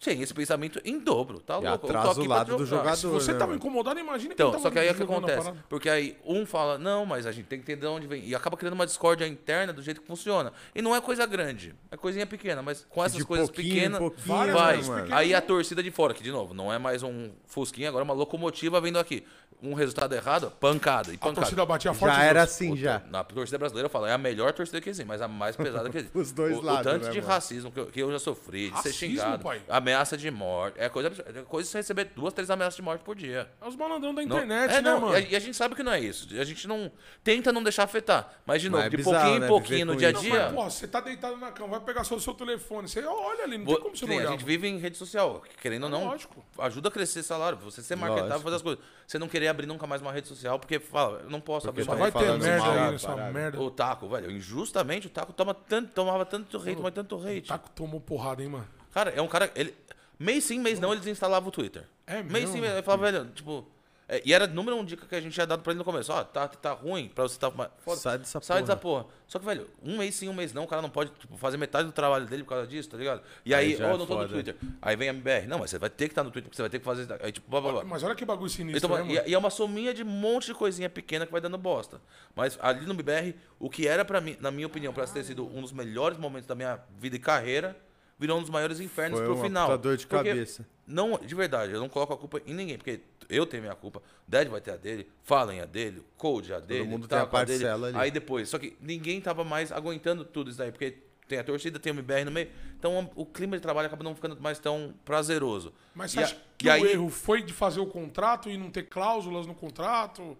[0.03, 1.67] têm esse pensamento em dobro, tá E louco?
[1.73, 2.95] Eu tô atrasa o lado do jogar.
[2.95, 2.97] jogador.
[2.97, 3.57] Se você né, tava mano?
[3.59, 5.53] incomodado, imagina Então, quem só tava que aí o que a acontece?
[5.69, 8.23] Porque aí um fala, não, mas a gente tem que entender de onde vem.
[8.25, 10.51] E acaba criando uma discórdia interna do jeito que funciona.
[10.75, 14.51] E não é coisa grande, é coisinha pequena, mas com essas De coisas pequenas, vai.
[14.75, 15.41] coisas pequenas, Aí a né?
[15.41, 18.79] torcida de fora, que de novo, não é mais um fusquinha, agora é uma locomotiva
[18.81, 19.25] vindo aqui.
[19.63, 21.35] Um resultado errado, pancada e A pancada.
[21.41, 22.13] torcida batia forte.
[22.13, 23.01] Já era assim, já.
[23.09, 25.89] Na torcida brasileira, eu falo, é a melhor torcida que existe, mas a mais pesada
[25.89, 26.15] que existe.
[26.15, 27.31] Os dois o, lados, O tanto né, de mano?
[27.31, 29.61] racismo que eu, que eu já sofri, de ser Racismo, xingado, pai?
[29.85, 31.39] Ameaça de morte, é coisa, absurda.
[31.39, 33.49] é coisa de você receber duas, três ameaças de morte por dia.
[33.61, 35.13] É os malandrão da Não- internet, é, né, não, mano?
[35.13, 36.27] E a, e a gente sabe que não é isso.
[36.39, 36.91] A gente não
[37.23, 38.33] tenta não deixar afetar.
[38.45, 40.11] Mas, de Mas novo, é de bizarro, pouquinho né, em pouquinho viver no dia a
[40.11, 40.23] isso.
[40.23, 40.43] Não, dia.
[40.45, 42.87] mas, porra, você tá deitado na cama, vai pegar só o seu telefone.
[42.89, 44.31] Você olha ali, não tem como você que não nem a olhar.
[44.31, 46.05] gente vive em rede social, querendo ou não.
[46.05, 46.43] lógico.
[46.57, 48.83] Ajuda a crescer salário, você ser marketável, fazer as coisas.
[49.05, 51.81] Você não querer abrir nunca mais uma rede social, porque fala, eu não posso Porque
[51.81, 53.31] abrir uma vai ter merda mal aí nessa parada.
[53.31, 53.61] merda.
[53.61, 57.45] O Taco, velho, injustamente o Taco toma tanto, tomava tanto hate, mas tanto hate.
[57.45, 58.67] O Taco tomou porrada, hein, mano?
[58.95, 59.51] Cara, é um cara.
[59.55, 59.75] Ele,
[60.17, 61.83] mês sim, mês não, ele desinstalava o Twitter.
[62.07, 62.53] É Mês mesmo?
[62.53, 62.71] sim, mês.
[62.73, 63.67] Ele falava, velho, tipo.
[64.07, 66.13] é, e era número um dica que a gente tinha dado pra ele no começo.
[66.13, 67.51] Ó, tá, tá ruim pra você tá.
[67.51, 67.97] Foda.
[67.99, 68.67] Sai dessa Sai porra.
[68.67, 69.05] dessa porra.
[69.27, 71.57] Só que, velho, um mês sim, um mês não, o cara não pode tipo, fazer
[71.57, 73.21] metade do trabalho dele por causa disso, tá ligado?
[73.45, 74.27] E aí, ó, é não tô no foda.
[74.29, 74.55] Twitter.
[74.81, 75.45] Aí vem a MBR.
[75.47, 77.07] Não, mas você vai ter que estar no Twitter, porque você vai ter que fazer.
[77.21, 77.83] Aí, tipo, blá blá blá.
[77.83, 80.45] Mas olha que bagulho sinistro, Então, né, e, e é uma sominha de um monte
[80.45, 81.99] de coisinha pequena que vai dando bosta.
[82.33, 85.45] Mas ali no BBR, o que era para mim, na minha opinião, para ter sido
[85.45, 87.75] um dos melhores momentos da minha vida e carreira,
[88.17, 89.67] virou um dos maiores infernos Foi pro uma final.
[89.67, 90.65] puta dor de Porque cabeça.
[90.87, 94.01] Não, de verdade, eu não coloco a culpa em ninguém, porque eu tenho minha culpa,
[94.27, 97.35] Dead vai ter a dele, Fallen a dele, Code a dele, mundo tem a Taco
[97.45, 97.59] dele.
[97.59, 97.97] parcela ali.
[97.97, 100.97] Aí depois, só que ninguém tava mais aguentando tudo isso daí, porque
[101.27, 102.49] tem a torcida, tem o MBR no meio.
[102.77, 105.73] Então o clima de trabalho acaba não ficando mais tão prazeroso.
[105.95, 108.47] Mas você E a- acha e que aí- o erro foi de fazer o contrato
[108.47, 110.37] e não ter cláusulas no contrato?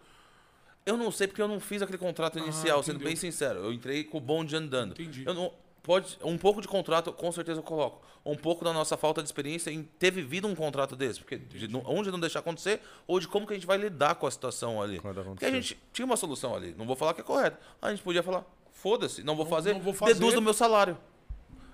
[0.85, 3.07] Eu não sei porque eu não fiz aquele contrato inicial, sendo Ah, entendeu.
[3.07, 3.59] bem sincero.
[3.61, 4.91] Eu entrei com o bonde andando.
[4.91, 5.23] Entendi.
[5.25, 5.51] Eu não,
[5.85, 8.01] pode, um pouco de contrato, com certeza eu coloco.
[8.25, 11.19] Um pouco da nossa falta de experiência em ter vivido um contrato desse.
[11.19, 14.25] Porque de, onde não deixar acontecer, ou de como que a gente vai lidar com
[14.25, 14.99] a situação ali.
[14.99, 16.73] Porque a gente tinha uma solução ali.
[16.77, 17.57] Não vou falar que é correto.
[17.81, 18.43] A gente podia falar,
[18.73, 20.15] foda-se, não vou Não- fazer, não vou fazer.
[20.15, 20.97] deduz do meu salário.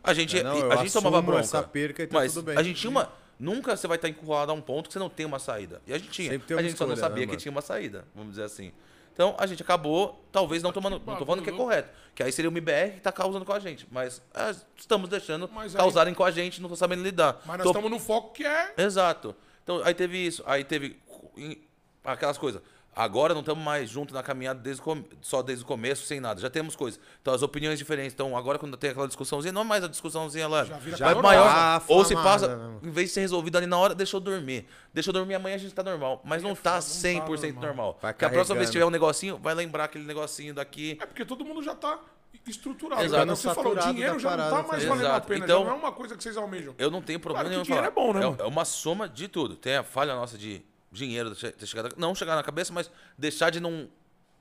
[0.03, 1.39] A gente, É, não, a gente tomava bronca.
[1.41, 2.57] essa perca e tá mas tudo bem.
[2.57, 3.11] a gente tinha uma...
[3.39, 5.81] Nunca você vai estar encurralado a um ponto que você não tem uma saída.
[5.87, 6.29] E a gente tinha.
[6.31, 8.71] A gente só não escolha, sabia né, que tinha uma saída, vamos dizer assim.
[9.13, 11.01] Então a gente acabou, talvez não tomando.
[11.05, 11.89] Não tô falando que é correto.
[12.15, 13.87] Que aí seria o MBR que tá causando com a gente.
[13.91, 17.39] Mas é, estamos deixando Mas aí- causarem com a gente, não tô sabendo lidar.
[17.45, 18.73] Mas nós Tô- estamos no foco que é.
[18.77, 19.35] Exato.
[19.63, 20.99] Então aí teve isso, aí teve
[21.37, 21.57] em-
[22.03, 22.61] aquelas coisas.
[22.93, 24.83] Agora não estamos mais juntos na caminhada desde
[25.21, 26.41] só desde o começo, sem nada.
[26.41, 26.99] Já temos coisas.
[27.21, 28.13] Então as opiniões diferentes.
[28.13, 30.65] Então agora quando tem aquela discussãozinha, não é mais a discussãozinha lá.
[30.65, 31.83] Já vira vai aquela maior.
[31.87, 34.67] Ou se passa, né, em vez de ser resolvido ali na hora, deixa eu dormir.
[34.93, 36.21] Deixa eu dormir amanhã a gente tá normal.
[36.25, 37.61] Mas não tá 100% normal.
[37.61, 37.99] normal.
[38.01, 40.97] Vai Porque a próxima vez que tiver um negocinho, vai lembrar aquele negocinho daqui.
[41.01, 41.97] É porque todo mundo já tá
[42.45, 43.03] estruturado.
[43.03, 43.25] Exato.
[43.27, 45.45] Você falou, o dinheiro já não tá parada, mais tá valendo a pena.
[45.45, 46.75] Então- já não é uma coisa que vocês almejam.
[46.77, 48.09] Eu não tenho problema Claro nenhum em dinheiro falar.
[48.09, 49.55] é bom, né, é, é uma soma de tudo.
[49.55, 50.61] Tem a falha nossa de
[50.91, 53.87] dinheiro ter chegado, não chegar na cabeça, mas deixar de não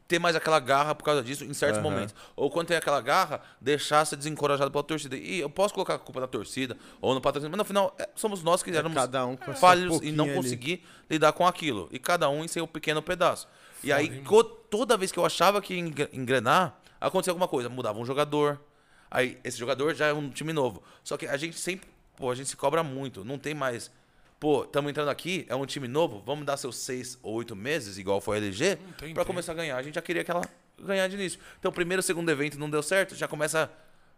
[0.09, 1.89] ter mais aquela garra por causa disso em certos Aham.
[1.89, 2.13] momentos.
[2.35, 5.17] Ou quando tem aquela garra, deixar ser desencorajado pela torcida.
[5.17, 8.09] E eu posso colocar a culpa na torcida ou no patrocínio, mas no final é,
[8.17, 10.35] somos nós que éramos cada um falhos e não ali.
[10.35, 11.89] conseguir lidar com aquilo.
[11.93, 13.47] E cada um em seu pequeno pedaço.
[13.85, 14.25] e aí, hein,
[14.69, 17.69] toda vez que eu achava que ia engre- engrenar, acontecia alguma coisa.
[17.69, 18.61] Mudava um jogador.
[19.09, 20.83] Aí, esse jogador já é um time novo.
[21.05, 23.25] Só que a gente sempre, pô, a gente se cobra muito.
[23.25, 23.93] Não tem mais.
[24.41, 27.99] Pô, estamos entrando aqui, é um time novo, vamos dar seus seis ou oito meses,
[27.99, 29.25] igual foi a LG, pra tempo.
[29.27, 29.77] começar a ganhar.
[29.77, 30.41] A gente já queria que ela
[30.83, 31.39] ganhar de início.
[31.59, 33.69] Então, primeiro, segundo evento não deu certo, já começa a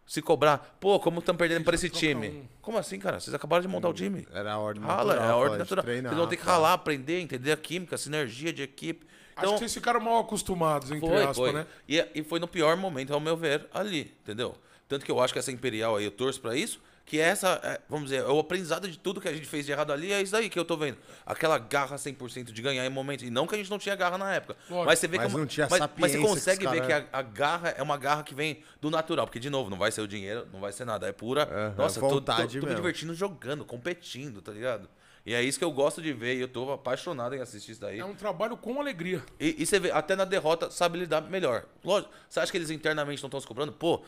[0.07, 0.77] se cobrar.
[0.79, 2.29] Pô, como estamos perdendo para esse time?
[2.29, 2.45] um.
[2.61, 3.19] Como assim, cara?
[3.19, 4.25] Vocês acabaram de montar o time.
[4.33, 5.35] Era a ordem Rala, é natural.
[5.35, 5.85] a ordem natural.
[5.85, 9.05] treinar, Vocês vão ter que ralar, aprender, entender a química, a sinergia de equipe.
[9.35, 11.53] Acho Então, que vocês ficaram mal acostumados, entre foi, aspas, foi.
[11.53, 11.67] né?
[11.89, 14.55] E, e foi no pior momento, ao meu ver, ali, entendeu?
[14.87, 17.81] Tanto que eu acho que essa Imperial aí, eu torço pra isso, que essa, é,
[17.89, 20.23] vamos dizer, é o aprendizado de tudo que a gente fez de errado ali, é
[20.23, 20.97] isso aí que eu tô vendo.
[21.27, 23.27] Aquela garra 100% de ganhar em momentos.
[23.27, 24.57] E não que a gente não tinha garra na época.
[24.71, 24.87] Lógico.
[24.87, 25.39] mas você vê Mas como.
[25.39, 27.83] não tinha mas, mas você que consegue os ver cara- que a, a garra é
[27.83, 29.27] uma garra que vem do natural.
[29.27, 31.07] Porque, de novo, não vai ser o dinheiro, não vai ser nada.
[31.07, 31.75] É pura.
[31.77, 34.89] Nossa, tô, tô, vontade tô me divertindo jogando, competindo, tá ligado?
[35.25, 37.81] E é isso que eu gosto de ver e eu tô apaixonado em assistir isso
[37.81, 38.01] daí.
[38.01, 39.23] É um trabalho com alegria.
[39.39, 41.65] E, e você vê, até na derrota, sabe lidar melhor.
[41.85, 43.73] Lógico, você acha que eles internamente não estão se cobrando?
[43.73, 44.03] Pô,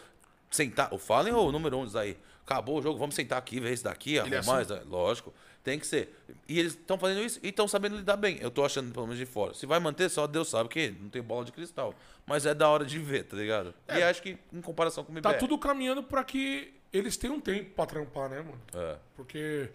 [0.50, 0.92] sentar.
[0.92, 2.16] O Fallen ou o número 1 um disso aí?
[2.46, 4.60] Acabou o jogo, vamos sentar aqui, ver esse daqui, é arrumar.
[4.60, 4.74] assim?
[4.74, 6.14] esse- Lógico, tem que ser.
[6.48, 8.38] E eles estão fazendo isso e estão sabendo lidar bem.
[8.40, 9.54] Eu tô achando, pelo menos de fora.
[9.54, 11.94] Se vai manter, só Deus sabe, que não tem bola de cristal.
[12.26, 13.74] Mas é da hora de ver, tá ligado?
[13.88, 15.38] E acho que, em comparação com o Tá MBR.
[15.40, 18.60] tudo caminhando pra que eles tenham tempo pra trampar, né, mano?
[18.74, 18.96] É.
[19.16, 19.70] Porque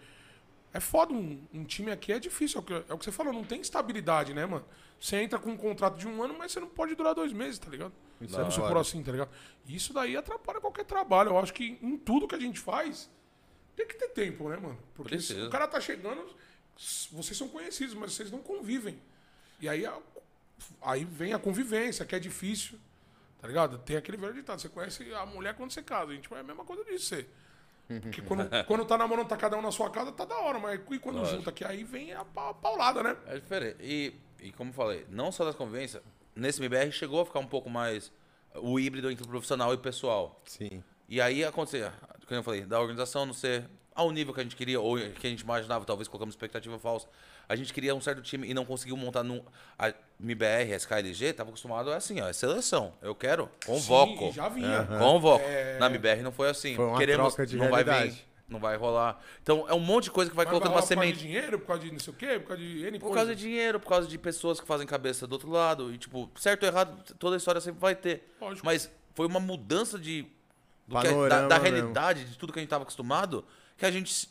[0.73, 2.59] é foda, um, um time aqui é difícil.
[2.59, 4.65] É o, que, é o que você falou, não tem estabilidade, né, mano?
[4.99, 7.57] Você entra com um contrato de um ano, mas você não pode durar dois meses,
[7.57, 7.93] tá ligado?
[8.21, 9.29] Isso Vamos é supor assim, tá ligado?
[9.67, 11.29] Isso daí atrapalha qualquer trabalho.
[11.29, 13.09] Eu acho que em tudo que a gente faz,
[13.75, 14.77] tem que ter tempo, né, mano?
[14.93, 16.25] Porque se o cara tá chegando,
[17.11, 18.99] vocês são conhecidos, mas vocês não convivem.
[19.61, 19.97] E aí, a-
[20.81, 22.77] aí vem a convivência, que é difícil.
[23.41, 23.77] Tá ligado?
[23.79, 26.11] Tem aquele velho ditado, você conhece a mulher quando você casa.
[26.11, 27.25] A gente é a mesma coisa disso, você.
[28.01, 30.59] Porque quando, quando tá namorando, tá cada um na sua casa, tá da hora.
[30.59, 31.37] Mas e quando Lógico.
[31.37, 33.17] junta aqui, aí vem a pa- paulada, né?
[33.25, 33.77] É diferente.
[33.81, 36.03] E, e como eu falei, não só das convivências,
[36.35, 38.11] nesse MBR chegou a ficar um pouco mais
[38.55, 40.41] o híbrido entre o profissional e o pessoal.
[40.45, 40.83] Sim.
[41.07, 41.91] E aí acontecia,
[42.27, 45.25] como eu falei, da organização não ser ao nível que a gente queria, ou que
[45.27, 47.07] a gente imaginava, talvez colocamos expectativa falsa.
[47.49, 49.43] A gente queria um certo time e não conseguiu montar num.
[49.77, 52.93] A MBR, a SKLG, tava acostumado a assim, ó, é seleção.
[53.01, 54.27] Eu quero, convoco.
[54.27, 54.83] Sim, já vinha.
[54.99, 55.43] Convoco.
[55.79, 56.75] Na MBR não foi assim.
[56.75, 58.25] Foi uma Queremos, troca de não vai vir, realidade.
[58.47, 59.19] não vai rolar.
[59.41, 61.07] Então é um monte de coisa que vai Mas colocando vai uma rolar por causa
[61.07, 61.17] semente.
[61.23, 63.19] de dinheiro, por causa de não sei o quê, por causa de N Por causa
[63.21, 63.37] coisas.
[63.37, 65.91] de dinheiro, por causa de pessoas que fazem cabeça do outro lado.
[65.91, 68.31] E, tipo, certo ou errado, toda a história sempre vai ter.
[68.39, 68.63] Lógico.
[68.63, 70.27] Mas foi uma mudança de.
[70.87, 71.75] do que- da, da mesmo.
[71.77, 73.43] realidade, de tudo que a gente tava acostumado,
[73.75, 74.29] que a gente.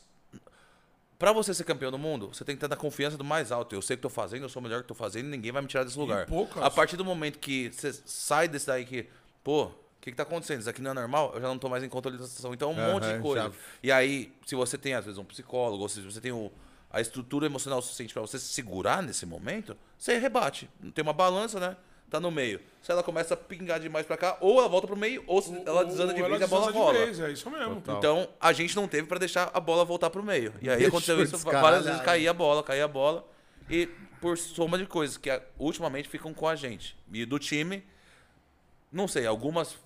[1.19, 3.75] Pra você ser campeão do mundo, você tem que ter a confiança do mais alto.
[3.75, 5.61] Eu sei o que tô fazendo, eu sou o melhor que tô fazendo, ninguém vai
[5.61, 6.25] me tirar desse lugar.
[6.25, 6.63] poucas.
[6.63, 9.05] A partir do momento que você sai desse daí que,
[9.43, 10.61] pô, o que, que tá acontecendo?
[10.61, 12.53] Isso aqui não é normal, eu já não tô mais em controle da situação.
[12.53, 13.43] Então, um monte de coisa.
[13.49, 13.51] já-
[13.83, 16.49] E aí, se você tem, às vezes, um psicólogo, ou se você tem o,
[16.89, 20.69] a estrutura emocional suficiente pra você se segurar nesse momento, você rebate.
[20.81, 21.75] Não tem uma balança, né?
[22.09, 22.59] Tá no meio.
[22.81, 25.53] Se ela começa a pingar demais pra cá, ou ela volta pro meio, ou se
[25.65, 26.93] ela desanda de Ou vez e a bola rola.
[26.93, 27.75] vez, é isso mesmo.
[27.75, 27.97] Total.
[27.97, 30.53] Então, a gente não teve pra deixar a bola voltar pro meio.
[30.61, 33.23] E aí Deixou aconteceu isso várias vezes, caía a bola, caía a bola.
[33.69, 33.85] E
[34.19, 35.29] por soma de coisas que
[35.59, 36.97] ultimamente ficam com a gente.
[37.13, 37.83] E do time,
[38.91, 39.77] não sei, algumas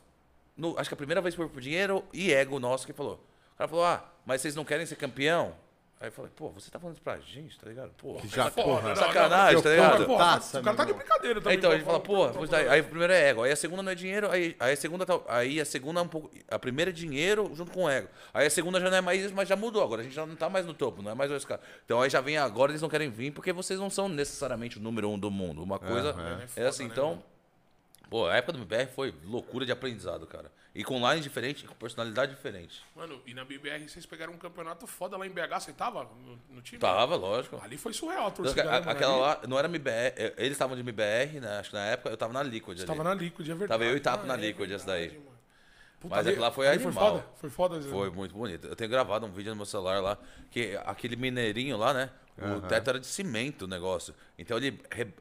[0.56, 3.16] no- acho que a primeira vez foi por dinheiro e ego nosso que falou.
[3.54, 5.54] O cara falou, ah, mas vocês não querem ser campeão?
[6.04, 7.92] Aí eu falei, pô, você tá falando isso pra gente, tá ligado?
[7.98, 8.82] Pô, Já, Foda, porra.
[8.82, 10.06] não, não, sacanagem, não, tá ligado?
[10.06, 11.58] porra, Taça, o cara tá de brincadeira também.
[11.58, 12.26] então a gente fala, pô,
[12.70, 15.06] aí o primeiro é ego, aí a segunda não é dinheiro, aí, aí a segunda
[15.06, 18.10] tá, aí a segunda é um pouco, a primeira é dinheiro junto com o ego.
[18.34, 20.26] Aí a segunda já não é mais isso, mas já mudou agora, a gente já
[20.26, 21.62] não tá mais no topo, não é mais esse cara.
[21.86, 24.82] Então aí já vem agora, eles não querem vir porque vocês não são necessariamente o
[24.82, 25.64] número um do mundo.
[25.64, 26.42] Uma coisa Aham.
[26.58, 27.24] é assim, então,
[28.14, 30.52] pô, a época do MBR foi loucura de aprendizado, cara.
[30.76, 32.80] E com line diferente, com personalidade diferente.
[32.96, 36.40] Mano, e na BBR vocês pegaram um campeonato foda lá em BH, você tava no,
[36.56, 36.80] no time?
[36.80, 37.60] Tava, lógico.
[37.64, 38.62] Ali foi surreal a Então, torcida.
[38.70, 38.92] a- né, mano?
[38.92, 41.58] aquela lá não era MBR, eh, eles estavam de MBR, né?
[41.58, 42.86] Acho que na época eu tava na Liquid ali.
[42.88, 43.70] Tava na Liquid, é verdade.
[43.70, 45.08] Tava eu e Tapo Ah, na é Liquid, essa daí.
[45.08, 45.33] verdade, mano.
[46.04, 46.92] Puta, Mas aquilo lá foi animal.
[46.94, 47.82] Foi foda, foi foda.
[47.82, 47.90] Zé.
[47.90, 48.68] Foi muito bonito.
[48.68, 50.18] Eu tenho gravado um vídeo no meu celular lá,
[50.52, 52.10] que aquele mineirinho lá, né?
[52.38, 54.14] O teto era de cimento o negócio.
[54.38, 55.14] Então ele re-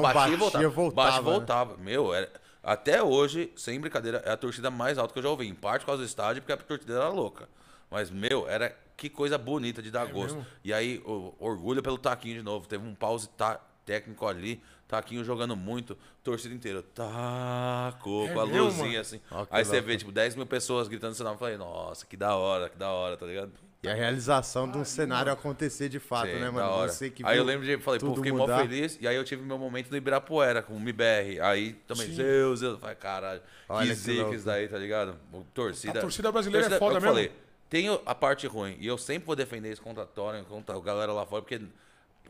[0.00, 0.64] lá, batia, e voltava.
[0.70, 1.30] voltava, Batia e né?
[1.30, 1.76] voltava.
[1.76, 2.30] Meu, era-
[2.62, 5.46] até hoje, sem brincadeira, é a torcida mais alta que eu já ouvi.
[5.46, 7.46] Em parte por causa do estádio, porque a torcida era louca.
[7.90, 10.36] Mas, meu, era que coisa bonita de dar gosto.
[10.36, 10.46] mesmo?
[10.64, 12.66] E aí, o, orgulho pelo Taquinho de novo.
[12.66, 14.62] Teve um pause tá- técnico ali.
[14.90, 16.82] Taquinho jogando muito, torcida inteira.
[16.94, 19.00] Taco, É com a mesmo, luzinha mano?
[19.00, 19.20] assim.
[19.30, 21.36] Ó, que aí você vê, tipo, 10 mil pessoas gritando seu nome.
[21.36, 23.52] Eu falei, nossa, que da hora, que da hora, tá ligado?
[23.82, 26.82] E a realização de um cenário acontecer de fato, Sim, né, mano?
[26.88, 28.58] Você que aí eu lembro de, falei, pô, fiquei mó mudar.
[28.60, 28.98] feliz.
[29.00, 31.40] E aí eu tive meu momento no Ibirapuera com o MBR.
[31.40, 32.78] Aí também, Zeus, Zeus.
[32.78, 35.16] Falei, caralho, Olha que zica isso daí, tá ligado?
[35.54, 35.98] Torcida.
[35.98, 37.14] A torcida brasileira é torcida- foda eu mesmo.
[37.14, 37.32] falei,
[37.70, 38.76] tem a parte ruim.
[38.78, 41.58] E eu sempre vou defender isso contra a Tória, contra a galera lá fora, porque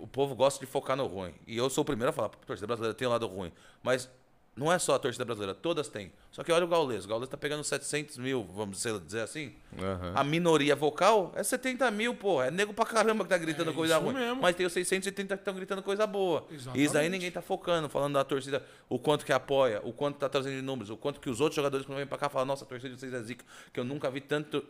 [0.03, 1.35] o povo gosta de focar no ruim.
[1.47, 3.53] E eu sou o primeiro a falar, torcida brasileira tem um lado ruim.
[3.83, 4.09] Mas
[4.57, 6.13] não é só a torcida brasileira, todas têm.
[6.31, 7.05] Só que olha o Gaules.
[7.05, 9.55] O Gaules tá pegando 700 mil, vamos dizer assim.
[9.79, 10.13] Aham.
[10.15, 12.43] A minoria vocal é 70 mil, pô.
[12.43, 14.13] É nego pra caramba que tá gritando É coisa ruim.
[14.15, 14.43] mesmo.
[14.43, 16.45] Mas tem os 630 que estão gritando coisa boa.
[16.51, 16.81] Exatamente.
[16.81, 20.19] E isso aí ninguém tá focando, falando da torcida, o quanto que apoia, o quanto
[20.19, 22.47] tá trazendo de números, o quanto que os outros jogadores quando vêm pra cá falam,
[22.47, 24.63] nossa, a torcida de vocês é zica, que eu nunca vi tanto.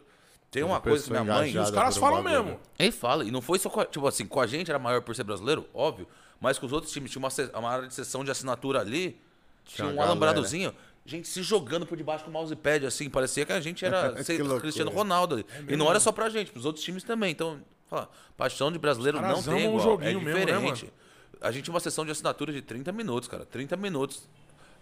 [0.51, 1.51] Tem uma coisa que minha mãe.
[1.51, 1.71] engajada.
[1.71, 2.45] Os caras um falam bagulho.
[2.45, 2.61] mesmo.
[2.79, 5.01] Ele fala, e não foi só com a, tipo assim, com a gente era maior
[5.01, 6.09] por ser brasileiro, óbvio,
[6.41, 9.21] mas com os outros times tinha uma, uma área de sessão de assinatura ali,
[9.65, 10.75] tinha uma um alambradozinho,
[11.11, 14.39] gente se jogando por debaixo do mousepad, assim, parecia que a gente era sei.
[14.61, 15.47] Cristiano Ronaldo ali.
[15.69, 17.33] e não era só pra gente, pros outros times também.
[17.33, 20.93] Então, fala, paixão de brasileiro não tem o igual, é joguinho mesmo, né, diferente.
[21.41, 24.29] a gente tinha uma sessão de assinatura de 30 minutos, cara, 30 minutos.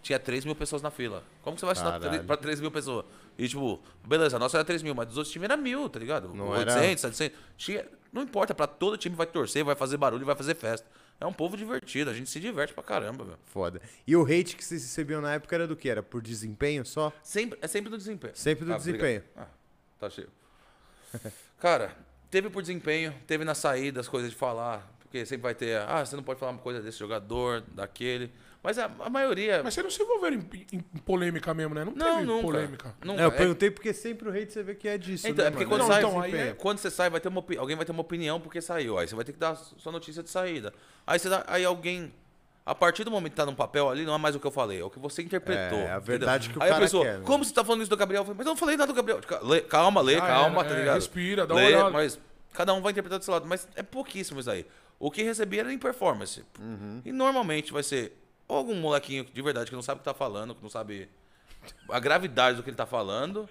[0.01, 1.23] Tinha 3 mil pessoas na fila.
[1.41, 2.23] Como que você vai assinar Caralho.
[2.23, 3.05] pra 3 mil pessoas?
[3.37, 5.99] E tipo, beleza, a nossa era 3 mil, mas dos outros times era mil, tá
[5.99, 6.33] ligado?
[6.33, 6.73] Não 800,
[7.03, 7.37] era- 700.
[7.57, 10.87] Tinha, não importa, pra todo time vai torcer, vai fazer barulho, vai fazer festa.
[11.19, 13.37] É um povo divertido, a gente se diverte pra caramba, velho.
[13.45, 13.81] Foda.
[14.07, 15.89] E o hate que vocês recebiam na época era do que?
[15.89, 17.11] Era por desempenho só?
[17.21, 18.33] Sempre, é sempre do desempenho.
[18.35, 19.21] Sempre do Ah, desempenho.
[19.35, 19.47] Ah,
[19.99, 20.29] tá cheio.
[21.59, 21.95] Cara,
[22.29, 24.89] teve por desempenho, teve na saída as coisas de falar.
[24.99, 28.31] Porque sempre vai ter, ah, você não pode falar uma coisa desse jogador, daquele.
[28.61, 29.61] Mas a, a maioria.
[29.63, 31.85] Mas vocês não se envolveram em, em- em polêmica mesmo, né?
[31.85, 32.41] Não, não, teve nunca.
[32.41, 32.95] polêmica.
[33.03, 33.21] nunca.
[33.21, 35.47] É, eu É- perguntei porque sempre o hate você vê que é disso, Então, né,
[35.47, 35.77] é porque mano?
[35.77, 37.91] quando Não, sai, então, aí é- quando você sai, vai ter uma, alguém vai ter
[37.93, 38.97] uma opinião porque saiu.
[38.97, 40.73] Aí você vai ter que dar sua notícia de saída.
[41.07, 42.13] Aí você dá, aí alguém
[42.65, 44.51] a partir do momento que tá no papel ali, não é mais o que eu
[44.51, 45.79] falei, é o que você interpretou.
[45.79, 46.01] É, a entendeu?
[46.01, 47.23] verdade que o Aí a cara pessoa, quer, né?
[47.25, 48.21] como você tá falando isso do Gabriel?
[48.21, 49.19] Eu falei, mas eu não falei nada do Gabriel.
[49.69, 50.95] Calma, lê, Já calma, era, tá é, ligado?
[50.95, 51.89] respira, dá uma Lê, olhada.
[51.91, 52.19] Mas
[52.53, 53.47] cada um vai interpretar desse lado.
[53.47, 54.65] Mas é pouquíssimo isso aí.
[54.99, 56.43] O que recebia era em performance.
[56.59, 57.01] Uhum.
[57.05, 58.15] E normalmente vai ser
[58.49, 61.07] ou algum molequinho de verdade que não sabe o que tá falando, que não sabe
[61.89, 63.47] a gravidade do que ele tá falando.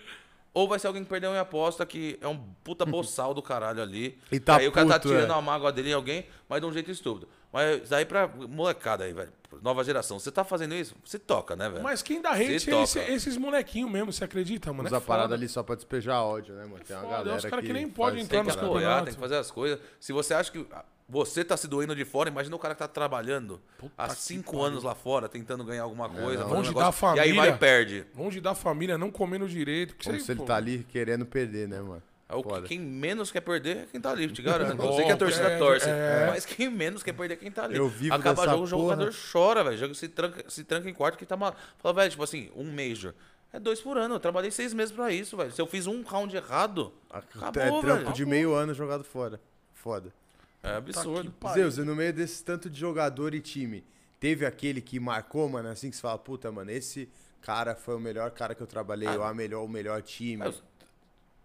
[0.55, 3.81] Ou vai ser alguém que perdeu em aposta, que é um puta boçal do caralho
[3.81, 4.19] ali.
[4.33, 5.35] E tá aí o cara tá puto, tirando é.
[5.35, 7.29] a mágoa dele em alguém, mas de um jeito estúpido.
[7.53, 9.33] Mas daí pra molecada aí, velho.
[9.63, 10.19] Nova geração.
[10.19, 10.97] Você tá fazendo isso?
[11.05, 11.83] Você toca, né, velho?
[11.85, 14.87] Mas quem dá hate é esse- esses molequinhos mesmo, você acredita, mano?
[14.89, 16.83] Usa É a parada ali só pra despejar ódio, né, mano?
[16.85, 18.57] Tem uma foda, é galera os cara que nem faz pode entrar Tem que nos
[18.57, 18.73] parada.
[18.73, 19.05] apoiar, campeonatos.
[19.05, 19.79] tem que fazer as coisas.
[20.01, 20.67] Se você acha que
[21.09, 23.61] você tá se doendo de fora, imagina o cara que tá trabalhando
[23.97, 24.67] há que cinco pariu.
[24.67, 26.43] anos lá fora, tentando ganhar alguma coisa.
[26.43, 26.49] não.
[26.51, 27.35] fazendo Longe um da negócio, E aí família.
[27.43, 28.07] vai e perde.
[28.17, 29.95] Longe da família, não comendo direito.
[29.97, 30.45] que Como isso se ele pô.
[30.47, 32.03] tá ali querendo perder, né, mano?
[32.31, 34.77] É o que- quem menos quer perder é quem tá ali, te garanto.
[34.85, 36.27] Eu sei que a torcida é, torce, é.
[36.29, 37.75] mas quem menos quer perder é quem tá ali.
[37.79, 39.79] Eu vivo Acaba dessa jogo, o jogador chora, velho.
[39.79, 41.57] Jogo se tranca, se tranca em quarto que tá mal.
[41.79, 43.15] Fala, velho, tipo assim, um Major.
[43.51, 44.17] É dois por ano.
[44.17, 45.51] Eu trabalhei seis meses pra isso, velho.
[45.53, 48.13] Se eu fiz um round errado, acabou, é trampo velho.
[48.13, 49.41] de meio ano jogado fora.
[49.73, 50.13] Foda.
[50.63, 51.31] É absurdo.
[51.33, 51.55] Pai.
[51.55, 53.85] Zeus, e no meio desse tanto de jogador e time,
[54.19, 57.09] teve aquele que marcou, mano, assim que você fala, puta, mano, esse
[57.41, 60.43] cara foi o melhor cara que eu trabalhei, ou a melhor, o melhor time.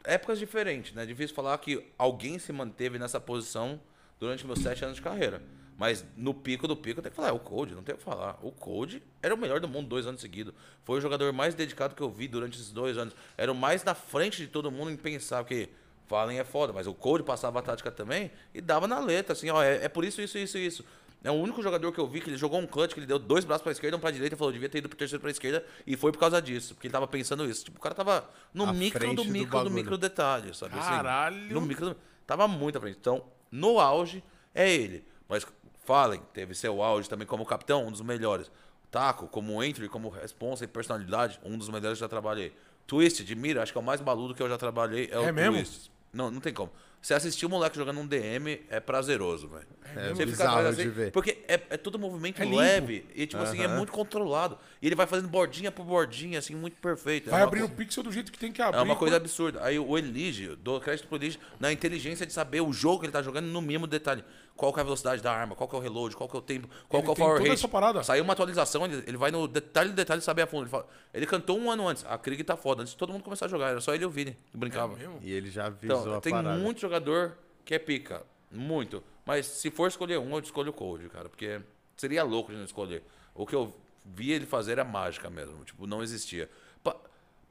[0.04, 1.06] É, épocas diferentes, né?
[1.06, 3.80] Difícil falar que alguém se manteve nessa posição
[4.20, 5.42] durante meus sete anos de carreira.
[5.78, 8.00] Mas no pico do pico, eu tenho que falar, é o Code, não tenho o
[8.00, 8.38] que falar.
[8.42, 10.54] O Code era o melhor do mundo dois anos seguidos.
[10.84, 13.16] Foi o jogador mais dedicado que eu vi durante esses dois anos.
[13.36, 15.70] Era o mais na frente de todo mundo em pensar, porque
[16.14, 19.50] Fallen é foda, mas o Code passava a tática também e dava na letra, assim,
[19.50, 20.86] ó, é, é por isso, isso, isso, isso.
[21.24, 23.18] É o único jogador que eu vi que ele jogou um clutch, que ele deu
[23.18, 25.66] dois braços pra esquerda, um pra direita, falou, devia ter ido pro terceiro pra esquerda,
[25.88, 27.66] e foi por causa disso, porque ele tava pensando isso.
[27.66, 29.74] Tipo, o cara tava no À micro do do micro do, bagulho.
[29.74, 30.78] micro detalhe, sabe?
[30.78, 30.90] assim?
[30.90, 31.52] Caralho.
[31.52, 31.98] no micro do...
[32.28, 32.98] Tava muito à frente.
[33.00, 34.24] Então, no auge,
[34.54, 35.04] é ele.
[35.28, 35.48] Mas
[35.86, 38.52] Fallen teve seu auge também como capitão, um dos melhores.
[38.92, 42.54] Taco, como entry, como responsa e personalidade, um dos melhores que eu já trabalhei.
[42.86, 45.08] Twist de mira, acho que é o mais baludo que eu já trabalhei.
[45.10, 45.56] É, o É mesmo?
[45.56, 45.90] Twist.
[46.14, 46.72] Não, não tem como.
[47.04, 49.68] Você assistir o moleque jogando um DM é prazeroso, velho.
[49.94, 51.12] É Você fica bizarro mais de assim, ver.
[51.12, 54.58] porque é, é todo movimento É leve e, tipo assim, é muito controlado.
[54.82, 57.30] E ele vai fazendo bordinha por bordinha, assim, muito perfeito.
[57.30, 58.80] Vai é o pixel do jeito que tem que abrir.
[58.80, 59.60] É uma coisa absurda.
[59.62, 63.12] Aí o Elige, dou crédito pro Elige, na inteligência de saber o jogo que ele
[63.12, 64.24] tá jogando no mínimo detalhe.
[64.56, 66.40] Qual que é a velocidade da arma, qual que é o reload, qual que é
[66.40, 67.60] o tempo, qual Ele que é o power toda rate.
[67.60, 68.04] essa parada.
[68.04, 70.64] Saiu uma atualização, ele, ele vai no detalhe do detalhe saber a fundo.
[70.64, 73.24] Ele, fala- ele cantou um ano antes, a Krieg tá foda, antes de todo mundo
[73.24, 73.70] começar a jogar.
[73.72, 74.94] Era só ele e o Vini que brincava.
[74.94, 75.20] É mesmo?
[75.24, 76.60] E ele já avisou Então, a tem parada.
[76.60, 77.36] muito jogador
[77.66, 78.24] que é pica.
[78.52, 79.04] Muito.
[79.26, 81.28] Mas se for escolher um, eu escolho o Cold, cara.
[81.30, 81.60] Porque
[81.98, 83.02] seria louco de não escolher.
[83.34, 83.74] O que eu
[84.06, 85.64] via ele fazer era mágica mesmo.
[85.66, 86.48] Tipo, não existia.
[86.84, 86.96] Pa-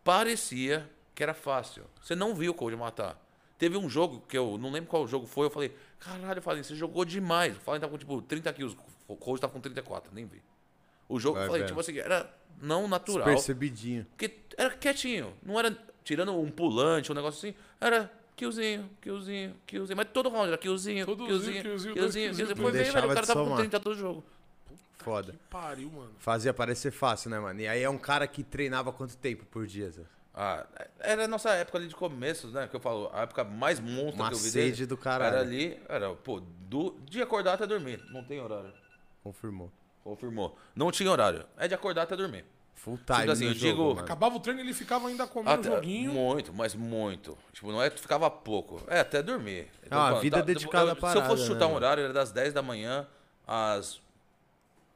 [0.05, 1.85] parecia que era fácil.
[2.01, 3.21] Você não viu o Cold matar.
[3.63, 5.47] Teve um jogo que eu não lembro qual jogo foi.
[5.47, 7.57] Eu falei, caralho, eu falei, você jogou demais.
[7.57, 8.77] O Fallen tava com tipo 30 kills.
[9.07, 10.43] O Cold tava com 34, nem vi.
[11.09, 11.69] O jogo, Vai eu falei, vendo.
[11.69, 12.29] tipo assim, era
[12.61, 13.25] não natural.
[13.25, 14.05] Percebidinho.
[14.07, 15.33] Porque era quietinho.
[15.45, 17.57] Não era tirando um pulante, um negócio assim.
[17.81, 19.97] Era killzinho, killzinho, killzinho.
[19.97, 22.35] Mas todo round era killzinho, Todozinho, killzinho, killzinho, killzinho, killzinho.
[22.35, 22.89] killzinho, Foi ver, velho.
[22.89, 23.59] O Deixava cara de tava com somar.
[23.61, 24.25] 30 todo jogo.
[24.95, 25.33] Foda.
[25.35, 26.11] Que pariu, mano.
[26.19, 27.61] Fazia parecer fácil, né, mano?
[27.61, 29.89] E aí é um cara que treinava quanto tempo por dia?
[29.89, 30.03] Zé?
[30.35, 30.65] Ah,
[31.01, 32.67] era a nossa época ali de começo, né?
[32.67, 34.87] Que eu falo, a época mais monstra Uma que eu vi sede dele.
[34.87, 35.35] do caralho.
[35.35, 38.03] Era ali, era, pô, do, de acordar até dormir.
[38.11, 38.73] Não tem horário.
[39.23, 39.71] Confirmou.
[40.03, 40.57] Confirmou.
[40.75, 41.45] Não tinha horário.
[41.59, 42.45] É de acordar até dormir.
[42.75, 44.01] Full time assim, no eu jogo, digo- mano.
[44.01, 46.13] Acabava o treino e ele ficava ainda comendo Até- joguinho.
[46.13, 47.37] Muito, mas muito.
[47.53, 48.83] Tipo, não é que ficava pouco.
[48.89, 49.69] É até dormir.
[49.91, 51.77] Ah, a falando, vida dedicada eu- à Se eu parada, fosse né, chutar um mano?
[51.77, 53.07] horário, era das 10 da manhã
[53.47, 54.01] às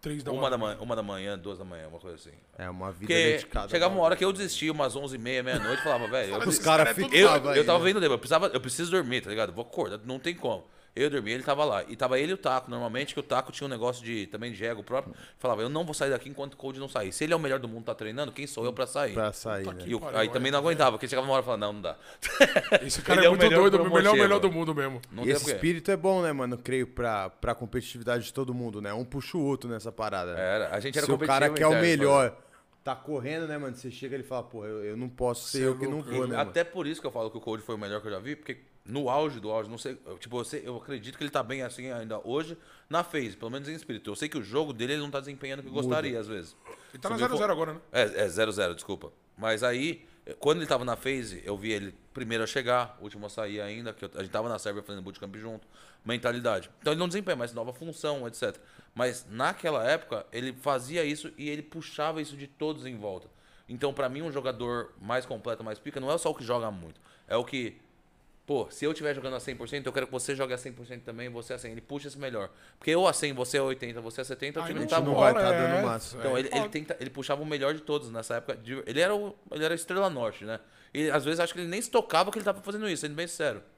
[0.07, 0.77] Três da uma da, manhã.
[0.81, 2.31] uma da manhã, duas da manhã, uma coisa assim.
[2.57, 3.69] É uma vida Porque dedicada.
[3.69, 4.05] chegava uma mano.
[4.07, 6.95] hora que eu desistia, umas 11h30, meia-noite, e falava, velho, eu, Os caras cara é
[6.95, 7.11] ficavam
[7.41, 7.49] doido.
[7.49, 7.59] aí.
[7.59, 7.93] eu tava né?
[7.93, 9.53] vendo eu, precisava, eu preciso dormir, tá ligado?
[9.53, 10.65] Vou acordar, não tem como.
[10.97, 11.85] Eu dormi, ele tava lá.
[11.87, 14.51] E tava ele e o Taco, normalmente, que o Taco tinha um negócio de também
[14.51, 15.15] de ego próprio.
[15.39, 17.13] Falava, eu não vou sair daqui enquanto o Cold não sair.
[17.13, 19.13] Se ele é o melhor do mundo, tá treinando, quem sou eu pra sair?
[19.13, 19.75] Pra sair, né?
[19.85, 21.81] que E o- aí também não aguentava, porque chegava uma hora e falava, não, não
[21.83, 21.97] dá.
[22.83, 24.23] Esse cara Ele é é o muito melhor doido, por o melhor, motivo.
[24.23, 25.03] melhor do mundo mesmo.
[25.13, 25.57] Não E tem esse porquê.
[25.57, 26.57] espírito é bom, né, mano?
[26.57, 28.93] Creio pra, pra competitividade de todo mundo, né?
[28.95, 30.35] Um puxa o outro nessa parada.
[30.35, 30.41] né?
[30.41, 32.37] Era, a gente era Se o cara competitivo que é o interno, melhor
[32.83, 33.77] tá correndo, né, mano?
[33.77, 36.01] Você chega e ele fala, pô, eu, eu não posso ser é eu que não
[36.03, 36.51] vou, né, mano?
[36.51, 38.21] Até por isso que eu falo que o Cold foi o melhor que eu já
[38.21, 38.59] vi, porque
[38.89, 41.43] no auge do auge, não sei, eu, tipo, eu, sei- eu acredito que ele tá
[41.43, 42.57] bem assim ainda hoje
[42.89, 44.11] na phase, pelo menos em espírito.
[44.11, 46.57] Eu sei que o jogo dele ele não tá desempenhando o que gostaria às vezes.
[46.93, 47.81] Ele tá na Se eu for- 0x0 agora, né?
[47.93, 49.13] É, é 0-0, desculpa.
[49.37, 50.07] Mas aí,
[50.39, 53.93] quando ele tava na phase, eu vi ele primeiro a chegar, último a sair ainda,
[53.93, 55.67] que eu- a gente tava na Sérvia fazendo bootcamp junto,
[56.05, 56.71] mentalidade.
[56.81, 58.57] Então ele não desempenha mais nova função, etc.
[58.95, 63.29] Mas naquela época, ele fazia isso e ele puxava isso de todos em volta.
[63.69, 66.71] Então, pra mim, um jogador mais completo, mais pica, não é só o que joga
[66.71, 67.01] muito.
[67.27, 67.77] É o que
[68.47, 71.29] Pô, se eu estiver jogando a 100%, eu quero que você jogue a 100% também,
[71.29, 71.73] você a 100.
[71.73, 72.49] Ele puxa esse melhor.
[72.79, 75.01] Porque eu a 100, você a 80, você a 70, o time não não tá
[75.01, 75.21] não bom.
[75.21, 76.21] vai rola, tá é, dando máximo.
[76.21, 78.57] Então é, ele, ele, tenta, ele puxava o melhor de todos nessa época.
[78.57, 80.61] de- ele, era o, ele era a estrela norte, né?
[80.95, 83.17] E às vezes acho que ele nem se tocava que ele tava fazendo isso, sendo
[83.17, 83.27] bem.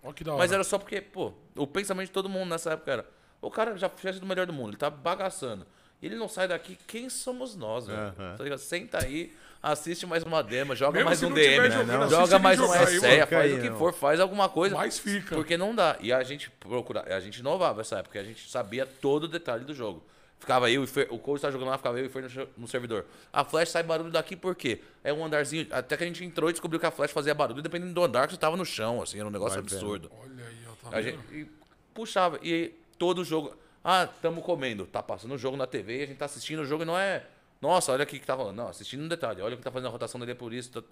[0.02, 0.38] Olha que da hora.
[0.38, 3.06] Mas era só porque, pô, o pensamento de todo mundo nessa época era:
[3.40, 5.66] o cara já fez do melhor do mundo, ele tá bagaçando.
[6.00, 8.12] E ele não sai daqui, quem somos nós, velho?
[8.12, 8.58] Tá?
[8.58, 12.02] Senta aí, assiste mais uma dema, joga Mesmo mais um DM, jogando, não.
[12.02, 14.76] assiste joga mais um SEA, faz o que for, faz alguma coisa.
[14.76, 15.34] Mais fica.
[15.34, 15.96] Porque não dá.
[16.00, 19.64] E a gente procura, a gente inovava essa época, a gente sabia todo o detalhe
[19.64, 20.02] do jogo.
[20.38, 22.68] Ficava eu e Fer, o coach tá jogando lá, ficava eu e Fer no, no
[22.68, 23.04] servidor.
[23.32, 24.80] A flash sai barulho daqui por quê?
[25.02, 27.60] É um andarzinho, até que a gente entrou e descobriu que a flash fazia barulho,
[27.60, 29.74] dependendo do andar que você tava no chão, assim, era um negócio Vai vendo.
[29.74, 30.12] absurdo.
[30.22, 31.16] Olha aí, ó, tá A vendo?
[31.16, 31.48] gente e
[31.92, 33.52] puxava e todo jogo,
[33.82, 36.84] ah, tamo comendo, tá passando o jogo na TV, a gente tá assistindo o jogo
[36.84, 37.24] e não é,
[37.60, 38.56] nossa, olha aqui que tá rolando.
[38.56, 40.70] Não, assistindo no detalhe, olha o que tá fazendo a rotação dele é por isso.
[40.70, 40.82] tá-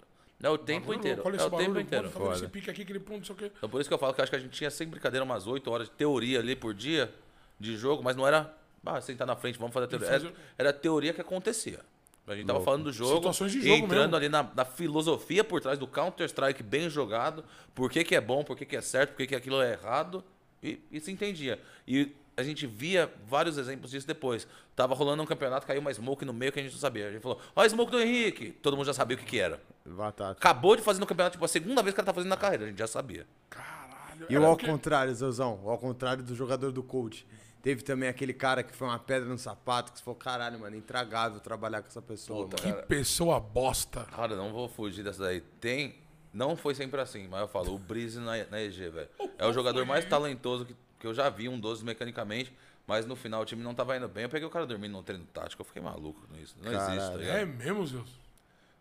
[0.43, 1.17] É o tempo Barulho inteiro.
[1.23, 2.09] louco, olha É o tempo inteiro.
[2.09, 3.51] tá esse pique aqui, aquele ponto, não sei o quê.
[3.57, 5.23] Então por isso que eu falo que eu acho que a gente tinha sem brincadeira
[5.23, 7.11] umas 8 horas de teoria ali por dia
[7.59, 8.53] de jogo, mas não era,
[8.85, 10.07] ah, sentar na frente, vamos fazer a teoria.
[10.07, 11.79] Era, era a teoria que acontecia.
[12.27, 14.15] A gente tava falando do jogo, Situações de jogo entrando mesmo.
[14.17, 18.43] ali na, na filosofia por trás do Counter-Strike bem jogado, por que, que é bom,
[18.43, 20.21] por que, que é certo, por que, que aquilo é errado,
[20.61, 21.57] e, e se entendia.
[21.87, 24.47] E a gente via vários exemplos disso depois.
[24.75, 27.07] Tava rolando um campeonato, caiu uma smoke no meio que a gente não sabia.
[27.07, 28.51] A gente falou, ó a smoke do Henrique.
[28.51, 29.59] Todo mundo já sabia o que, que era.
[29.83, 30.33] Batata.
[30.33, 32.37] Acabou de fazer no campeonato, tipo, a segunda vez que o cara tá fazendo na
[32.37, 33.25] carreira, a gente já sabia.
[33.49, 34.27] Caralho.
[34.29, 37.25] E o ao porque- contrário, Zezão, ao contrário do jogador do coach.
[37.63, 40.75] Teve também aquele cara que foi uma pedra no sapato, que você falou, caralho, mano,
[40.75, 42.61] intragável trabalhar com essa pessoa, Puta.
[42.61, 44.03] Que pessoa bosta.
[44.15, 45.41] Cara, não vou fugir dessa daí.
[45.59, 45.95] Tem.
[46.31, 49.09] Não foi sempre assim, mas eu falo, o Breeze na, na EG, velho.
[49.39, 52.53] É o jogador mais talentoso que, que eu já vi, um 12 mecanicamente.
[52.85, 54.23] Mas no final o time não tava indo bem.
[54.23, 55.61] Eu peguei o cara dormindo no treino tático.
[55.61, 56.55] Eu fiquei maluco com isso.
[56.61, 57.17] Não existe, tá Caralho.
[57.19, 57.35] ligado?
[57.37, 58.09] É mesmo, Zeus?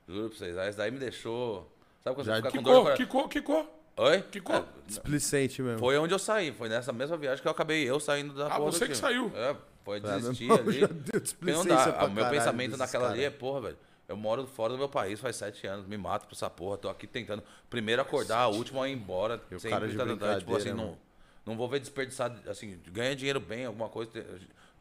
[0.09, 0.57] Juro pra vocês.
[0.57, 1.69] Aí Isso daí me deixou.
[2.05, 3.29] Sabe quando Já você fica Que com dor cor?
[3.29, 3.67] Que cor?
[3.97, 4.23] Oi?
[4.31, 4.57] Que cor?
[4.57, 5.79] É, Displicente mesmo.
[5.81, 6.53] foi onde eu saí.
[6.53, 9.33] Foi nessa mesma viagem que eu acabei eu saindo da Ah, você que saiu.
[9.35, 10.87] É, foi Tá, desistir meu irmão, ali.
[11.03, 11.93] deu Porque não dá.
[11.93, 13.41] pra O meu caralho pensamento naquela ali é, cara.
[13.41, 13.79] porra, velho.
[14.09, 16.89] Eu moro fora do meu país faz sete anos, me mato por essa porra, tô
[16.89, 19.43] aqui tentando primeiro acordar, a última a ir embora.
[19.51, 20.99] E o sempre cara de tá- tá- tipo assim, não, mano.
[21.47, 24.11] Não vou ver desperdiçar, assim, ganha dinheiro bem, alguma coisa.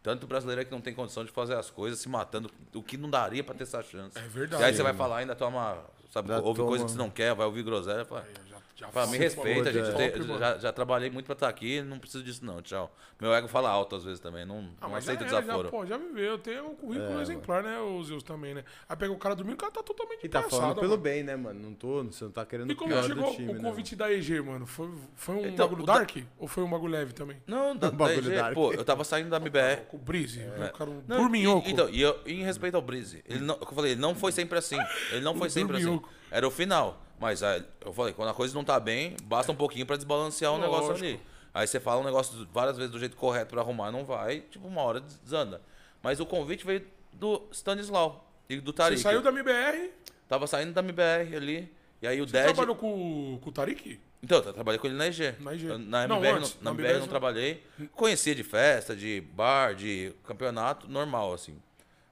[0.01, 2.97] Tanto brasileiro aí que não tem condição de fazer as coisas, se matando, o que
[2.97, 4.17] não daria pra ter essa chance.
[4.17, 4.61] É verdade.
[4.61, 6.69] E aí você vai falar, ainda toma, sabe, ouve toma.
[6.69, 8.27] coisa que você não quer, vai ouvir groselha, fala,
[8.75, 9.87] Já, Fala, me respeita, gente.
[9.87, 10.37] eu top, te- mano.
[10.37, 12.93] já, já trabalhei muito pra estar aqui, não preciso disso não, tchau.
[13.21, 15.67] Meu ego fala alto às vezes também, não, Ah, não mas aceito já, é, desaforo.
[15.67, 16.37] já, pô, já viveu.
[16.37, 18.65] Tem um currículo É, exemplar, né, o Zeus também, né?
[18.89, 21.01] Aí pega o cara dormindo, o cara tá totalmente E tá passado, falando pelo mano.
[21.01, 21.57] bem, né, mano?
[21.57, 23.95] Não tô, você não tá querendo E o como chegou do time, o né, convite
[23.95, 24.65] da EG, mano?
[24.65, 26.17] Foi, foi um Então, bagulho da- dark?
[26.37, 27.37] Ou foi um bagulho leve também?
[27.47, 28.53] Não, da, Um bagulho da EG, dark.
[28.53, 29.85] pô, eu tava saindo da MBR.
[29.87, 30.69] Com o Brise, né?
[30.73, 31.65] o cara um Não, dorminhoco.
[31.65, 34.33] E, então, e eu, em respeito ao Brise, ele não, eu falei, ele não foi
[34.33, 34.77] sempre assim.
[35.11, 36.01] Ele não foi sempre assim.
[36.29, 37.04] Era o final.
[37.19, 40.51] Mas aí, eu falei, quando a coisa não tá bem, basta um pouquinho pra desbalancear
[40.53, 41.05] o negócio Lógico.
[41.07, 41.19] ali.
[41.53, 44.67] Aí você fala um negócio várias vezes do jeito correto pra arrumar, não vai, tipo,
[44.67, 45.61] uma hora desanda.
[46.03, 49.01] Mas o convite veio do Stanislau e do Você Tariq.
[49.01, 49.91] saiu da MBR,
[50.27, 51.71] Tava saindo da MBR ali.
[52.01, 52.45] E aí o você Ded.
[52.45, 53.99] trabalhou com, com o Tariq?
[54.21, 55.35] Então, eu trabalhei com ele na EG.
[55.39, 55.53] Na.
[55.53, 57.63] Eu- Na Não, MBR, antes, não, na na MBR MBR não trabalhei.
[57.93, 61.55] Conhecia de festa, de bar, de campeonato, normal, assim.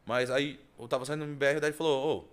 [0.06, 2.33] Mas aí eu tava saindo do MBR e daí ele falou, ô,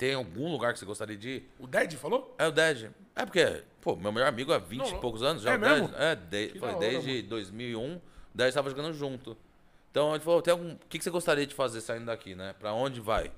[0.00, 1.50] tem algum lugar que você gostaria de ir?
[1.58, 2.34] O Ded falou?
[2.38, 2.90] É o Ded.
[3.14, 4.98] É porque, pô, meu melhor amigo há 20 Não, e não.
[4.98, 5.52] poucos anos já.
[5.52, 5.70] É o Ded.
[5.82, 5.94] mesmo?
[5.94, 8.00] É, de, da hora, desde 2001, o
[8.34, 9.36] Ded tava jogando junto.
[9.90, 12.54] Então ele falou, tem algum, o que, que você gostaria de fazer saindo daqui, né?
[12.58, 13.30] Pra onde vai?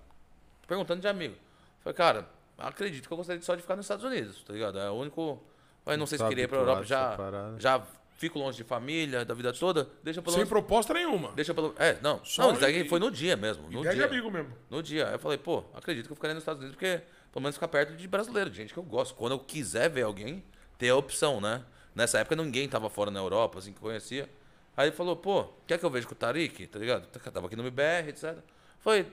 [0.68, 1.34] Perguntando de amigo.
[1.80, 4.78] Falei, cara, acredito que eu gostaria só de ficar nos Estados Unidos, tá ligado?
[4.78, 5.42] É o único...
[5.84, 7.16] Mas não sei se queria ir pra Europa, já,
[7.58, 7.82] já
[8.22, 10.48] fico longe de família, da vida toda, deixa pelo Sem menos...
[10.48, 11.32] proposta nenhuma.
[11.32, 11.74] Deixa pelo...
[11.76, 14.06] É, não, Só não, isso daí e- foi no dia mesmo, no dia.
[14.06, 14.52] amigo mesmo.
[14.70, 15.08] No dia.
[15.08, 17.66] Aí eu falei, pô, acredito que eu ficaria nos Estados Unidos porque pelo menos ficar
[17.66, 19.16] perto de brasileiro, de gente que eu gosto.
[19.16, 20.44] Quando eu quiser ver alguém,
[20.78, 21.64] ter a opção, né?
[21.96, 24.30] Nessa época ninguém tava fora na Europa, assim, que conhecia.
[24.76, 27.06] Aí ele falou, pô, quer que eu veja com o Tariq, tá ligado?
[27.08, 28.38] Tava aqui no MBR, etc.
[28.78, 29.04] Falei,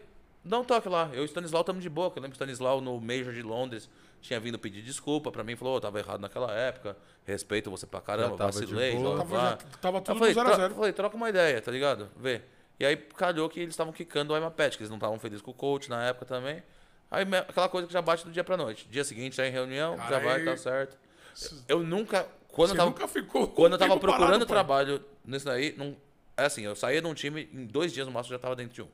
[0.46, 1.10] dá um toque lá.
[1.14, 2.10] Eu e o Stanislau estamos de boa.
[2.16, 3.90] Eu lembro o Stanislau no Major de Londres
[4.22, 5.56] tinha vindo pedir desculpa pra mim.
[5.56, 6.96] Falou, oh, tava errado naquela época.
[7.26, 8.96] Respeito você pra caramba, tava vacilei.
[8.96, 9.18] boa.
[9.18, 10.76] Tava, já, tava Eu tudo falei, no tro- 0x0.
[10.76, 12.10] falei, troca uma ideia, tá ligado?
[12.18, 12.42] Vê.
[12.80, 15.42] E aí calhou que eles estavam quicando o Emma Pet, que eles não estavam felizes
[15.42, 16.64] com o coach na época também.
[17.12, 18.88] Aí aquela coisa que já bate do dia pra noite.
[18.90, 20.98] Dia seguinte, já em reunião, Cara, já vai, tá certo.
[21.68, 22.26] Eu nunca.
[22.48, 25.96] Quando Você eu tava, nunca ficou quando eu tava procurando parado, trabalho nisso daí, não,
[26.36, 28.74] é assim, eu saía de um time, em dois dias no máximo já tava dentro
[28.74, 28.88] de um.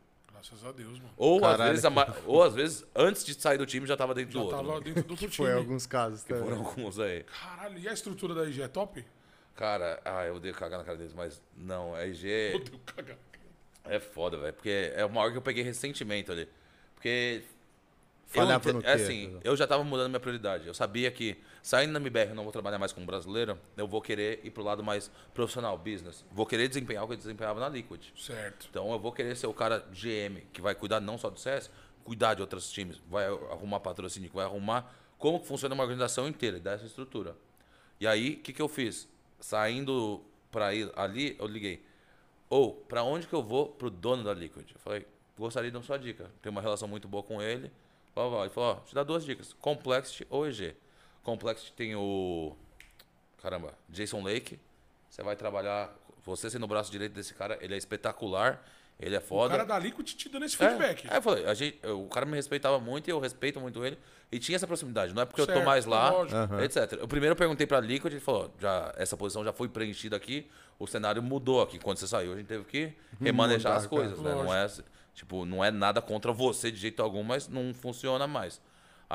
[0.47, 1.11] Graças a Deus, mano.
[1.17, 1.91] Ou, às vezes, a
[2.27, 4.57] ou às vezes, antes de sair do time, já tava dentro Já do outro.
[4.57, 4.85] tava né?
[4.85, 5.47] dentro do outro time.
[5.47, 6.43] Foi em alguns casos também.
[6.43, 7.23] Foram alguns aí.
[7.23, 9.03] Caralho, e a estrutura da IG é top?
[9.55, 12.51] Cara, ah, eu odeio cagar na cara deles, mas não, a IG.
[12.51, 13.17] Puta, eu cagar.
[13.85, 14.53] É foda, velho.
[14.53, 16.47] Porque é uma hora que eu peguei ressentimento ali.
[16.93, 17.41] Porque.
[18.27, 20.67] Falhava eu, no quê, assim, eu já tava mudando minha prioridade.
[20.67, 23.99] Eu sabia que saindo da MBR eu não vou trabalhar mais como brasileiro, eu vou
[23.99, 26.23] querer ir pro lado mais profissional, business.
[26.31, 28.05] Vou querer desempenhar o que eu desempenhava na Liquid.
[28.15, 28.67] Certo.
[28.69, 31.71] Então eu vou querer ser o cara GM, que vai cuidar não só do CS,
[32.03, 36.85] cuidar de outros times, vai arrumar patrocínio, vai arrumar como funciona uma organização inteira, dessa
[36.85, 37.35] estrutura.
[37.99, 39.09] E aí, o que, que eu fiz?
[39.39, 40.21] Saindo
[40.51, 41.83] pra ir ali, eu liguei.
[42.47, 43.69] Ou, pra onde que eu vou?
[43.69, 44.69] Pro dono da Liquid.
[44.71, 46.29] Eu falei, gostaria de dar sua dica.
[46.43, 47.71] Tenho uma relação muito boa com ele.
[48.15, 49.53] Ele falou, ó, te dá duas dicas.
[49.53, 50.75] Complexity ou EG.
[51.25, 52.55] Complexity tem o...
[53.41, 54.57] Caramba, Jason Lake.
[55.09, 55.93] Você vai trabalhar...
[56.23, 58.63] Você sendo o braço direito desse cara, ele é espetacular.
[58.99, 59.49] Ele é O foda.
[59.51, 61.07] cara da Liquid te dando esse É, feedback.
[61.11, 63.83] É, eu falei, a gente, eu- o cara me respeitava muito e eu respeito muito
[63.85, 63.97] ele.
[64.31, 65.13] E tinha essa proximidade.
[65.13, 66.55] Não é porque eu Certo, tô mais lá, lógico.
[66.61, 66.93] Etc.
[66.93, 70.49] Eu primeiro eu perguntei pra Liquid, ele falou, já, essa posição já foi preenchida aqui,
[70.79, 71.77] o cenário mudou aqui.
[71.77, 74.31] Quando você saiu, a gente teve que remanejar Mudar, as coisas, né?
[74.33, 74.67] Não é,
[75.13, 78.59] tipo, não é nada contra você de jeito algum, mas não funciona mais.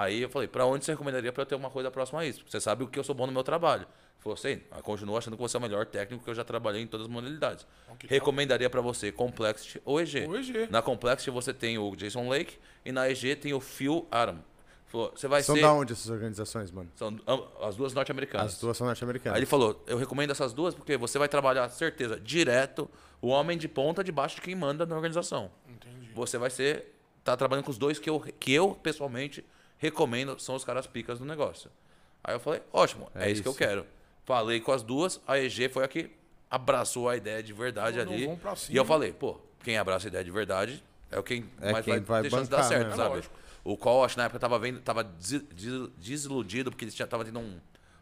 [0.02, 2.38] Aí eu falei, pra onde você recomendaria pra eu ter uma coisa próxima a isso?
[2.40, 3.82] Porque você sabe o que eu sou bom no meu trabalho.
[3.82, 6.44] Ele falou assim, "Ah, continua achando que você é o melhor técnico que eu já
[6.44, 7.66] trabalhei em todas as modalidades.
[8.08, 10.26] Recomendaria pra você Complexity ou EG.
[10.26, 10.68] Ou EG.
[10.70, 14.42] Na Complexity você tem o Jason Lake e na EG tem o Phil Adam.
[14.86, 15.62] Falou, você vai São ser.
[15.62, 16.90] da onde essas organizações, mano?
[16.96, 17.16] São
[17.62, 18.54] as duas norte-americanas.
[18.54, 19.36] As duas são Aí norte-americanas.
[19.36, 22.90] ele falou: eu recomendo essas duas porque você vai trabalhar, certeza, direto,
[23.22, 25.50] o homem de ponta debaixo de quem manda na organização.
[25.68, 26.10] Entendi.
[26.14, 26.96] Você vai ser.
[27.22, 29.44] tá trabalhando com os dois que eu, que eu pessoalmente
[29.80, 31.68] recomendo, são os caras picas do negócio.
[32.22, 33.84] Aí eu falei: ótimo, é, É isso, que eu quero.
[34.24, 36.10] Falei com as duas, a EG foi a que
[36.48, 38.28] abraçou a ideia de verdade ali.
[38.68, 41.84] e eu falei: pô, quem abraça a ideia de verdade é o quem É mais
[41.84, 42.96] quem vai, vai de dar bancar, certo, né?
[42.96, 43.14] sabe?
[43.16, 43.34] Lógico.
[43.64, 47.24] O Call, acho que na época tava vendo, tava des- des- desiludido porque eles estavam
[47.24, 47.58] tendo um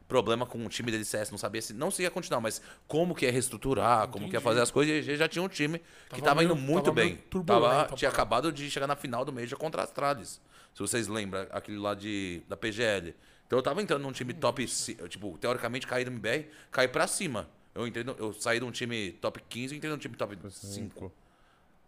[0.06, 3.14] problema com o time dele CS, não sabia se não se ia continuar, mas como
[3.14, 5.48] que ia reestruturar, como que ia fazer as coisas, e a EG já tinha um
[5.48, 5.78] time
[6.08, 7.42] que Tava tava, indo muito tava meio bem.
[7.44, 10.40] Tava, tinha acabado de chegar na final do Major contra a Astralis.
[10.78, 13.12] Se vocês lembram, aquele lá de, da PGL.
[13.48, 14.64] Então eu tava entrando num time top,
[15.08, 17.48] tipo, teoricamente caí do MBR, caí pra cima.
[17.74, 20.38] Eu, entrei no- eu saí de um time top 15 e entrei num time top
[20.48, 21.12] 5.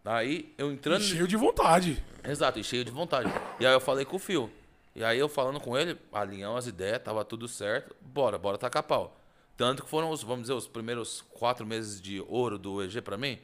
[0.04, 1.02] Aí eu entrando.
[1.04, 2.02] Cheio de vontade.
[2.24, 3.30] Exato, e cheio de vontade.
[3.60, 4.50] E aí eu falei com o Fio.
[4.92, 7.94] E aí eu falando com ele, alinhamos as ideias, tava tudo certo.
[8.00, 9.16] Bora, bora tacar pau.
[9.56, 13.16] Tanto que foram os, vamos dizer, os primeiros quatro meses de ouro do EG pra
[13.16, 13.38] mim.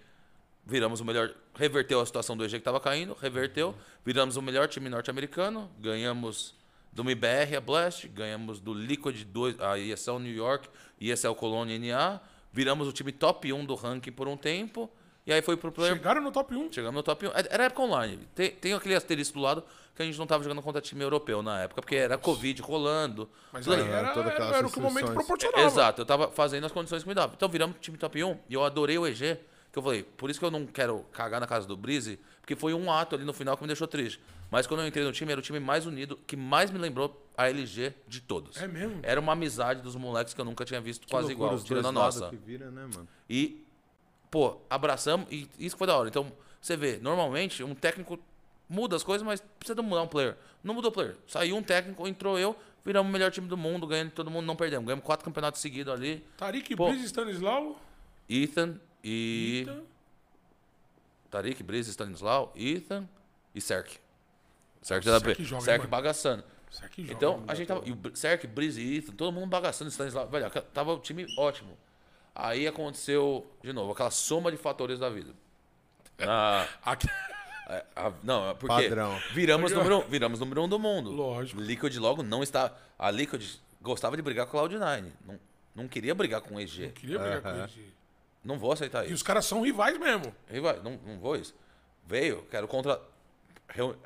[0.66, 1.32] Viramos o melhor.
[1.54, 3.74] Reverteu a situação do EG que tava caindo, reverteu.
[4.04, 5.70] Viramos o melhor time norte-americano.
[5.78, 6.54] Ganhamos
[6.92, 10.68] do MIBR a Blast, ganhamos do Liquid 2, a ESL New York,
[11.00, 12.20] ESL Colônia NA.
[12.52, 14.90] Viramos o time top 1 do ranking por um tempo.
[15.26, 16.72] E aí foi pro player Chegaram no top 1.
[16.72, 17.30] Chegamos no top 1.
[17.50, 18.28] Era época online.
[18.34, 19.64] Tem, tem aquele asterisco do lado
[19.94, 23.28] que a gente não tava jogando contra time europeu na época, porque era Covid rolando.
[23.52, 25.64] Mas aí era, todas era, era o que o momento proporcionava.
[25.64, 27.34] Exato, eu tava fazendo as condições que me davam.
[27.34, 29.38] Então viramos time top 1 e eu adorei o EG,
[29.76, 32.56] que eu falei, por isso que eu não quero cagar na casa do Breeze, porque
[32.56, 34.18] foi um ato ali no final que me deixou triste.
[34.50, 37.28] Mas quando eu entrei no time, era o time mais unido, que mais me lembrou
[37.36, 38.56] a LG de todos.
[38.56, 39.00] É mesmo?
[39.02, 41.92] Era uma amizade dos moleques que eu nunca tinha visto quase Loucura, igual, tirando a
[41.92, 42.30] nossa.
[42.30, 43.06] que vira, né, mano?
[43.28, 43.66] E,
[44.30, 46.08] pô, abraçamos e isso que foi da hora.
[46.08, 48.18] Então, você vê, normalmente um técnico
[48.66, 50.38] muda as coisas, mas precisa mudar um player.
[50.64, 51.16] Não mudou o player.
[51.26, 54.56] Saiu um técnico, entrou eu, viramos o melhor time do mundo, ganhando todo mundo, não
[54.56, 54.86] perdemos.
[54.86, 56.24] Ganhamos quatro campeonatos seguidos ali.
[56.38, 56.88] Tarik, Pô.
[56.88, 57.78] Breeze, Stanislau.
[58.26, 59.64] Ethan e.
[59.68, 59.82] Eita.
[61.30, 63.08] Tarik, Breeze, Stanislau, Ethan
[63.54, 63.98] e Serk.
[64.82, 65.60] Serk da Serk B.
[65.60, 66.44] Serk bagaçando.
[66.82, 67.82] Aqui joga, Então, a gente tava.
[67.86, 70.28] E o Serk, Breeze e Ethan, todo mundo bagaçando, Stanislau.
[70.28, 71.76] Velho, tava o time ótimo.
[72.34, 75.32] Aí aconteceu, de novo, aquela soma de fatores da vida.
[76.20, 77.08] Ah, Aqui-
[77.68, 79.18] é, a- não, é porque Padrão.
[79.32, 81.10] viramos número, um, viramos número um do mundo.
[81.10, 81.60] Lógico.
[81.60, 82.72] Liquid logo não está.
[82.98, 83.42] A Liquid
[83.82, 85.10] gostava de brigar com a Cloud9.
[85.26, 85.40] Não,
[85.74, 86.90] não queria brigar com o EG.
[86.92, 87.92] Queria brigar com ele.
[88.46, 89.14] Não vou aceitar E isso.
[89.16, 90.34] os caras são rivais mesmo.
[90.48, 91.54] Aí vai, não, não vou isso.
[92.06, 93.00] Veio, quero contra.
[93.68, 93.96] reu-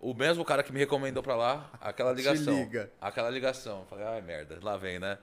[0.00, 2.54] O mesmo cara que me recomendou pra lá, aquela ligação.
[2.54, 2.90] liga.
[3.00, 3.86] Aquela ligação.
[3.88, 5.16] Falei, ai merda, lá vem, né?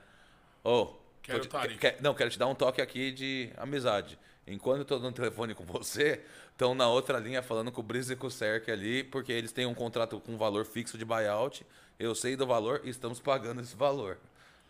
[0.63, 1.77] Ô, Quero tô te- Tarik.
[1.77, 4.17] que- não, quero te dar um toque aqui de amizade.
[4.47, 6.21] Enquanto eu tô no telefone com você,
[6.51, 9.51] estão na outra linha falando com o Breeze e com o Cerc ali, porque eles
[9.51, 11.65] têm um contrato com valor fixo de buyout.
[11.99, 14.17] Eu sei do valor e estamos pagando esse valor.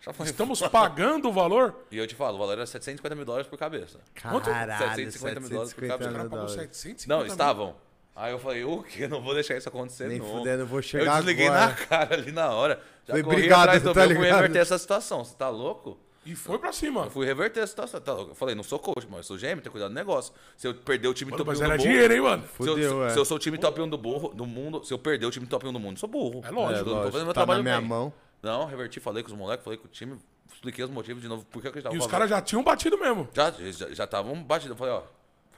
[0.05, 0.25] Já foi.
[0.25, 1.75] Estamos pagando o valor.
[1.91, 3.99] E eu te falo, o valor era 750 mil dólares por cabeça.
[4.21, 4.49] Quanto?
[4.49, 6.09] Caralho, 750 mil dólares por 750 cabeça.
[6.09, 6.53] O cara mil dólares.
[6.77, 7.27] 750 Não, mil.
[7.27, 7.75] estavam.
[8.15, 9.07] Aí eu falei, o quê?
[9.07, 10.25] Não vou deixar isso acontecer, Nem não.
[10.27, 11.65] fudendo, eu vou chegar Eu desliguei agora.
[11.67, 12.79] na cara ali na hora.
[13.07, 15.23] Já Falei, corri obrigado, atrás do tá meu, fui reverter essa situação.
[15.25, 15.97] Você tá louco?
[16.25, 17.05] E foi pra cima.
[17.05, 17.99] Eu fui reverter a situação.
[17.99, 18.31] Tá louco?
[18.31, 20.31] Eu falei, não sou coach, mas eu sou gêmeo, tenho cuidado do negócio.
[20.55, 21.89] Se eu perder o time Mano, top 1 mas do era burro...
[21.89, 22.43] dinheiro, hein, mano?
[22.43, 23.09] Se eu, Fudeu, se, é.
[23.09, 25.31] se eu sou o time top 1 do, burro, do mundo, se eu perder o
[25.31, 26.41] time top 1 do mundo, sou burro.
[26.45, 26.71] É lógico.
[26.71, 27.89] É, Eu não tô lógico, fazendo meu tá na trabalho minha bem.
[27.89, 28.13] mão.
[28.43, 30.19] Não, reverti, falei com os moleques, falei com o time,
[30.53, 31.95] expliquei os motivos de novo, por que eu acreditava.
[31.95, 33.27] E os caras já tinham batido mesmo.
[33.33, 34.71] já já já estavam batidos.
[34.71, 35.03] Eu falei, ó,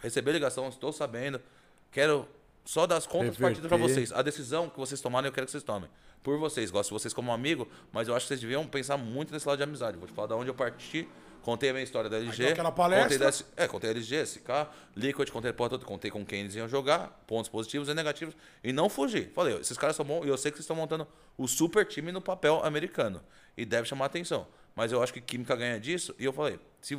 [0.04, 1.42] recebi a ligação, estou sabendo.
[1.92, 2.28] Quero
[2.64, 3.42] só dar as contas Reverter.
[3.42, 4.12] partidas pra vocês.
[4.12, 5.90] A decisão que vocês tomarem, eu quero que vocês tomem.
[6.22, 9.34] Por vocês, gosto de vocês como amigo, mas eu acho que vocês deviam pensar muito
[9.34, 9.98] nesse lado de amizade.
[9.98, 11.08] Vou te falar de onde eu parti.
[11.46, 12.38] Contei a minha história da LG.
[12.44, 13.04] deu aquela palestra.
[13.20, 16.40] Contei da, é, contei a LG, SK, Liquid, contei a porra toda, contei com quem
[16.40, 18.36] eles iam jogar, pontos positivos e negativos.
[18.64, 19.30] E não fugi.
[19.36, 21.08] Falei, esses caras são bons e eu sei que vocês estão montando
[21.38, 23.22] o super time no papel americano.
[23.56, 24.48] E deve chamar atenção.
[24.76, 26.16] Mas eu acho que Química ganha disso.
[26.18, 26.96] E eu falei, se,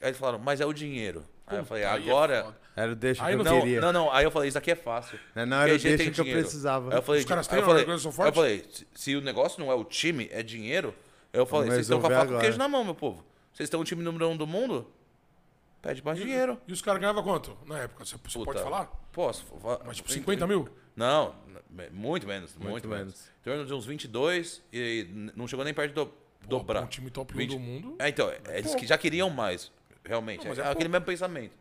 [0.00, 1.24] Aí eles falaram, mas é o dinheiro.
[1.44, 2.56] Aí eu falei, é agora.
[2.76, 3.80] Era o deixa Aí que eu não- não, queria.
[3.80, 4.12] não, não.
[4.12, 5.18] Aí eu falei, isso aqui é fácil.
[5.34, 6.40] Não, não, era o deixa que eu dinheiro.
[6.42, 6.90] precisava.
[6.92, 9.72] Aí eu falei, Os caras têm eu falei, eu falei, se, se o negócio não
[9.72, 10.94] é o time, é dinheiro,
[11.32, 12.40] eu falei, vocês estão com a faca o agora.
[12.42, 13.24] queijo na mão, meu povo.
[13.56, 14.86] Vocês estão o time número um do mundo?
[15.80, 16.60] Pede mais dinheiro.
[16.68, 18.04] E os caras ganhavam quanto na época?
[18.04, 18.84] Você, você pode falar?
[19.10, 19.46] Posso.
[19.86, 20.68] Mas tipo 50 mil?
[20.94, 21.34] Não,
[21.90, 23.04] muito menos, muito, Muito menos.
[23.14, 23.30] menos.
[23.40, 26.12] Em torno de uns 22 e não chegou nem perto do
[26.46, 26.82] dobrar.
[26.82, 27.50] Um time top 1 20.
[27.50, 27.96] do mundo.
[27.98, 29.72] É, então, eles que já queriam mais,
[30.04, 30.46] realmente.
[30.46, 31.56] É, é aquele mesmo pensamento.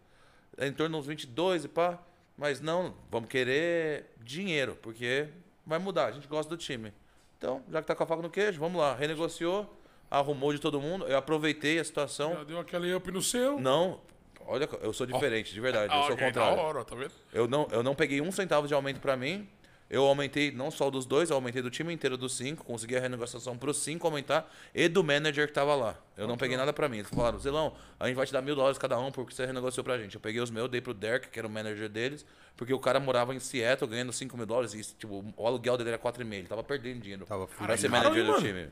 [0.57, 1.97] É em torno de uns 22 e pá.
[2.37, 5.29] Mas não, vamos querer dinheiro, porque
[5.65, 6.07] vai mudar.
[6.07, 6.91] A gente gosta do time.
[7.37, 8.93] Então, já que tá com a faca no queijo, vamos lá.
[8.93, 9.73] Renegociou,
[10.19, 11.05] arrumou de todo mundo.
[11.07, 12.33] Eu aproveitei a situação.
[12.33, 13.59] Já deu aquele up no seu.
[13.59, 13.99] Não,
[14.45, 15.93] olha, eu sou diferente, de verdade.
[15.93, 16.57] Eu Ah, sou o da contrário.
[16.59, 17.11] hora, tá vendo?
[17.33, 19.47] Eu não, eu não peguei um centavo de aumento pra mim.
[19.87, 22.65] Eu aumentei não só dos dois, eu aumentei do time inteiro dos cinco.
[22.65, 25.95] Consegui a renegociação pros cinco aumentar e do manager que tava lá.
[26.17, 26.97] Eu não peguei nada pra mim.
[26.97, 29.83] Eles falaram, Zelão, a gente vai te dar mil dólares cada um porque você renegociou
[29.83, 30.15] pra gente.
[30.15, 32.25] Eu peguei os meus, dei pro Derek, que era o manager deles,
[32.57, 35.91] porque o cara morava em Seattle ganhando 5 mil dólares e tipo, o aluguel dele
[35.91, 36.33] era 4,5.
[36.33, 38.67] Ele tava perdendo dinheiro Tava pra ser manager do time.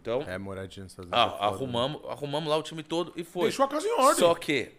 [0.00, 1.34] Então, É, moradinha nos Estados ah, Unidos.
[1.36, 3.44] é foda, arrumamos, arrumamos lá o time todo e foi.
[3.44, 4.14] Deixou a casa em ordem.
[4.16, 4.72] Só que,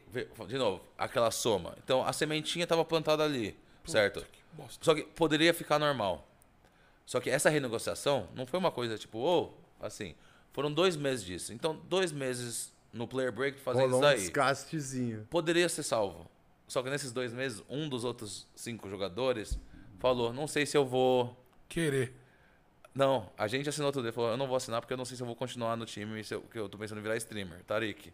[0.47, 1.75] de novo, aquela soma.
[1.83, 4.25] Então, a sementinha estava plantada ali, certo?
[4.53, 4.83] bosta.
[4.83, 6.27] Só que poderia ficar normal.
[7.05, 10.15] Só que essa renegociação não foi uma coisa tipo, ô, assim,
[10.51, 11.53] Foram dois meses disso.
[11.53, 14.19] Então, dois meses no player break fazendo Rolou isso um daí.
[14.19, 15.27] desgastezinho.
[15.29, 16.29] Poderia ser salvo.
[16.67, 19.57] Só que nesses dois meses, um dos outros cinco jogadores
[19.99, 21.35] falou: não sei se eu vou.
[21.67, 22.13] Querer.
[22.99, 24.07] Não, a gente assinou tudo.
[24.07, 25.85] Ele falou: eu não vou assinar porque eu não sei se eu vou continuar no
[25.85, 27.63] time, se eu, que eu tô pensando em virar streamer.
[27.65, 28.11] Tarik.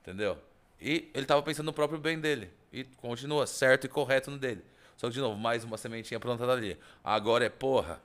[0.00, 0.38] Entendeu?
[0.80, 2.48] E ele tava pensando no próprio bem dele.
[2.72, 4.64] E continua certo e correto no dele.
[4.96, 6.78] Só que, de novo, mais uma sementinha plantada ali.
[7.02, 8.00] Agora é, porra,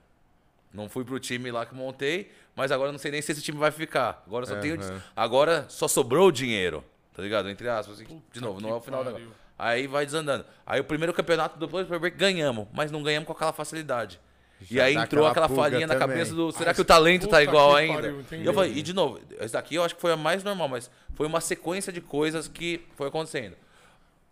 [0.74, 3.42] não fui pro time lá que montei, mas agora eu não sei nem se esse
[3.44, 4.24] time vai ficar.
[4.26, 4.82] Agora só tenho.
[4.82, 5.04] Aham.
[5.16, 6.84] Agora só sobrou o dinheiro.
[7.14, 7.48] Tá ligado?
[7.48, 8.02] Entre aspas.
[8.02, 9.14] assim, de novo, não é o final da.
[9.58, 10.46] Aí vai desandando.
[10.66, 14.20] Aí o primeiro campeonato do Player Break ganhamos, mas não ganhamos com aquela facilidade.
[14.62, 16.10] E Já aí dá entrou aquela aquela falinha na também.
[16.18, 16.52] cabeça do.
[16.52, 18.02] Será Ah, que o talento tá igual que ainda?
[18.02, 20.68] pariu, e falei, e de novo, esse daqui eu acho que foi a mais normal,
[20.68, 23.56] mas foi uma sequência de coisas que foi acontecendo.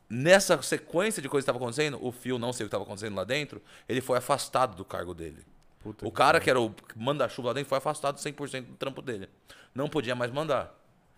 [0.10, 3.16] Nessa sequência de coisas que estava acontecendo, o Phil, não sei o que estava acontecendo
[3.16, 5.44] lá dentro, ele foi afastado do cargo dele.
[5.82, 9.02] Puta o que cara que era o manda-chuva lá dentro foi afastado 100% do trampo
[9.02, 9.30] dele.
[9.74, 10.74] Não podia mais mandar.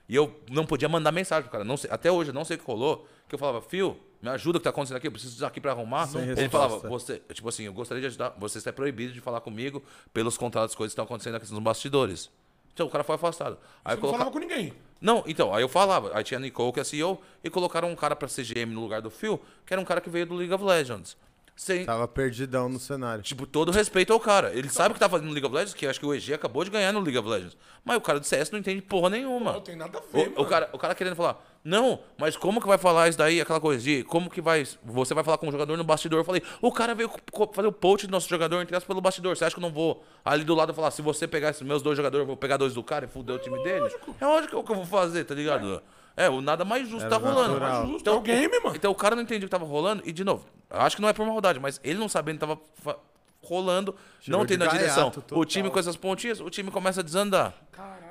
[0.10, 1.64] E eu não podia mandar mensagem pro cara.
[1.64, 3.06] Não sei- até hoje, eu não sei o que rolou.
[3.28, 5.08] Que eu falava, Phil, me ajuda o que tá acontecendo aqui.
[5.08, 6.08] Eu preciso disso aqui pra arrumar.
[6.08, 6.50] Sem Ele resposta.
[6.70, 8.34] falava, você, tipo assim, eu gostaria de ajudar.
[8.38, 12.30] Você está proibido de falar comigo pelos contratos, coisas que estão acontecendo aqui nos bastidores.
[12.74, 13.58] Então o cara foi afastado.
[13.84, 14.72] Aí Você não coloca- falava com ninguém.
[15.02, 16.12] não, então, aí eu falava.
[16.14, 19.02] Aí tinha a Nicole, que é CEO, e colocaram um cara pra CGM no lugar
[19.02, 21.18] do Phil, que era um cara que veio do League of Legends.
[21.58, 23.24] Sem, Tava perdidão no cenário.
[23.24, 24.54] Tipo, todo respeito ao cara.
[24.54, 26.32] Ele sabe o que tá fazendo no League of Legends, que acho que o EG
[26.36, 27.58] acabou de ganhar no League of Legends.
[27.84, 29.54] Mas o cara do CS não entende porra nenhuma.
[29.54, 30.46] Não tem nada a ver, O, o mano.
[30.46, 33.42] cara, o cara querendo falar, não, mas como que vai falar isso daí?
[33.42, 34.68] Aquela coisa de como que vai.
[34.86, 36.20] Você vai falar com o jogador no bastidor.
[36.20, 37.10] Eu falei, o cara veio
[37.54, 39.36] fazer o post do nosso jogador, entre aspas, pelo bastidor.
[39.36, 41.82] Você acha que eu não vou ali do lado falar, se você pegar esses meus
[41.82, 43.90] dois jogadores, eu vou pegar dois do cara e fuder o time dele?
[44.22, 45.76] É lógico que eu vou fazer, tá ligado?
[45.76, 45.82] É,
[46.30, 47.60] o nada mais justo É tá rolando.
[47.60, 47.84] natural.
[47.84, 48.76] É justo, é o game, mano.
[48.76, 51.02] Então o cara não entendia o que tava rolando, e de novo, eu acho que
[51.02, 52.98] não é por maldade, mas ele não sabendo que tava fa-
[53.42, 55.12] rolando, Chegou não de tendo a direção.
[55.12, 55.38] total.
[55.40, 57.54] O time com essas pontinhas, o time começa a desandar.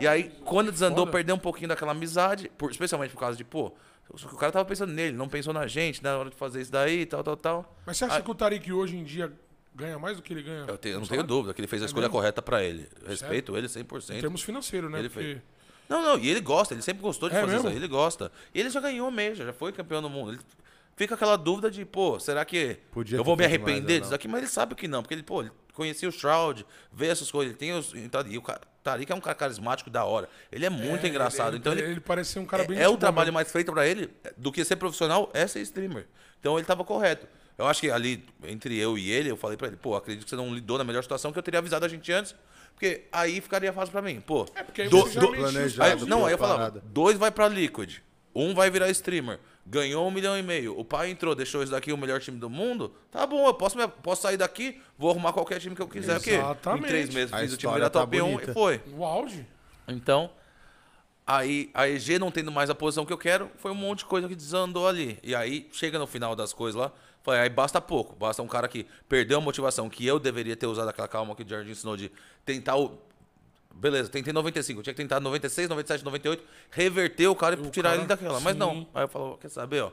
[0.00, 1.12] e aí, quando desandou, foda.
[1.12, 3.72] perdeu um pouquinho daquela amizade, por- especialmente por causa de, pô,
[4.08, 7.04] o cara tava pensando nele, não pensou na gente, na hora de fazer isso daí,
[7.06, 7.76] tal, tal, tal.
[7.84, 9.32] Mas você acha que o Tarik hoje em dia
[9.74, 10.64] ganha mais do que ele ganha?
[10.68, 12.12] Eu, te- eu não tenho dúvida que ele fez a escolha mesmo?
[12.12, 12.88] correta pra ele.
[13.02, 14.20] Eu Respeito ele Em 100%.
[14.20, 15.00] termos financeiros, né?
[15.00, 15.24] Ele Porque...
[15.34, 15.42] fez.
[15.88, 17.70] Não, não, e ele gosta, ele sempre gostou de É fazer isso mesmo?
[17.70, 18.30] aí, ele gosta.
[18.54, 20.32] E ele já ganhou mesmo, já foi campeão do mundo.
[20.32, 20.40] Ele
[20.96, 24.26] fica aquela dúvida de, pô, será que Podia eu vou me arrepender ou disso aqui?
[24.28, 27.50] Mas ele sabe que não, porque ele, pô, ele conhecia o Shroud, vê essas coisas,
[27.52, 27.92] ele tem os.
[27.94, 30.28] E o cara- Tarik é um cara carismático da hora.
[30.50, 31.50] Ele é muito É, engraçado.
[31.50, 33.72] ele, então ele, ele, parece ser um cara bem é, é o trabalho mais feito
[33.72, 36.06] pra ele do que ser profissional, é ser streamer.
[36.40, 37.26] Então ele tava correto.
[37.58, 40.30] Eu acho que ali, entre eu e ele, eu falei pra ele, pô, acredito que
[40.30, 42.34] você não lidou na melhor situação, que eu teria avisado a gente antes,
[42.76, 44.20] porque aí ficaria fácil pra mim.
[44.20, 46.02] Pô, É, porque aí do- você do- planejado.
[46.02, 46.82] Aí, não, aí eu falava, parada.
[46.86, 47.96] dois vai pra Liquid,
[48.34, 51.90] um vai virar streamer, ganhou um milhão e meio, o pai entrou, deixou isso daqui
[51.92, 55.58] o melhor time do mundo, tá bom, eu posso, posso sair daqui, vou arrumar qualquer
[55.58, 56.86] time que eu quiser, porque em Exatamente.
[56.88, 58.50] três meses A fiz o time virar tá top 1 bonita.
[58.50, 58.80] e foi.
[58.94, 59.44] O auge.
[59.88, 60.30] Então,
[61.26, 64.04] aí a EG não tendo mais a posição que eu quero, foi um monte de
[64.04, 65.18] coisa que desandou ali.
[65.22, 66.92] E aí, chega no final das coisas lá,
[67.30, 68.14] aí basta pouco.
[68.16, 71.42] Basta um cara que perdeu a motivação, que eu deveria ter usado aquela calma que
[71.42, 72.10] o Jardim ensinou de
[72.44, 72.98] tentar o.
[73.74, 77.70] Beleza, tentei 95, eu tinha que tentar 96, 97, 98, reverter o cara e O
[77.70, 78.40] tirar cara- ele daquela.
[78.40, 78.70] Mas não.
[78.74, 78.88] sim.
[78.94, 79.90] Aí eu falo, quer saber, ó.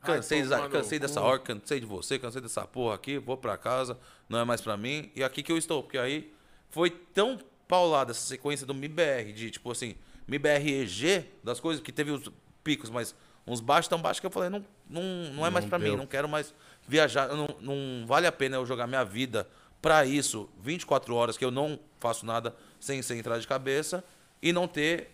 [0.00, 3.98] Cansei, Ai, cansei dessa hora, cansei de você, cansei dessa porra aqui, vou pra casa,
[4.28, 5.10] não é mais pra mim.
[5.16, 6.32] E aqui que eu estou, porque aí
[6.70, 7.36] foi tão
[7.66, 9.96] paulada essa sequência do MIBR, de tipo assim,
[10.28, 12.30] MIBR EG, das coisas que teve os
[12.62, 13.12] picos, mas
[13.48, 15.02] uns baixos tão baixos que eu falei, não, não,
[15.34, 16.54] não é mais Não pra mim, não quero mais
[16.86, 19.48] viajar, não, não vale a pena eu jogar minha vida
[19.80, 24.04] pra isso, 24 horas que eu não faço nada sem ser entrar de cabeça
[24.42, 25.10] e não ter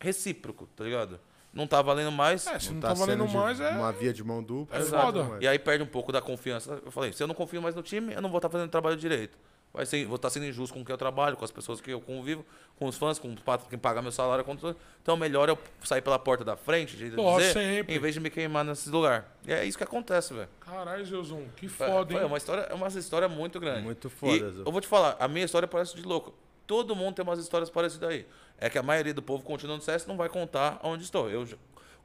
[0.00, 1.20] recíproco, tá ligado?
[1.52, 2.46] Não tá valendo mais.
[2.46, 3.70] É, se não, tá tá valendo mais, é.
[3.70, 4.76] Uma via de mão dupla.
[4.76, 5.24] É Exato, foda.
[5.24, 5.42] mano.
[5.42, 6.80] E aí perde um pouco da confiança.
[6.84, 8.70] Eu falei, se eu não confio mais no time, eu não vou estar fazendo o
[8.70, 9.36] trabalho direito.
[9.72, 12.00] Vai ser, vou estar sendo injusto com quem eu trabalho, com as pessoas que eu
[12.00, 12.44] convivo,
[12.76, 13.36] com os fãs, com
[13.68, 14.42] quem paga meu salário.
[14.44, 14.76] Com tudo.
[15.02, 17.94] Então melhor eu sair pela porta da frente, de dizer, sempre.
[17.94, 19.36] em vez de me queimar nesse lugar.
[19.46, 20.48] E é isso que acontece, velho.
[20.60, 22.20] Caralho, Zeuzão, que É foda, hein?
[22.20, 23.82] é uma história, é uma história muito grande.
[23.82, 24.62] Muito foda, E Zé.
[24.66, 26.34] eu vou te falar, a minha história parece de louco.
[26.66, 28.26] Todo mundo tem umas histórias parecidas aí.
[28.58, 31.30] É que a maioria do povo continua no CS não vai contar onde estou.
[31.30, 31.56] Eu, já-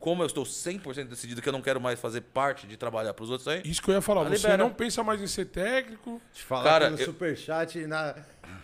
[0.04, 3.24] como eu estou 100% decidido que eu não quero mais fazer parte de trabalhar para
[3.24, 4.24] os outros aí, Isso que eu ia falar.
[4.24, 4.58] Ah, Você libera.
[4.58, 6.22] não pensa mais em ser técnico.
[6.34, 8.14] Te falar Cara, no eu- superchat e na,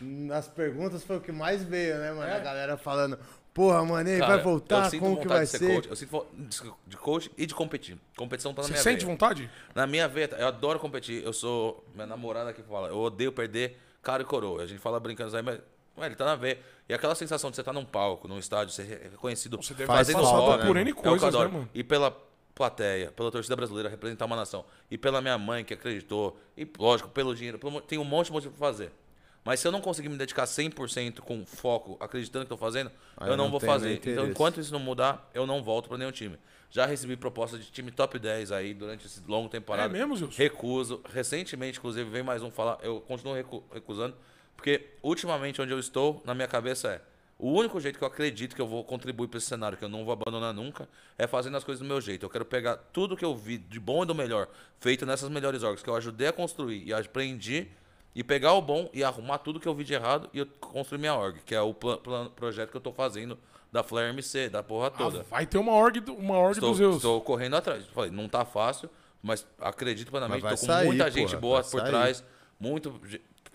[0.01, 2.29] nas perguntas foi o que mais veio, né, mano?
[2.29, 2.35] É?
[2.35, 3.17] A galera falando,
[3.53, 5.73] porra, mano, ele Cara, vai voltar, eu sinto como que vontade vai de ser, ser?
[5.75, 5.89] coach.
[5.89, 6.27] Eu sinto
[6.85, 7.97] de- coach e de competir.
[8.17, 9.07] Competição tá na Você minha sente veia.
[9.07, 9.49] vontade?
[9.73, 11.23] Na minha veia, eu adoro competir.
[11.23, 11.85] Eu sou.
[11.95, 14.61] Minha namorada aqui fala, eu odeio perder cara e coroa.
[14.63, 15.59] A gente fala brincando aí, mas.
[15.99, 16.59] Ué, ele tá na veia.
[16.87, 20.07] E aquela sensação de você estar num palco, num estádio, ser reconhecido Você deve Faz
[20.11, 21.51] passar falta, por né, N é coisas, né, adoro.
[21.51, 21.69] mano?
[21.73, 22.11] E pela
[22.55, 24.65] plateia, pela torcida brasileira, representar uma nação.
[24.89, 26.39] E pela minha mãe que acreditou.
[26.57, 27.57] E, lógico, pelo dinheiro.
[27.59, 28.91] pelo tem um monte de motivo pra fazer.
[29.45, 33.29] Mas se eu não conseguir me dedicar 100% com foco, acreditando que estou fazendo, Aí
[33.29, 33.93] eu não, não vou fazer.
[34.03, 36.37] Então, enquanto isso não mudar, eu não volto para nenhum time.
[36.69, 39.89] Já recebi proposta de time top 10 aí durante esse longo temporada.
[39.89, 40.35] É mesmo, Gilson?
[40.37, 41.01] Recuso.
[41.11, 42.77] Recentemente, inclusive, vem mais um falar.
[42.83, 44.15] Eu continuo recu- recusando.
[44.59, 47.01] Porque, ultimamente, onde eu estou, na minha cabeça é.
[47.37, 49.87] O único jeito que eu acredito que eu vou contribuir para esse cenário, que eu
[49.87, 52.25] não vou abandonar nunca, é fazendo as coisas do meu jeito.
[52.25, 54.49] Eu quero pegar tudo que eu vi de bom e do melhor,
[54.81, 57.69] feito nessas melhores orgs, que eu ajudei a construir e aprendi,
[58.13, 60.99] e pegar o bom e arrumar tudo que eu vi de errado e eu construir
[60.99, 63.37] minha org, que é o plan- plan- projeto que eu tô fazendo
[63.71, 65.21] da Flare MC, da porra toda.
[65.21, 66.95] Ah, vai ter uma org, do- uma org Estou, dos Zeus.
[66.97, 67.85] estou correndo atrás.
[67.93, 68.89] Falei, não tá fácil,
[69.23, 70.41] mas acredito plenamente.
[70.41, 71.89] Vai com sair, muita gente porra, boa vai por sair.
[71.89, 72.23] trás.
[72.59, 72.99] Muito.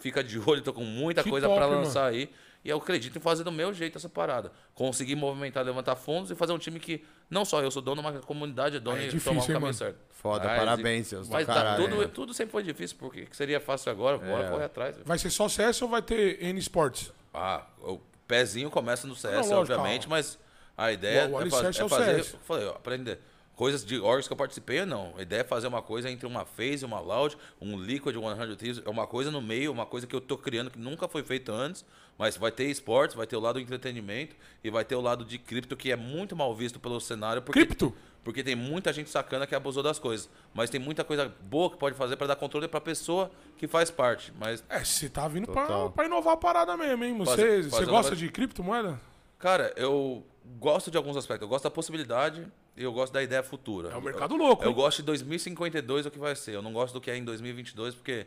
[0.05, 1.77] Fica de olho, tô com muita Que coisa mano.
[1.77, 2.29] lançar aí.
[2.63, 4.53] E eu acredito em fazer do meu jeito essa parada.
[4.75, 8.17] Conseguir movimentar, levantar fundos e fazer um time que não só eu sou dono, mas
[8.17, 9.73] a comunidade é dona É e difícil, tomar o caminho mano?
[9.75, 9.97] certo.
[10.11, 12.11] Foda, parabéns, seus Mas tá- tudo, hein?
[12.13, 14.51] tudo sempre foi difícil, porque que seria fácil agora, bora É.
[14.51, 14.97] correr atrás.
[15.07, 17.11] Vai ser só CS ou vai ter N Sports?
[17.33, 17.99] Ah, o
[18.29, 20.17] pezinho começa no CS, Não, lógico, obviamente, calma.
[20.17, 20.39] mas
[20.77, 22.25] a ideia O- o é, faz- é é fazer.
[22.45, 23.21] Falei, ó, aprender.
[23.57, 25.15] Coisas de orgs que eu participei, não.
[25.17, 28.83] A ideia é fazer uma coisa entre uma phase, uma loud, um liquid 100 Thieves.
[28.85, 31.53] É uma coisa no meio, uma coisa que eu tô criando que nunca foi feita
[31.53, 31.85] antes.
[32.19, 35.25] Mas vai ter esportes, vai ter o lado do entretenimento e vai ter o lado
[35.25, 37.43] de cripto que é muito mal visto pelo cenário.
[37.43, 37.95] Porque, Cripto?
[38.23, 40.29] Porque tem muita gente sacana que abusou das coisas.
[40.55, 43.91] Mas tem muita coisa boa que pode fazer para dar controle pra pessoa que faz
[43.91, 44.33] parte.
[44.39, 45.49] Mas É, você tá vindo
[45.95, 47.19] pra inovar a parada mesmo, hein?
[47.19, 48.99] Você, Fazer- você gosta uma- de criptomoeda?
[49.45, 50.25] Cara, eu
[50.59, 51.43] gosto de alguns aspectos.
[51.43, 53.91] Eu gosto da possibilidade e eu gosto da ideia futura.
[53.91, 56.55] É um mercado louco, Eu, eu gosto de 2052 o que vai ser.
[56.55, 58.27] Eu não gosto do que é em 2022 porque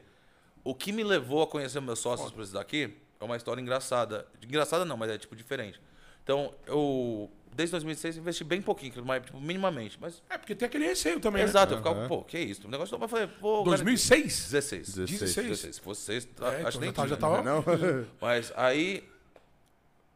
[0.63, 4.27] o que me levou a conhecer meus sócios por isso daqui é uma história engraçada.
[4.43, 5.81] Engraçada não, mas é tipo diferente.
[6.23, 10.85] Então, eu desde 2006 investi bem pouquinho, mas tipo, minimamente, mas É, porque tem aquele
[10.85, 11.49] receio também, né?
[11.49, 12.07] Exato, eu ficava, Aham.
[12.07, 12.67] pô, que isso?
[12.67, 14.51] O negócio eu falei, pô, 2006?
[14.51, 14.93] 16.
[14.93, 15.35] 16.
[15.47, 15.75] 16.
[15.77, 17.17] Se fosse 6, É, acho então que nem já, tá- já tinha.
[17.17, 17.41] tava...
[17.41, 17.63] Não?
[18.21, 19.03] Mas aí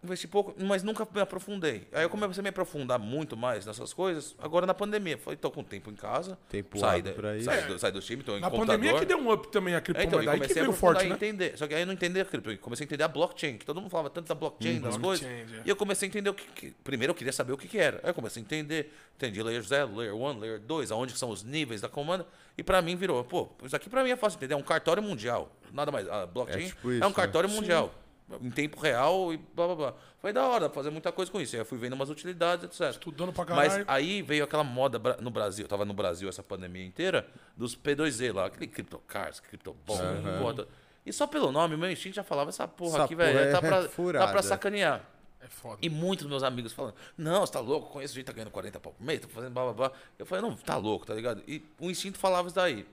[0.04, 1.88] investi pouco, mas nunca me aprofundei.
[1.92, 5.18] Aí eu comecei a me aprofundar muito mais nessas coisas, agora na pandemia.
[5.18, 6.38] Falei, tô com tempo em casa.
[6.50, 7.46] Tempo hábil da, pra isso.
[7.46, 8.80] saí, do, saí do time, tô em Na computador.
[8.80, 10.26] pandemia que deu um up também a É, então, criptomoeda.
[10.26, 11.14] e aí que comecei a forte, né?
[11.16, 11.58] entender.
[11.58, 12.58] Só que aí eu não entendi a cripto.
[12.58, 15.26] Comecei a entender a blockchain, que todo mundo falava tanto da blockchain, das coisas.
[15.28, 15.62] blockchain, é.
[15.66, 17.78] E eu comecei a entender o que, que- Primeiro eu queria saber o que, que
[17.78, 18.00] era.
[18.04, 18.92] Aí eu comecei a entender.
[19.18, 22.26] Entendi layer 0, layer 1, layer 2, aonde são os níveis da comanda.
[22.58, 24.56] E pra mim virou, pô, isso aqui pra mim é fácil de entender.
[24.56, 25.56] É um cartório mundial.
[25.72, 26.08] Nada mais.
[26.10, 27.14] A blockchain É é, tipo um isso, né?
[27.14, 27.94] cartório mundial.
[28.40, 29.94] Em tempo real e blá blá blá.
[30.20, 31.56] Foi da hora, dá pra fazer muita coisa com isso.
[31.56, 32.92] Aí eu fui vendo umas utilidades, etc.
[32.92, 33.86] Estudando pra Mas caralho.
[33.88, 37.28] aí veio aquela moda no Brasil, eu tava no Brasil essa pandemia inteira,
[37.58, 40.00] dos P2Z lá, aquele CryptoCars, CryptoBomb,
[40.40, 40.68] toda.
[41.06, 43.58] E só pelo nome, meu instinto já falava, essa porra Essa aqui, velho, porra tá,
[43.58, 45.04] é pra, tá pra sacanear.
[45.40, 45.80] É foda.
[45.82, 48.52] E muitos dos meus amigos falando, não, você tá louco, conheço gente que tá ganhando
[48.52, 49.92] 40 pau por mês, tá fazendo blá blá blá.
[50.20, 51.42] Eu falei, não, tá louco, tá ligado?
[51.48, 52.86] E o instinto falava isso daí.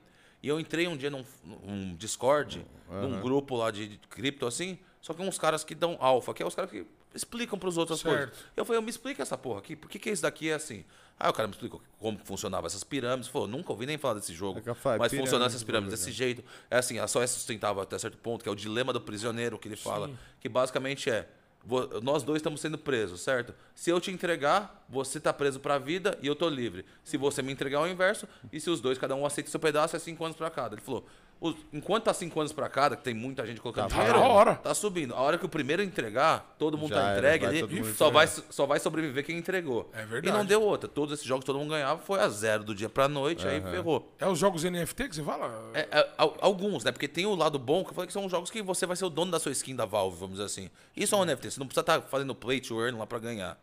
[0.42, 5.14] E eu entrei um dia num, num Discord, num grupo lá de cripto assim, só
[5.14, 8.02] que uns caras que dão alfa, que é os caras que explicam pros outros as
[8.02, 8.30] Certo.
[8.30, 8.44] coisas.
[8.56, 10.84] Eu falei, eu me explica essa porra aqui, por que, que esse daqui é assim?
[11.20, 13.28] Aí o cara me explicou como funcionava essas pirâmides.
[13.28, 14.60] Falou, nunca ouvi nem falar desse jogo.
[14.60, 16.44] É mas pirâmide, funcionam essas pirâmides desse jeito.
[16.70, 19.58] É assim, ela só é sustentável até certo ponto, que é o dilema do prisioneiro
[19.58, 20.10] que ele fala.
[20.40, 21.28] Que basicamente é.
[22.02, 23.52] Nós dois estamos sendo presos, certo?
[23.74, 26.84] Se eu te entregar, você tá preso pra vida e eu tô livre.
[27.02, 29.60] Se você me entregar é o inverso, e se os dois, cada um aceita seu
[29.60, 30.76] pedaço, é cinco anos pra cada.
[30.76, 31.04] Ele falou:
[31.40, 34.54] os- enquanto tá cinco anos pra cada, que tem muita gente colocando Tá dinheiro, hora.
[34.56, 35.14] tá subindo.
[35.14, 38.06] A hora que o primeiro entregar, todo mundo Já tá era, entregue vai ali, só
[38.06, 38.10] entregar.
[38.10, 39.90] vai, só vai sobreviver quem entregou.
[39.94, 40.36] É E verdade.
[40.36, 40.88] não deu outra.
[40.88, 44.12] Todos esses jogos todo mundo ganhava, foi a zero do dia pra noite, aí ferrou.
[44.18, 45.70] É os jogos NFT que você fala?
[45.74, 46.92] É, é, al- alguns, né?
[46.92, 49.04] Porque tem o lado bom, que eu falei que são jogos que você vai ser
[49.04, 50.70] o dono da sua skin da Valve, vamos dizer assim.
[50.96, 53.58] Isso é um NFT, você não precisa estar fazendo play to earn lá pra ganhar.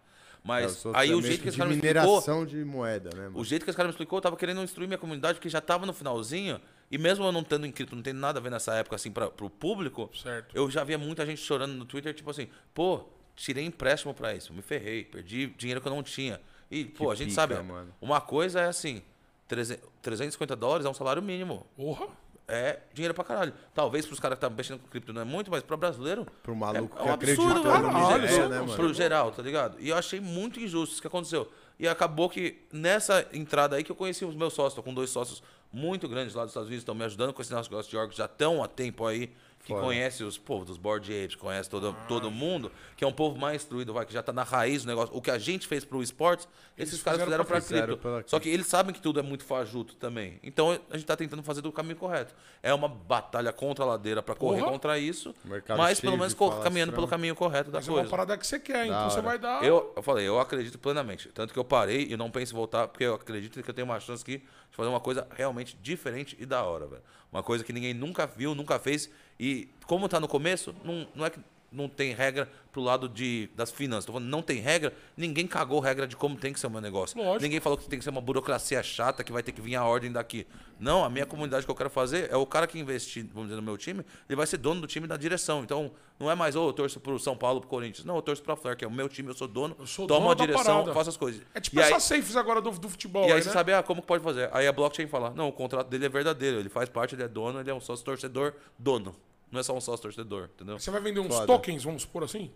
[0.45, 2.03] Mas aí o também jeito que esse cara me explicou.
[2.03, 3.39] mineração de moeda, né, mano?
[3.39, 5.59] O jeito que esse cara me explicou, eu tava querendo instruir minha comunidade, porque já
[5.59, 6.61] tava no finalzinho,
[6.91, 9.09] e mesmo eu não estando em cripto, não tendo nada a ver nessa época, assim,
[9.11, 10.55] pra, pro público, Certo.
[10.55, 13.05] eu já via muita gente chorando no Twitter, tipo assim, pô,
[13.35, 16.39] tirei empréstimo pra isso, me ferrei, perdi dinheiro que eu não tinha.
[16.69, 17.91] E, pô, a gente pica, sabe, mano.
[17.99, 19.01] uma coisa é assim,
[19.47, 21.65] 300 350 dólares é um salário mínimo.
[21.75, 22.07] Porra.
[22.47, 23.53] É dinheiro pra caralho.
[23.73, 26.27] Talvez pros caras que estão mexendo com cripto não é muito, mas pra brasileiro.
[26.43, 27.93] Pro maluco é, que é um absurdo, no velho.
[27.93, 28.75] miséria, Pro- né, mano?
[28.75, 29.77] Pro geral, tá ligado?
[29.79, 31.51] E eu achei muito injusto isso que aconteceu.
[31.79, 35.09] E acabou que nessa entrada aí que eu conheci os meus sócios, tô com dois
[35.09, 35.41] sócios
[35.73, 38.25] muito grandes lá dos Estados Unidos, estão me ajudando com esse negócio de orgs, já
[38.25, 39.33] estão há tempo aí,
[39.65, 39.83] que Foda.
[39.83, 43.63] conhece os povos dos board apes, conhece todo, todo mundo, que é um povo mais
[43.63, 45.15] instruído, vai, que já tá na raiz do negócio.
[45.17, 46.47] O que a gente fez pro esportes,
[46.77, 47.97] esses caras fizeram fizeram cripto.
[47.97, 50.39] pela Só que eles sabem que tudo é muito fajuto também.
[50.43, 52.35] Então a gente tá tentando fazer do caminho correto.
[52.61, 54.71] É uma batalha contra a ladeira pra correr Porra.
[54.71, 55.33] contra isso,
[55.75, 58.11] mas pelo menos caminhando pelo caminho correto da Mas é uma coisa.
[58.11, 59.63] parada que você quer, então você vai dar.
[59.63, 61.29] Eu, eu falei, eu acredito plenamente.
[61.29, 63.85] Tanto que eu parei e não penso em voltar, porque eu acredito que eu tenho
[63.85, 64.37] uma chance aqui
[64.69, 67.01] de fazer uma coisa realmente diferente e da hora, velho.
[67.31, 69.09] Uma coisa que ninguém nunca viu, nunca fez.
[69.39, 71.39] E como tá no começo, não, não é que
[71.75, 74.05] não tem regra pro lado de, das finanças.
[74.05, 76.81] Tô falando, não tem regra, ninguém cagou regra de como tem que ser o meu
[76.81, 77.17] negócio.
[77.17, 77.41] Lógico.
[77.43, 79.85] Ninguém falou que tem que ser uma burocracia chata, que vai ter que vir a
[79.85, 80.45] ordem daqui.
[80.77, 83.55] Não, a minha comunidade que eu quero fazer é o cara que investir, vamos dizer,
[83.55, 85.63] no meu time, ele vai ser dono do time da direção.
[85.63, 88.03] Então, não é mais, ô, eu torço pro São Paulo, pro Corinthians.
[88.05, 90.05] Não, eu torço pra Fleur, que é o meu time, eu sou dono, Eu sou
[90.05, 91.41] tomo dono a direção, faço as coisas.
[91.53, 93.53] É tipo E aí- essas safes agora do, do futebol, e aí aí, você né?
[93.53, 94.49] sabe, ah, como pode fazer?
[94.53, 97.27] Aí a blockchain fala, não, o contrato dele é verdadeiro, ele faz parte, ele é
[97.27, 99.15] dono, ele é um sócio torcedor dono.
[99.55, 100.77] Não é só um sócio torcedor, entendeu?
[100.77, 101.47] Você vai vender uns Foda.
[101.47, 102.51] tokens, vamos supor assim?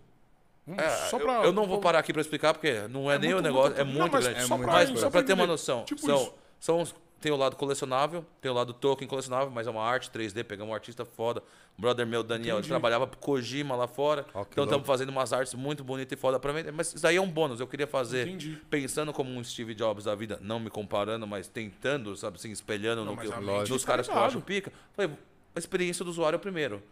[0.66, 3.14] Vamos- É, só eu- pra- eu, não vou parar aqui pra explicar, porque não é,
[3.14, 4.46] É nem o negócio, muito- é não, muito mas grande.
[4.46, 6.34] só pra- mas só pra, pra ter uma noção, Tipo são, isso.
[6.60, 10.10] são, os- tem o lado colecionável, tem o lado token colecionável, mas é uma arte
[10.10, 11.42] 3D, pegamos um artista foda,
[11.78, 12.68] um brother meu, Daniel, ele Entendi.
[12.68, 16.38] trabalhava pro Kojima lá fora, que então estamos fazendo umas artes muito bonitas e foda
[16.38, 18.58] pra vender, mas isso aí é um bônus, eu queria fazer, Entendi.
[18.70, 23.04] pensando como um Steve Jobs da vida, não me comparando, mas tentando, sabe assim, espelhando
[23.04, 25.10] no mas que eu, nos tá caras que eu acho pica, falei,
[25.54, 26.82] a experiência do usuário primeiro.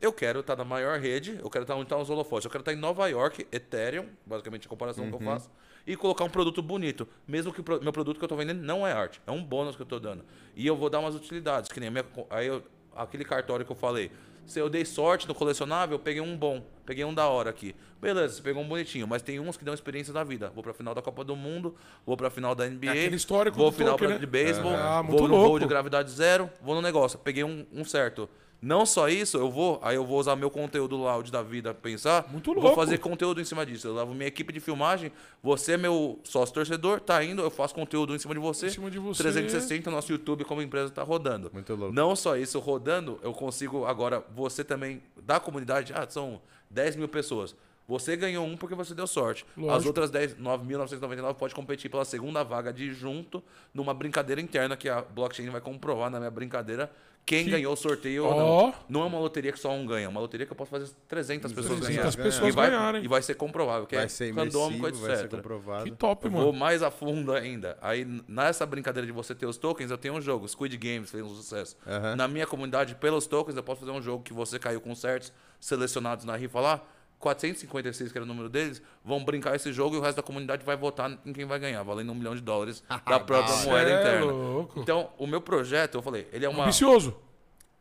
[0.00, 2.44] Eu quero estar na maior rede, eu quero estar onde estão os holofotes.
[2.44, 5.50] Eu quero estar em Nova York, Ethereum, basicamente a comparação que eu faço,
[5.86, 7.08] e colocar um produto bonito.
[7.26, 9.74] Mesmo que o meu produto que eu estou vendendo não é arte, é um bônus
[9.74, 10.22] que eu estou dando.
[10.54, 12.62] E eu vou dar umas utilidades, que nem a minha, aí eu-
[12.94, 14.10] aquele cartório que eu falei.
[14.46, 17.74] Se eu dei sorte no colecionável, eu peguei um bom, peguei um da hora aqui.
[18.00, 20.50] Beleza, você pegou um bonitinho, mas tem uns que dão experiência da vida.
[20.54, 21.74] Vou pra final da Copa do Mundo,
[22.06, 24.18] vou pra final da NBA, É aquele histórico vou do final pra- né?
[24.18, 25.58] de beisebol, Ah, vou no voo louco.
[25.60, 27.18] de gravidade zero, vou no negócio.
[27.18, 28.28] Peguei um, um certo.
[28.60, 32.26] Não só isso, eu vou, aí eu vou usar meu conteúdo loud da vida pensar.
[32.30, 32.76] Muito Vou louco.
[32.76, 33.86] fazer conteúdo em cima disso.
[33.86, 35.12] Eu levo minha equipe de filmagem,
[35.42, 38.66] você é meu sócio torcedor, tá indo, eu faço conteúdo em cima de você.
[38.66, 39.22] Em cima de você.
[39.22, 41.50] 360, nosso YouTube como empresa tá rodando.
[41.52, 41.94] Muito louco.
[41.94, 47.08] Não só isso, rodando, eu consigo agora, você também, da comunidade, ah, são 10 mil
[47.08, 47.54] pessoas.
[47.88, 49.46] Você ganhou um porque você deu sorte.
[49.56, 49.88] As Lógico.
[49.88, 53.40] outras 10, 9.999 pode competir pela segunda vaga de junto
[53.72, 56.90] numa brincadeira interna que a blockchain vai comprovar na minha brincadeira
[57.26, 58.36] quem Que- ganhou o sorteio ou Ó.
[58.66, 58.74] não.
[58.88, 60.88] Não é uma loteria que só um ganha, é uma loteria que eu posso fazer
[61.08, 62.22] 300 pessoas 300 ganharem.
[62.22, 63.04] pessoas e vai, ganharem.
[63.04, 65.36] E vai ser comprovável, que Vai é ser randômico, imersivo, vai ser etc.
[65.36, 65.84] comprovado.
[65.84, 66.44] Que top, Eu mano.
[66.44, 67.76] vou mais a fundo ainda.
[67.82, 70.46] Aí, nessa brincadeira de você ter os tokens, eu tenho um jogo.
[70.48, 71.76] Squid Games fez um sucesso.
[72.16, 75.32] Na minha comunidade, pelos tokens, eu posso fazer um jogo que você caiu com certos
[75.60, 76.80] selecionados na rifa lá.
[77.18, 80.64] 456, que era o número deles, vão brincar esse jogo e o resto da comunidade
[80.64, 83.90] vai votar em quem vai ganhar, valendo um milhão de dólares da própria Cê moeda
[83.90, 84.24] é interna.
[84.32, 84.80] louco.
[84.80, 86.64] Então, o meu projeto, eu falei, ele é uma.
[86.64, 87.16] Ambicioso.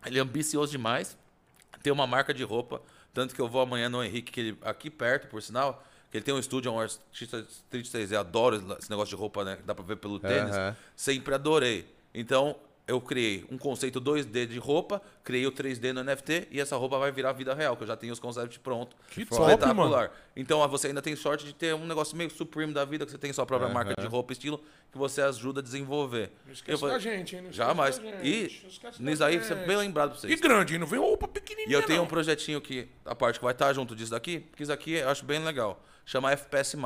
[0.05, 1.17] Ele é ambicioso demais.
[1.83, 2.81] Tem uma marca de roupa.
[3.13, 6.25] Tanto que eu vou amanhã no Henrique, que ele, aqui perto, por sinal, que ele
[6.25, 9.43] tem um estúdio, é um artista de street 3 Eu adoro esse negócio de roupa,
[9.45, 9.55] né?
[9.55, 10.55] Que dá pra ver pelo tênis.
[10.55, 10.75] Aham.
[10.95, 11.87] Sempre adorei.
[12.13, 12.55] Então,
[12.87, 16.99] eu criei um conceito 2D de roupa, criei o 3D no NFT e essa roupa
[16.99, 18.95] vai virar vida real, que eu já tenho os conceitos prontos.
[19.09, 20.11] Que top, Espetacular.
[20.35, 23.11] Então, ah, você ainda tem sorte de ter um negócio meio supreme da vida, que
[23.11, 26.31] você tem sua própria marca de roupa, estilo, que você ajuda a desenvolver.
[26.45, 27.41] Não esquece Eu da gente, hein?
[27.43, 27.97] Não Jamais.
[27.97, 30.31] da gente, E nisso aí, você é bem lembrado pra vocês.
[30.31, 30.79] E grande, hein?
[30.79, 32.05] não vem roupa pequenininha, E eu tenho não.
[32.05, 35.09] um projetinho que, a parte que vai estar junto disso daqui, que isso aqui eu
[35.09, 35.83] acho bem legal.
[36.05, 36.77] Chama FPS.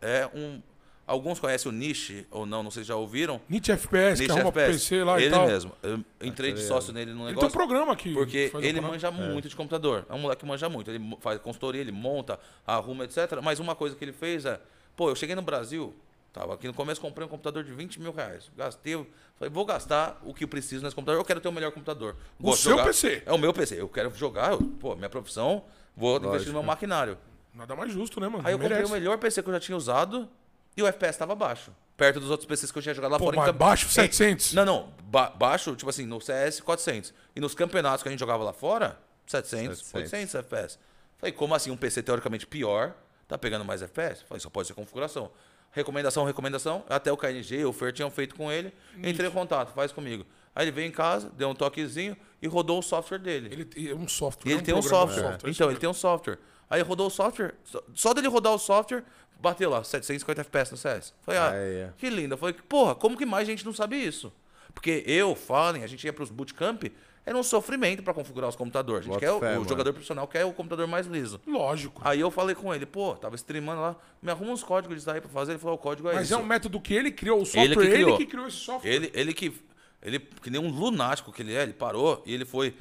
[0.00, 0.62] É um.
[1.06, 3.40] Alguns conhecem o Niche ou não, não sei se já ouviram.
[3.48, 4.72] Nietzsche FPS, que Niche arruma FPS.
[4.90, 5.46] PC lá ele e tal.
[5.46, 5.72] mesmo.
[5.82, 7.50] Eu entrei de sócio nele no Ele tem um negócio.
[7.52, 8.14] programa aqui.
[8.14, 10.06] Porque que ele manja muito de computador.
[10.08, 10.90] É um moleque que manja muito.
[10.90, 13.18] Ele faz consultoria, ele monta, arruma, etc.
[13.42, 14.58] Mas uma coisa que ele fez é...
[14.96, 15.94] Pô, eu cheguei no Brasil,
[16.32, 18.50] tava aqui no começo, comprei um computador de 20 mil reais.
[18.56, 18.94] Gastei,
[19.38, 21.20] falei, vou gastar o que eu preciso nesse computador.
[21.20, 22.16] Eu quero ter o melhor computador.
[22.38, 22.84] O Gosto de seu jogar.
[22.86, 23.22] PC.
[23.26, 23.78] É o meu PC.
[23.80, 25.64] Eu quero jogar, eu- pô, minha profissão,
[25.94, 27.18] vou investir no meu maquinário.
[27.52, 28.42] Nada mais justo, né, mano?
[28.46, 28.90] Aí eu comprei Merece.
[28.90, 30.28] o melhor PC que eu já tinha usado
[30.76, 31.70] e o FPS tava baixo.
[31.96, 33.36] Perto dos outros PCs que eu tinha jogado lá Pô, fora.
[33.36, 34.52] mas campe- baixo, Ei, 700.
[34.54, 34.92] Não, não.
[35.04, 37.14] ba- baixo, tipo assim, no CS 400.
[37.36, 39.94] E nos campeonatos que a gente jogava lá fora, 700, 700.
[40.12, 40.78] 800 FPS.
[41.18, 42.94] Falei, como assim um PC teoricamente pior
[43.28, 44.24] tá pegando mais FPS?
[44.28, 45.30] Falei, só pode ser configuração.
[45.70, 46.84] Recomendação, recomendação.
[46.88, 48.72] Até o KNG, o Fer tinham feito com ele.
[49.02, 50.24] Entrei em contato, faz comigo.
[50.54, 53.48] Aí ele veio em casa, deu um toquezinho e rodou o software dele.
[53.52, 54.48] Ele tem é um software.
[54.48, 55.38] E ele não tem um software.
[55.44, 56.38] é Então, ele tem um software.
[56.70, 57.54] Aí rodou o software.
[57.94, 59.04] Só dele rodar o software,
[59.40, 61.14] bateu lá, 750 FPS no CS.
[61.22, 61.90] Falei, ah, é.
[61.96, 62.34] que lindo.
[62.34, 64.32] Eu falei, porra, como que mais gente não sabe isso?
[64.74, 66.84] Porque eu, Fallen, a gente ia pros bootcamp,
[67.26, 69.00] era um sofrimento pra configurar os computadores.
[69.08, 69.68] A gente Bota quer o, fé, o mano.
[69.68, 71.40] jogador profissional quer o computador mais liso.
[71.46, 72.02] Lógico.
[72.04, 75.20] Aí eu falei com ele, pô, tava streamando lá, me arruma uns códigos disso aí
[75.20, 75.52] pra fazer.
[75.52, 76.34] Ele falou, o código é Mas isso.
[76.34, 78.18] é um método que ele criou, o software, Ele que ele criou.
[78.18, 78.90] que criou esse software.
[78.90, 79.54] Ele, ele que.
[80.02, 82.74] Ele, que nem um lunático que ele é, ele parou e ele foi.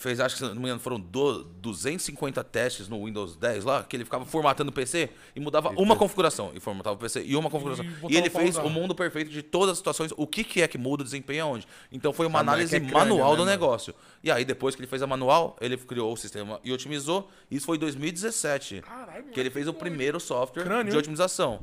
[0.00, 3.82] Fez, acho que se não me engano, foram do, 250 testes no Windows 10 lá,
[3.82, 6.52] que ele ficava formatando o PC e mudava uma configuração.
[6.54, 7.84] E formatava o PC e uma configuração.
[8.08, 10.68] E E, ele fez o mundo perfeito de todas as situações, o que, que é
[10.68, 11.66] que muda o desempenho aonde.
[11.90, 13.50] Então foi uma Ah, moleque análise é crânio, manual né, do mano?
[13.50, 13.92] negócio.
[14.22, 17.28] E aí, depois que ele fez a manual, ele criou o sistema e otimizou.
[17.50, 18.82] Isso foi em 2017.
[18.82, 21.58] Caralho, que ele fez o primeiro software Crânio, de otimização.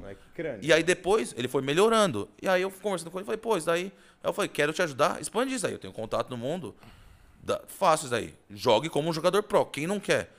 [0.61, 2.27] E aí depois ele foi melhorando.
[2.41, 4.81] E aí eu conversando com ele, falei, pô, isso daí Aí eu falei, quero te
[4.81, 5.71] ajudar, expande isso aí.
[5.71, 6.75] Eu tenho contato no mundo.
[7.45, 8.33] Dá, faço isso aí.
[8.49, 9.63] Jogue como um jogador pro.
[9.67, 10.31] Quem não quer?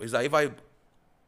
[0.00, 0.50] Isso aí vai.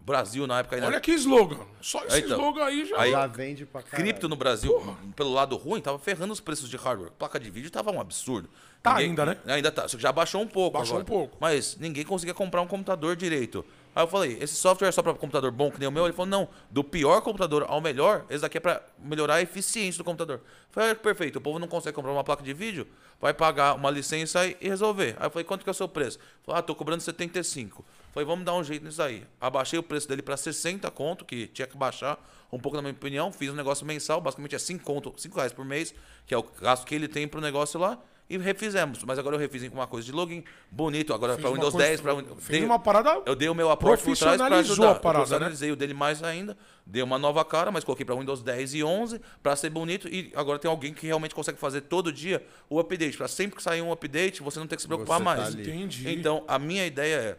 [0.00, 0.86] Brasil na época ainda.
[0.88, 1.60] Olha que slogan.
[1.80, 2.36] Só esse Aí, então.
[2.38, 3.00] slogan aí já.
[3.00, 4.04] Aí- Já vende pra caralho.
[4.04, 4.70] Cripto no Brasil,
[5.16, 7.10] pelo lado ruim, tava ferrando os preços de hardware.
[7.18, 8.50] Placa de vídeo tava um absurdo.
[8.82, 9.38] Tá ainda, né?
[9.46, 9.88] Ainda tá.
[9.88, 10.76] Só que já baixou um pouco.
[10.76, 11.04] Baixou agora.
[11.04, 11.36] um pouco.
[11.40, 13.64] Mas ninguém conseguia comprar um computador direito.
[13.94, 16.04] Aí eu falei, esse software é só para computador bom que nem o meu?
[16.04, 19.98] Ele falou, não, do pior computador ao melhor, esse daqui é para melhorar a eficiência
[19.98, 20.38] do computador.
[20.38, 22.88] Eu falei, perfeito, o povo não consegue comprar uma placa de vídeo,
[23.20, 25.16] vai pagar uma licença e resolver.
[25.18, 26.18] Aí eu falei, quanto que é o seu preço?
[26.18, 27.80] Ele Falou, ah, tô cobrando 75.
[27.80, 29.24] Eu Falei, vamos dar um jeito nisso aí.
[29.40, 32.18] Abaixei o preço dele para 60 conto, que tinha que baixar
[32.52, 33.32] um pouco na minha opinião.
[33.32, 35.94] Fiz um negócio mensal, basicamente é 5 conto, 5 reais por mês,
[36.26, 37.98] que é o gasto que ele tem pro negócio lá.
[38.28, 39.04] E refizemos.
[39.04, 41.12] Mas agora eu refiz com uma coisa de login bonito.
[41.12, 43.22] Agora para Windows coisa- 10, para Fez uma parada.
[43.26, 44.92] eu dei o meu aporte por trás para ajudar.
[44.92, 46.56] a parada, eu profissionalizei o dele mais ainda.
[46.86, 50.08] Dei uma nova cara, mas coloquei para Windows 10 e 11 para ser bonito.
[50.08, 53.16] E agora tem alguém que realmente consegue fazer todo dia o update.
[53.16, 55.40] Para sempre que sair um update, você não ter que se preocupar tá mais.
[55.54, 55.62] ali.
[55.62, 56.10] Entendi.
[56.10, 57.36] Então, a minha ideia é.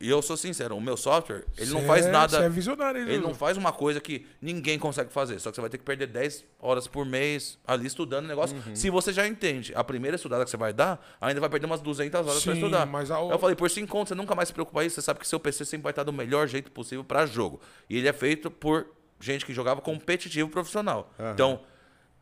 [0.00, 2.38] E eu sou sincero, o meu software, ele não Cê faz é- nada.
[2.44, 5.38] é visionário, ele não faz uma coisa que ninguém consegue fazer.
[5.38, 8.56] Só que você vai ter que perder 10 horas por mês ali estudando o negócio.
[8.56, 8.74] Uhum.
[8.74, 9.72] Se você já entende.
[9.74, 12.86] A primeira estudada que você vai dar, ainda vai perder umas 200 horas para estudar.
[12.86, 14.90] mas a- Eu falei, por 5 contos, você nunca mais se preocupa aí.
[14.90, 17.60] Você sabe que seu PC sempre vai estar do melhor jeito possível para jogo.
[17.88, 18.86] E ele é feito por
[19.20, 21.14] gente que jogava competitivo profissional.
[21.32, 21.60] Então,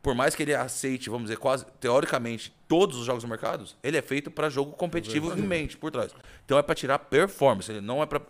[0.01, 3.97] por mais que ele aceite, vamos dizer, quase teoricamente todos os jogos do mercado, ele
[3.97, 6.11] é feito para jogo competitivo em mente por trás.
[6.45, 8.21] Então é para tirar performance, ele não é para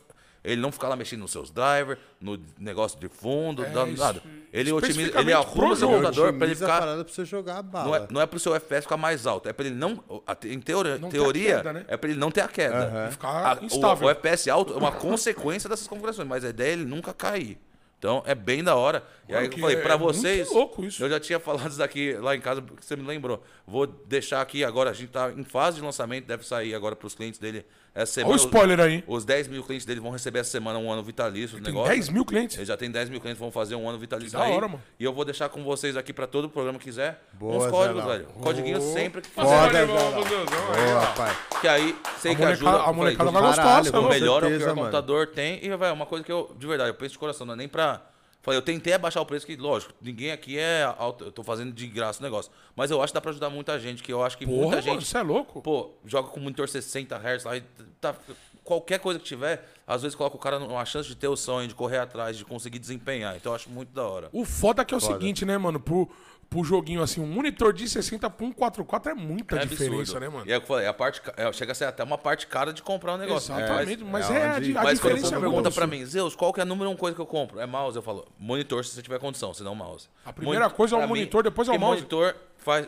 [0.44, 4.22] ele não ficar lá mexendo nos seus drivers, no negócio de fundo, É, nada.
[4.52, 7.86] Ele otimiza, ele arruma seu computador para ele ficar parada pra você jogar a bala.
[7.88, 10.04] não é, não é pro seu FPS ficar mais alto, é para ele não.
[10.44, 11.86] Em teoria, Não teoria queda, né?
[11.88, 12.76] é para ele não ter a queda.
[12.88, 13.12] Aham.
[13.12, 14.08] Ficar A- o, instável.
[14.08, 17.58] o FPS alto é uma consequência dessas configurações, mas a ideia é ele nunca cair.
[17.98, 19.02] Então é bem da hora.
[19.30, 20.52] E aí eu que falei, é pra muito vocês.
[20.52, 21.02] louco isso.
[21.02, 23.42] Eu já tinha falado isso daqui lá em casa, porque você me lembrou.
[23.66, 27.16] Vou deixar aqui agora, a gente tá em fase de lançamento, deve sair agora pros
[27.16, 27.66] clientes dele
[27.96, 28.34] essa Olha semana.
[28.34, 29.04] o spoiler aí.
[29.08, 31.58] Os 10 mil clientes dele vão receber essa semana um ano vitalício.
[31.58, 31.94] do Tem negócio.
[31.94, 32.58] 10 mil clientes.
[32.58, 34.52] Ele já tem 10 mil clientes, vão fazer um ano vitalício Que da aí.
[34.54, 34.82] hora, mano.
[35.00, 37.22] E eu vou deixar com vocês aqui pra todo o programa que quiser.
[37.34, 38.26] Boa, uns códigos, velho.
[38.42, 39.86] Codiguinho sempre que Foda, quiser.
[39.86, 40.12] Zelão.
[40.14, 41.38] Boa, pai.
[41.62, 42.72] Que aí, sei A que ajuda.
[42.84, 44.76] a molecada vai gostar, é o melhor é o que o mano.
[44.76, 45.64] computador tem.
[45.64, 47.68] E, velho, uma coisa que eu, de verdade, eu penso de coração, não é nem
[47.68, 48.02] pra.
[48.44, 51.72] Falei, eu tentei abaixar o preço, que, lógico, ninguém aqui é alto, eu tô fazendo
[51.72, 52.52] de graça o negócio.
[52.76, 54.82] Mas eu acho que dá pra ajudar muita gente, que eu acho que Porra, muita
[54.82, 55.06] gente.
[55.06, 55.62] você é louco.
[55.62, 57.62] Pô, joga com monitor 60 Hz lá e
[58.02, 58.14] tá.
[58.62, 61.68] Qualquer coisa que tiver, às vezes coloca o cara numa chance de ter o sonho,
[61.68, 63.36] de correr atrás, de conseguir desempenhar.
[63.36, 64.30] Então eu acho muito da hora.
[64.32, 65.80] O foda que é o seguinte, né, mano?
[65.80, 66.10] Pro,
[66.54, 70.20] pro joguinho assim, um monitor de 60 pra um 44 é muita É diferença, absurdo.
[70.22, 70.46] né, mano?
[70.48, 72.46] E é o que eu falei, a parte, é, chega a ser até uma parte
[72.46, 73.54] cara de comprar um negócio.
[73.56, 75.62] Exatamente, mas, é é, a, onde- di- a Mas quando o diferença povo é pergunta
[75.64, 77.60] muito pra mim, Zeus, qual que é a número um coisa que eu compro?
[77.60, 80.08] É mouse, eu falo, monitor se você tiver condição, senão mouse.
[80.24, 81.98] A primeira coisa é o monitor, depois é o mouse.
[82.02, 82.88] monitor faz...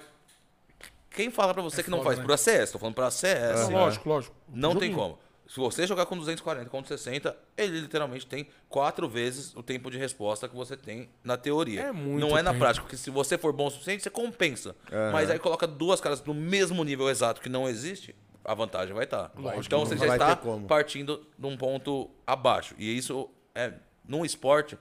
[1.09, 2.25] Quem fala pra você que não foda, faz né?
[2.25, 2.71] por ACS?
[2.71, 3.69] Tô falando pra ACS.
[3.69, 4.35] Não, Lógico, lógico.
[4.53, 5.17] Não tem como.
[5.48, 9.98] Se você jogar com 240, com 60, ele literalmente tem quatro vezes o tempo de
[9.98, 11.82] resposta que você tem na teoria.
[11.82, 12.61] É muito Não é na tempo.
[12.61, 14.75] prática, porque se você for bom o suficiente, você compensa.
[15.11, 19.03] Mas aí coloca duas caras no mesmo nível exato que não existe, a vantagem vai
[19.06, 19.32] estar.
[19.64, 22.74] Então você já está partindo de um ponto abaixo.
[22.77, 23.74] E isso é,
[24.07, 24.77] num esporte,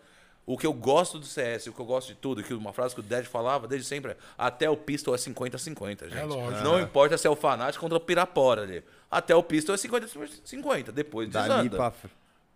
[0.47, 2.95] o que eu gosto do CS, o que eu gosto de tudo, que uma frase
[2.95, 6.23] que o Ded falava desde sempre é até o pistol é 50-50, gente.
[6.25, 6.63] lógico.
[6.65, 8.83] Não importa se é o fanático contra o pirapora ali.
[9.11, 11.77] Até o pistol é 50-50, depois Dali desanda.
[11.77, 11.87] pra...
[11.91, 12.09] f-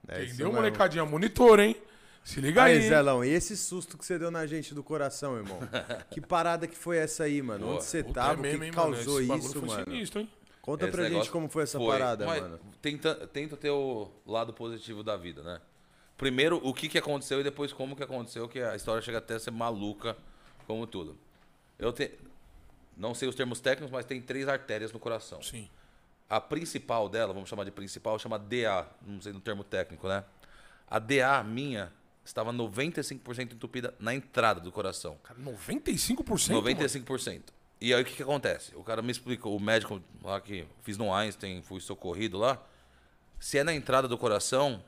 [0.09, 0.53] É Entendeu, mesmo.
[0.61, 1.05] molecadinha?
[1.05, 1.77] Monitor, hein?
[2.25, 2.77] Se liga aí.
[2.79, 2.89] Aí?
[2.89, 5.59] Zelão, e esse susto que você deu na gente do coração, irmão?
[6.11, 7.75] que parada que foi essa aí, mano?
[7.75, 8.47] Onde você Puta, tava?
[8.47, 8.73] é o que, mano?
[8.73, 9.85] causou bagulho isso, foi mano?
[9.85, 10.31] sinistro, hein?
[10.61, 11.87] Conta Esse pra gente como foi essa foi.
[11.87, 12.61] parada, Mas mano.
[12.83, 15.59] Tenta, tenta ter o lado positivo da vida, né?
[16.19, 19.37] Primeiro, o que, que aconteceu e depois como que aconteceu, que a história chega até
[19.37, 20.17] a ser maluca,
[20.67, 21.17] como tudo.
[21.79, 22.11] Eu te...
[22.97, 25.41] não sei os termos técnicos, mas tem três artérias no coração.
[25.41, 25.71] Sim.
[26.29, 30.25] A principal dela, vamos chamar de principal, chama DA, não sei no termo técnico, né?
[30.91, 31.93] A DA minha
[32.25, 35.17] estava 95% entupida na entrada do coração.
[35.23, 36.53] Cara, 95%?
[36.53, 36.63] mano?
[36.63, 37.43] 95%.
[37.81, 38.75] E aí o que, que acontece?
[38.75, 42.61] O cara me explicou, o médico lá que fiz no Einstein, fui socorrido lá.
[43.39, 44.83] Se é na entrada do coração,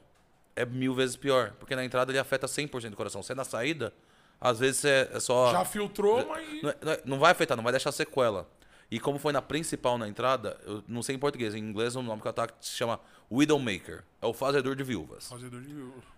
[0.56, 1.52] é mil vezes pior.
[1.58, 3.22] Porque na entrada ele afeta 100% do coração.
[3.22, 3.92] Se é na saída,
[4.40, 5.52] às vezes é, é só.
[5.52, 6.62] Já filtrou, mas...
[6.62, 8.48] Não, é- não é- não vai afetar, não vai deixar sequela.
[8.90, 12.02] E como foi na principal na entrada, eu não sei em português, em inglês o
[12.02, 12.98] nome que eu ataque se chama
[13.30, 14.02] Widowmaker.
[14.20, 15.28] É o fazedor de viúvas.
[15.28, 15.72] Fazedor de...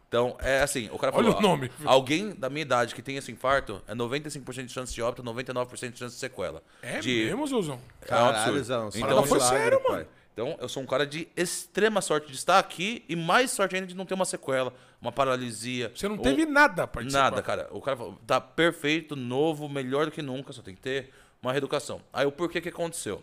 [0.08, 1.38] Então, é assim, o cara Olha falou...
[1.38, 1.70] o nome.
[1.86, 5.90] Alguém da minha idade que tem esse infarto, é 95% de chance de óbito, 99%
[5.90, 6.62] de chance de sequela.
[6.82, 7.24] É de...
[7.26, 7.80] mesmo, Zeuzão?
[8.02, 8.64] É um Caralho, absurdo.
[8.64, 10.06] Zão, Então, um foi sério, pai.
[10.32, 13.86] Então, eu sou um cara de extrema sorte de estar aqui e mais sorte ainda
[13.86, 15.92] de não ter uma sequela, uma paralisia.
[15.94, 17.22] Você não ou- teve nada a participar.
[17.30, 17.68] Nada, cara.
[17.70, 21.12] O cara falou, tá perfeito, novo, melhor do que nunca, só tem que ter
[21.42, 22.00] uma reeducação.
[22.12, 23.22] Aí o porquê que aconteceu?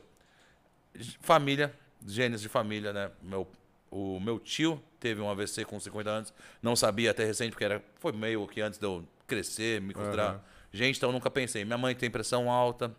[1.21, 1.73] Família,
[2.05, 3.11] genes de família, né?
[3.21, 3.47] Meu,
[3.89, 7.81] o meu tio teve um AVC com 50 anos, não sabia até recente, porque era,
[7.99, 10.41] foi meio que antes de eu crescer, me considerar Aham.
[10.73, 11.63] gente, então eu nunca pensei.
[11.63, 12.93] Minha mãe tem pressão alta.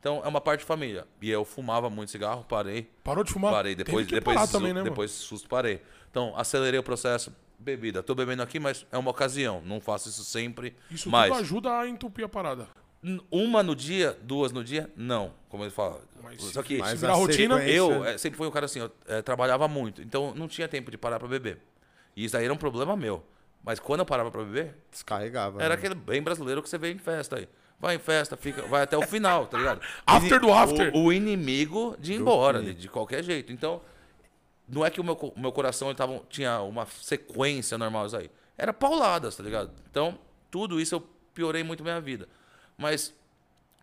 [0.00, 1.06] Então é uma parte de família.
[1.20, 2.88] E eu fumava muito cigarro, parei.
[3.02, 3.52] Parou de fumar?
[3.52, 3.74] Parei.
[3.74, 5.82] Depois, Teve que depois, parar su- também, né, depois susto, parei.
[6.10, 7.32] Então, acelerei o processo.
[7.58, 8.04] Bebida.
[8.04, 9.60] Tô bebendo aqui, mas é uma ocasião.
[9.64, 10.76] Não faço isso sempre.
[10.90, 12.68] Isso mas tudo ajuda a entupir a parada.
[13.32, 15.32] uma no dia, duas no dia, não.
[15.48, 16.00] Como ele fala.
[16.22, 19.22] Mas Só que Mas virar rotina, eu eh, sempre fui um cara assim, eu eh,
[19.22, 20.00] trabalhava muito.
[20.00, 21.58] Então, não tinha tempo de parar pra beber.
[22.16, 23.24] E isso aí era um problema meu.
[23.64, 25.60] Mas quando eu parava pra beber, Descarregava.
[25.60, 25.74] era né?
[25.74, 27.48] aquele bem brasileiro que você vê em festa aí.
[27.80, 29.80] Vai em festa, fica, vai até o final, tá ligado?
[30.04, 30.94] After do after.
[30.94, 33.52] O, o inimigo de ir embora, de, de qualquer jeito.
[33.52, 33.80] Então,
[34.68, 38.16] não é que o meu, o meu coração ele tava, tinha uma sequência normal isso
[38.16, 38.30] aí.
[38.56, 39.70] Era pauladas, tá ligado?
[39.88, 40.18] Então,
[40.50, 41.00] tudo isso eu
[41.32, 42.28] piorei muito minha vida.
[42.76, 43.14] Mas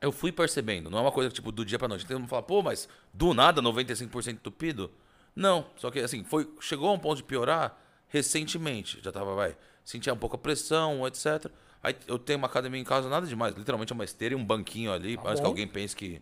[0.01, 2.05] eu fui percebendo, não é uma coisa tipo do dia pra noite.
[2.05, 4.91] Tem mundo fala, pô, mas do nada 95% entupido?
[5.35, 7.77] Não, só que assim, foi, chegou a um ponto de piorar
[8.09, 8.99] recentemente.
[9.01, 11.51] Já tava, vai, sentia um pouco a pressão, etc.
[11.85, 13.55] Aí eu tenho uma academia em casa, nada demais.
[13.55, 15.13] Literalmente é uma esteira e um banquinho ali.
[15.23, 15.47] antes que bom.
[15.47, 16.21] alguém pense que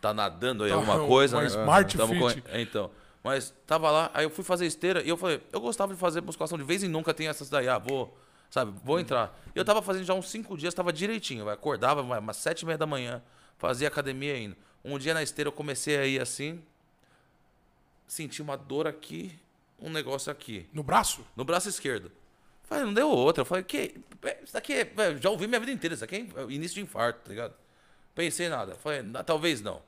[0.00, 1.46] tá nadando aí Tá, alguma uma coisa, né?
[1.46, 2.44] Smart Tamo com- Fit.
[2.48, 2.90] é, Então,
[3.24, 6.20] mas tava lá, aí eu fui fazer esteira e eu falei, eu gostava de fazer
[6.22, 8.16] musculação de vez em nunca tem essas daí, ah, vou,
[8.50, 9.36] sabe, vou entrar.
[9.54, 12.62] E eu tava fazendo já uns cinco dias, tava direitinho, vai, acordava vai, umas sete
[12.62, 13.20] e meia da manhã,
[13.58, 14.56] fazia academia indo.
[14.84, 16.62] Um dia na esteira eu comecei a ir assim,
[18.06, 19.38] senti uma dor aqui,
[19.78, 21.24] um negócio aqui, No braço?
[21.36, 22.10] no braço esquerdo.
[22.70, 23.42] Falei, não deu outra.
[23.42, 24.00] Eu falei, que?
[24.44, 24.92] Isso daqui é.
[25.20, 25.92] Já ouvi minha vida inteira.
[25.94, 27.52] Isso aqui é início de infarto, tá ligado?
[28.14, 28.74] Pensei nada.
[28.76, 29.82] Falei, "Ah, talvez não.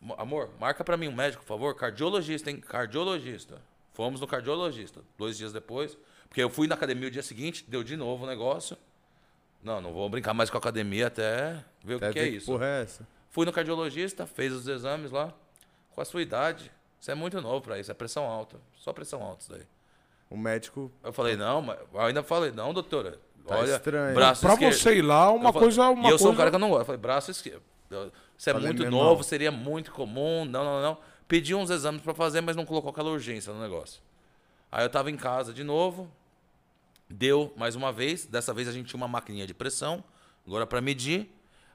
[0.00, 1.74] Mo- Amor, marca pra mim um médico, por favor.
[1.74, 2.60] Cardiologista, hein?
[2.60, 3.60] Cardiologista.
[3.94, 5.00] Fomos no cardiologista.
[5.16, 5.96] Dois dias depois.
[6.28, 8.76] Porque eu fui na academia o dia seguinte, deu de novo o negócio.
[9.62, 12.28] Não, não vou brincar mais com a academia até ver o Até que, que é
[12.28, 12.46] isso.
[12.46, 13.08] porra é essa?
[13.30, 15.32] Fui no cardiologista, fez os exames lá.
[15.94, 16.70] Com a sua idade,
[17.00, 18.60] você é muito novo pra isso, é pressão alta.
[18.76, 19.62] Só pressão alta isso daí.
[20.30, 23.18] O médico Eu falei, não, mas eu ainda falei, não, doutora.
[23.46, 24.14] Tá olha, estranho.
[24.14, 24.74] braço Pra esquerdo.
[24.74, 25.88] você ir lá, uma falei- coisa.
[25.88, 26.80] Uma e eu sou um coisa- cara que eu não gosto.
[26.82, 27.62] Eu falei, braço esquerdo.
[28.36, 29.22] Você é Falei, muito novo, irmão.
[29.22, 30.44] seria muito comum.
[30.44, 30.98] Não, não, não.
[31.26, 34.02] Pedi uns exames pra fazer, mas não colocou aquela urgência no negócio.
[34.70, 36.10] Aí eu tava em casa de novo.
[37.08, 38.26] Deu mais uma vez.
[38.26, 40.04] Dessa vez a gente tinha uma maquininha de pressão.
[40.46, 41.30] Agora pra medir.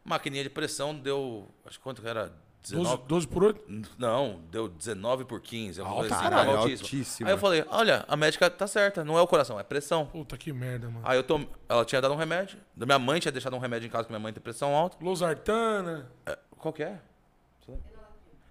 [0.05, 1.47] Maquininha de pressão deu.
[1.65, 2.31] Acho que quanto que era?
[2.63, 3.83] 12, 19, 12 por 8?
[3.97, 5.81] não, deu 19 por 15.
[5.81, 7.27] alguma Alta, assim, caralho, altíssimo.
[7.27, 10.05] Aí eu falei, olha, a médica tá certa, não é o coração, é pressão.
[10.05, 11.01] Puta que merda, mano.
[11.03, 11.45] Aí eu tom...
[11.67, 12.57] ela tinha dado um remédio.
[12.75, 14.97] Minha mãe tinha deixado um remédio em casa, porque minha mãe tem pressão alta.
[15.01, 16.09] Losartana.
[16.25, 16.99] É, qual que é?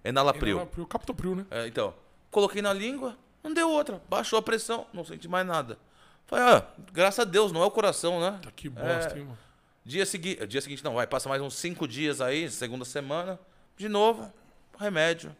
[0.03, 0.57] Enalapril.
[0.57, 1.45] Enalapril, Captopril, né?
[1.49, 1.93] É, então,
[2.29, 4.01] coloquei na língua, não deu outra.
[4.09, 5.77] Baixou a pressão, não senti mais nada.
[6.25, 8.39] Falei, ah, graças a Deus, não é o coração, né?
[8.41, 9.19] Tá que bosta, É.
[9.19, 9.37] hein, mano.
[9.85, 10.35] Dia, segui...
[10.47, 13.39] Dia seguinte não, vai, passa mais uns cinco dias aí, segunda semana.
[13.77, 14.31] De novo,
[14.79, 15.35] remédio,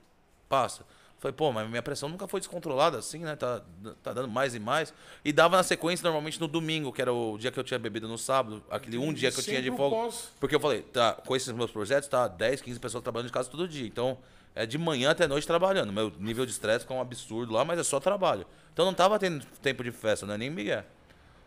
[0.50, 0.84] passa.
[1.20, 3.36] Falei, pô, mas minha pressão nunca foi descontrolada assim, né?
[3.38, 3.62] Tá,
[4.03, 4.94] tá dando mais e mais.
[5.24, 8.10] E dava na sequência normalmente no domingo, que era o dia que eu tinha bebido
[8.10, 9.95] no sábado, aquele um dia que eu tinha de folga.
[10.38, 13.50] Porque eu falei, tá, com esses meus projetos, tá 10, 15 pessoas trabalhando de casa
[13.50, 13.88] todo dia.
[13.88, 14.18] Então,
[14.53, 15.94] é de manhã até noite trabalhando.
[15.94, 18.45] Meu nível de estresse fica um absurdo lá, mas é só trabalho.
[18.74, 20.38] Então não tava tendo tempo de festa, né?
[20.38, 20.84] Nem Miguel.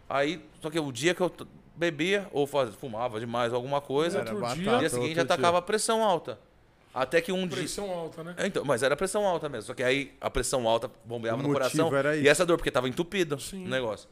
[0.08, 1.30] Aí, só que o dia que eu
[1.74, 5.58] bebia, ou fumava demais alguma coisa, Outro Era dia- no batata, dia seguinte outro atacava
[5.58, 6.38] a pressão alta.
[6.98, 7.58] Até que um dia.
[7.58, 8.34] Pressão alta, né?
[8.38, 9.66] É, Então, mas era pressão alta mesmo.
[9.66, 11.94] Só que aí a pressão alta bombeava O no coração.
[11.94, 12.28] era E isso.
[12.30, 13.66] essa dor, porque tava entupido Sim.
[13.66, 14.08] o negócio.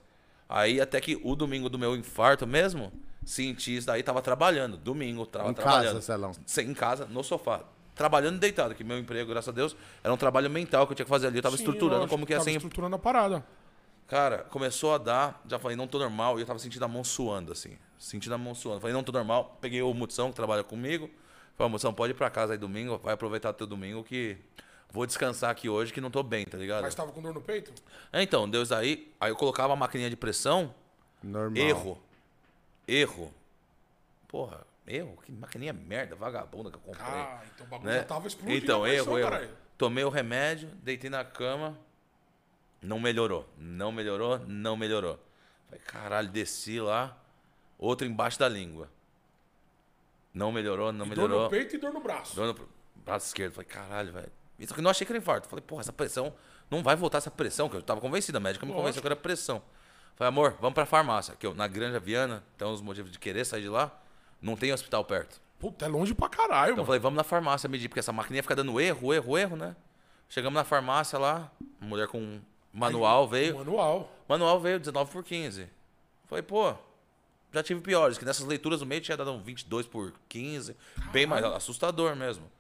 [0.49, 2.93] Aí até que o domingo do meu infarto mesmo,
[3.25, 4.77] senti isso daí, tava trabalhando.
[4.77, 5.87] Domingo, tava Em trabalhando.
[5.95, 6.33] casa, Celão.
[6.45, 7.63] Sem- Em casa, no sofá.
[7.95, 10.97] Trabalhando e deitado, que meu emprego, graças a Deus, era um trabalho mental que eu
[10.97, 11.39] tinha que fazer ali.
[11.39, 13.43] Eu tava Sim, estruturando lógico, como que ia tava ser estruturando a parada.
[14.07, 17.03] Cara, começou a dar, já falei, não tô normal, e eu tava sentindo a mão
[17.03, 17.79] suando, assim.
[17.99, 18.81] Sentindo a mão suando.
[18.81, 19.57] Falei, não tô normal.
[19.61, 21.09] Peguei o Mutzão, que trabalha comigo.
[21.57, 24.37] Falei, Mutzão, pode ir pra casa aí domingo, vai aproveitar teu domingo que
[24.91, 26.83] vou descansar aqui hoje que não tô bem, tá ligado?
[26.83, 27.73] Mas tava com dor no peito?
[28.13, 30.75] É, então, Deus aí, aí eu colocava a maquininha de pressão,
[31.23, 31.57] Normal.
[31.63, 32.03] erro.
[32.87, 33.33] Erro.
[34.27, 35.17] Porra, erro?
[35.25, 37.07] Que maquininha merda, vagabunda que eu comprei.
[37.07, 37.99] Ah, então o bagulho né?
[37.99, 38.59] já tava explodindo.
[38.59, 39.31] Então, erro, erro.
[39.31, 39.51] caralho.
[39.79, 41.77] Tomei o remédio, deitei na cama,
[42.83, 43.49] não melhorou.
[43.57, 45.19] Não melhorou, não melhorou.
[45.67, 47.17] Falei, caralho, desci lá,
[47.79, 48.89] outro embaixo da língua.
[50.35, 51.43] Não melhorou, não Dor melhorou.
[51.45, 52.35] no peito e dor no braço.
[52.35, 53.53] Dor no braço esquerdo.
[53.55, 54.33] Falei, caralho, velho.
[54.59, 55.49] Isso que eu não achei que era infarto.
[55.49, 56.35] Falei, porra, essa pressão.
[56.71, 58.83] Não vai voltar essa pressão, que eu tava convencido, a médica me Lógico.
[58.83, 59.63] convenceu que era pressão.
[60.17, 61.35] Falei, amor, vamos pra farmácia.
[61.39, 63.97] Que eu, na Granja Viana, então os motivos de querer sair de lá,
[64.41, 65.41] não tem hospital perto.
[65.59, 66.87] Puta, é longe pra caralho, Então eu mano.
[66.87, 69.77] falei, vamos na farmácia medir, porque essa maquininha fica dando erro, erro, erro, né?
[70.29, 72.41] Chegamos na farmácia lá, mulher com
[72.73, 73.57] manual veio.
[73.59, 74.11] Manual.
[74.29, 75.69] Manual veio 19 por 15.
[76.27, 76.75] Falei, pô,
[77.55, 80.77] já tive piores, que nessas leituras no meio tinha dado um 22 por 15,
[81.13, 82.51] bem mais assustador mesmo.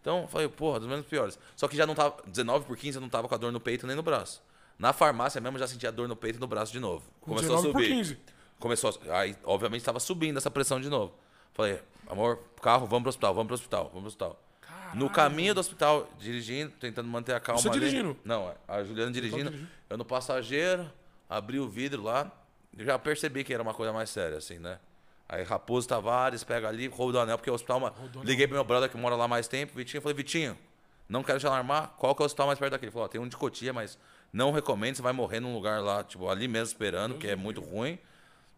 [0.00, 1.38] Então, eu falei, porra, dos menos piores.
[1.56, 3.60] Só que já não tava, 19 por 15 eu não tava com a dor no
[3.60, 4.42] peito nem no braço.
[4.78, 7.04] Na farmácia mesmo eu já sentia dor no peito e no braço de novo.
[7.20, 7.94] Começou a 19 por subir.
[7.94, 8.18] 15.
[8.58, 11.14] Começou, a- aí obviamente estava subindo essa pressão de novo.
[11.52, 14.42] Falei, amor, carro, vamos pro hospital, vamos pro hospital, vamos pro hospital.
[14.94, 17.78] No caminho do hospital, dirigindo, tentando manter a calma Você ali.
[17.78, 18.16] dirigindo?
[18.24, 19.50] Não, a Juliana dirigindo.
[19.50, 19.70] dirigindo.
[19.88, 20.90] Eu no passageiro,
[21.28, 22.32] abri o vidro lá,
[22.76, 24.78] eu já percebi que era uma coisa mais séria, assim, né?
[25.28, 27.94] Aí Raposo Tavares pega ali, roubo do anel, porque o hospital.
[28.24, 30.58] Liguei pro meu brother que mora lá mais tempo, Vitinho, falei, Vitinho,
[31.08, 32.86] não quero te alarmar, qual que é o hospital mais perto daqui?
[32.86, 33.98] Ele falou, ó, tem um de Cotia, mas
[34.32, 37.60] não recomendo, você vai morrer num lugar lá, tipo, ali mesmo esperando, que é muito
[37.60, 37.98] ruim.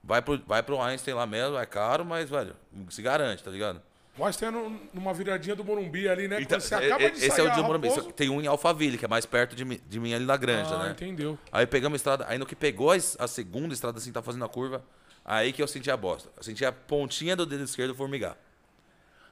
[0.04, 2.56] Vai pro, vai pro Einstein lá mesmo, é caro, mas, velho,
[2.90, 3.80] se garante, tá ligado?
[4.18, 6.40] O Einstein é num- numa viradinha do Morumbi ali, né?
[6.40, 7.88] Então, você acaba e- de esse sair é o de Morumbi.
[7.88, 10.26] Raposo- só que Tem um em Alphaville, que é mais perto de, de mim ali
[10.26, 10.90] na Granja, Ah, né?
[10.90, 11.38] entendeu.
[11.50, 14.48] Aí pegamos a estrada, aí no que pegou a, segunda estrada assim, tá fazendo a
[14.50, 14.84] curva,
[15.24, 16.28] aí que eu senti a bosta.
[16.36, 18.36] Eu senti a pontinha do dedo esquerdo formigar.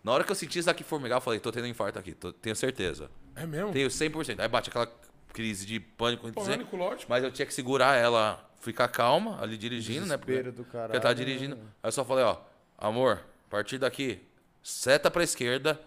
[0.02, 2.12] Na hora que eu senti isso aqui formigar, eu falei, tô tendo um infarto aqui,
[2.14, 3.10] tô- tenho certeza.
[3.36, 3.72] É mesmo?
[3.72, 4.40] Tenho 100%.
[4.40, 4.90] Aí bate aquela
[5.34, 7.06] crise de pânico, Pânico, lógico.
[7.10, 10.16] mas eu tinha que segurar ela, ficar calma ali dirigindo, né?
[10.16, 11.56] Porque, Desespero do porque eu caralho, tava dirigindo.
[11.82, 12.38] Aí eu só falei, ó,
[12.78, 14.18] amor, a partir daqui,
[14.62, 15.80] seta pra esquerda,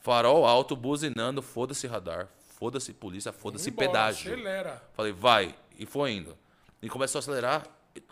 [0.00, 2.28] farol alto, buzinando, foda-se radar,
[2.58, 4.32] foda-se polícia, foda-se pedágio.
[4.32, 4.82] Acelera.
[4.94, 5.54] Falei, vai.
[5.78, 6.36] E foi indo.
[6.80, 7.66] E começou a acelerar.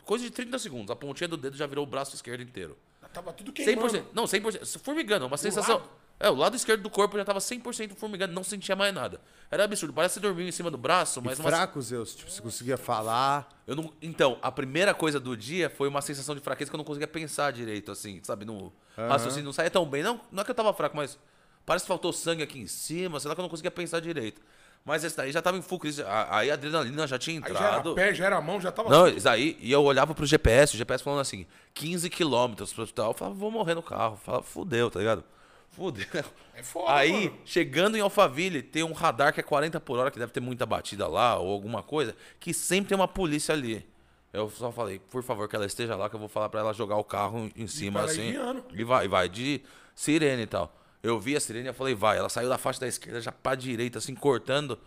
[0.05, 0.91] Coisa de 30 segundos.
[0.91, 2.77] A pontinha do dedo já virou o braço esquerdo inteiro.
[3.13, 3.89] Tava tudo queimando.
[3.89, 4.05] 100%.
[4.13, 4.79] Não, 100%.
[4.79, 5.27] Formigando.
[5.27, 5.79] Uma sensação.
[5.79, 5.91] lado?
[6.23, 8.35] É, o lado esquerdo do corpo já tava 100% formigando.
[8.35, 9.19] Não sentia mais nada.
[9.51, 9.95] Era absurdo.
[9.95, 11.39] Parece que você dormiu em cima do braço, mas...
[11.39, 12.15] E uma- fraco, Zeus.
[12.15, 13.49] Tipo, você conseguia falar.
[13.67, 13.91] Eu não...
[14.03, 17.09] Então, a primeira coisa do dia foi uma sensação de fraqueza que eu não conseguia
[17.09, 18.45] pensar direito, assim, sabe?
[18.45, 20.03] No raciocínio não saía tão bem.
[20.03, 21.19] Não, não é que eu tava fraco, mas
[21.65, 24.43] parece que faltou sangue aqui em cima, sei lá que eu não conseguia pensar direito.
[24.85, 26.05] Mas esse daí já tava em full crise.
[26.29, 27.95] Aí a adrenalina já tinha Aí já era entrado.
[27.95, 28.91] pé, já era mão, já tava...
[28.91, 32.83] Não, isso aí, e eu olhava pro GPS, o GPS falando assim, 15 quilômetros pro
[32.83, 33.11] hospital.
[33.11, 34.15] Eu falava, vou morrer no carro.
[34.15, 35.25] Eu falava, fudeu, tá ligado?
[35.71, 36.07] Fudeu.
[36.55, 37.39] É foda, Aí, mano.
[37.45, 40.67] chegando em Alphaville, tem um radar que é 40 por hora, que deve ter muita
[40.67, 43.87] batida lá, ou alguma coisa, que sempre tem uma polícia ali.
[44.33, 46.73] Eu só falei, por favor, que ela esteja lá, que eu vou falar pra ela
[46.73, 48.35] jogar o carro em cima, assim.
[48.75, 49.61] E vai, vai, de
[49.95, 50.73] sirene e tal.
[51.03, 52.19] Eu vi a sirene e falei, vai.
[52.19, 54.79] Ela saiu da faixa da esquerda, já pra direita, assim, cortando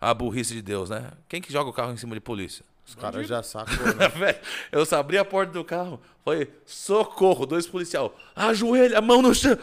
[0.00, 1.10] a burrice de Deus, né?
[1.28, 2.64] Quem que joga o carro em cima de polícia?
[2.86, 4.36] Os caras já sacou, né?
[4.70, 8.14] Eu só abri a porta do carro, falei, socorro, dois policial.
[8.34, 9.56] Ajoelha, mão no chão,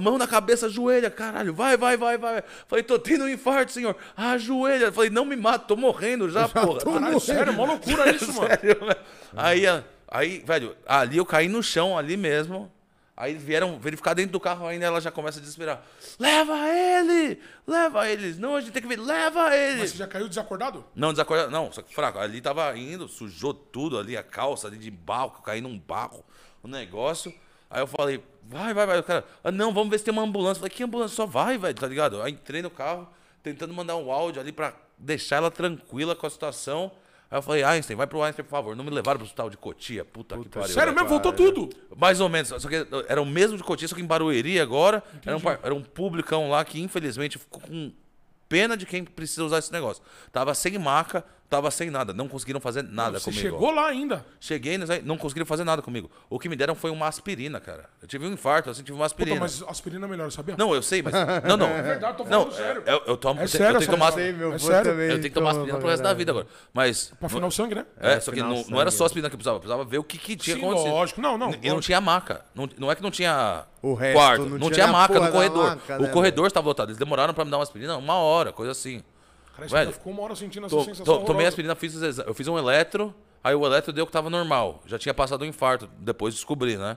[0.00, 2.42] mão na cabeça, ajoelha, caralho, vai, vai, vai, vai.
[2.68, 3.96] Falei, tô tendo um infarto, senhor.
[4.16, 4.92] Ajoelha.
[4.92, 6.80] Falei, não me mata, tô morrendo já, porra.
[6.80, 8.48] Caralho, sério, mó loucura isso, mano.
[8.48, 8.78] Sério.
[9.36, 9.64] Aí,
[10.08, 12.70] aí, velho, ali eu caí no chão, ali mesmo.
[13.20, 15.84] Aí vieram verificar dentro do carro ainda, ela já começa a desesperar.
[16.18, 17.38] Leva ele!
[17.66, 18.38] Leva eles!
[18.38, 19.80] Não, a gente tem que ver, leva ele!
[19.80, 20.82] Mas você já caiu desacordado?
[20.96, 21.50] Não, desacordado.
[21.50, 22.18] Não, só que fraco.
[22.18, 26.24] Ali tava indo, sujou tudo ali, a calça ali de barro, caí num barro,
[26.62, 27.30] o negócio.
[27.68, 28.98] Aí eu falei, vai, vai, vai.
[29.00, 30.58] O cara, ah, não, vamos ver se tem uma ambulância.
[30.58, 31.14] Eu falei, que ambulância?
[31.14, 32.22] Só vai, velho, tá ligado?
[32.22, 33.06] Aí entrei no carro,
[33.42, 36.90] tentando mandar um áudio ali pra deixar ela tranquila com a situação.
[37.30, 38.74] Aí eu falei, Einstein, vai pro Einstein, por favor.
[38.74, 40.04] Não me levaram pro hospital de Cotia.
[40.04, 40.74] Puta, que pariu.
[40.74, 41.08] Sério mesmo?
[41.08, 41.70] Voltou tudo?
[41.96, 42.48] Mais ou menos.
[42.48, 45.00] Só que era o mesmo de Cotia, só que em Barueri agora.
[45.24, 47.92] Era um, era um publicão lá que, infelizmente, ficou com
[48.48, 50.02] pena de quem precisa usar esse negócio.
[50.32, 52.14] Tava sem maca, tava sem nada.
[52.14, 53.42] Não conseguiram fazer nada Você comigo.
[53.42, 54.24] chegou lá ainda.
[54.38, 56.08] Cheguei, não conseguiram fazer nada comigo.
[56.30, 57.86] O que me deram foi uma aspirina, cara.
[58.00, 59.40] Eu tive um infarto, assim, tive uma Puta, aspirina.
[59.40, 60.54] mas aspirina é melhor, sabia?
[60.56, 61.12] Não, eu sei, mas.
[61.44, 61.66] Não, não.
[61.66, 62.82] É verdade, tô não, falando sério.
[62.86, 63.40] Eu, eu tomo.
[63.40, 64.12] É eu sério tenho que tomar.
[64.12, 64.92] Sei, meu É sério?
[64.92, 66.46] Eu tenho que tomar toma aspirina pro resto da vida agora.
[66.72, 67.12] Mas.
[67.18, 67.86] Pra afinar o sangue, né?
[67.98, 70.36] É, só que não, não era só aspirina que precisava, precisava ver o que, que
[70.36, 70.90] tinha Sim, acontecido.
[70.92, 71.20] lógico.
[71.20, 72.44] Não, não, E não tinha maca.
[72.54, 74.42] Não, não é que não tinha O resto, quarto.
[74.42, 75.66] não Não, tinha tinha, maca no corredor.
[75.66, 76.88] maca, o né, corredor estava lotado.
[76.90, 79.02] Eles demoraram pra me dar uma aspirina uma hora, coisa assim.
[79.68, 81.48] Você Velho, ficou uma hora sentindo essa To- sensação to- tomei horrorosa.
[81.48, 84.82] aspirina, fiz os eu fiz um eletro, aí o eletro deu que tava normal.
[84.86, 86.96] Já tinha passado um infarto, depois descobri, né?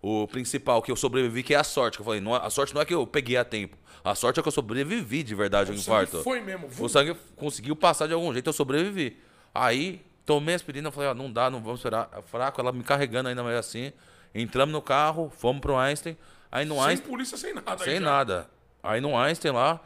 [0.00, 1.96] O principal que eu sobrevivi, que é a sorte.
[1.98, 3.76] Que eu falei, não é- a sorte não é que eu peguei a tempo.
[4.04, 6.12] A sorte é que eu sobrevivi de verdade ao O infarto.
[6.12, 6.68] sangue foi mesmo.
[6.78, 9.16] O sangue conseguiu passar de algum jeito, eu sobrevivi.
[9.52, 12.08] Aí, tomei a aspirina, falei, ó, não dá, não vamos esperar.
[12.16, 13.92] É fraco, ela me carregando ainda mais assim.
[14.34, 16.16] Entramos no carro, fomos pro Einstein.
[16.50, 17.10] Aí no Sem Einstein.
[17.10, 17.84] polícia, sem nada.
[17.84, 18.48] Sem nada.
[18.82, 19.80] Aí no Einstein lá,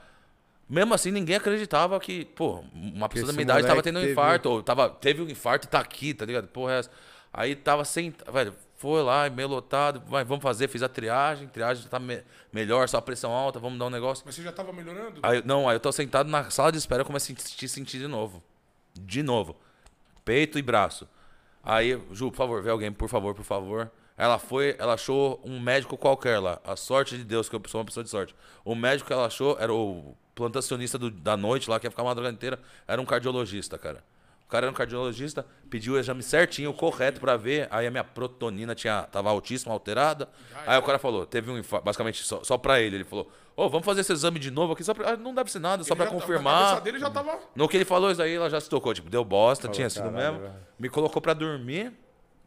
[0.73, 4.13] mesmo assim, ninguém acreditava que, pô, uma pessoa da minha idade tava tendo um teve-
[4.13, 6.49] infarto, ou tava, teve um infarto e tá aqui, tá ligado?
[6.49, 6.91] Porra, é essa.
[7.33, 8.15] Aí tava sem.
[8.33, 12.23] Velho, foi lá, meio lotado, vai, vamos fazer, fiz a triagem, triagem já tá me-
[12.53, 14.23] melhor, só a pressão alta, vamos dar um negócio.
[14.27, 15.21] Mas você já tava melhorando?
[15.23, 17.99] Aí, não, aí eu tô sentado na sala de espera, eu começo a sentir, sentir
[17.99, 18.43] de novo.
[18.95, 19.57] De novo.
[20.25, 21.09] Peito e braço.
[21.63, 23.91] Aí, Ju, por favor, vê alguém, por favor, por favor.
[24.17, 26.61] Ela foi, ela achou um médico qualquer lá.
[26.65, 28.35] A sorte de Deus, que eu sou uma pessoa de sorte.
[28.65, 32.03] O médico que ela achou era o plantacionista do- da noite lá, que ia ficar
[32.03, 32.59] a madrugada inteira.
[32.87, 34.03] Era um cardiologista, cara.
[34.47, 37.67] O cara era um cardiologista, pediu o exame certinho, correto pra ver.
[37.71, 40.29] Aí a minha protonina tinha, tava altíssima, alterada.
[40.67, 42.97] Aí o cara falou, teve um infarto, basicamente só, só pra ele.
[42.97, 45.51] Ele falou, ô, vamos fazer esse exame de novo aqui, só pra, ah, não deve
[45.51, 46.65] ser nada, só Ele pra já Na confirmar.
[46.67, 47.39] cabeça dele já tava.
[47.57, 48.93] No que ele falou isso aí, ela já se tocou.
[48.93, 50.41] Tipo, deu bosta, tinha sido caralho, mesmo.
[50.49, 50.55] velho.
[50.79, 51.91] Me colocou pra dormir.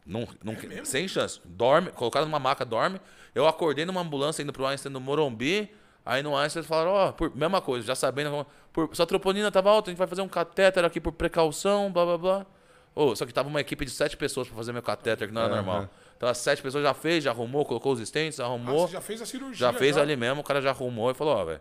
[0.06, 1.40] Não, não, É sem chance.
[1.44, 3.00] Dorme, colocado numa maca, dorme.
[3.34, 5.68] Eu acordei numa ambulância indo pro Einstein no Morumbi.
[6.06, 8.46] Aí no Einstein eles falaram, ó, por- mesma coisa, já sabendo.
[8.72, 12.04] Por, sua troponina tava alta, a gente vai fazer um catéter aqui por precaução, blá
[12.04, 12.46] blá blá.
[12.94, 15.42] Ô, só que tava uma equipe de sete pessoas pra fazer meu catéter, que não
[15.42, 15.88] era normal.
[16.16, 18.86] Então as sete pessoas já fez, já arrumou, colocou os stents, Ah, arrumou.
[18.86, 19.56] você já fez a cirurgia.
[19.56, 21.60] Já fez ali mesmo, o cara já arrumou e falou, ó, velho.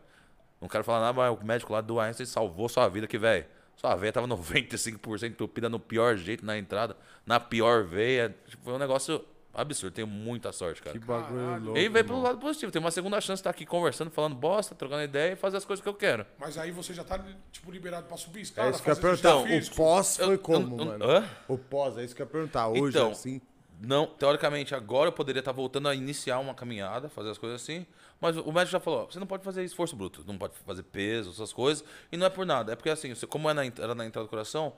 [0.62, 3.46] Não quero falar nada, mas o médico lá do Einstein salvou sua vida, que, velho.
[3.76, 8.34] Sua veia tava 95% entupida no pior jeito na entrada, na pior veia.
[8.48, 9.22] Tipo, foi um negócio
[9.56, 9.94] absurdo.
[9.94, 10.98] Tenho muita sorte, cara.
[11.00, 11.64] Que bagulho Caralho.
[11.66, 11.80] louco.
[11.80, 12.04] E irmão.
[12.04, 12.72] pelo lado positivo.
[12.72, 15.66] Tem uma segunda chance de estar aqui conversando, falando bosta, trocando ideia e fazer as
[15.66, 16.26] coisas que eu quero.
[16.40, 17.20] Mas aí você já tá,
[17.52, 19.36] tipo, liberado pra subir escada, É isso que eu ia perguntar.
[19.38, 21.06] O pós foi Eu- como, eu- mano?
[21.10, 21.30] hã?
[21.48, 22.68] O pós, é isso que eu ia perguntar.
[22.68, 23.42] Hoje, Então, assim.
[23.82, 27.86] Não, teoricamente, agora eu poderia estar voltando a iniciar uma caminhada, fazer as coisas assim.
[28.22, 30.84] Mas o médico já falou: ó, você não pode fazer esforço bruto, não pode fazer
[30.84, 31.84] peso, essas coisas.
[32.10, 32.72] E não é por nada.
[32.72, 34.72] É porque, assim, você- como é na, era na entrada do coração,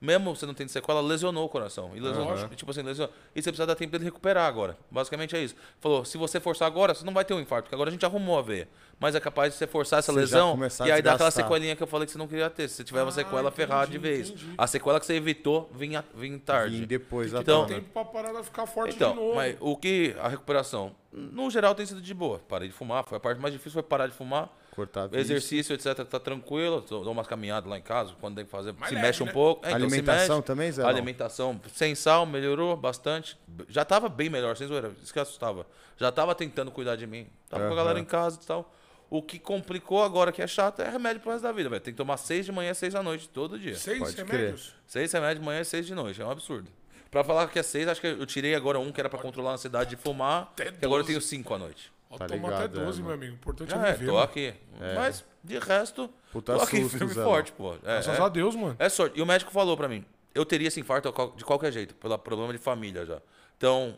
[0.00, 1.90] mesmo você não tendo sequela, lesionou o coração.
[1.94, 3.12] E lesionou, tipo assim, lesionou.
[3.34, 4.76] E você precisa dar tempo dele recuperar agora.
[4.90, 5.54] Basicamente é isso.
[5.80, 8.04] Falou: se você forçar agora, você não vai ter um infarto, porque agora a gente
[8.06, 8.68] arrumou a veia.
[9.00, 11.82] Mas é capaz de você forçar essa Você lesão e aí dá aquela sequelinha que
[11.82, 12.68] eu falei que você não queria ter.
[12.68, 14.28] Se você tiver uma Ah, sequela ferrada de vez.
[14.30, 14.54] entendi.
[14.58, 16.80] A sequela que você evitou vinha, vinha tarde.
[16.80, 17.76] Vim depois Então- tona.
[17.76, 19.34] Tempo pra parar ficar forte Então, de novo.
[19.36, 22.40] mas o que a recuperação, no geral, tem sido de boa.
[22.48, 24.48] Parei de fumar, foi a parte mais difícil, foi parar de fumar.
[24.78, 25.18] Cortar vício.
[25.18, 26.80] Exercício, etc, tá tranquilo.
[26.88, 28.72] Dou umas caminhadas lá em casa, quando tem que fazer.
[28.74, 29.32] Mais se leve, mexe um né?
[29.32, 29.66] pouco.
[29.66, 30.46] É, então Alimentação mexe.
[30.46, 30.84] também, Zé?
[30.84, 33.36] Alimentação sem sal, melhorou bastante.
[33.68, 34.92] Já tava bem melhor, sem zoeira.
[35.02, 35.66] Isso que assustava.
[35.96, 37.26] Já tava tentando cuidar de mim.
[37.48, 38.72] Tava com a galera em casa e tal.
[39.10, 41.80] O que complicou agora, que é chato, é remédio pro resto da vida, velho.
[41.80, 43.74] Tem que tomar seis de manhã, seis da noite, todo dia.
[43.74, 44.74] Seis Pode remédios?
[44.86, 46.20] Seis remédios de manhã e seis de noite.
[46.20, 46.70] É um absurdo.
[47.10, 49.52] Pra falar que é seis, acho que eu tirei agora um que era pra controlar
[49.52, 50.42] a ansiedade de fumar.
[50.52, 51.06] Até que agora eu 12.
[51.06, 51.90] tenho cinco à noite.
[52.10, 53.32] Ó, Tá toma ligado, até 12, é, meu amigo.
[53.32, 54.06] O importante é é, viver.
[54.06, 54.24] tô mano.
[54.24, 54.54] aqui.
[54.96, 57.22] Mas, de resto, Puta tô aqui susto, firme e Zé.
[57.24, 57.74] forte, pô.
[57.74, 58.76] É, Graças é, a Deus, mano.
[58.78, 59.18] é sorte.
[59.18, 60.04] E o médico falou pra mim,
[60.34, 63.20] eu teria esse infarto de qualquer jeito, pelo problema de família já.
[63.56, 63.96] Então,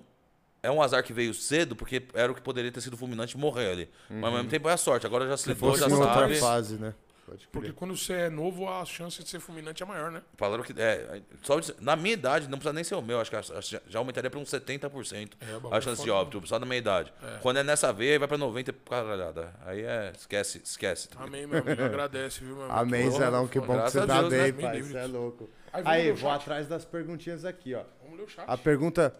[0.62, 3.38] é um azar que veio cedo, porque era o que poderia ter sido fulminante e
[3.38, 3.90] morrer ali.
[4.08, 5.06] Mas ao mesmo tempo é a sorte.
[5.06, 6.36] Agora já se livrou, Fosse já em outra sabe.
[6.36, 6.94] fase, né?
[7.30, 10.22] Pode Porque quando você é novo, a chance de ser fulminante é maior, né?
[10.36, 10.74] Falaram que.
[10.76, 13.98] É, só de- na minha idade, não precisa nem ser o meu, acho que já
[13.98, 17.12] aumentaria para uns 70% É, a chance de foda, óbito, só da meia idade.
[17.40, 19.54] Quando é nessa veia, aí vai para 90 por caralhada.
[19.64, 20.12] Aí é.
[20.16, 21.08] Esquece, esquece.
[21.16, 21.82] Amém, meu amigo.
[21.82, 22.78] Agradece, viu, meu amigo?
[22.80, 24.42] Amém, Zelão, que bom que você tá Deus, né?
[24.42, 24.82] bem, Me pai.
[24.82, 25.48] Você é louco.
[25.72, 26.40] Aí, Aí, vou chat.
[26.42, 27.82] atrás das perguntinhas aqui, ó.
[28.02, 28.44] Vamos ler o chat.
[28.48, 29.14] A pergunta,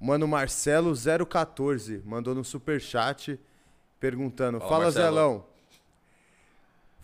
[0.00, 0.94] Mano Marcelo
[1.28, 3.38] 014 mandou no superchat
[4.00, 5.46] perguntando: Fala, Fala, Marcelo." Zelão.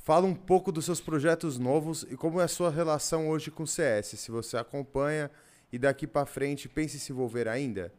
[0.02, 3.64] Fala um pouco dos seus projetos novos e como é a sua relação hoje com
[3.64, 4.18] o CS.
[4.18, 5.30] Se você acompanha
[5.70, 7.92] e daqui pra frente pensa em se envolver ainda?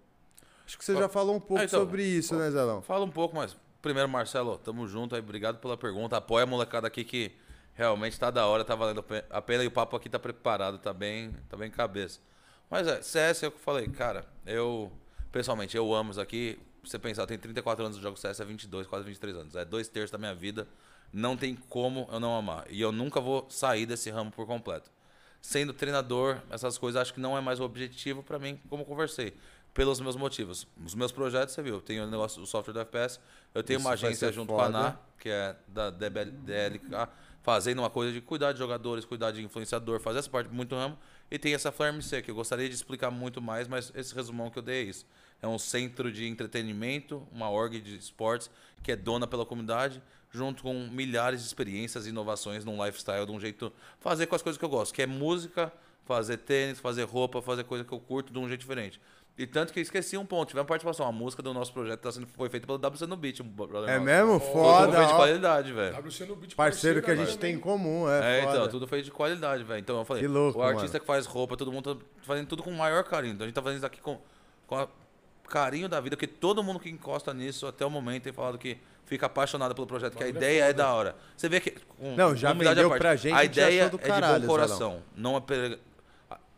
[0.66, 2.82] Acho que você já falou um pouco Ah, então, sobre isso, né, Zelão?
[2.82, 3.56] Fala um pouco, mas.
[3.82, 5.22] Primeiro, Marcelo, tamo junto aí.
[5.22, 6.18] Obrigado pela pergunta.
[6.18, 7.32] Apoia a molecada aqui que
[7.76, 10.94] realmente tá da hora, tá valendo a pena e o papo aqui tá preparado, tá
[10.94, 12.20] bem, tá bem cabeça.
[12.70, 14.26] Mas é, CS é o que eu falei, cara.
[14.46, 14.92] Eu,
[15.32, 16.60] pessoalmente, eu amo isso aqui.
[16.82, 19.56] Pra você pensar, eu tenho 34 anos, eu jogo CS há 22, quase 23 anos.
[19.56, 20.68] É dois terços da minha vida.
[21.14, 22.66] Não tem como eu não amar.
[22.70, 24.90] E eu nunca vou sair desse ramo por completo.
[25.42, 29.34] Sendo treinador, essas coisas acho que não é mais o objetivo pra mim, como conversei.
[29.74, 30.68] Pelos meus motivos.
[30.86, 33.20] Os meus projetos, você viu, eu tenho o negócio do software do FPS,
[33.54, 34.70] eu tenho Isso uma agência junto foda.
[34.70, 37.10] com a ANA, que é da DLK,
[37.42, 40.98] fazendo uma coisa de cuidar de jogadores, cuidar de influenciador, fazer essa parte muito ramo.
[41.30, 44.50] E tem essa Flare MC, que eu gostaria de explicar muito mais, mas esse resumão
[44.50, 45.06] que eu dei é isso.
[45.42, 48.52] É um centro de entretenimento, uma org de esportes,
[48.84, 53.32] que é dona pela comunidade, junto com milhares de experiências e inovações num lifestyle, de
[53.32, 53.72] um jeito.
[54.00, 55.72] Fazer com as coisas que eu gosto, que é música,
[56.06, 59.00] fazer tênis, fazer roupa, fazer coisa que eu curto de um jeito diferente.
[59.38, 61.08] E tanto que eu esqueci um ponto, tivemos participação.
[61.08, 63.42] A música do nosso projeto tá sendo, foi feita pelo WC no Beat.
[63.42, 64.06] brother É nosso.
[64.06, 64.40] mesmo?
[64.40, 65.16] Tudo Foda, feito de ó.
[65.16, 65.98] qualidade, velho.
[66.02, 68.58] WC no beat Parceiro que a gente tem em comum, é, É, foda.
[68.58, 69.80] então, tudo feito de qualidade, velho.
[69.80, 71.00] Então eu falei, Que louco, o artista mano.
[71.00, 73.34] que faz roupa, todo mundo tá fazendo tudo com o maior carinho.
[73.34, 74.20] Então a gente tá fazendo isso aqui com,
[74.68, 74.88] com a
[75.52, 78.78] carinho da vida, porque todo mundo que encosta nisso até o momento tem falado que
[79.06, 81.14] fica apaixonado pelo projeto, que a é ideia é, da hora.
[81.36, 81.72] Você vê que.
[81.72, 84.54] com Não, já vendeu à parte, pra gente, A ideia do é caralho, de bom
[84.54, 85.04] coração.
[85.14, 85.78] Não é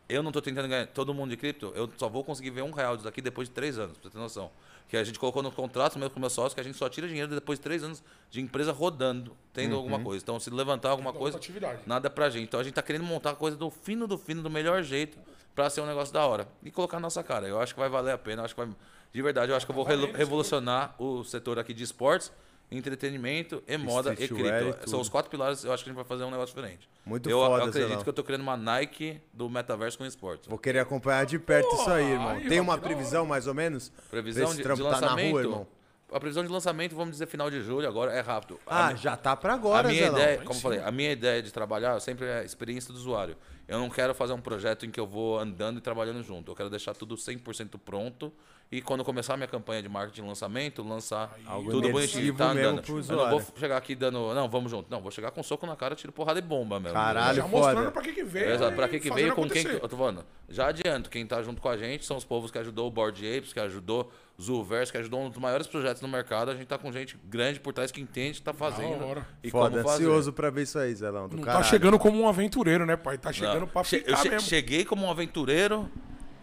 [0.08, 2.70] Eu não tô tentando ganhar todo mundo de cripto, eu só vou conseguir ver um
[2.70, 4.50] real disso aqui depois de três anos, pra você ter noção.
[4.88, 7.08] Que a gente colocou no contrato mesmo com meus sócios que a gente só tira
[7.08, 8.00] dinheiro depois de três anos
[8.30, 10.22] de empresa rodando, tendo alguma coisa.
[10.22, 11.40] Então, se levantar alguma coisa,
[11.84, 12.44] nada pra gente.
[12.44, 15.18] Então a gente tá querendo montar a coisa do fino do fino, do melhor jeito,
[15.54, 16.48] pra ser um negócio da hora.
[16.62, 17.46] E colocar na nossa cara.
[17.46, 18.42] Eu acho que vai valer a pena.
[18.42, 18.70] Eu acho que vai.
[19.12, 22.32] De verdade, eu acho que eu vou relo- revolucionar o setor aqui de esportes
[22.78, 24.90] entretenimento e moda e e cripto.
[24.90, 26.88] São os quatro pilares, eu acho que a gente vai fazer um negócio diferente.
[27.04, 30.48] Muito eu, foda, eu acredito que eu tô criando uma Nike do metaverso com esportes.
[30.48, 32.40] Vou querer acompanhar de perto isso aí, irmão.
[32.48, 33.92] Tem uma previsão, mais ou menos?
[34.10, 35.30] Previsão de, de trampo tá na lançamento.
[35.30, 35.66] rua, irmão?
[36.12, 38.58] A previsão de lançamento, vamos dizer final de julho, agora é rápido.
[38.66, 40.18] A Ah, mi- já tá pra agora, a minha Zelão.
[40.20, 43.36] ideia, como eu falei, a minha ideia de trabalhar sempre é a experiência do usuário.
[43.66, 46.50] Eu não quero fazer um projeto em que eu vou andando e trabalhando junto.
[46.50, 48.32] Eu quero deixar tudo 100% pronto
[48.72, 52.52] e quando começar a minha campanha de marketing de lançamento, lançar Algo tudo bonitinho, tá
[52.52, 52.82] mesmo andando.
[52.84, 54.90] pro Eu não vou chegar aqui dando, não, vamos junto.
[54.90, 56.94] Não, vou chegar com soco na cara, tiro porrada e bomba mesmo.
[56.94, 57.36] Caralho.
[57.36, 57.56] Já foda.
[57.66, 58.50] mostrando pra que que veio.
[58.50, 59.58] Exato, pra que que veio, com quem que...
[59.60, 59.82] acontecer.
[59.84, 62.58] Eu tô falando, já adianto, quem tá junto com a gente são os povos que
[62.58, 66.08] ajudou o Board Apes, que ajudou o Zulverso, que ajudou um dos maiores projetos no
[66.08, 66.50] mercado.
[66.50, 69.70] A gente tá com gente grande por trás que entende, que tá fazendo e Foda,
[69.76, 70.02] como fazer.
[70.04, 71.28] ansioso pra ver isso aí, Zelão.
[71.28, 71.62] Do Não caralho.
[71.64, 73.16] tá chegando como um aventureiro, né, pai?
[73.18, 73.68] Tá chegando Não.
[73.68, 74.48] pra Che- ficar eu che- mesmo.
[74.48, 75.88] cheguei como um aventureiro,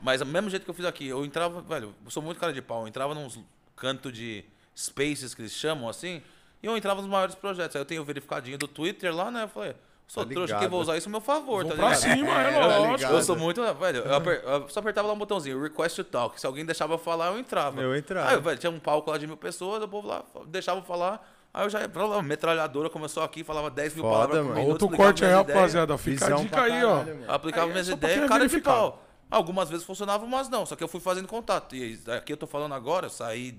[0.02, 2.52] mas do mesmo jeito que eu fiz aqui, eu entrava, velho, eu sou muito cara
[2.54, 3.40] de pau, eu entrava nos
[3.76, 4.44] canto de
[4.76, 6.22] spaces que eles chamam assim,
[6.62, 7.76] e eu entrava nos maiores projetos.
[7.76, 9.44] Aí eu tenho o verificadinho do Twitter lá, né?
[9.44, 9.76] Eu falei,
[10.08, 12.02] sou Tá trouxa que vou usar isso a meu favor, Vou tá pra ligado?
[12.16, 12.96] cima, é Tá lógico.
[12.98, 13.14] ligado.
[13.16, 13.74] Eu sou muito.
[13.76, 16.40] Velho, eu, aper- eu só apertava lá um botãozinho, request to talk.
[16.40, 17.82] Se alguém deixava eu falar, eu entrava.
[17.82, 18.30] Eu entrava.
[18.32, 21.28] Aí, velho, tinha um palco lá de mil pessoas, o povo lá deixava eu falar.
[21.54, 24.46] Aí eu já ia pra lá, metralhadora começou aqui, falava 10 mil Foda, palavras por
[24.46, 24.62] mano.
[24.62, 24.84] minuto.
[24.84, 25.98] Outro corte aí, rapaziada.
[25.98, 27.04] Fica a dica pra aí, ó.
[27.28, 29.04] Aplicava Aí é minhas pra ideias, é cara de pau.
[29.32, 30.66] Algumas vezes funcionava, mas não.
[30.66, 31.76] Só que eu fui fazendo contato.
[31.76, 33.58] E aqui eu tô falando agora, eu saí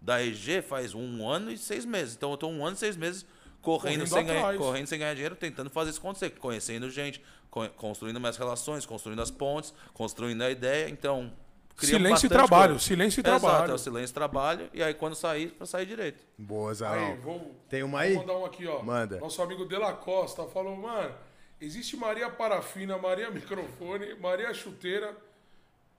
[0.00, 2.14] da EG faz um ano e seis meses.
[2.14, 3.24] Então eu tô um ano e seis meses
[3.62, 6.30] correndo, Correndo sem, correndo sem ganhar dinheiro, tentando fazer isso acontecer.
[6.30, 7.20] Conhecendo gente,
[7.50, 10.88] co- construindo minhas relações, construindo as pontes, construindo a ideia.
[10.90, 11.32] Então.
[11.80, 12.84] Silêncio e trabalho, coisa.
[12.84, 13.70] silêncio e Exato, trabalho.
[13.70, 14.68] é o silêncio e trabalho.
[14.74, 16.24] E aí quando sair, pra sair direito.
[16.36, 18.14] Boa, Aí, vou, Tem uma vou aí?
[18.16, 18.82] mandar um aqui, ó.
[18.82, 19.20] Manda.
[19.20, 21.14] Nosso amigo De La Costa falou, mano,
[21.60, 25.16] existe Maria Parafina, Maria Microfone, Maria Chuteira.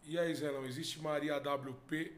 [0.05, 2.13] E aí, Zelão, existe Maria AWP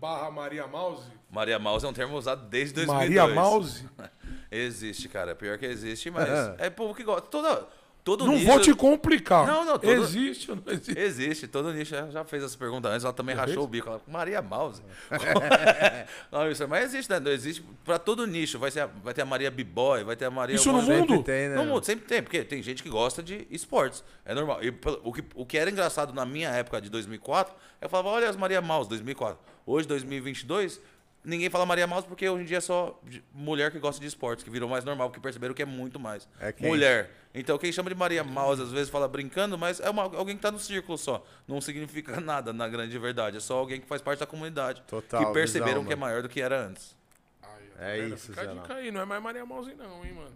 [0.00, 1.06] barra Maria Mouse?
[1.30, 3.14] Maria Mouse é um termo usado desde 2002.
[3.16, 3.84] Maria Mouse?
[4.50, 5.34] Existe, cara.
[5.34, 6.56] Pior que existe, mas É.
[6.66, 7.28] é povo que gosta.
[7.28, 7.68] Toda,
[8.08, 9.46] todo Não nicho- vou te complicar.
[9.46, 10.98] Não, não, todo- Existe ou não existe?
[10.98, 13.64] Existe, todo nicho já, já fez essa pergunta antes, ela também rachou fez?
[13.64, 13.88] o bico.
[13.90, 14.82] Ela, Maria Mouse.
[16.32, 17.20] não, isso, mas existe, né?
[17.20, 18.58] Não existe pra todo nicho.
[18.58, 20.56] Vai, ser a- vai ter a Maria B-Boy, vai ter a Maria.
[20.56, 21.08] Isso no mundo?
[21.12, 21.56] Sempre tem, né?
[21.56, 24.02] No mundo, sempre tem, porque tem gente que gosta de esportes.
[24.24, 24.62] É normal.
[24.62, 24.70] E
[25.02, 28.36] o, que, o que era engraçado na minha época de 2004, eu falava, olha as
[28.36, 29.38] Maria Mouse, 2004.
[29.66, 30.80] Hoje, 2022,
[31.24, 33.00] ninguém fala Maria Mouse porque hoje em dia é só
[33.32, 36.28] mulher que gosta de esportes, que virou mais normal, porque perceberam que é muito mais.
[36.40, 36.68] É quem?
[36.68, 37.10] mulher.
[37.34, 40.42] Então, quem chama de Maria Mouse às vezes fala brincando, mas é uma- alguém que
[40.42, 41.24] tá no círculo só.
[41.46, 43.36] Não significa nada na grande verdade.
[43.36, 44.82] É só alguém que faz parte da comunidade.
[44.86, 46.96] Total, que perceberam visão, que é maior do que era antes.
[47.40, 47.48] Tá
[47.78, 48.14] É vendo?
[48.16, 50.32] isso, Fica a dica aí, não é mais Maria Mouse não, hein, mano.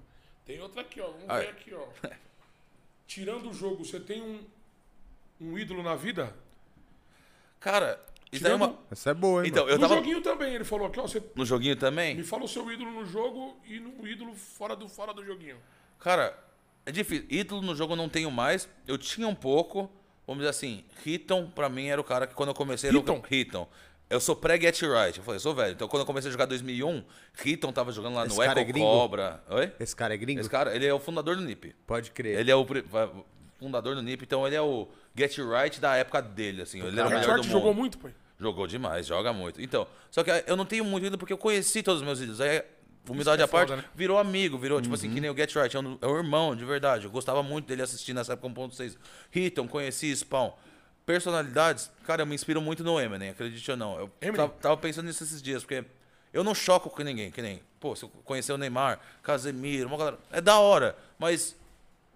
[0.47, 1.07] Tem outra aqui, ó.
[1.09, 1.87] Vamos ver aqui, ó.
[3.07, 4.45] Tirando o jogo, você tem um,
[5.41, 6.33] um ídolo na vida?
[7.61, 8.01] Cara,
[8.33, 8.79] isso é uma.
[8.91, 9.75] Essa é boa, hein, Então, mano?
[9.75, 9.95] eu no tava.
[10.01, 11.03] joguinho também, ele falou aqui, ó.
[11.07, 12.17] Você No joguinho também?
[12.17, 15.57] me fala o seu ídolo no jogo e no ídolo fora do, fora do joguinho.
[16.01, 16.37] Cara,
[16.87, 17.27] é difícil.
[17.31, 18.69] Ídolo no jogo eu não tenho mais.
[18.87, 19.91] Eu tinha um pouco.
[20.27, 22.89] Vamos dizer assim, Hitton pra mim era o cara que quando eu comecei...
[22.91, 23.23] era o- Hitton?
[23.31, 23.69] Hitton.
[24.09, 25.19] Eu sou pré-Get Right.
[25.19, 25.73] Eu falei, sou velho.
[25.73, 27.03] Então quando eu comecei a jogar em 2001,
[27.45, 28.87] Hitton tava jogando lá Esse no cara é Echo gringo?
[28.87, 29.43] Cobra.
[29.51, 29.73] Oi?
[29.81, 30.41] Esse cara é gringo?
[30.41, 31.75] Esse cara, ele é o fundador do NiP.
[31.87, 32.39] Pode crer.
[32.39, 32.67] Ele é o
[33.59, 36.81] fundador do NiP, então ele é o Get Right da época dele, assim.
[36.81, 37.53] Ele era o Red melhor do Hart mundo.
[37.53, 38.13] jogou muito, pai.
[38.43, 39.63] Jogou demais, joga muito.
[39.63, 42.41] Então, só que eu não tenho muito ídolo porque eu conheci todos os meus ídolos.
[42.41, 42.61] Aí,
[43.09, 43.89] humildade que é à parte, foda, né?
[43.95, 45.77] virou amigo, virou, tipo assim, que nem o Get Right.
[45.77, 47.05] É um, é um irmão, de verdade.
[47.05, 48.97] Eu gostava muito dele assistindo nessa época 1.6.
[49.33, 50.51] Hitton, conheci Spawn.
[51.07, 54.11] Personalidades, cara, eu me inspiro muito no Eminem, acredite ou não.
[54.21, 55.85] Eu tava, tava pensando nisso esses dias, porque
[56.33, 59.99] eu não choco com ninguém, que nem, pô, se eu conhecer o Neymar, Casemiro, uma
[59.99, 61.57] galera, é da hora, mas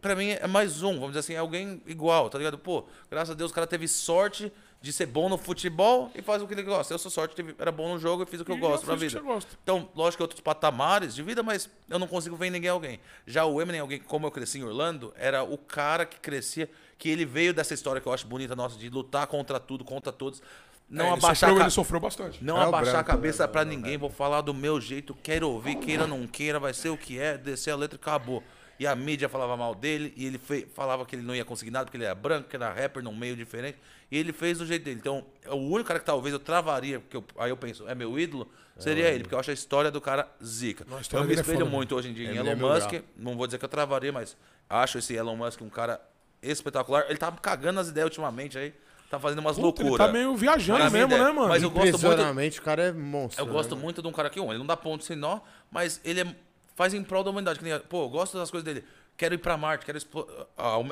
[0.01, 2.59] pra mim é mais um, vamos dizer assim, é alguém igual, tá ligado?
[2.59, 4.53] Pô, graças a Deus o cara teve sorte
[4.87, 6.95] de ser bom no futebol e faz o que ele gosta.
[6.95, 8.87] Eu sou sorte, era bom no jogo e fiz o que eu E gosto já
[8.87, 9.29] pra fez o que vida.
[9.29, 9.59] você gosta.
[9.63, 13.01] Então, lógico que outros patamares de vida, mas eu não consigo ver em ninguém alguém.
[13.27, 17.09] Já o Eminem, alguém como eu cresci em Orlando, era o cara que crescia, que
[17.09, 20.41] ele veio dessa história que eu acho bonita nossa, de lutar contra tudo, contra todos.
[20.89, 22.45] Não É, ele, abaixar sofreu, a ca- ele sofreu bastante.
[22.45, 23.77] não É abaixar branco, a cabeça né, pra mano?
[23.77, 26.97] ninguém, vou falar do meu jeito, quero ouvir, queira ou não queira, vai ser o
[26.97, 28.41] que é, descer a letra e acabou.
[28.79, 31.71] E a mídia falava mal dele, e ele fe- falava que ele não ia conseguir
[31.71, 33.79] nada, porque ele era branco, que era rapper num meio diferente,
[34.11, 34.99] e ele fez do jeito dele.
[35.01, 38.19] Então, o único cara que talvez eu travaria, porque eu- aí eu penso, é meu
[38.19, 38.47] ídolo,
[38.79, 40.85] seria ele, porque eu acho a história do cara zica.
[40.85, 43.03] Eu me é espelho foda, muito hoje em dia em é Elon Musk, grau.
[43.17, 44.37] não vou dizer que eu travaria, mas
[44.69, 45.99] acho esse Elon Musk um cara
[46.43, 47.07] espetacular.
[47.09, 48.75] Ele tá cagando as ideias ultimamente aí,
[49.11, 50.07] tá fazendo umas Puta, ele loucuras.
[50.07, 51.49] tá meio viajando mesmo, ideia- né, mano?
[51.49, 53.43] mas eu gosto muito- o cara é monstro.
[53.43, 53.83] Eu né, gosto mano?
[53.83, 55.41] muito de um cara que, um, ele não dá ponto sem nó,
[55.71, 56.37] mas ele é-
[56.77, 57.59] faz em prol da humanidade.
[57.59, 58.85] que nem- pô, gosto das coisas dele.
[59.17, 59.99] Quero ir pra Marte, quero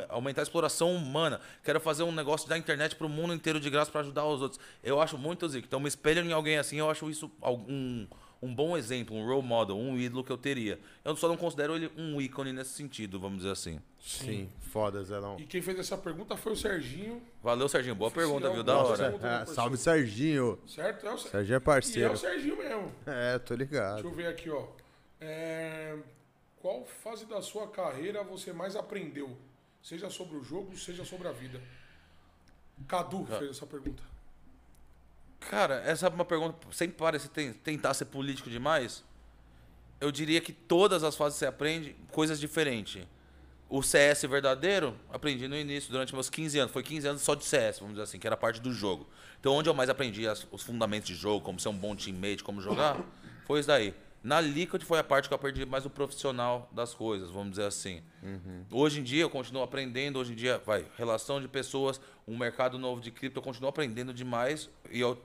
[0.08, 3.90] aumentar a exploração humana, quero fazer um negócio da internet pro mundo inteiro de graça
[3.90, 4.58] pra ajudar os outros.
[4.82, 5.66] Eu acho muito zico.
[5.66, 8.06] Então, me espelho em alguém assim, eu acho isso algum,
[8.42, 10.80] um bom exemplo, um role model, um ídolo que eu teria.
[11.04, 13.78] Eu só não considero ele um ícone nesse sentido, vamos dizer assim.
[14.00, 15.36] Sim, foda, Zelão.
[15.38, 17.22] E quem fez essa pergunta foi o Serginho.
[17.42, 17.94] Valeu, Serginho.
[17.94, 18.62] Boa pergunta, viu?
[18.62, 19.14] Da hora.
[19.42, 20.58] É, salve, Serginho.
[20.66, 21.06] Certo?
[21.06, 22.12] É o Ser- Serginho é E é parceiro.
[22.14, 22.92] o Serginho mesmo.
[23.06, 24.04] É, tô Deixa ligado.
[24.06, 24.66] eu ver aqui, ó.
[25.26, 25.96] É,
[26.60, 29.36] Qual fase da sua carreira você mais aprendeu?
[29.82, 31.60] Seja sobre o jogo, seja sobre a vida.
[32.88, 34.02] Cadu fez essa pergunta.
[35.40, 36.56] Cara, essa é uma pergunta.
[36.72, 39.04] Sempre parece ten- tentar ser político demais.
[40.00, 43.06] Eu diria que todas as fases você aprende coisas diferentes.
[43.68, 46.72] O CS verdadeiro, aprendi no início, durante meus 15 anos.
[46.72, 49.06] Foi 15 anos só de CS, vamos dizer assim, que era parte do jogo.
[49.40, 52.42] Então, onde eu mais aprendi as- os fundamentos de jogo, como ser um bom teammate,
[52.42, 52.98] como jogar,
[53.46, 53.94] foi isso daí.
[54.24, 57.66] Na Liquid foi a parte que eu aprendi mais o profissional das coisas, vamos dizer
[57.66, 58.02] assim.
[58.70, 62.78] Hoje em dia eu continuo aprendendo, hoje em dia, vai, relação de pessoas, um mercado
[62.78, 65.22] novo de cripto, eu continuo aprendendo demais e eu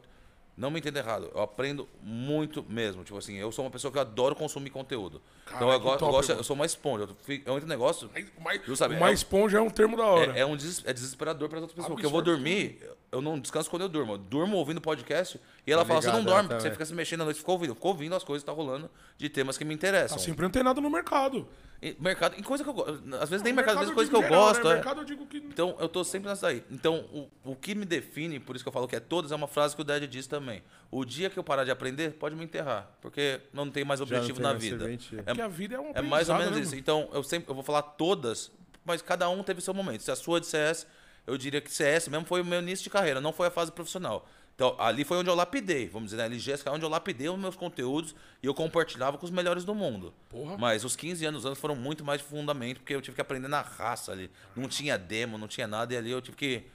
[0.58, 3.06] não me entenda errado, eu aprendo muito mesmo.
[3.06, 5.22] Tipo assim, eu sou uma pessoa que adoro consumir conteúdo.
[5.56, 6.40] Então eu, que go- eu top, gosto, irmão.
[6.40, 7.04] eu sou uma esponja.
[7.06, 8.10] Eu, fico- eu entro no negócio.
[8.38, 10.34] O mais, Tu sabe, mais é- esponja é um termo da hora.
[10.38, 11.94] É, é um des- é desesperador para as outras pessoas.
[11.94, 12.80] Porque eu vou dormir,
[13.12, 14.14] eu não descanso quando eu durmo.
[14.14, 16.72] Eu durmo ouvindo podcast e ela Tá fala: você não dorme, porque você também.
[16.74, 17.70] fica se mexendo à noite, fica ouvindo.
[17.72, 20.18] Eu fico ouvindo as coisas que tá rolando de temas que me interessam.
[20.18, 21.48] Tá sempre antenado no mercado.
[21.82, 23.02] E mercado, em coisa que eu gosto.
[23.22, 24.64] Às vezes nem mercado, às vezes eu coisa que digo eu geral, gosto.
[24.66, 24.72] Né?
[24.72, 24.74] é.
[24.76, 25.38] Mercado eu digo que.
[25.38, 26.62] Então, eu tô sempre nessa aí.
[26.70, 29.36] Então, o, o que me define, por isso que eu falo que é todas, é
[29.36, 30.62] uma frase que o Dad disse também.
[30.92, 32.90] O dia que eu parar de aprender, pode me enterrar.
[33.02, 34.80] Porque não tem mais objetivo na vida.
[34.80, 35.20] serventia.
[35.20, 36.76] É, Porque a vida é um é mais ou menos né, isso.
[36.76, 38.52] Então, eu sempre eu vou falar todas,
[38.84, 40.02] mas cada um teve seu momento.
[40.02, 40.88] Se a sua é de CS,
[41.28, 43.72] eu diria que CS mesmo foi o meu início de carreira, não foi a fase
[43.72, 44.28] profissional.
[44.60, 47.40] Então, ali foi onde eu lapidei, vamos dizer, na LGS, é onde eu lapidei os
[47.40, 50.14] meus conteúdos e eu compartilhava com os melhores do mundo.
[50.28, 50.58] Porra.
[50.58, 53.48] Mas os 15 anos, anos foram muito mais de fundamento, porque eu tive que aprender
[53.48, 54.30] na raça ali.
[54.58, 56.66] Não tinha demo, não tinha nada, e ali eu tive que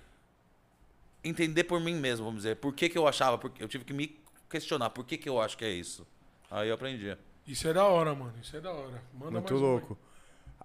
[1.24, 2.56] entender por mim mesmo, vamos dizer.
[2.56, 4.16] Por que, que eu achava, porque eu tive que me
[4.48, 6.06] questionar, por que, que eu acho que é isso.
[6.50, 7.16] Aí eu aprendi.
[7.46, 8.34] Isso é da hora, mano.
[8.40, 9.02] Isso é da hora.
[9.12, 9.98] Manda Muito um louco.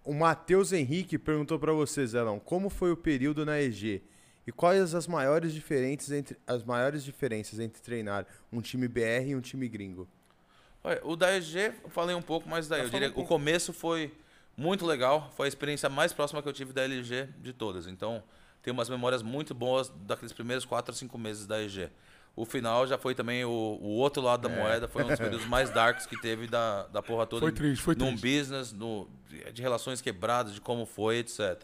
[0.03, 4.03] O Matheus Henrique perguntou pra você, Zelão, como foi o período na EG?
[4.45, 9.35] E quais as maiores diferenças entre as maiores diferenças entre treinar um time BR e
[9.35, 10.07] um time gringo?
[10.83, 13.19] Olha, o da EG, eu falei um pouco, mas daí eu falou diria um que
[13.19, 14.11] o começo foi
[14.55, 15.31] muito legal.
[15.35, 17.85] Foi a experiência mais próxima que eu tive da LG de todas.
[17.85, 18.23] Então,
[18.69, 21.89] tenho umas memórias muito boas daqueles primeiros 4 a 5 meses da EG.
[22.35, 25.45] O final já foi também o, o outro lado da moeda, foi um dos períodos
[25.49, 27.41] mais darks que teve da, da porra toda.
[27.41, 28.21] Foi triste, foi Num triste.
[28.39, 31.63] business, no, de, de relações quebradas, de como foi, etc.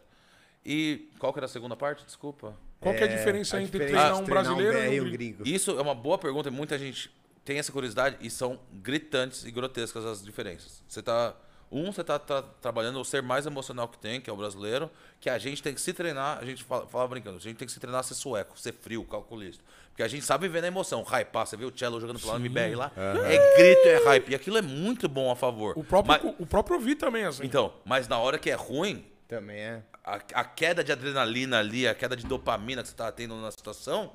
[0.65, 2.03] E qual que era a segunda parte?
[2.03, 2.57] Desculpa.
[2.79, 5.11] Qual que é a diferença a entre diferença treinar um brasileiro BR e um um
[5.11, 5.37] gringo?
[5.43, 5.43] gringo?
[5.47, 7.11] Isso é uma boa pergunta e muita gente
[7.43, 10.83] tem essa curiosidade e são gritantes e grotescas as diferenças.
[10.87, 11.35] Você tá
[11.75, 14.89] um, você tá, tra- trabalhando o ser mais emocional que tem, que é o brasileiro,
[15.19, 17.65] que a gente tem que se treinar, a gente fala, fala brincando, a gente tem
[17.65, 19.63] que se treinar a ser sueco, ser frio, calculista.
[19.89, 22.75] Porque a gente sabe viver na emoção, hypar, você vê o Cello jogando pelo MBR
[22.75, 25.77] lá, é grito, é hype, e aquilo é muito bom a favor.
[25.77, 27.45] O próprio, Mas- o próprio Vi também, assim.
[27.45, 29.81] então, mas na hora que é ruim, Também é.
[30.03, 33.51] a, a queda de adrenalina ali, a queda de dopamina que você tá tendo na
[33.51, 34.11] situação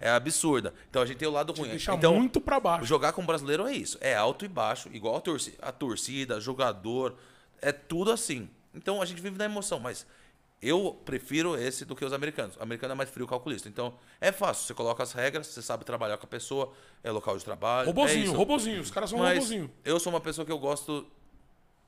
[0.00, 0.72] é absurda.
[0.88, 1.68] Então a gente tem o lado ruim.
[1.68, 2.86] Deixa então, muito pra baixo.
[2.86, 3.98] Jogar com brasileiro é isso.
[4.00, 7.14] É alto e baixo, igual a, torci a torcida, jogador.
[7.60, 8.48] É tudo assim.
[8.74, 10.06] Então a gente vive na emoção, mas
[10.62, 12.56] eu prefiro esse do que os americanos.
[12.56, 13.68] O americano é mais frio calculista.
[13.68, 14.66] Então é fácil.
[14.66, 16.72] Você coloca as regras, você sabe trabalhar com a pessoa,
[17.04, 17.84] é local de trabalho.
[17.84, 18.34] é Robozinho, isso.
[18.34, 18.80] robozinho.
[18.80, 19.70] Os caras são Mas robozinho.
[19.84, 21.06] eu sou uma pessoa que eu gosto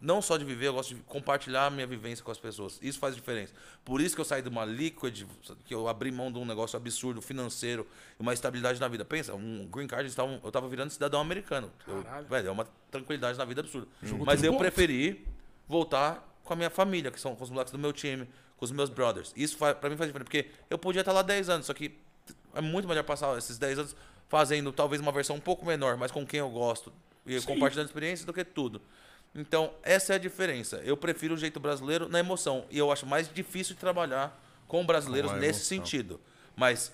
[0.03, 2.79] não só de viver, eu gosto de compartilhar a minha vivência com as pessoas.
[2.83, 3.55] Isso faz diferença.
[3.85, 5.23] Por isso que eu saí de uma liquid,
[5.65, 7.87] que eu abri mão de um negócio absurdo financeiro,
[8.19, 9.05] uma estabilidade na vida.
[9.05, 11.71] Pensa, um green card, eu estava virando cidadão americano.
[11.87, 12.27] Eu- Caralho.
[12.27, 13.87] velho, é uma tranquilidade na vida absurda.
[14.03, 14.61] Jogou Mas eu ponto.
[14.61, 15.25] preferi
[15.69, 18.73] voltar com a minha família, que são com os moleques do meu time, com os
[18.73, 19.33] meus brothers.
[19.37, 21.97] Isso faz, pra mim faz diferença, porque eu podia estar lá 10 anos, só que
[22.55, 23.97] é muito melhor passar esses 10 anos
[24.29, 26.93] fazendo talvez uma versão um pouco menor, mas com quem eu gosto
[27.25, 27.47] e Sim.
[27.47, 28.81] compartilhando experiência do que tudo.
[29.35, 30.77] Então, essa é a diferença.
[30.85, 32.67] Eu prefiro o jeito brasileiro na emoção.
[32.70, 34.39] E eu acho mais difícil de trabalhar
[34.69, 36.20] com brasileiros Com nesse sentido.
[36.55, 36.93] Mas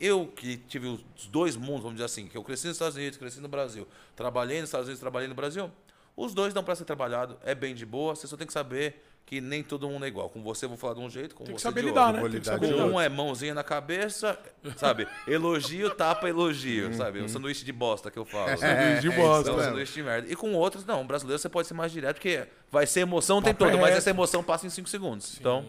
[0.00, 3.18] eu que tive os dois mundos, vamos dizer assim, que eu cresci nos Estados Unidos,
[3.18, 3.86] cresci no Brasil,
[4.16, 5.70] trabalhei nos Estados Unidos, trabalhei no Brasil,
[6.16, 9.04] os dois dão para ser trabalhado, é bem de boa, você só tem que saber
[9.26, 10.28] que nem todo mundo é igual.
[10.28, 12.06] Com você eu vou falar de um jeito, com Tem que você saber de lidar,
[12.08, 12.22] outro.
[12.24, 12.30] né?
[12.30, 12.74] Tem que saber.
[12.74, 14.38] Com um é mãozinha na cabeça,
[14.76, 15.06] sabe?
[15.26, 17.20] Elogio, tapa, elogio, sabe?
[17.20, 18.56] O sanduíche de bosta que eu falo.
[18.58, 18.60] sabe?
[18.60, 19.40] Sanduíche de é bosta.
[19.42, 19.70] Então, mesmo.
[19.70, 20.32] sanduíche de merda.
[20.32, 21.06] E com outros, não.
[21.06, 23.88] Brasileiro você pode ser mais direto, porque vai ser emoção, tem Papo é todo, mas
[23.90, 23.98] reto.
[23.98, 25.36] essa emoção passa em 5 segundos.
[25.38, 25.64] Então,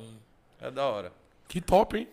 [0.59, 1.11] é da hora.
[1.47, 2.07] Que top, hein?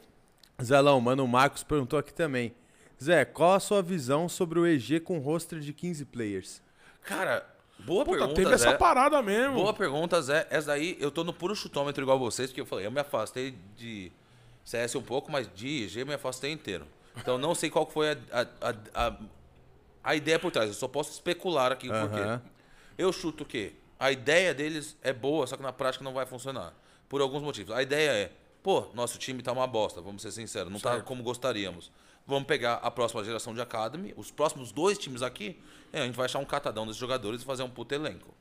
[0.63, 2.55] Zelão, mano, o Marcos perguntou aqui também.
[3.03, 6.61] Zé, qual a sua visão sobre o EG com roster de 15 players?
[7.03, 7.47] Cara,
[7.81, 8.77] boa Puta, pergunta, teve essa Zé.
[8.77, 9.55] parada mesmo.
[9.55, 10.47] Boa pergunta, Zé.
[10.51, 13.55] Essa daí, eu tô no puro chutômetro igual vocês, porque eu falei, eu me afastei
[13.77, 14.13] de
[14.65, 16.87] CS um pouco, mas de IG eu me afastei inteiro.
[17.17, 18.17] Então não sei qual foi a,
[18.61, 18.75] a-
[19.07, 19.17] a-
[20.05, 20.69] a ideia por trás.
[20.69, 22.09] Eu só posso especular aqui o Aham.
[22.09, 22.51] porquê.
[22.97, 26.73] Eu chuto que a ideia deles é boa, só que na prática não vai funcionar.
[27.09, 27.75] Por alguns motivos.
[27.75, 28.33] A ideia é,
[28.63, 31.91] pô, nosso time tá uma bosta, vamos ser sinceros, não tá como gostaríamos.
[32.29, 35.59] Vamos pegar a próxima geração de Academy, os próximos dois times aqui,
[35.91, 38.35] é, a gente vai achar um catadão desses jogadores e fazer um puto elenco.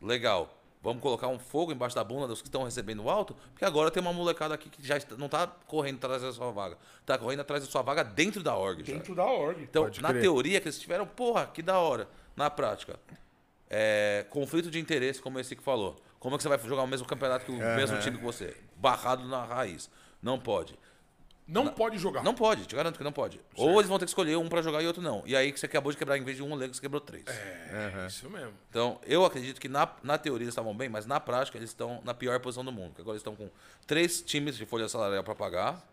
[0.00, 0.56] Legal.
[0.80, 4.00] Vamos colocar um fogo embaixo da bunda dos que estão recebendo alto, porque agora tem
[4.00, 6.78] uma molecada aqui que já está- não tá correndo atrás da sua vaga.
[7.04, 8.84] Tá correndo atrás da sua vaga dentro da org.
[8.84, 8.92] já.
[8.92, 9.60] Dentro da org.
[9.62, 10.20] Então, Pode na crer.
[10.22, 12.06] teoria que eles tiveram, porra, que da hora.
[12.36, 13.00] Na prática,
[13.68, 15.96] é, conflito de interesse, como esse que falou.
[16.20, 18.56] Como é que você vai jogar o mesmo campeonato que o mesmo time que você?
[18.76, 19.90] Barrado na raiz.
[20.22, 20.78] Não pode.
[21.46, 22.22] Não pode jogar.
[22.22, 23.38] Não pode, te garanto que não pode.
[23.54, 25.22] Ou eles vão ter que escolher um pra jogar e outro não.
[25.26, 27.24] E aí que você acabou de quebrar, em vez de um elenco, você quebrou três.
[27.26, 28.54] É, isso mesmo.
[28.70, 32.00] Então, eu acredito que na, na teoria eles estavam bem, mas na prática eles estão
[32.02, 32.88] na pior posição do mundo.
[32.88, 33.50] Porque agora eles estão com
[33.86, 35.86] três times de folha salarial para pagar.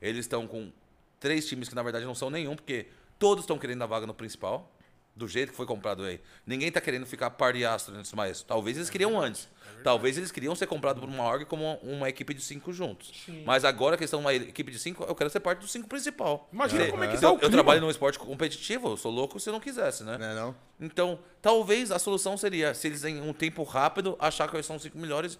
[0.00, 0.72] Eles estão com
[1.20, 2.86] três times que na verdade não são nenhum, porque
[3.18, 4.70] todos estão querendo a vaga no principal.
[5.18, 6.20] Do jeito que foi comprado aí.
[6.46, 8.40] Ninguém tá querendo ficar par de astro antes mais.
[8.42, 9.48] Talvez eles queriam antes.
[9.82, 13.12] Talvez eles queriam ser comprados por uma org como uma, uma equipe de cinco juntos.
[13.44, 15.88] Mas agora que eles estão numa equipe de cinco, eu quero ser parte dos cinco
[15.88, 16.48] principal.
[16.52, 17.52] Imagina Porque como é que eu- tá o Eu clima.
[17.52, 20.16] trabalho num esporte competitivo, eu sou louco se eu não quisesse, né?
[20.18, 20.56] Não é não?
[20.80, 24.76] Então, talvez a solução seria, se eles em um tempo rápido achar que eles são
[24.76, 25.36] os cinco melhores,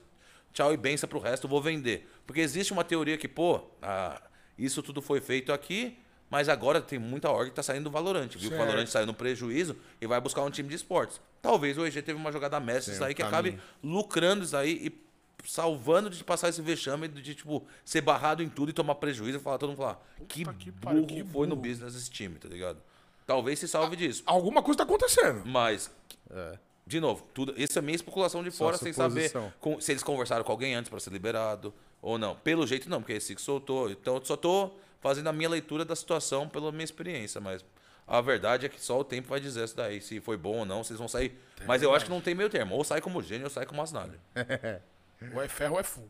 [0.52, 2.08] tchau e benção pro resto, eu vou vender.
[2.26, 4.20] Porque existe uma teoria que, pô, ah,
[4.58, 5.96] isso tudo foi feito aqui,
[6.30, 8.38] mas agora tem muita org que tá saindo do Valorant, viu?
[8.38, 8.58] que O Certo.
[8.60, 11.20] Valorant saiu no prejuízo e vai buscar um time de esportes.
[11.40, 13.54] Talvez o EG teve uma jogada mestre isso aí que caminho.
[13.54, 15.08] acabe lucrando isso aí e
[15.44, 19.40] salvando de passar esse vexame de, tipo, ser barrado em tudo e tomar prejuízo e
[19.40, 22.34] falar, todo mundo falar, que que burro pariu, que foi no burro." business esse time,
[22.36, 22.78] tá ligado?
[23.26, 24.22] Talvez se salve disso.
[24.26, 25.42] Alguma coisa tá acontecendo.
[25.46, 25.90] Mas,
[26.30, 26.58] É.
[26.86, 30.02] de novo, tudo, isso é minha especulação de Só fora, sem saber com- se eles
[30.02, 32.34] conversaram com alguém antes para ser liberado ou não.
[32.36, 33.90] Pelo jeito, não, porque esse que soltou.
[33.90, 37.64] Então, eu só tô fazendo a minha leitura da situação pela minha experiência, mas
[38.06, 40.64] a verdade é que só o tempo vai dizer isso daí, se foi bom ou
[40.64, 41.38] não, eles vão sair.
[41.66, 42.74] mas eu acho que não tem meio termo.
[42.74, 44.18] Ou sai como gênio ou sai como asnalho.
[45.34, 46.08] Ou é ferro ou é fogo.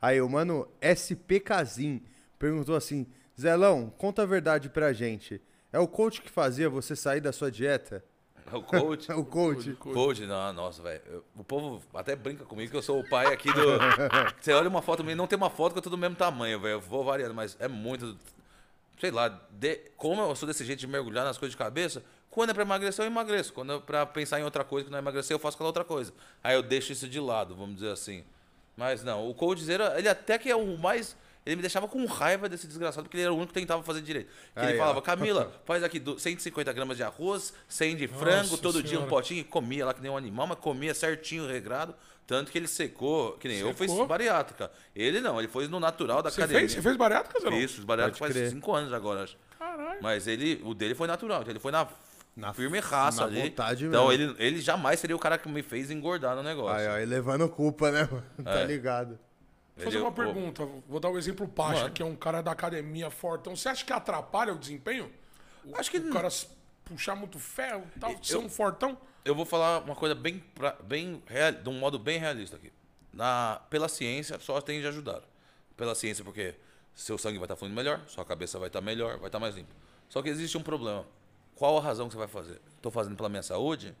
[0.00, 2.02] Aí, o mano SP Kazim
[2.38, 3.06] perguntou assim:
[3.40, 5.40] Zelão, conta a verdade pra gente.
[5.72, 8.04] É o coach que fazia você sair da sua dieta?
[8.52, 9.10] O coach.
[9.10, 9.72] É o coach.
[9.74, 11.24] Coach, não, nossa, velho.
[11.36, 13.60] O povo até brinca comigo que eu sou o pai aqui do.
[14.40, 16.60] Você olha uma foto minha, não tem uma foto que eu tô do mesmo tamanho,
[16.60, 16.74] velho.
[16.74, 18.16] Eu vou variando, mas é muito.
[19.00, 22.50] Sei lá, de- como eu sou desse jeito de mergulhar nas coisas de cabeça, quando
[22.50, 23.52] é pra emagrecer, eu emagreço.
[23.52, 25.84] Quando é pra pensar em outra coisa que não é emagrecer, eu faço aquela outra
[25.84, 26.12] coisa.
[26.42, 28.24] Aí eu deixo isso de lado, vamos dizer assim.
[28.76, 31.16] Mas não, o Coldzera, ele até que é o mais.
[31.46, 34.02] Ele me deixava com raiva desse desgraçado, porque ele era o único que tentava fazer
[34.02, 34.26] direito.
[34.52, 34.80] Que Aí, ele ó.
[34.80, 38.98] falava, Camila, faz aqui do- 150 gramas de arroz, 100 de frango, Nossa todo dia
[38.98, 39.08] um Senhora.
[39.08, 41.94] potinho, e comia lá que nem um animal, mas comia certinho, regrado.
[42.26, 44.68] Tanto que ele secou, que nem eu fiz bariátrica.
[44.96, 46.62] Ele não, ele foi no natural da Você academia.
[46.62, 47.50] fez, você fez bariátrica, Zé?
[47.56, 48.50] Isso, bariátrica Pode faz crer.
[48.50, 49.36] 5 anos agora, acho.
[49.56, 50.00] Caralho.
[50.02, 51.86] Mas ele, o dele foi natural, então ele foi na,
[52.34, 53.42] Na- firme raça na ali.
[53.42, 54.32] vontade então mesmo.
[54.32, 56.76] ele, ele jamais seria o cara que me fez engordar no negócio.
[56.76, 58.08] Aí, ó, e levando culpa, né?
[58.10, 58.24] mano?
[58.44, 58.64] Tá É.
[58.66, 59.16] ligado.
[59.76, 60.64] Vou fazer uma pergunta.
[60.88, 61.92] Vou dar o exemplo o Pacha, Mano.
[61.94, 63.54] que é um cara da academia fortão.
[63.54, 65.12] Você acha que atrapalha o desempenho?
[65.64, 66.28] O- Acho que o cara
[66.84, 68.96] puxar muito ferro e tal, ser Eu- um fortão?
[69.24, 70.42] Eu vou falar uma coisa bem,
[70.84, 72.72] bem real, de um modo bem realista aqui.
[73.12, 75.20] Na, pela ciência, só tem de ajudar.
[75.76, 76.54] Pela ciência, porque
[76.94, 79.74] seu sangue vai estar fluindo melhor, sua cabeça vai estar melhor, vai estar mais limpa.
[80.08, 81.04] Só que existe um problema.
[81.54, 82.60] Qual a razão que você vai fazer?
[82.76, 83.94] Estou fazendo pela minha saúde?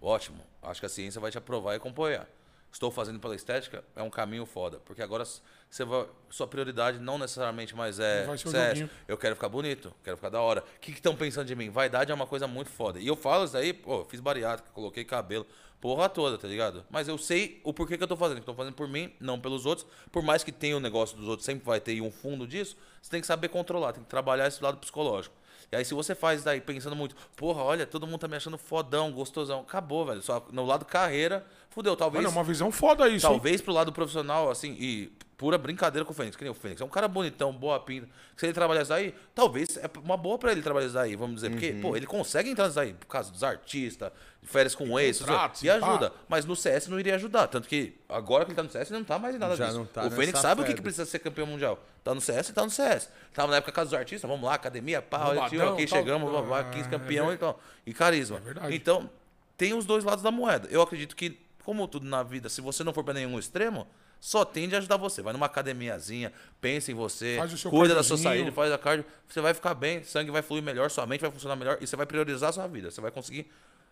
[0.00, 0.40] Ótimo.
[0.62, 2.28] Acho que a ciência vai te aprovar e acompanhar.
[2.74, 3.84] Estou fazendo pela estética?
[3.94, 4.80] É um caminho foda.
[4.84, 8.90] Porque agora você vai, sua prioridade não necessariamente mais é vai ser CS.
[9.06, 10.60] Eu quero ficar bonito, quero ficar da hora.
[10.60, 11.70] O que estão pensando de mim?
[11.70, 12.98] Vaidade é uma coisa muito foda.
[12.98, 15.46] E eu falo isso daí, pô, fiz bariátrica, coloquei cabelo,
[15.80, 16.84] porra toda, tá ligado?
[16.90, 18.38] Mas eu sei o porquê que eu tô fazendo.
[18.38, 19.86] Eu tô fazendo por mim, não pelos outros.
[20.10, 22.76] Por mais que tenha o negócio dos outros, sempre vai ter um fundo disso.
[23.00, 25.36] Você tem que saber controlar, tem que trabalhar esse lado psicológico.
[25.70, 28.36] E aí, se você faz isso daí pensando muito, porra, olha, todo mundo tá me
[28.36, 29.60] achando fodão, gostosão.
[29.60, 30.22] Acabou, velho.
[30.22, 31.44] Só no lado carreira,
[31.74, 31.96] fudeu.
[31.96, 32.24] Talvez.
[32.24, 33.32] Mano, é uma visão foda isso, hein?
[33.32, 36.80] Talvez pro lado profissional, assim, e pura brincadeira com o Fênix, que nem o Fênix.
[36.80, 38.08] É um cara bonitão, boa pinta.
[38.36, 41.36] Se ele trabalhar isso daí, talvez é uma boa pra ele trabalhar isso daí, vamos
[41.36, 41.50] dizer.
[41.50, 41.80] Porque, Uhum.
[41.80, 44.12] pô, ele consegue entrar nisso daí, por causa dos artistas,
[44.44, 45.50] férias com ex, e pá.
[45.74, 46.12] ajuda.
[46.28, 47.48] Mas no CS não iria ajudar.
[47.48, 49.66] Tanto que agora que ele tá no CS, ele não tá mais em nada Já
[49.66, 49.78] disso.
[49.78, 51.78] não tá o Fênix sabe o que, precisa ser campeão mundial.
[52.04, 53.10] Tá no CS, tá no CS.
[53.32, 55.78] Tava na época casa dos artistas, vamos lá, academia, pá, olha, aqui tal.
[55.98, 58.38] chegamos, blá, blá, Ah, 15 é campeão ver- então, e carisma.
[58.38, 58.74] verdade.
[58.74, 59.10] Então,
[59.56, 60.68] tem os dois lados da moeda.
[60.70, 63.86] Eu acredito que, como tudo na vida, se você não for pra nenhum extremo,
[64.20, 65.22] só tende a ajudar você.
[65.22, 69.54] Vai numa academiazinha, pensa em você, cuida da sua saúde, faz a cardio, você vai
[69.54, 72.50] ficar bem, sangue vai fluir melhor, sua mente vai funcionar melhor e você vai priorizar
[72.50, 72.90] a sua vida.
[72.90, 73.50] Você vai conseguir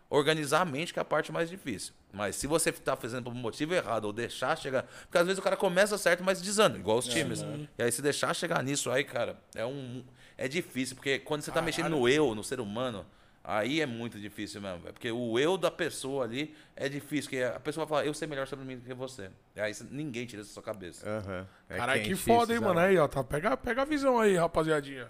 [0.09, 1.95] organizar a mente, que é a parte mais difícil.
[2.13, 4.83] Mas se você tá fazendo por um motivo errado ou deixar chegar.
[4.83, 7.43] Porque às vezes o cara começa certo, mas desanda, igual os times.
[7.79, 10.05] E aí, se deixar chegar nisso aí, cara, é um.
[10.37, 13.07] É difícil, porque quando você tá mexendo no eu, no ser humano,
[13.45, 14.81] Aí é muito difícil mesmo.
[14.81, 17.31] Porque o eu da pessoa ali é difícil.
[17.31, 19.31] Porque a pessoa vai falar, eu sei melhor sobre mim do que você.
[19.57, 21.09] Aí ninguém tira isso da sua cabeça.
[21.09, 21.47] Aham.
[21.69, 22.79] É Caralho, que quente foda, hein, mano?
[22.79, 23.09] Aí, ó.
[23.09, 25.09] Tá, pega, pega a visão aí, rapaziadinha.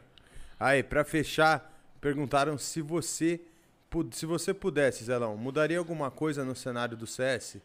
[0.58, 3.40] Aí, pra fechar, perguntaram se você,
[4.12, 7.58] se você pudesse, Zelão, mudaria alguma coisa no cenário do CS?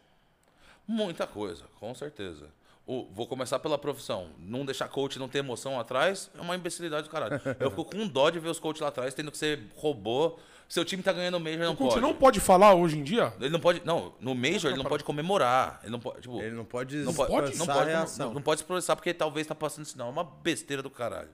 [0.86, 2.50] Muita coisa, com certeza.
[2.86, 4.30] Vou começar pela profissão.
[4.40, 7.40] Não deixar coach não ter emoção atrás é uma imbecilidade do caralho.
[7.60, 10.40] Eu fico com dó de ver os coaches lá atrás tendo que ser robô.
[10.70, 12.02] Seu time tá ganhando o Major, não pode.
[12.02, 13.34] não pode falar hoje em dia?
[13.40, 13.82] Ele não pode.
[13.86, 15.80] Não, no Major ele não pode comemorar.
[15.82, 16.22] Ele não pode.
[16.22, 19.48] Tipo, Ele não pode não pode, não pode, não, não pode se processar porque talvez
[19.48, 20.10] tá passando sinal.
[20.10, 21.30] É uma besteira do caralho.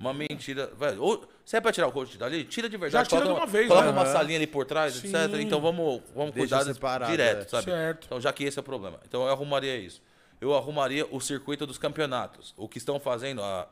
[0.00, 0.72] uma mentira.
[0.78, 3.08] Velho, ou, se é pra tirar o coach dali, tira de verdade.
[3.08, 3.92] tira de coloca uma vez, Coloca né?
[3.92, 4.12] uma Aham.
[4.12, 5.08] salinha ali por trás, Sim.
[5.08, 5.34] etc.
[5.40, 7.48] Então vamos, vamos Deixa cuidar separado, direto, é.
[7.48, 7.64] sabe?
[7.64, 8.04] Certo.
[8.06, 8.98] Então, já que esse é o problema.
[9.06, 10.00] Então eu arrumaria isso.
[10.40, 12.54] Eu arrumaria o circuito dos campeonatos.
[12.56, 13.68] O que estão fazendo, a,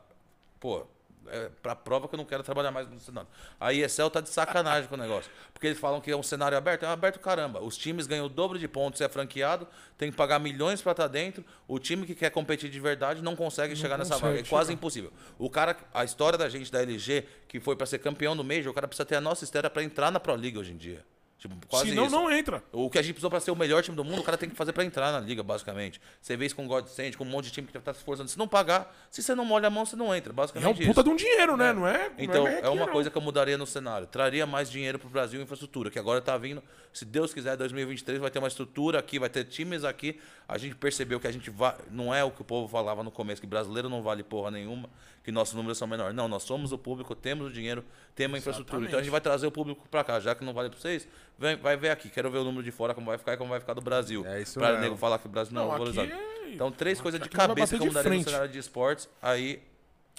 [0.59, 0.85] pô,
[1.29, 3.29] é pra prova que eu não quero trabalhar mais no cenário.
[3.59, 5.31] A ESL tá de sacanagem com o negócio.
[5.53, 6.83] Porque eles falam que é um cenário aberto.
[6.83, 7.61] É aberto caramba.
[7.61, 11.07] Os times ganham o dobro de pontos é franqueado, tem que pagar milhões pra estar
[11.07, 11.43] dentro.
[11.67, 14.47] O time que quer competir de verdade não consegue chegar nessa consegue vaga.
[14.47, 14.77] É quase chegar.
[14.77, 15.13] impossível.
[15.37, 18.71] O cara, a história da gente da LG, que foi pra ser campeão do Major,
[18.71, 21.03] o cara precisa ter a nossa história pra entrar na Pro League hoje em dia.
[21.37, 22.15] Tipo, quase Senão isso.
[22.15, 22.63] não entra.
[22.71, 24.49] O que a gente precisou pra ser o melhor time do mundo, o cara tem
[24.49, 26.01] que fazer pra entrar na liga, basicamente.
[26.19, 28.27] Você vê isso com o com um monte de time que tá se esforçando.
[28.27, 30.31] Se não pagar, se você não molha a mão, você não entra.
[30.31, 31.03] É um Basicamente puta isso.
[31.03, 31.73] de um dinheiro, né?
[31.73, 32.11] Não é?
[32.17, 32.93] Então, não é merrequinha, uma não.
[32.93, 34.07] coisa que eu mudaria no cenário.
[34.07, 36.63] Traria mais dinheiro pro Brasil em infraestrutura, que agora tá vindo.
[36.97, 40.19] Se Deus quiser, 2023 vai ter uma estrutura aqui, vai ter times aqui.
[40.47, 41.77] A gente percebeu que a gente va...
[41.91, 44.89] não é o que o povo falava no começo, que brasileiro não vale porra nenhuma,
[45.23, 46.15] que nossos números são menores.
[46.15, 47.83] Não, nós somos o público, temos o dinheiro,
[48.15, 48.85] temos a infraestrutura.
[48.85, 51.07] Então a gente vai trazer o público pra cá, já que não vale pra vocês,
[51.37, 52.09] vem, vai ver aqui.
[52.09, 54.25] Quero ver o número de fora, como vai ficar e como vai ficar do Brasil.
[54.25, 54.81] É isso pra mesmo.
[54.83, 56.11] nego falar que o Brasil não, Não, é valorizado.
[56.11, 59.07] é- Então, três coisas de cabeça que eu de mudaria no cenário de esportes.
[59.21, 59.61] Aí,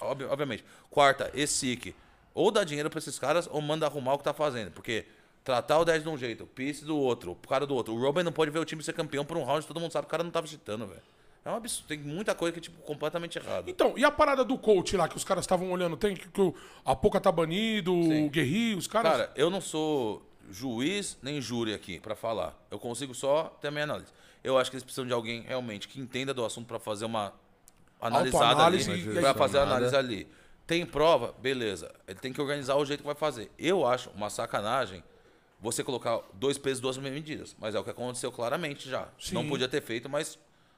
[0.01, 0.63] obvi- obviamente.
[0.89, 1.93] Quarta, esse SIC.
[2.33, 4.71] Ou dá dinheiro pra esses caras ou manda arrumar o que tá fazendo.
[4.71, 5.05] Porque
[5.49, 7.91] tratar o 10 de um jeito, o Peace do outro, o cara do outro.
[7.91, 10.05] O Robin não pode ver o time ser campeão por um round, todo mundo sabe
[10.05, 11.01] que o cara não tava chitando, velho.
[11.43, 11.87] É um absurdo.
[11.87, 13.67] Tem muita coisa que é, tipo, completamente errada.
[13.67, 15.97] Então, e a parada do coach lá que os caras estavam olhando?
[15.97, 16.53] Tem que, que o
[16.85, 19.11] a Poca tá banido, o Guerri, os caras.
[19.11, 20.21] Cara, eu não sou
[20.51, 22.55] juiz nem júri aqui pra falar.
[22.69, 24.11] Eu consigo só ter a minha análise.
[24.43, 27.33] Eu acho que eles precisam de alguém realmente que entenda do assunto pra fazer uma
[27.99, 29.19] analisada ali.
[29.19, 30.27] Pra fazer a análise ali.
[30.67, 31.33] Tem prova?
[31.39, 31.91] Beleza.
[32.07, 33.49] Ele tem que organizar o jeito que vai fazer.
[33.57, 35.03] Eu acho uma sacanagem
[35.61, 37.55] você colocar dois pesos, duas medidas.
[37.59, 39.07] Mas é o que aconteceu claramente já.
[39.19, 39.33] Sim.
[39.35, 40.37] Não podia ter feito, mas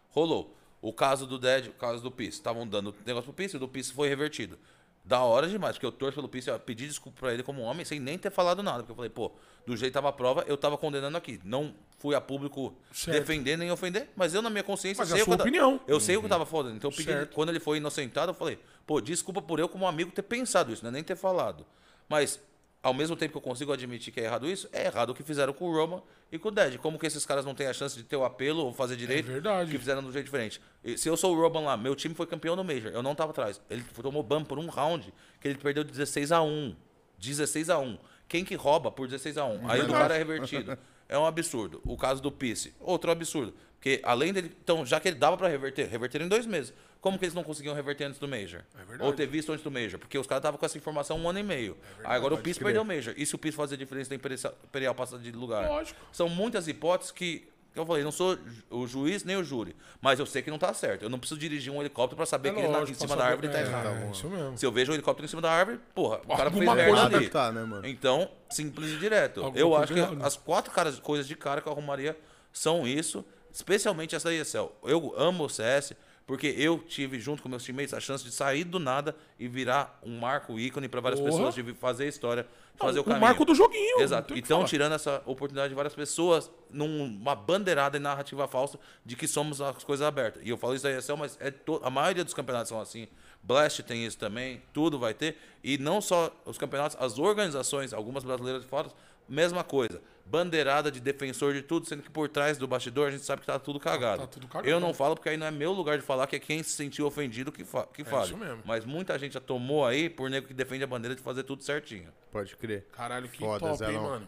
[0.09, 0.55] rolou.
[0.81, 2.31] O caso do Dead, o caso do Peace.
[2.37, 4.57] Estavam dando negócio pro e o do Peace foi revertido.
[5.03, 7.83] Da hora demais, porque eu torço pelo Peace, eu pedi desculpa pra ele como homem,
[7.83, 8.79] sem nem ter falado nada.
[8.79, 9.31] Porque eu falei, pô,
[9.65, 11.39] do jeito que tava a prova, eu tava condenando aqui.
[11.43, 13.17] Não fui a público Certo.
[13.19, 15.37] defender nem ofender, mas eu, na minha consciência, Mas é sei a o sua eu
[15.37, 15.79] ta- opinião.
[15.87, 16.75] Eu sei o que eu tava falando.
[16.75, 17.33] Então, eu pedi, Certo.
[17.33, 20.83] quando ele foi inocentado, eu falei, pô, desculpa por eu, como amigo, ter pensado isso,
[20.83, 21.65] não é nem ter falado.
[22.07, 22.39] Mas,
[22.83, 25.23] ao mesmo tempo que eu consigo admitir que é errado isso, é errado o que
[25.23, 26.01] fizeram com o Roman
[26.31, 26.77] e com o Dead.
[26.77, 29.27] Como que esses caras não têm a chance de ter o apelo ou fazer direito?
[29.27, 29.71] verdade.
[29.71, 30.59] Que fizeram de um jeito diferente.
[30.83, 33.13] E se eu sou o Roman lá, meu time foi campeão no Major, eu não
[33.13, 33.61] tava atrás.
[33.69, 36.75] Ele tomou ban por um round que ele perdeu de 16 a 1.
[37.19, 37.97] 16 a 1.
[38.27, 39.69] Quem que rouba por 16 a 1?
[39.69, 40.77] Aí o cara é revertido.
[41.07, 41.81] É um absurdo.
[41.85, 43.53] O caso do Peace, outro absurdo.
[43.73, 44.55] Porque além dele.
[44.63, 46.73] Então, já que ele dava pra reverter, reverteram em dois meses.
[47.01, 48.61] Como que eles não conseguiam reverter antes do Major?
[48.75, 49.03] É verdade.
[49.03, 49.99] Ou ter visto antes do Major?
[49.99, 51.75] Porque os caras estavam com essa informação um ano e meio.
[52.03, 53.13] Aí agora o Peace perdeu o Major.
[53.17, 55.67] E se o Peace fazer diferença da Imperial- passar de lugar?
[55.67, 55.99] Lógico.
[56.11, 57.47] São muitas hipóteses que.
[57.73, 58.38] Eu falei, não sou
[58.69, 61.03] o juiz nem o júri, mas eu sei que não tá certo.
[61.03, 63.23] Eu não preciso dirigir um helicóptero pra saber É que ele na- em cima da
[63.25, 63.88] árvore tá é, errado.
[63.88, 64.57] é, isso mesmo.
[64.57, 66.91] Se eu vejo um helicóptero em cima da árvore, porra, o cara fez Alguma merda
[67.01, 67.30] coisa ali.
[67.30, 67.88] tá, né, mano?
[67.88, 69.53] Então, simples e direto.
[69.55, 72.15] Eu acho que as quatro caras, coisas de cara que eu arrumaria
[72.51, 73.23] são isso,
[73.53, 74.69] especialmente essa da ESL.
[74.83, 75.93] Eu amo o CS,
[76.25, 80.00] porque eu tive, junto com meus teammates, a chance de sair do nada e virar
[80.03, 81.32] um marco ícone para várias Porra.
[81.32, 83.22] pessoas, de fazer a história, fazer o o caminho.
[83.22, 84.00] marco do joguinho.
[84.00, 84.33] Exato.
[84.33, 89.27] o Então, tirando essa oportunidade de várias pessoas numa bandeirada e narrativa falsa de que
[89.27, 90.41] somos as coisas abertas.
[90.45, 93.08] E eu falo isso da ESL, mas é to- a maioria dos campeonatos são assim.
[93.43, 95.35] Blast tem isso também, tudo vai ter.
[95.64, 98.88] E não só os campeonatos, as organizações, algumas brasileiras de fora,
[99.31, 100.01] mesma coisa.
[100.25, 103.47] Bandeirada de defensor de tudo, sendo que por trás do bastidor a gente sabe que
[103.47, 104.21] tá tudo cagado.
[104.21, 104.69] Tá tudo cagado.
[104.69, 106.71] Eu não falo porque aí não é meu lugar de falar, que é quem se
[106.71, 108.25] sentiu ofendido que, fa que fale.
[108.25, 108.61] isso mesmo.
[108.65, 111.63] Mas muita gente já tomou aí por nego que defende a bandeira de fazer tudo
[111.63, 112.09] certinho.
[112.31, 112.85] Pode crer.
[112.93, 114.27] Caralho, que Foda, top, hein, mano.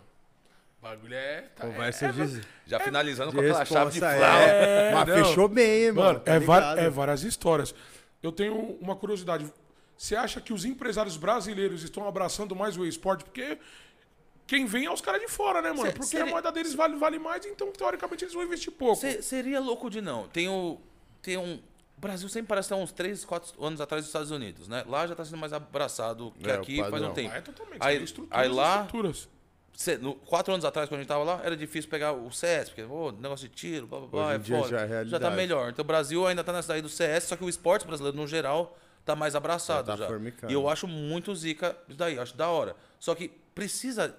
[0.80, 1.41] O bagulho é.
[1.56, 4.25] Tá, Conversa é, de, Já finalizando de com aquela chave de flauta.
[4.25, 5.15] É, mas não.
[5.15, 6.07] fechou bem, hein, mano.
[6.07, 6.80] Mano, tá é, va- ligado?
[6.80, 7.73] é várias histórias.
[8.22, 9.45] Eu tenho uma curiosidade.
[9.98, 13.23] Você acha que os empresários brasileiros estão abraçando mais o esporte?
[13.23, 13.57] Porque
[14.46, 15.92] quem vem é os caras de fora, né, mano?
[15.92, 18.96] Porque seria- a moeda deles vale, vale mais, então, teoricamente, eles vão investir pouco.
[19.02, 20.28] Se- seria louco de não.
[20.28, 20.80] Tem o.
[21.22, 21.60] Tem um.
[21.98, 24.84] O Brasil sempre parece estar uns 3, 4 anos atrás dos Estados Unidos, né?
[24.88, 27.30] Lá já está sendo mais abraçado que É, aqui faz um tempo.
[27.30, 27.78] Lá é totalmente.
[27.82, 29.30] Aí- Aí, estruturas, aí lá- estruturas.
[29.74, 32.70] cê- no- quatro anos atrás, quando a gente tava lá, era difícil pegar o CS,
[32.70, 34.70] porque, ô, negócio de tiro, blá blá blá, Hoje em é dia foda.
[34.70, 35.36] já é tá realidade.
[35.38, 35.70] melhor.
[35.70, 38.28] Então o Brasil ainda tá nessa daí do CS, só que o esporte brasileiro, no
[38.28, 40.04] geral, tá mais abraçado Já já.
[40.06, 40.52] tá formicando.
[40.52, 42.76] E eu acho muito zica isso daí, eu acho da hora.
[43.00, 44.14] Só que precisa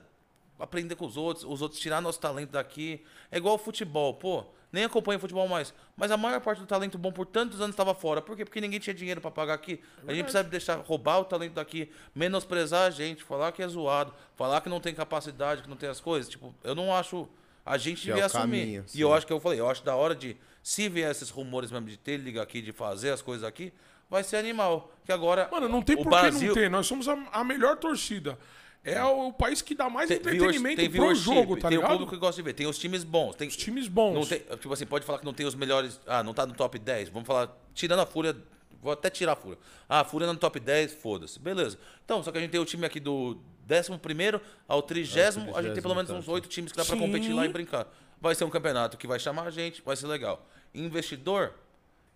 [0.58, 3.02] aprender com os outros, os outros tirar nosso talento daqui.
[3.30, 4.44] É igual o futebol, pô.
[4.72, 5.72] Nem acompanho futebol mais.
[5.96, 8.20] Mas a maior parte do talento bom por tantos anos estava fora.
[8.20, 8.44] Por quê?
[8.44, 9.80] Porque ninguém tinha dinheiro para pagar aqui.
[10.06, 14.12] a gente precisa deixar roubar o talento daqui, menosprezar a gente, falar que é zoado,
[14.34, 16.28] falar que não tem capacidade, que não tem as coisas.
[16.28, 17.28] Tipo, eu não acho.
[17.64, 18.42] A gente Que é devia o assumir.
[18.60, 20.36] caminho, e eu acho que eu falei, eu acho da hora de.
[20.62, 23.72] Se vier esses rumores mesmo de ter liga aqui, de fazer as coisas aqui,
[24.10, 24.90] vai ser animal.
[25.04, 25.48] Que agora.
[25.52, 26.70] Mano, não tem por Brasil, que não ter.
[26.70, 28.36] Nós somos a, a melhor torcida.
[28.84, 31.92] É o país que dá mais Tem, entretenimento tem pro jogo, tá tem o ligado?
[31.92, 33.34] público que gosta de ver, tem os times bons.
[33.34, 34.14] Tem, Os times bons.
[34.14, 35.98] Não tem, tipo assim, pode falar que não tem os melhores.
[36.06, 37.08] Ah, não tá no top 10.
[37.08, 38.36] Vamos falar, tirando a Fúria.
[38.82, 39.58] Vou até tirar a Fúria.
[39.88, 41.38] Ah, a Fúria não no top 10, foda-se.
[41.40, 41.78] Beleza.
[42.04, 45.18] Então, só que a gente tem o time aqui do 11 ao 30,
[45.54, 47.00] a gente tem pelo menos uns 8 times que dá pra Sim.
[47.00, 47.86] competir lá e brincar.
[48.20, 50.46] Vai ser um campeonato que vai chamar a gente, vai ser legal.
[50.74, 51.54] Investidor,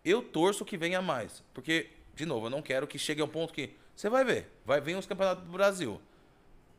[0.05, 1.43] eu torço que venha mais.
[1.55, 3.71] Porque, de novo, eu não quero que chegue a um ponto que.
[3.97, 5.99] Você vai ver, vai vir os campeonatos do Brasil.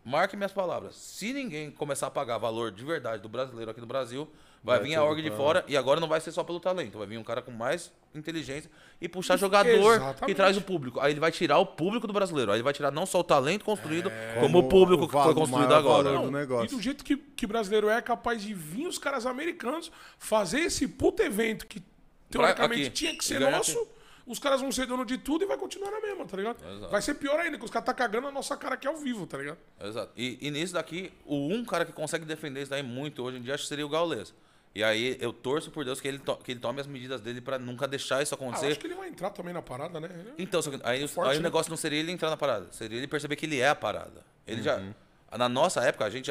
[0.09, 0.95] Marque minhas palavras.
[0.95, 4.27] Se ninguém começar a pagar valor de verdade do brasileiro aqui no Brasil,
[4.63, 6.97] vai, Vai vir a org de fora e agora não vai ser só pelo talento,
[6.97, 10.35] vai vir um cara com mais inteligência e puxar jogador que Exatamente.
[10.35, 10.99] traz o público.
[10.99, 13.23] Aí ele vai tirar o público do brasileiro, aí ele vai tirar não só o
[13.23, 16.17] talento construído, como Como o público o que foi construído agora.
[16.17, 16.65] do negócio.
[16.65, 20.61] E do jeito que, que brasileiro é, é capaz de vir os caras americanos fazer
[20.61, 21.83] esse puto evento que
[22.31, 22.89] teoricamente aqui.
[22.91, 23.88] tinha que ser nosso.
[24.30, 26.58] Os caras vão ser dono de tudo e vai continuar na mesma, tá ligado?
[26.64, 26.91] Exato.
[26.91, 29.25] Vai ser pior ainda, que os caras tá cagando a nossa cara aqui ao vivo,
[29.25, 29.58] tá ligado?
[29.83, 30.11] Exato.
[30.16, 33.41] E, e nisso daqui, o um cara que consegue defender isso daí muito hoje em
[33.41, 34.33] dia acho que seria o Gaules.
[34.75, 37.58] E aí eu torço por Deus que ele, que ele tome as medidas dele pra
[37.58, 38.67] nunca deixar isso Ah, eu acontecer.
[38.67, 40.08] acho que ele vai entrar também na parada, né?
[40.14, 41.43] Ele- Então, só que aí, o- Forte, aí o né?
[41.45, 44.24] negócio não seria ele entrar na parada, seria ele perceber que ele é a parada.
[44.45, 44.77] Ele já.
[44.77, 44.93] Uhum.
[45.35, 46.30] Na nossa época, a gente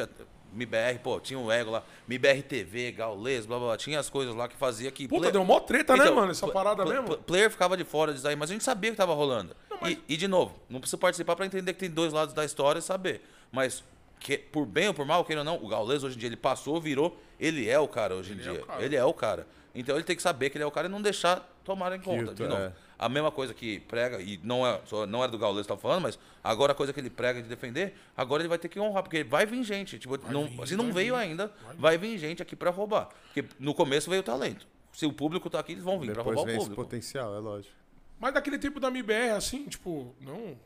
[0.51, 0.57] já.
[0.57, 4.33] MIBR, pô, tinha o ego lá, MIBR TV, Gaules, blá blá blá, tinha as coisas
[4.35, 5.07] lá que fazia que.
[5.07, 6.31] Puta, play- deu mó treta, né, Então, mano?
[6.31, 7.03] Essa parada mesmo.
[7.05, 9.55] pl- Player ficava de fora disso aí, mas a gente sabia que tava rolando.
[9.81, 12.43] mas- e, e, de novo, não precisa participar pra entender que tem dois lados da
[12.43, 13.21] história e saber.
[13.51, 13.83] Mas,
[14.19, 16.35] que, por bem ou por mal, queira ou não, o Gaules hoje em dia ele
[16.35, 18.65] passou, virou, ele é o cara hoje em Ele é dia.
[18.67, 18.81] o.
[18.81, 19.47] Ele é o cara.
[19.73, 21.99] Então ele tem que saber que ele é o cara e não deixar tomar em
[22.01, 22.33] conta.
[22.33, 22.61] De novo.
[22.61, 22.73] é.
[22.97, 25.79] A mesma coisa que prega, e não, é, só, não era do Gaules que tava
[25.79, 28.79] falando, mas agora a coisa que ele prega de defender, agora ele vai ter que
[28.79, 29.97] honrar, porque vai vir gente.
[29.99, 31.21] Tipo, não, vir, se não vai veio vir.
[31.21, 33.09] ainda, vai vir gente aqui pra roubar.
[33.31, 34.67] Porque no começo veio o talento.
[34.91, 36.83] Se o público tá aqui, eles vão vir pra Depois roubar vem o esse público.
[36.83, 37.73] potencial, é lógico.
[38.19, 40.57] Mas daquele tempo da MBR, assim, tipo, não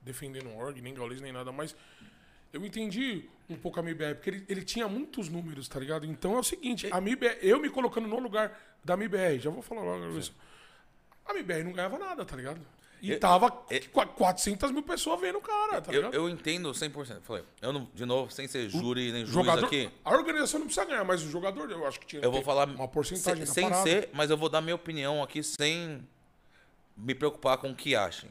[0.00, 1.76] defendendo o org, nem Gaules, nem nada, mas
[2.52, 6.06] eu entendi um pouco a MBR, porque ele, ele tinha muitos números, tá ligado?
[6.06, 9.62] Então é o seguinte, a MBR, eu me colocando no lugar da MBR, já vou
[9.62, 10.34] falar logo isso.
[11.32, 12.60] A MBR não ganhava nada, tá ligado?
[13.00, 16.14] E Eu- tava eu- qu- 400 mil pessoas vendo o cara, tá Eu, ligado?
[16.14, 17.22] eu entendo 100%.
[17.22, 20.66] Falei, eu não, de novo, sem ser júri nem juiz jogador, aqui, a organização não
[20.66, 23.68] precisa ganhar, mas o jogador, eu acho que tinha eu vou falar uma porcentagem sem,
[23.72, 26.06] sem ser, mas eu vou dar minha opinião aqui sem
[26.96, 28.30] me preocupar com o que achem.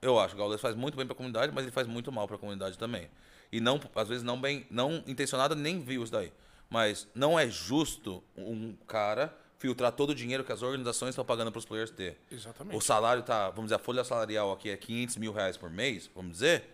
[0.00, 2.28] Eu acho que o Gaules faz muito bem pra comunidade, mas ele faz muito mal
[2.28, 3.08] pra comunidade também.
[3.50, 6.32] E não, às vezes não bem, não intencionado, nem viu isso daí.
[6.70, 11.52] Mas não é justo um cara filtrar todo o dinheiro que as organizações estão pagando
[11.52, 12.18] para os players ter.
[12.32, 12.76] Exatamente.
[12.76, 16.10] O salário tá, vamos dizer, a folha salarial aqui é 500 mil reais por mês,
[16.14, 16.64] vamos dizer.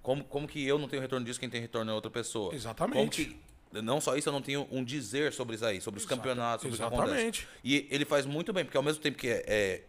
[0.00, 2.54] Como, como que eu não tenho retorno disso, quem tem retorno é outra pessoa?
[2.54, 2.96] Exatamente.
[2.96, 3.10] Como
[3.72, 6.16] que, não só isso, eu não tenho um dizer sobre isso aí, sobre os Exata-
[6.16, 7.40] campeonatos, sobre o que exatamente.
[7.40, 7.46] acontece.
[7.64, 9.82] E ele faz muito bem, porque ao mesmo tempo que é, é,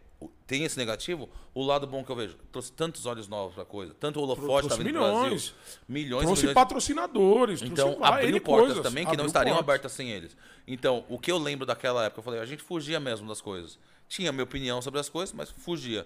[0.45, 3.95] tem esse negativo, o lado bom que eu vejo, trouxe tantos olhos novos pra coisa,
[3.99, 5.55] tanto o holofote tá vindo pro Brasil, milhões.
[5.87, 9.69] milhões Trouxe milhões patrocinadores, então, trouxe abriu portas coisas, também que não estariam portas.
[9.69, 10.35] abertas sem eles.
[10.67, 13.79] Então, o que eu lembro daquela época, eu falei, a gente fugia mesmo das coisas.
[14.07, 16.05] Tinha minha opinião sobre as coisas, mas fugia.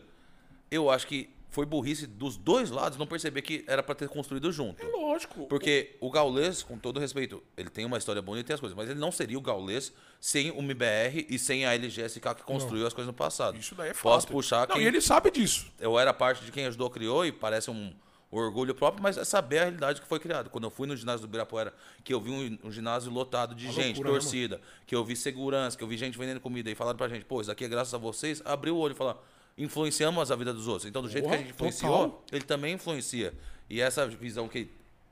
[0.71, 4.51] Eu acho que foi burrice dos dois lados não perceber que era pra ter construído
[4.51, 4.83] junto.
[4.83, 5.47] É lógico.
[5.47, 8.75] Porque o Gaules, com todo respeito, ele tem uma história bonita e tem as coisas,
[8.75, 12.85] mas ele não seria o Gaules sem o MBR e sem a LGSK que construiu
[12.85, 13.57] as coisas no passado.
[13.57, 14.03] Isso daí é fato.
[14.03, 15.71] Posso puxar Não, quem e ele sabe disso.
[15.79, 17.93] eu era parte de quem ajudou, criou e parece um
[18.29, 20.49] orgulho próprio, mas é saber a realidade que foi criada.
[20.49, 23.71] Quando eu fui no ginásio do Ibirapuera, que eu vi um, um ginásio lotado de
[23.71, 26.75] gente, loucura, né, torcida, que eu vi segurança, que eu vi gente vendendo comida e
[26.75, 29.23] falaram pra gente, pô, isso aqui é graças a vocês, abriu o olho e falou,
[29.57, 30.85] influenciamos a vida dos outros.
[30.85, 32.23] Então, do jeito que a gente influenciou, total.
[32.31, 33.33] ele também influencia.
[33.69, 34.69] E essa visão que,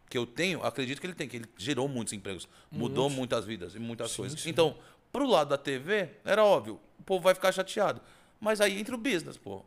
[0.09, 3.75] que eu tenho, acredito que ele tem, que ele gerou muitos empregos, mudou muitas vidas
[3.75, 4.40] e muitas coisas.
[4.40, 4.49] sim.
[4.49, 4.77] Então,
[5.11, 7.99] pro lado da TV, era óbvio, o povo vai ficar chateado.
[8.40, 9.64] Mas aí entra o business, pô.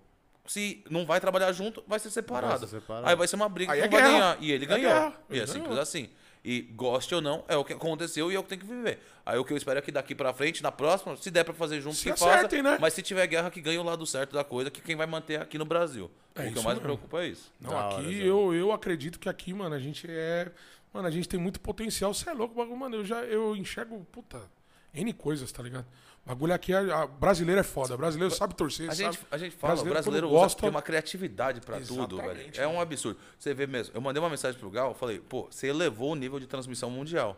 [0.47, 2.59] Se não vai trabalhar junto, vai ser separado.
[2.61, 3.09] Vai ser separado.
[3.09, 4.39] Aí vai ser uma briga Aí que é vai ganhar.
[4.43, 4.91] E ele É ganhou.
[4.91, 5.21] guerra.
[5.29, 6.09] E Ele é simples assim.
[6.45, 9.01] E goste ou não, é o que aconteceu e é o que tem que viver.
[9.27, 11.53] Aí o que eu espero é que daqui pra frente, na próxima, se der pra
[11.53, 12.73] fazer junto, Se que acertem, faça.
[12.75, 12.79] né?
[12.81, 15.41] Mas se tiver guerra, que ganhe o lado certo da coisa, que quem vai manter
[15.41, 16.11] aqui no Brasil.
[16.35, 17.53] É o que eu mais me preocupa é isso.
[17.61, 18.23] Não, Da hora, aqui Zé.
[18.25, 20.51] eu, eu acredito que aqui, mano, a gente é
[20.93, 22.15] Mano, a gente tem muito potencial.
[22.15, 22.97] Você é louco, bagulho, mano.
[22.97, 24.41] Eu já eu enxergo, puta,
[24.95, 25.85] N coisas, tá ligado?
[26.29, 27.97] O bagulho aqui, é, a, brasileiro é foda.
[27.97, 29.15] Brasileiro sabe torcer, A sabe?
[29.15, 32.51] gente, a gente fala, Brasileiro, o brasileiro gosta- tem uma criatividade pra tudo, velho.
[32.57, 33.19] É um absurdo.
[33.39, 33.95] Você vê mesmo.
[33.95, 36.91] Eu mandei uma mensagem pro Gal, eu falei, pô, você elevou o nível de transmissão
[36.91, 37.35] mundial.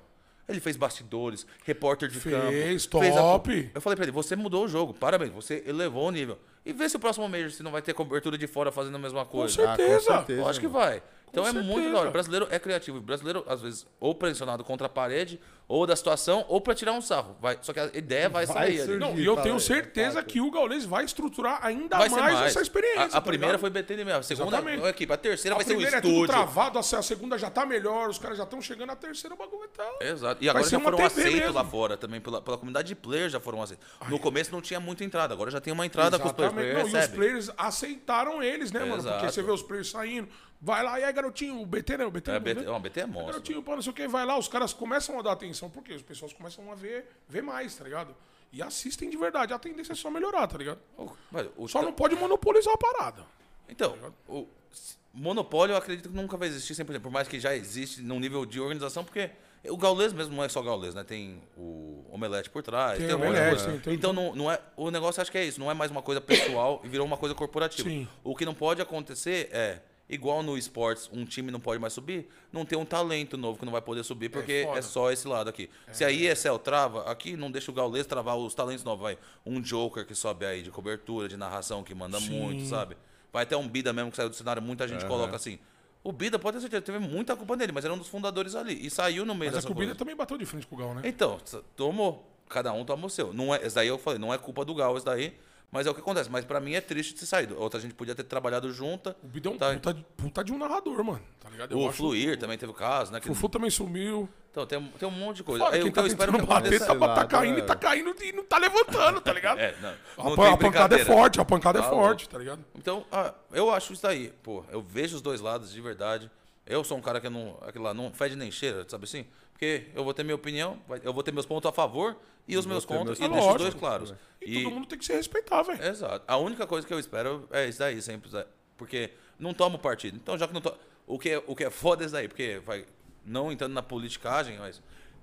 [0.49, 2.99] Ele fez bastidores, repórter de Fez, campo.
[2.99, 3.71] a- top.
[3.73, 6.37] eu falei pra ele, você mudou o jogo, parabéns, você elevou o nível.
[6.67, 8.99] E vê se o próximo Major se não vai ter cobertura de fora fazendo a
[8.99, 9.55] mesma Com coisa.
[9.55, 9.95] certeza.
[9.95, 10.41] Ah, com certeza.
[10.43, 11.01] Eu acho que vai.
[11.31, 12.09] Então é muito da hora.
[12.09, 12.99] O brasileiro é criativo.
[12.99, 16.93] O brasileiro, às vezes, ou pressionado contra a parede, ou da situação, ou pra tirar
[16.93, 17.37] um sarro.
[17.41, 18.85] Vai, só que a ideia vai, Vai sair ali.
[18.87, 18.99] surgir.
[18.99, 22.47] Não, e eu Fala tenho certeza que o Gaules vai estruturar ainda Vai mais, mais.
[22.51, 23.03] essa experiência.
[23.03, 23.61] A, a tá primeira ligado?
[23.61, 24.11] foi BT mesmo.
[24.19, 24.83] A segunda Exatamente.
[24.83, 25.13] é a equipe.
[25.13, 26.33] A terceira A vai ser o primeira é tudo estúdio.
[26.35, 29.35] travado, a se- a segunda já tá melhor, os caras já estão chegando, a terceira
[29.35, 29.89] o bagulho tá...
[30.01, 30.43] Exato.
[30.43, 32.21] E agora já foram aceitos lá fora também.
[32.21, 33.87] Pela, pela comunidade de players já foram aceitos.
[34.09, 35.33] No começo não tinha muita entrada.
[35.35, 36.57] Agora já tem uma entrada com os players.
[36.57, 36.93] Exatamente.
[36.93, 39.03] Não, e os players aceitaram eles, né, mano?
[39.05, 40.29] Porque você vê os players saindo,
[40.61, 42.05] vai lá, e aí, garotinho, o BT, né?
[42.05, 42.67] O BT, É, não, BT, né?
[42.67, 43.27] não, BT é monstro.
[43.33, 45.93] Garotinho, pô, não sei o que, vai lá, os caras começam a dar atenção, porque
[45.93, 48.15] as pessoas começam a ver, ver mais, tá ligado?
[48.53, 49.53] E assistem de verdade.
[49.53, 50.81] A tendência é só melhorar, tá ligado?
[50.99, 51.11] O-
[51.57, 53.25] o- Só não pode monopolizar a parada.
[53.69, 53.97] Então,
[54.29, 58.03] o s- monopólio eu acredito que nunca vai existir 100%, por mais que já existe
[58.03, 59.31] num nível de organização, porque
[59.69, 61.05] o gaulês mesmo não é só gaulês, né?
[61.05, 64.91] Tem o omelete por trás, Tem tem, omelete, tem- tem- Então não, não é, o
[64.91, 67.35] negócio acho que é isso, não é mais uma coisa pessoal e virou uma coisa
[67.37, 67.89] corporativa.
[67.89, 68.09] Sim.
[68.25, 69.81] O que não pode acontecer é
[70.11, 73.65] igual no esportes, um time não pode mais subir, não tem um talento novo que
[73.65, 74.79] não vai poder subir, porque foda.
[74.79, 75.71] é, só esse lado aqui.
[75.93, 79.19] Se a ESL trava, aqui não deixa o gaulês travar os talentos novos, vai.
[79.47, 82.31] Um Joker que sobe aí de cobertura, de narração, que manda Sim.
[82.31, 82.97] muito, sabe?
[83.33, 85.59] Vai até um Bida mesmo que saiu do cenário, muita gente coloca assim.
[86.03, 88.87] O Bida, pode ter certeza, teve muita culpa nele, mas era um dos fundadores ali.
[88.87, 90.75] E saiu no meio Mas é dessa que o Bida também bateu de frente com
[90.75, 91.03] o Gal, né?
[91.05, 91.39] Então,
[91.77, 92.27] tomou.
[92.49, 93.33] Cada um toma o seu.
[93.33, 95.37] Não é, esse daí eu falei, não é culpa do Gal, esse daí.
[95.73, 96.29] Mas é o que acontece.
[96.29, 97.57] Mas pra mim é triste ter saído.
[97.61, 99.17] Outra gente podia ter trabalhado junta.
[99.23, 99.73] O é um Tá.
[99.75, 101.23] puta, de- puta de um narrador, mano.
[101.39, 101.73] Tá ligado?
[101.73, 103.21] Eu O acho- Fluir também teve o caso, né?
[103.21, 104.29] que- O Fufu também sumiu.
[104.51, 105.63] Então, tem, tem um monte de coisa.
[105.65, 106.87] Fora, Aí, quem tá eu espero que bater, aconteça...
[106.87, 107.65] tá, tá lado, caindo e é.
[107.65, 109.59] tá caindo e não tá levantando, tá ligado?
[109.61, 109.91] É, não.
[109.91, 112.65] A, não pan- tem a pancada é forte, a pancada é Tá forte, tá ligado?
[112.75, 114.33] Então, ah, eu acho isso daí.
[114.43, 116.29] Pô, eu vejo os dois lados de verdade.
[116.71, 119.27] Eu sou um cara que não, aquilo lá, não fede nem cheira, sabe assim?
[119.53, 122.17] Porque eu vou ter minha opinião, eu vou ter meus pontos a favor
[122.47, 123.35] e os meus ter contras, meus e pontos.
[123.35, 123.71] deixo os Lógico.
[123.71, 124.15] dois claros.
[124.41, 125.85] E, todo mundo tem que se respeitar, velho.
[125.85, 126.25] Exato.
[126.29, 128.31] A única coisa que eu espero é isso daí, sempre.
[128.77, 130.17] Porque não tomo partido.
[130.17, 130.77] Então, já que não tomo.
[131.07, 132.87] O que é, o que é foda é isso daí, porque vai.
[133.27, 134.81] Não entrando na politicagem, mas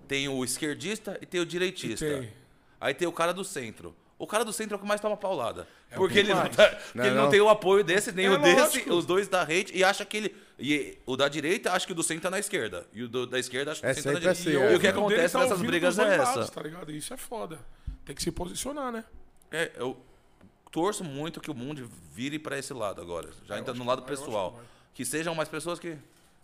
[0.08, 2.06] tem o esquerdista e tem o direitista.
[2.06, 2.34] E tem.
[2.80, 3.96] Aí tem o cara do centro.
[4.20, 5.68] O cara do centro é o que mais toma paulada.
[5.92, 7.30] o porque que ele, não, tá- Não, ele não não.
[7.30, 8.94] tem o apoio desse, nem É o desse, lógico.
[8.96, 10.36] os dois da hate, e acha que ele.
[10.58, 12.88] E o da direita acha que o do centro tá na esquerda.
[12.92, 14.66] E o do- da esquerda acha que É o centro tá na assim, direita.
[14.66, 14.74] é.
[14.74, 16.24] E o que ouvido dele acontece tá nessas brigas é dois essa.
[16.32, 16.92] lados, tá ligado?
[16.92, 17.60] Isso é foda.
[18.06, 19.04] Tem que se posicionar, né?
[19.52, 19.96] É, eu
[20.72, 23.30] torço muito que o mundo vire para esse lado agora.
[23.46, 24.60] Já entra no lado pessoal.
[24.94, 25.04] que.
[25.04, 25.96] Que sejam mais pessoas que.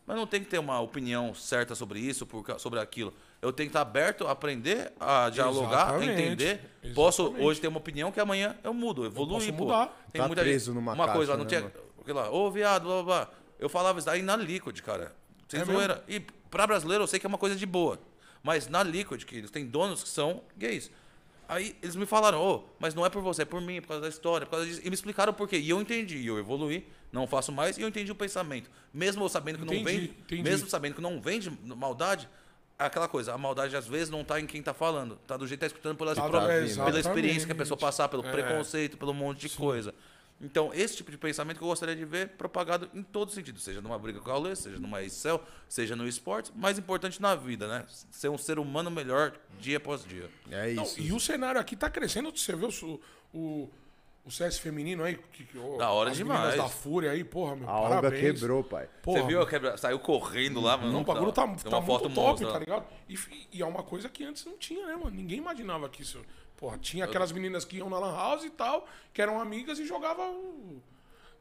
[0.05, 3.13] Mas não tem que ter uma opinião certa sobre isso, por sobre aquilo.
[3.41, 6.21] Eu tenho que estar aberto a aprender, a dialogar, a Exatamente.
[6.21, 6.69] entender.
[6.93, 7.45] Posso Exatamente.
[7.47, 9.35] hoje ter uma opinião que amanhã eu mudo, evoluo.
[9.39, 9.63] posso pô.
[9.63, 10.05] mudar.
[10.11, 11.83] Tem Tá muita preso gente- numa Uma coisa, lá, caixa, não né, tinha.
[12.05, 12.19] mano?
[12.19, 13.29] Lá, ô viado, blá, blá, blá.
[13.57, 15.15] Eu falava isso daí na Liquid, cara.
[15.47, 16.03] Sem É zoeira.
[16.07, 17.97] E pra brasileiro eu sei que é uma coisa de boa.
[18.41, 20.91] Mas na Liquid, que eles têm donos que são gays.
[21.47, 23.89] Aí eles me falaram, ô, mas não é por você, é por mim, é por
[23.89, 24.81] causa da história, por causa disso.
[24.83, 25.57] E me explicaram por quê.
[25.57, 28.69] E eu entendi, e eu evoluí, não faço mais, e eu entendi o pensamento.
[28.93, 30.41] Mesmo sabendo que não Entendi, vem, entendi.
[30.43, 32.27] mesmo sabendo que não vem de maldade,
[32.77, 35.59] aquela coisa, a maldade às vezes não tá em quem tá falando, tá do jeito
[35.59, 38.31] que tá escutando pelas próprias, é, pela experiência que a pessoa passar, pelo É.
[38.31, 39.93] preconceito, pelo monte de coisa.
[40.41, 43.81] Então, esse tipo de pensamento que eu gostaria de ver propagado em todo sentido, seja
[43.81, 47.67] numa briga com a Aulê, seja numa Excel, seja no esporte, mais importante na vida,
[47.67, 47.85] né?
[48.11, 50.29] Ser um ser humano melhor dia após dia.
[50.51, 50.99] É Não, isso.
[50.99, 52.29] e o cenário aqui tá crescendo.
[52.35, 52.99] Você vê o,
[53.33, 53.69] o,
[54.25, 55.15] o CS feminino aí?
[55.15, 56.57] Que, que, Da hora as demais.
[56.57, 57.69] da Fúria aí, porra, meu.
[57.69, 58.39] A parabéns.
[58.39, 58.89] quebrou, pai.
[59.01, 59.41] Porra, Você viu?
[59.41, 59.77] a Quebra...
[59.77, 60.91] Saiu correndo lá, mano.
[60.91, 62.85] Não, o bagulho tá, Tem tá uma foto muito top, monstra tá ligado?
[63.07, 63.17] E,
[63.53, 65.11] e é uma coisa que antes não tinha, né, mano?
[65.11, 66.19] Ninguém imaginava que isso.
[66.63, 69.85] Porra, tinha aquelas meninas que iam na Lan House e tal, que eram amigas e
[69.85, 70.81] jogavam o,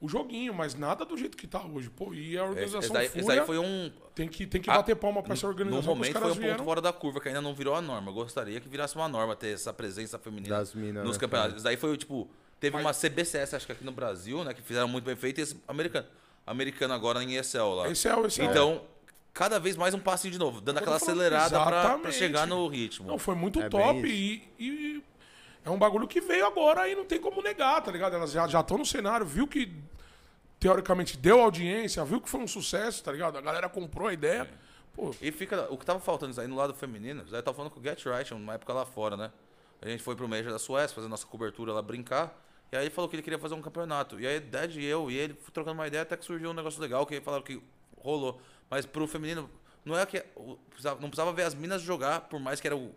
[0.01, 1.89] o joguinho, mas nada do jeito que tá hoje.
[1.91, 3.93] Pô, e a Esse, organização esse daí, esse Fúria daí foi um.
[4.17, 6.35] tem que, tem que Ah, bater palma pra essa No organização os momento foi um
[6.35, 6.65] ponto vieram.
[6.65, 8.11] fora da curva, que ainda não virou a norma.
[8.11, 11.55] Eu gostaria que virasse uma norma ter essa presença feminina Das minas, nos né, campeonatos.
[11.55, 12.29] Isso daí foi, tipo,
[12.59, 14.53] teve uma CBCS, acho que aqui no Brasil, né?
[14.53, 16.09] Que fizeram muito bem feito, e esse americano.
[16.45, 17.89] Americano agora em ESL lá.
[17.89, 18.83] Esse é esse é Então,
[19.33, 22.13] cada vez mais um passinho de novo, dando aquela acelerada exatamente.
[22.17, 23.07] chegar no ritmo.
[23.07, 25.12] Não, foi muito É top e, e
[25.65, 28.15] é um bagulho que veio agora e não tem como negar, tá ligado?
[28.15, 29.73] Elas já estão no cenário, viu que
[30.59, 33.37] teoricamente deu audiência, viu que foi um sucesso, tá ligado?
[33.37, 34.49] A galera comprou a ideia.
[34.95, 35.67] Pô, E fica.
[35.73, 38.05] O que tava faltando isso aí no lado feminino, já tava falando com o Get
[38.05, 39.33] Right, numa época lá fora, né?
[39.81, 42.39] A gente foi pro Major da Suécia, fazer nossa cobertura lá, brincar.
[42.71, 44.21] E aí ele falou que ele queria fazer um campeonato.
[44.21, 46.81] E aí, Dad e eu e ele trocando uma ideia até que surgiu um negócio
[46.81, 47.61] legal, que falaram que
[47.99, 48.41] rolou.
[48.71, 49.51] Mas pro feminino,
[49.85, 52.95] não é que não precisava ver as minas jogar, por mais que era o,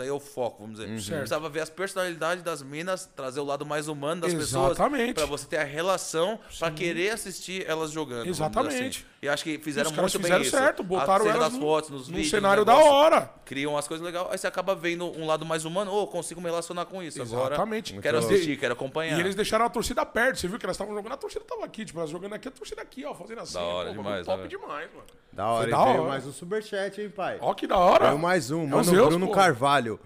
[0.00, 1.00] aí é o foco, vamos dizer.
[1.00, 1.18] Certo.
[1.18, 5.14] Precisava ver as personalidades das minas, trazer o lado mais humano das pessoas, Exatamente.
[5.14, 8.26] Pra você ter a relação, pra querer assistir elas jogando.
[8.26, 9.06] dizer Exatamente.
[9.26, 10.56] E acho que fizeram muito fizeram bem isso.
[10.56, 13.30] certo, botaram elas das num- fotos, nos num vídeos, cenário nos da negócios, hora.
[13.44, 16.48] Criam as coisas legais, aí você acaba vendo um lado mais humano, ô, consigo me
[16.48, 17.90] relacionar com isso Exatamente.
[17.92, 18.02] agora.
[18.02, 19.16] Quero Muito assistir, quero acompanhar.
[19.18, 20.38] E eles deixaram a torcida perto.
[20.38, 21.84] Você viu que elas estavam jogando, a torcida tava aqui.
[21.84, 23.54] Tipo, elas jogando aqui, a torcida aqui, ó, fazendo assim.
[23.54, 25.06] Da hora pô, demais, Top né, demais, mano.
[25.32, 26.08] Da hora, Foi da veio hora.
[26.08, 27.38] mais um superchat, hein, pai?
[27.40, 28.06] Ó, que da hora.
[28.06, 28.62] Veio mais um.
[28.62, 29.32] É Mano, Zeus, Bruno pô.
[29.32, 29.98] Carvalho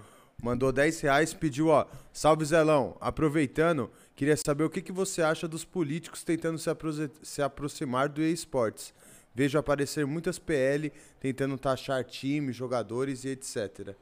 [0.43, 1.85] mandou 10 reais, pediu, ó.
[2.13, 2.97] Salve, Zelão.
[3.01, 8.09] Aproveitando, queria saber o que, que você acha dos políticos tentando se, aprose- se aproximar
[8.09, 8.95] do esportes.
[9.35, 13.95] Vejo aparecer muitas PL tentando taxar time, jogadores e etc.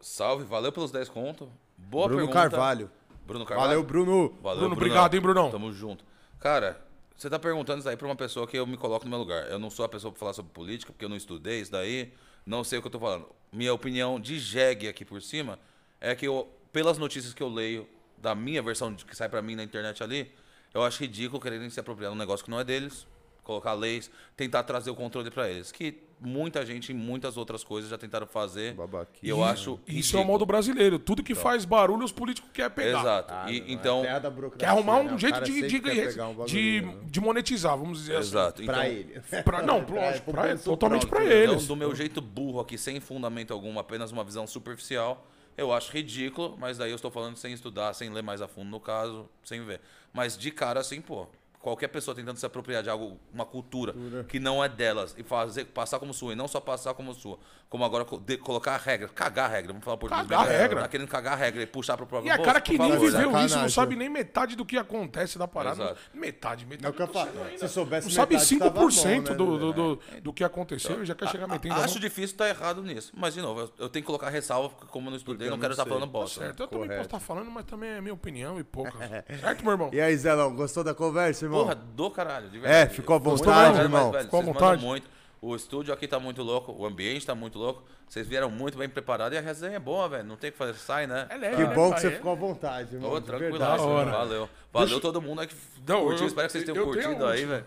[0.00, 1.48] Salve, valeu pelos 10 contos.
[1.76, 2.50] Boa Bruno pergunta.
[2.50, 2.90] Carvalho.
[3.26, 3.68] Bruno Carvalho.
[3.68, 4.12] Valeu, Bruno.
[4.12, 4.72] Valeu, Bruno, Brunão.
[4.72, 5.50] obrigado, hein, Brunão?
[5.50, 6.04] Tamo junto.
[6.38, 6.80] Cara,
[7.16, 9.48] você tá perguntando isso aí pra uma pessoa que eu me coloco no meu lugar.
[9.50, 12.12] Eu não sou a pessoa pra falar sobre política, porque eu não estudei isso daí.
[12.44, 13.28] Não sei o que eu tô falando.
[13.52, 15.58] Minha opinião de jegue aqui por cima
[16.00, 19.54] é que eu, pelas notícias que eu leio, da minha versão que sai pra mim
[19.54, 20.32] na internet ali,
[20.72, 23.06] eu acho ridículo quererem se apropriar de um negócio que não é deles,
[23.50, 25.72] colocar leis, tentar trazer o controle pra eles.
[25.72, 28.74] Que muita gente em muitas outras coisas já tentaram fazer.
[28.74, 29.24] Babaquice.
[29.26, 29.80] E eu acho.
[29.86, 30.24] Isso é o ridículo.
[30.26, 30.98] modo brasileiro.
[30.98, 33.00] Tudo que faz barulho, os políticos querem pegar.
[33.00, 33.32] Exato.
[33.34, 34.04] Ah, e, então.
[34.04, 34.20] é
[34.58, 35.10] Quer arrumar né?
[35.10, 36.96] um O jeito de, de, um de, bagulho, né?
[37.06, 38.62] de monetizar, vamos dizer Exato.
[38.62, 39.20] Pra então- ele.
[39.42, 41.42] Pra, não, Pra- lógico, pra totalmente pra próprio, né?
[41.42, 41.54] eles.
[41.64, 45.90] Então, do meu jeito burro aqui, sem fundamento algum, apenas uma visão superficial, eu acho
[45.92, 49.28] ridículo, mas daí eu estou falando sem estudar, sem ler mais a fundo no caso,
[49.42, 49.80] sem ver.
[50.12, 51.26] Mas de cara, assim, pô,
[51.60, 53.94] qualquer pessoa tentando se apropriar de algo, uma cultura,
[54.28, 57.38] que não é delas, e fazer, passar como sua, e não só passar como sua,
[57.68, 60.80] como agora de- colocar a regra, cagar a regra, vamos falar por Cagar a regra.
[60.80, 62.90] Tá querendo cagar a regra e puxar pro E próprio a bolso, cara que nem
[62.90, 63.18] favor, né?
[63.18, 63.74] viveu isso, não Sacanagem.
[63.74, 65.84] sabe nem metade do que acontece da parada.
[65.84, 66.00] Exato.
[66.14, 66.86] Metade, metade.
[66.86, 67.30] É o que eu eu tô falo.
[67.30, 67.68] sendo ainda.
[67.68, 71.02] Se soubesse Não sabe metade, tava 5% bom, né, do, do, do, do que aconteceu
[71.02, 71.74] e já quer chegar metendo.
[71.74, 71.84] a.
[71.84, 73.12] Acho difícil estar errado nisso.
[73.16, 75.50] Mas, de novo, eu, eu tenho que colocar ressalva, porque como eu não estudei, eu
[75.50, 76.40] não não quero estar falando bosta.
[76.40, 77.08] Certo, eu também Correto.
[77.08, 78.96] posso estar falando, mas também é minha opinião e pouca.
[79.40, 79.90] certo, meu irmão?
[79.94, 81.62] E aí, Zelão, gostou da conversa, irmão?
[81.62, 84.10] Porra, do caralho, de É, ficou à vontade, legal, irmão.
[84.12, 84.72] Mas, Ficou à vocês vontade.
[84.76, 85.10] mandam muito.
[85.42, 87.82] O estúdio aqui tá muito louco, o ambiente tá muito louco.
[88.06, 90.24] Vocês vieram muito bem preparados e a resenha é boa, velho.
[90.24, 91.26] Não tem o que fazer, sai, né?
[91.30, 93.58] É leve, Que né, bom que você ficou à vontade, verdade.
[93.58, 94.10] Da hora.
[94.10, 94.48] valeu.
[94.72, 95.54] Valeu todo mundo aí que
[95.86, 96.22] Não, curtiu.
[96.24, 97.64] eu- Espero que vocês tenham curtido aí, velho.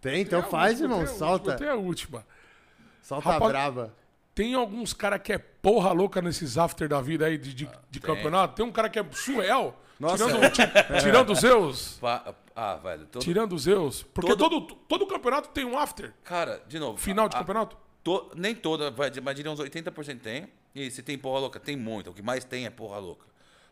[0.00, 0.98] Tem, então Tem faz, última, irmão.
[0.98, 1.56] tem a última, Solta.
[1.58, 2.26] Tem a última.
[3.02, 3.94] Solta a Rapaz- brava.
[4.34, 8.00] Tem alguns cara que é porra louca nesses after da vida aí de, de, de
[8.00, 8.54] campeonato.
[8.54, 9.78] Tem um cara que é surreal.
[9.98, 10.24] Nossa.
[10.24, 10.62] Tirando, ti-
[11.02, 11.98] tirando os Zeus.
[12.00, 12.32] Pa-
[12.62, 13.06] Ah, velho.
[13.06, 14.02] todo- Tirando os Zeus.
[14.02, 16.12] Porque todo, todo, campeonato tem um after.
[16.24, 16.98] Cara, de novo.
[16.98, 17.76] Final de a- campeonato.
[18.04, 18.90] To- nem toda,
[19.22, 20.48] mas diria uns 80% tem.
[20.74, 22.10] E se tem porra louca, tem muito.
[22.10, 23.26] O que mais tem é porra louca.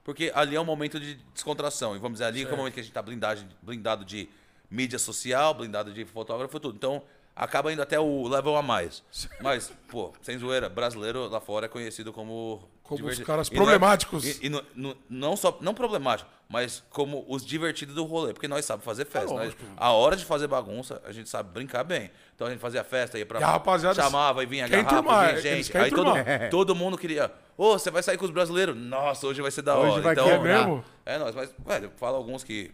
[0.05, 1.95] Porque ali é um momento de descontração.
[1.95, 4.29] E vamos dizer, ali é o momento que a gente tá blindado, blindado de
[4.71, 6.75] mídia social, blindado de fotógrafo, tudo.
[6.77, 7.03] Então,
[7.37, 9.03] acaba indo até o level a mais.
[9.41, 12.67] Mas, pô, sem zoeira, brasileiro lá fora é conhecido como.
[12.83, 13.23] Como divertido.
[13.23, 14.25] os caras E não é- problemáticos.
[14.25, 15.59] e e não, não- não só.
[15.61, 18.33] Não problemático, mas como os divertidos do rolê.
[18.33, 19.29] Porque nós sabemos fazer festa.
[19.29, 19.63] nós- lógico.
[19.77, 22.11] a hora de fazer bagunça, a gente sabe brincar bem.
[22.35, 23.41] Então a gente fazia festa, ia pra.
[23.41, 25.77] E a rapaziada chamava e vinha garrafa, enturmar, vinha eles gente.
[25.77, 26.51] Aí todo, enturmar.
[26.51, 27.31] todo mundo queria.
[27.57, 28.77] Ô, você vai sair com os brasileiros?
[28.77, 30.03] Nossa, hoje vai ser da Hoje hora.
[30.03, 30.43] vai então, quebrar.
[30.67, 30.85] mesmo?
[31.05, 32.73] É nóis, mas, velho, fala alguns que.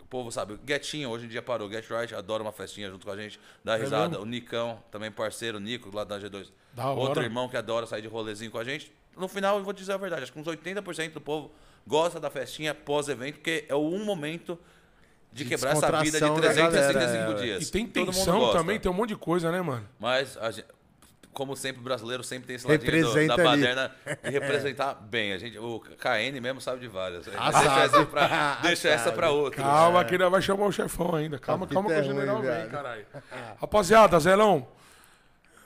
[0.00, 0.52] O povo sabe.
[0.52, 1.68] O Guetinho hoje em dia parou.
[1.68, 4.04] Get Right adora uma festinha junto com a gente, dá risada.
[4.04, 4.22] É mesmo?
[4.22, 6.52] o Nicão, também parceiro, o Nico, lá da G2.
[6.72, 7.24] Da Outro hora.
[7.24, 8.92] irmão que adora sair de rolezinho com a gente.
[9.16, 11.50] No final, eu vou dizer a verdade, acho que uns 80% do povo
[11.86, 14.58] gosta da festinha pós-evento, porque é o um momento
[15.32, 17.68] de, De quebrar essa vida de descontração da 365 galera, é, dias.
[17.68, 19.86] E tem Todo mundo tensão também, tem um monte de coisa, né, mano?
[19.98, 20.66] Mas, a gente-
[21.32, 25.34] como sempre, o brasileiro sempre tem esse ladinho do, da baderna de representar bem.
[25.34, 27.28] A gente, o KN mesmo sabe de várias.
[27.36, 27.84] Ah, deixa sabe.
[27.84, 29.62] essa pra, deixa essa pra outro.
[29.62, 31.38] Calma, que ainda vai chamar o chefão ainda.
[31.38, 33.04] Calma, calma que é o general vem, caralho.
[33.60, 34.68] Rapaziada, Zelão, muito,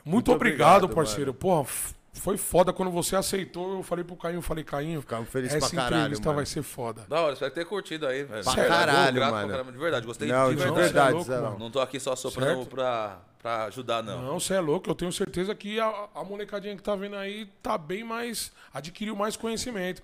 [0.05, 1.33] Muito obrigado, obrigado, parceiro.
[1.33, 3.77] Porra, f- foi foda quando você aceitou.
[3.79, 6.37] Eu falei pro Cainho, eu falei, Cainho, Ficamos felizes essa pra caralho, entrevista mano.
[6.37, 7.07] vai ser foda.
[7.09, 8.25] Da hora, espero ter curtido aí.
[8.25, 8.43] velho.
[8.43, 9.49] Pra Sério, sou caralho, grato pra mano.
[9.53, 10.81] caramba, de verdade, gostei Não, de Não, verdade.
[10.81, 11.45] é verdade, louco, Zelão.
[11.53, 11.59] mano.
[11.59, 12.71] Não tô aqui só soprando Certo.
[12.71, 14.23] pra, pra ajudar, não.
[14.23, 14.91] Não, você é louco.
[14.91, 18.53] Eu tenho certeza que a, a molecadinha que tá vendo aí tá bem mais.
[18.75, 20.03] adquiriu mais conhecimento.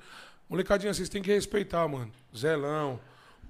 [0.48, 2.12] Molecadinha, vocês têm que respeitar, mano.
[2.36, 3.00] Zelão,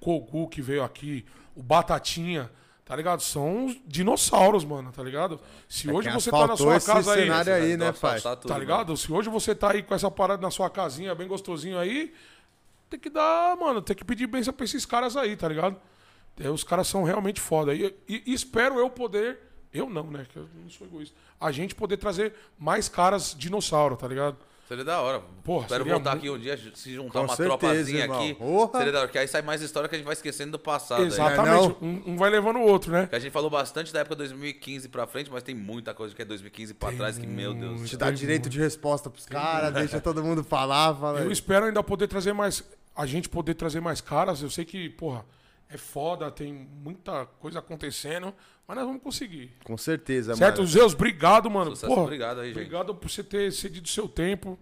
[0.01, 2.51] Kogu que veio aqui, o Batatinha,
[2.87, 3.21] tá ligado?
[3.21, 5.39] São os dinossauros, mano, tá ligado?
[5.69, 7.23] Se hoje É que você tá na sua esse casa aí.
[7.25, 8.21] cenário aí, Vai né, pai?
[8.21, 8.61] tudo, Tá mano.
[8.61, 8.97] ligado?
[8.97, 12.15] Se hoje você tá aí com essa parada na sua casinha, bem gostosinho aí,
[12.89, 15.77] tem que dar, mano, tem que pedir bênção pra esses caras aí, tá ligado?
[16.41, 17.75] É, os caras são realmente foda.
[17.75, 19.41] E, e- e espero eu poder.
[19.75, 20.25] Eu não, né?
[20.29, 21.15] Que eu não sou egoísta.
[21.41, 24.37] A gente poder trazer mais caras dinossauro, tá ligado?
[24.69, 25.21] Seria da hora.
[25.45, 28.19] Porra, Espero voltar mu- aqui um dia, se juntar Com uma certeza, tropazinha irmão.
[28.21, 28.35] aqui.
[28.35, 28.79] Porra.
[28.79, 31.03] Seria da hora, que aí sai mais história que a gente vai esquecendo do passado.
[31.03, 31.07] aí.
[31.07, 31.47] Exatamente.
[31.47, 33.07] Não é Um, um vai levando o outro, né?
[33.07, 36.21] Que a gente falou bastante da época 2015 pra frente, mas tem muita coisa que
[36.21, 37.89] é 2015 pra trás que, meu Deus.
[37.89, 40.95] Te dá direito de resposta pros caras, deixa todo mundo falar.
[40.97, 41.33] Fala Eu aí.
[41.33, 42.65] espero ainda poder trazer mais.
[42.95, 44.43] A gente poder trazer mais caras.
[44.43, 45.25] Eu sei que, porra,
[45.69, 48.33] é foda, tem muita coisa acontecendo,
[48.67, 49.53] mas nós vamos conseguir.
[49.65, 50.59] Com certeza, certo?
[50.59, 50.69] mano.
[50.69, 51.71] Zeus, obrigado, mano.
[51.71, 52.57] Sucesso, Porra, obrigado aí, gente.
[52.59, 54.59] Obrigado por você ter cedido seu tempo.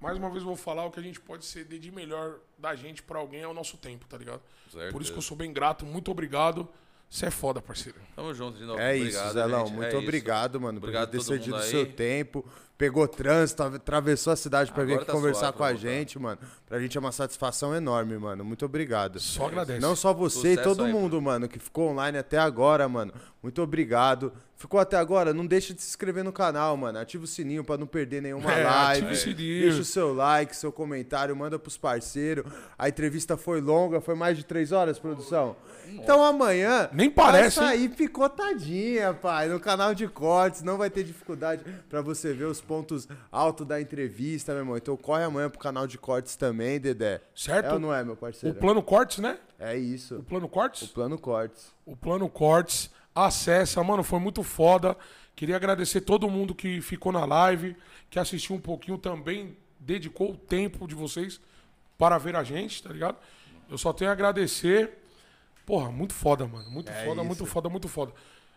[0.00, 2.74] Mais uma vez eu vou falar o que a gente pode ceder de melhor da
[2.74, 4.42] gente pra alguém é o nosso tempo, tá ligado?
[4.70, 4.92] Certeza.
[4.92, 6.68] Por isso que eu sou bem grato, muito obrigado.
[7.08, 7.98] Você é foda, parceiro.
[8.16, 8.80] Tamo junto de novo.
[8.80, 9.66] É obrigado, isso, Zelão.
[9.66, 9.74] gente.
[9.76, 9.98] Muito É isso.
[9.98, 12.44] obrigado, mano, Obrigado por ter cedido mundo seu tempo.
[12.82, 15.80] Pegou trânsito, atravessou a cidade pra vir aqui tá conversar suave com a voltar.
[15.80, 16.38] gente, mano.
[16.66, 18.44] Pra gente é uma satisfação enorme, mano.
[18.44, 19.20] Muito obrigado.
[19.20, 19.78] Só agradece.
[19.78, 23.12] Não só você e Sucesso todo aí, mundo, mano, que ficou online até agora, mano.
[23.40, 24.32] Muito obrigado.
[24.56, 25.32] Ficou até agora?
[25.34, 26.98] Não deixa de se inscrever no canal, mano.
[26.98, 29.00] Ativa o sininho pra não perder nenhuma É, live.
[29.06, 29.62] ativa o sininho.
[29.62, 32.44] Deixa o seu like, seu comentário, manda pros parceiros.
[32.78, 35.56] A entrevista foi longa, foi mais de três horas, produção.
[35.88, 36.88] Então amanhã.
[36.92, 40.62] Nem parece, Vai sair picotadinha, pai, no canal de cortes.
[40.62, 44.76] Não vai ter dificuldade pra você ver os pontos altos da entrevista, meu irmão.
[44.76, 47.20] Então corre amanhã pro canal de cortes também, Dedé.
[47.34, 47.66] Certo?
[47.66, 48.58] É ou não é, meu O parceiro?
[48.58, 49.38] plano Cortes, né?
[49.58, 50.16] É isso.
[50.16, 50.88] O plano Cortes?
[50.88, 51.72] Plano cortes.
[51.84, 52.90] o Plano Cortes.
[53.14, 54.96] Acessa, mano, foi muito foda.
[55.36, 57.76] Queria agradecer todo mundo que ficou na live,
[58.08, 61.38] que assistiu um pouquinho também, dedicou o tempo de vocês
[61.98, 63.16] para ver a gente, tá ligado?
[63.70, 64.98] Eu só tenho a agradecer.
[65.66, 66.70] Porra, muito foda, mano.
[66.70, 67.24] Muito É foda, isso.
[67.24, 68.12] muito foda, muito foda.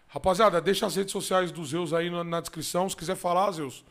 [0.08, 2.88] Rapaziada, deixa as redes sociais do Zeus aí na, na descrição.
[2.90, 3.84] Se quiser falar, Zeus.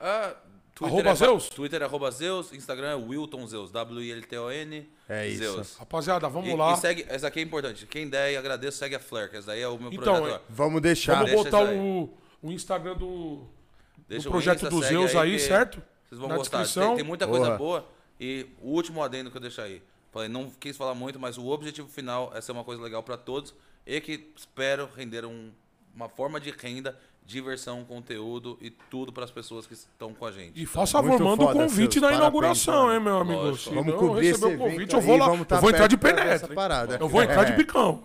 [0.00, 0.34] Ah,
[0.74, 1.48] Twitter Arroba é, Zeus?
[1.48, 4.88] Twitter é arroba Zeus, Instagram é Wilton Zeus, W-I-L-T-O-N.
[5.08, 5.38] É isso.
[5.42, 5.76] Zeus.
[5.76, 6.72] Rapaziada, vamos E, lá.
[6.74, 7.86] e segue, essa aqui é importante.
[7.86, 10.30] Quem der e agradeço, segue a Flair, que essa daí é o meu Então, projeto.
[10.30, 10.40] lá.
[10.48, 11.14] Vamos deixar.
[11.14, 11.76] Vamos deixa botar aí.
[11.78, 12.10] o,
[12.42, 13.44] o Instagram do,
[14.08, 15.82] Deixa do o projeto Insta, do Zeus aí, que certo?
[16.08, 16.58] Vocês vão Na gostar.
[16.62, 16.88] descrição.
[16.90, 17.58] Tem, tem muita coisa Porra.
[17.58, 17.88] boa.
[18.20, 19.82] E o último adendo que eu deixo aí.
[20.12, 23.16] Falei, não quis falar muito, mas o objetivo final é ser uma coisa legal pra
[23.16, 23.52] todos
[23.86, 25.50] e que espero render um-
[25.94, 30.60] uma forma de renda, diversão, conteúdo e tudo pras pessoas que estão com a gente.
[30.60, 33.42] E faça favor, Muito manda o foda, convite na inauguração, hein, meu amigo?
[33.42, 33.68] Lógico.
[33.68, 35.44] Se Vamos não cobrir esse receber o convite, eu vou lá.
[35.44, 36.48] tá eu vou entrar de penetra.
[36.54, 36.96] parada.
[36.98, 37.56] Eu vou entrar de É.
[37.56, 38.02] bicão.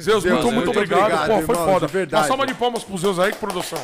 [0.00, 1.00] Zeus, Zeus, muito, muito muito obrigado.
[1.00, 1.86] obrigado, Pô, foi irmão, foda.
[1.86, 2.22] de verdade.
[2.22, 3.78] Uma salva de palmas pro Zeus aí, que produção.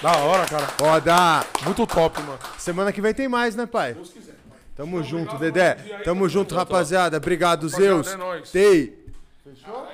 [0.00, 0.68] Da hora, cara.
[0.80, 1.46] Roda!
[1.64, 2.38] Muito top, mano.
[2.58, 3.94] Semana que vem tem mais, né, pai?
[3.94, 4.34] Deus quiser.
[4.76, 5.96] Tamo Então, junto, obrigado, Dedé.
[5.96, 6.54] aí, Tamo junto.
[6.54, 7.16] rapaziada.
[7.16, 8.06] Obrigado, Rapaziada, Zeus.
[8.12, 8.50] é nóis.
[8.50, 9.04] Tei.
[9.44, 9.86] Fechou?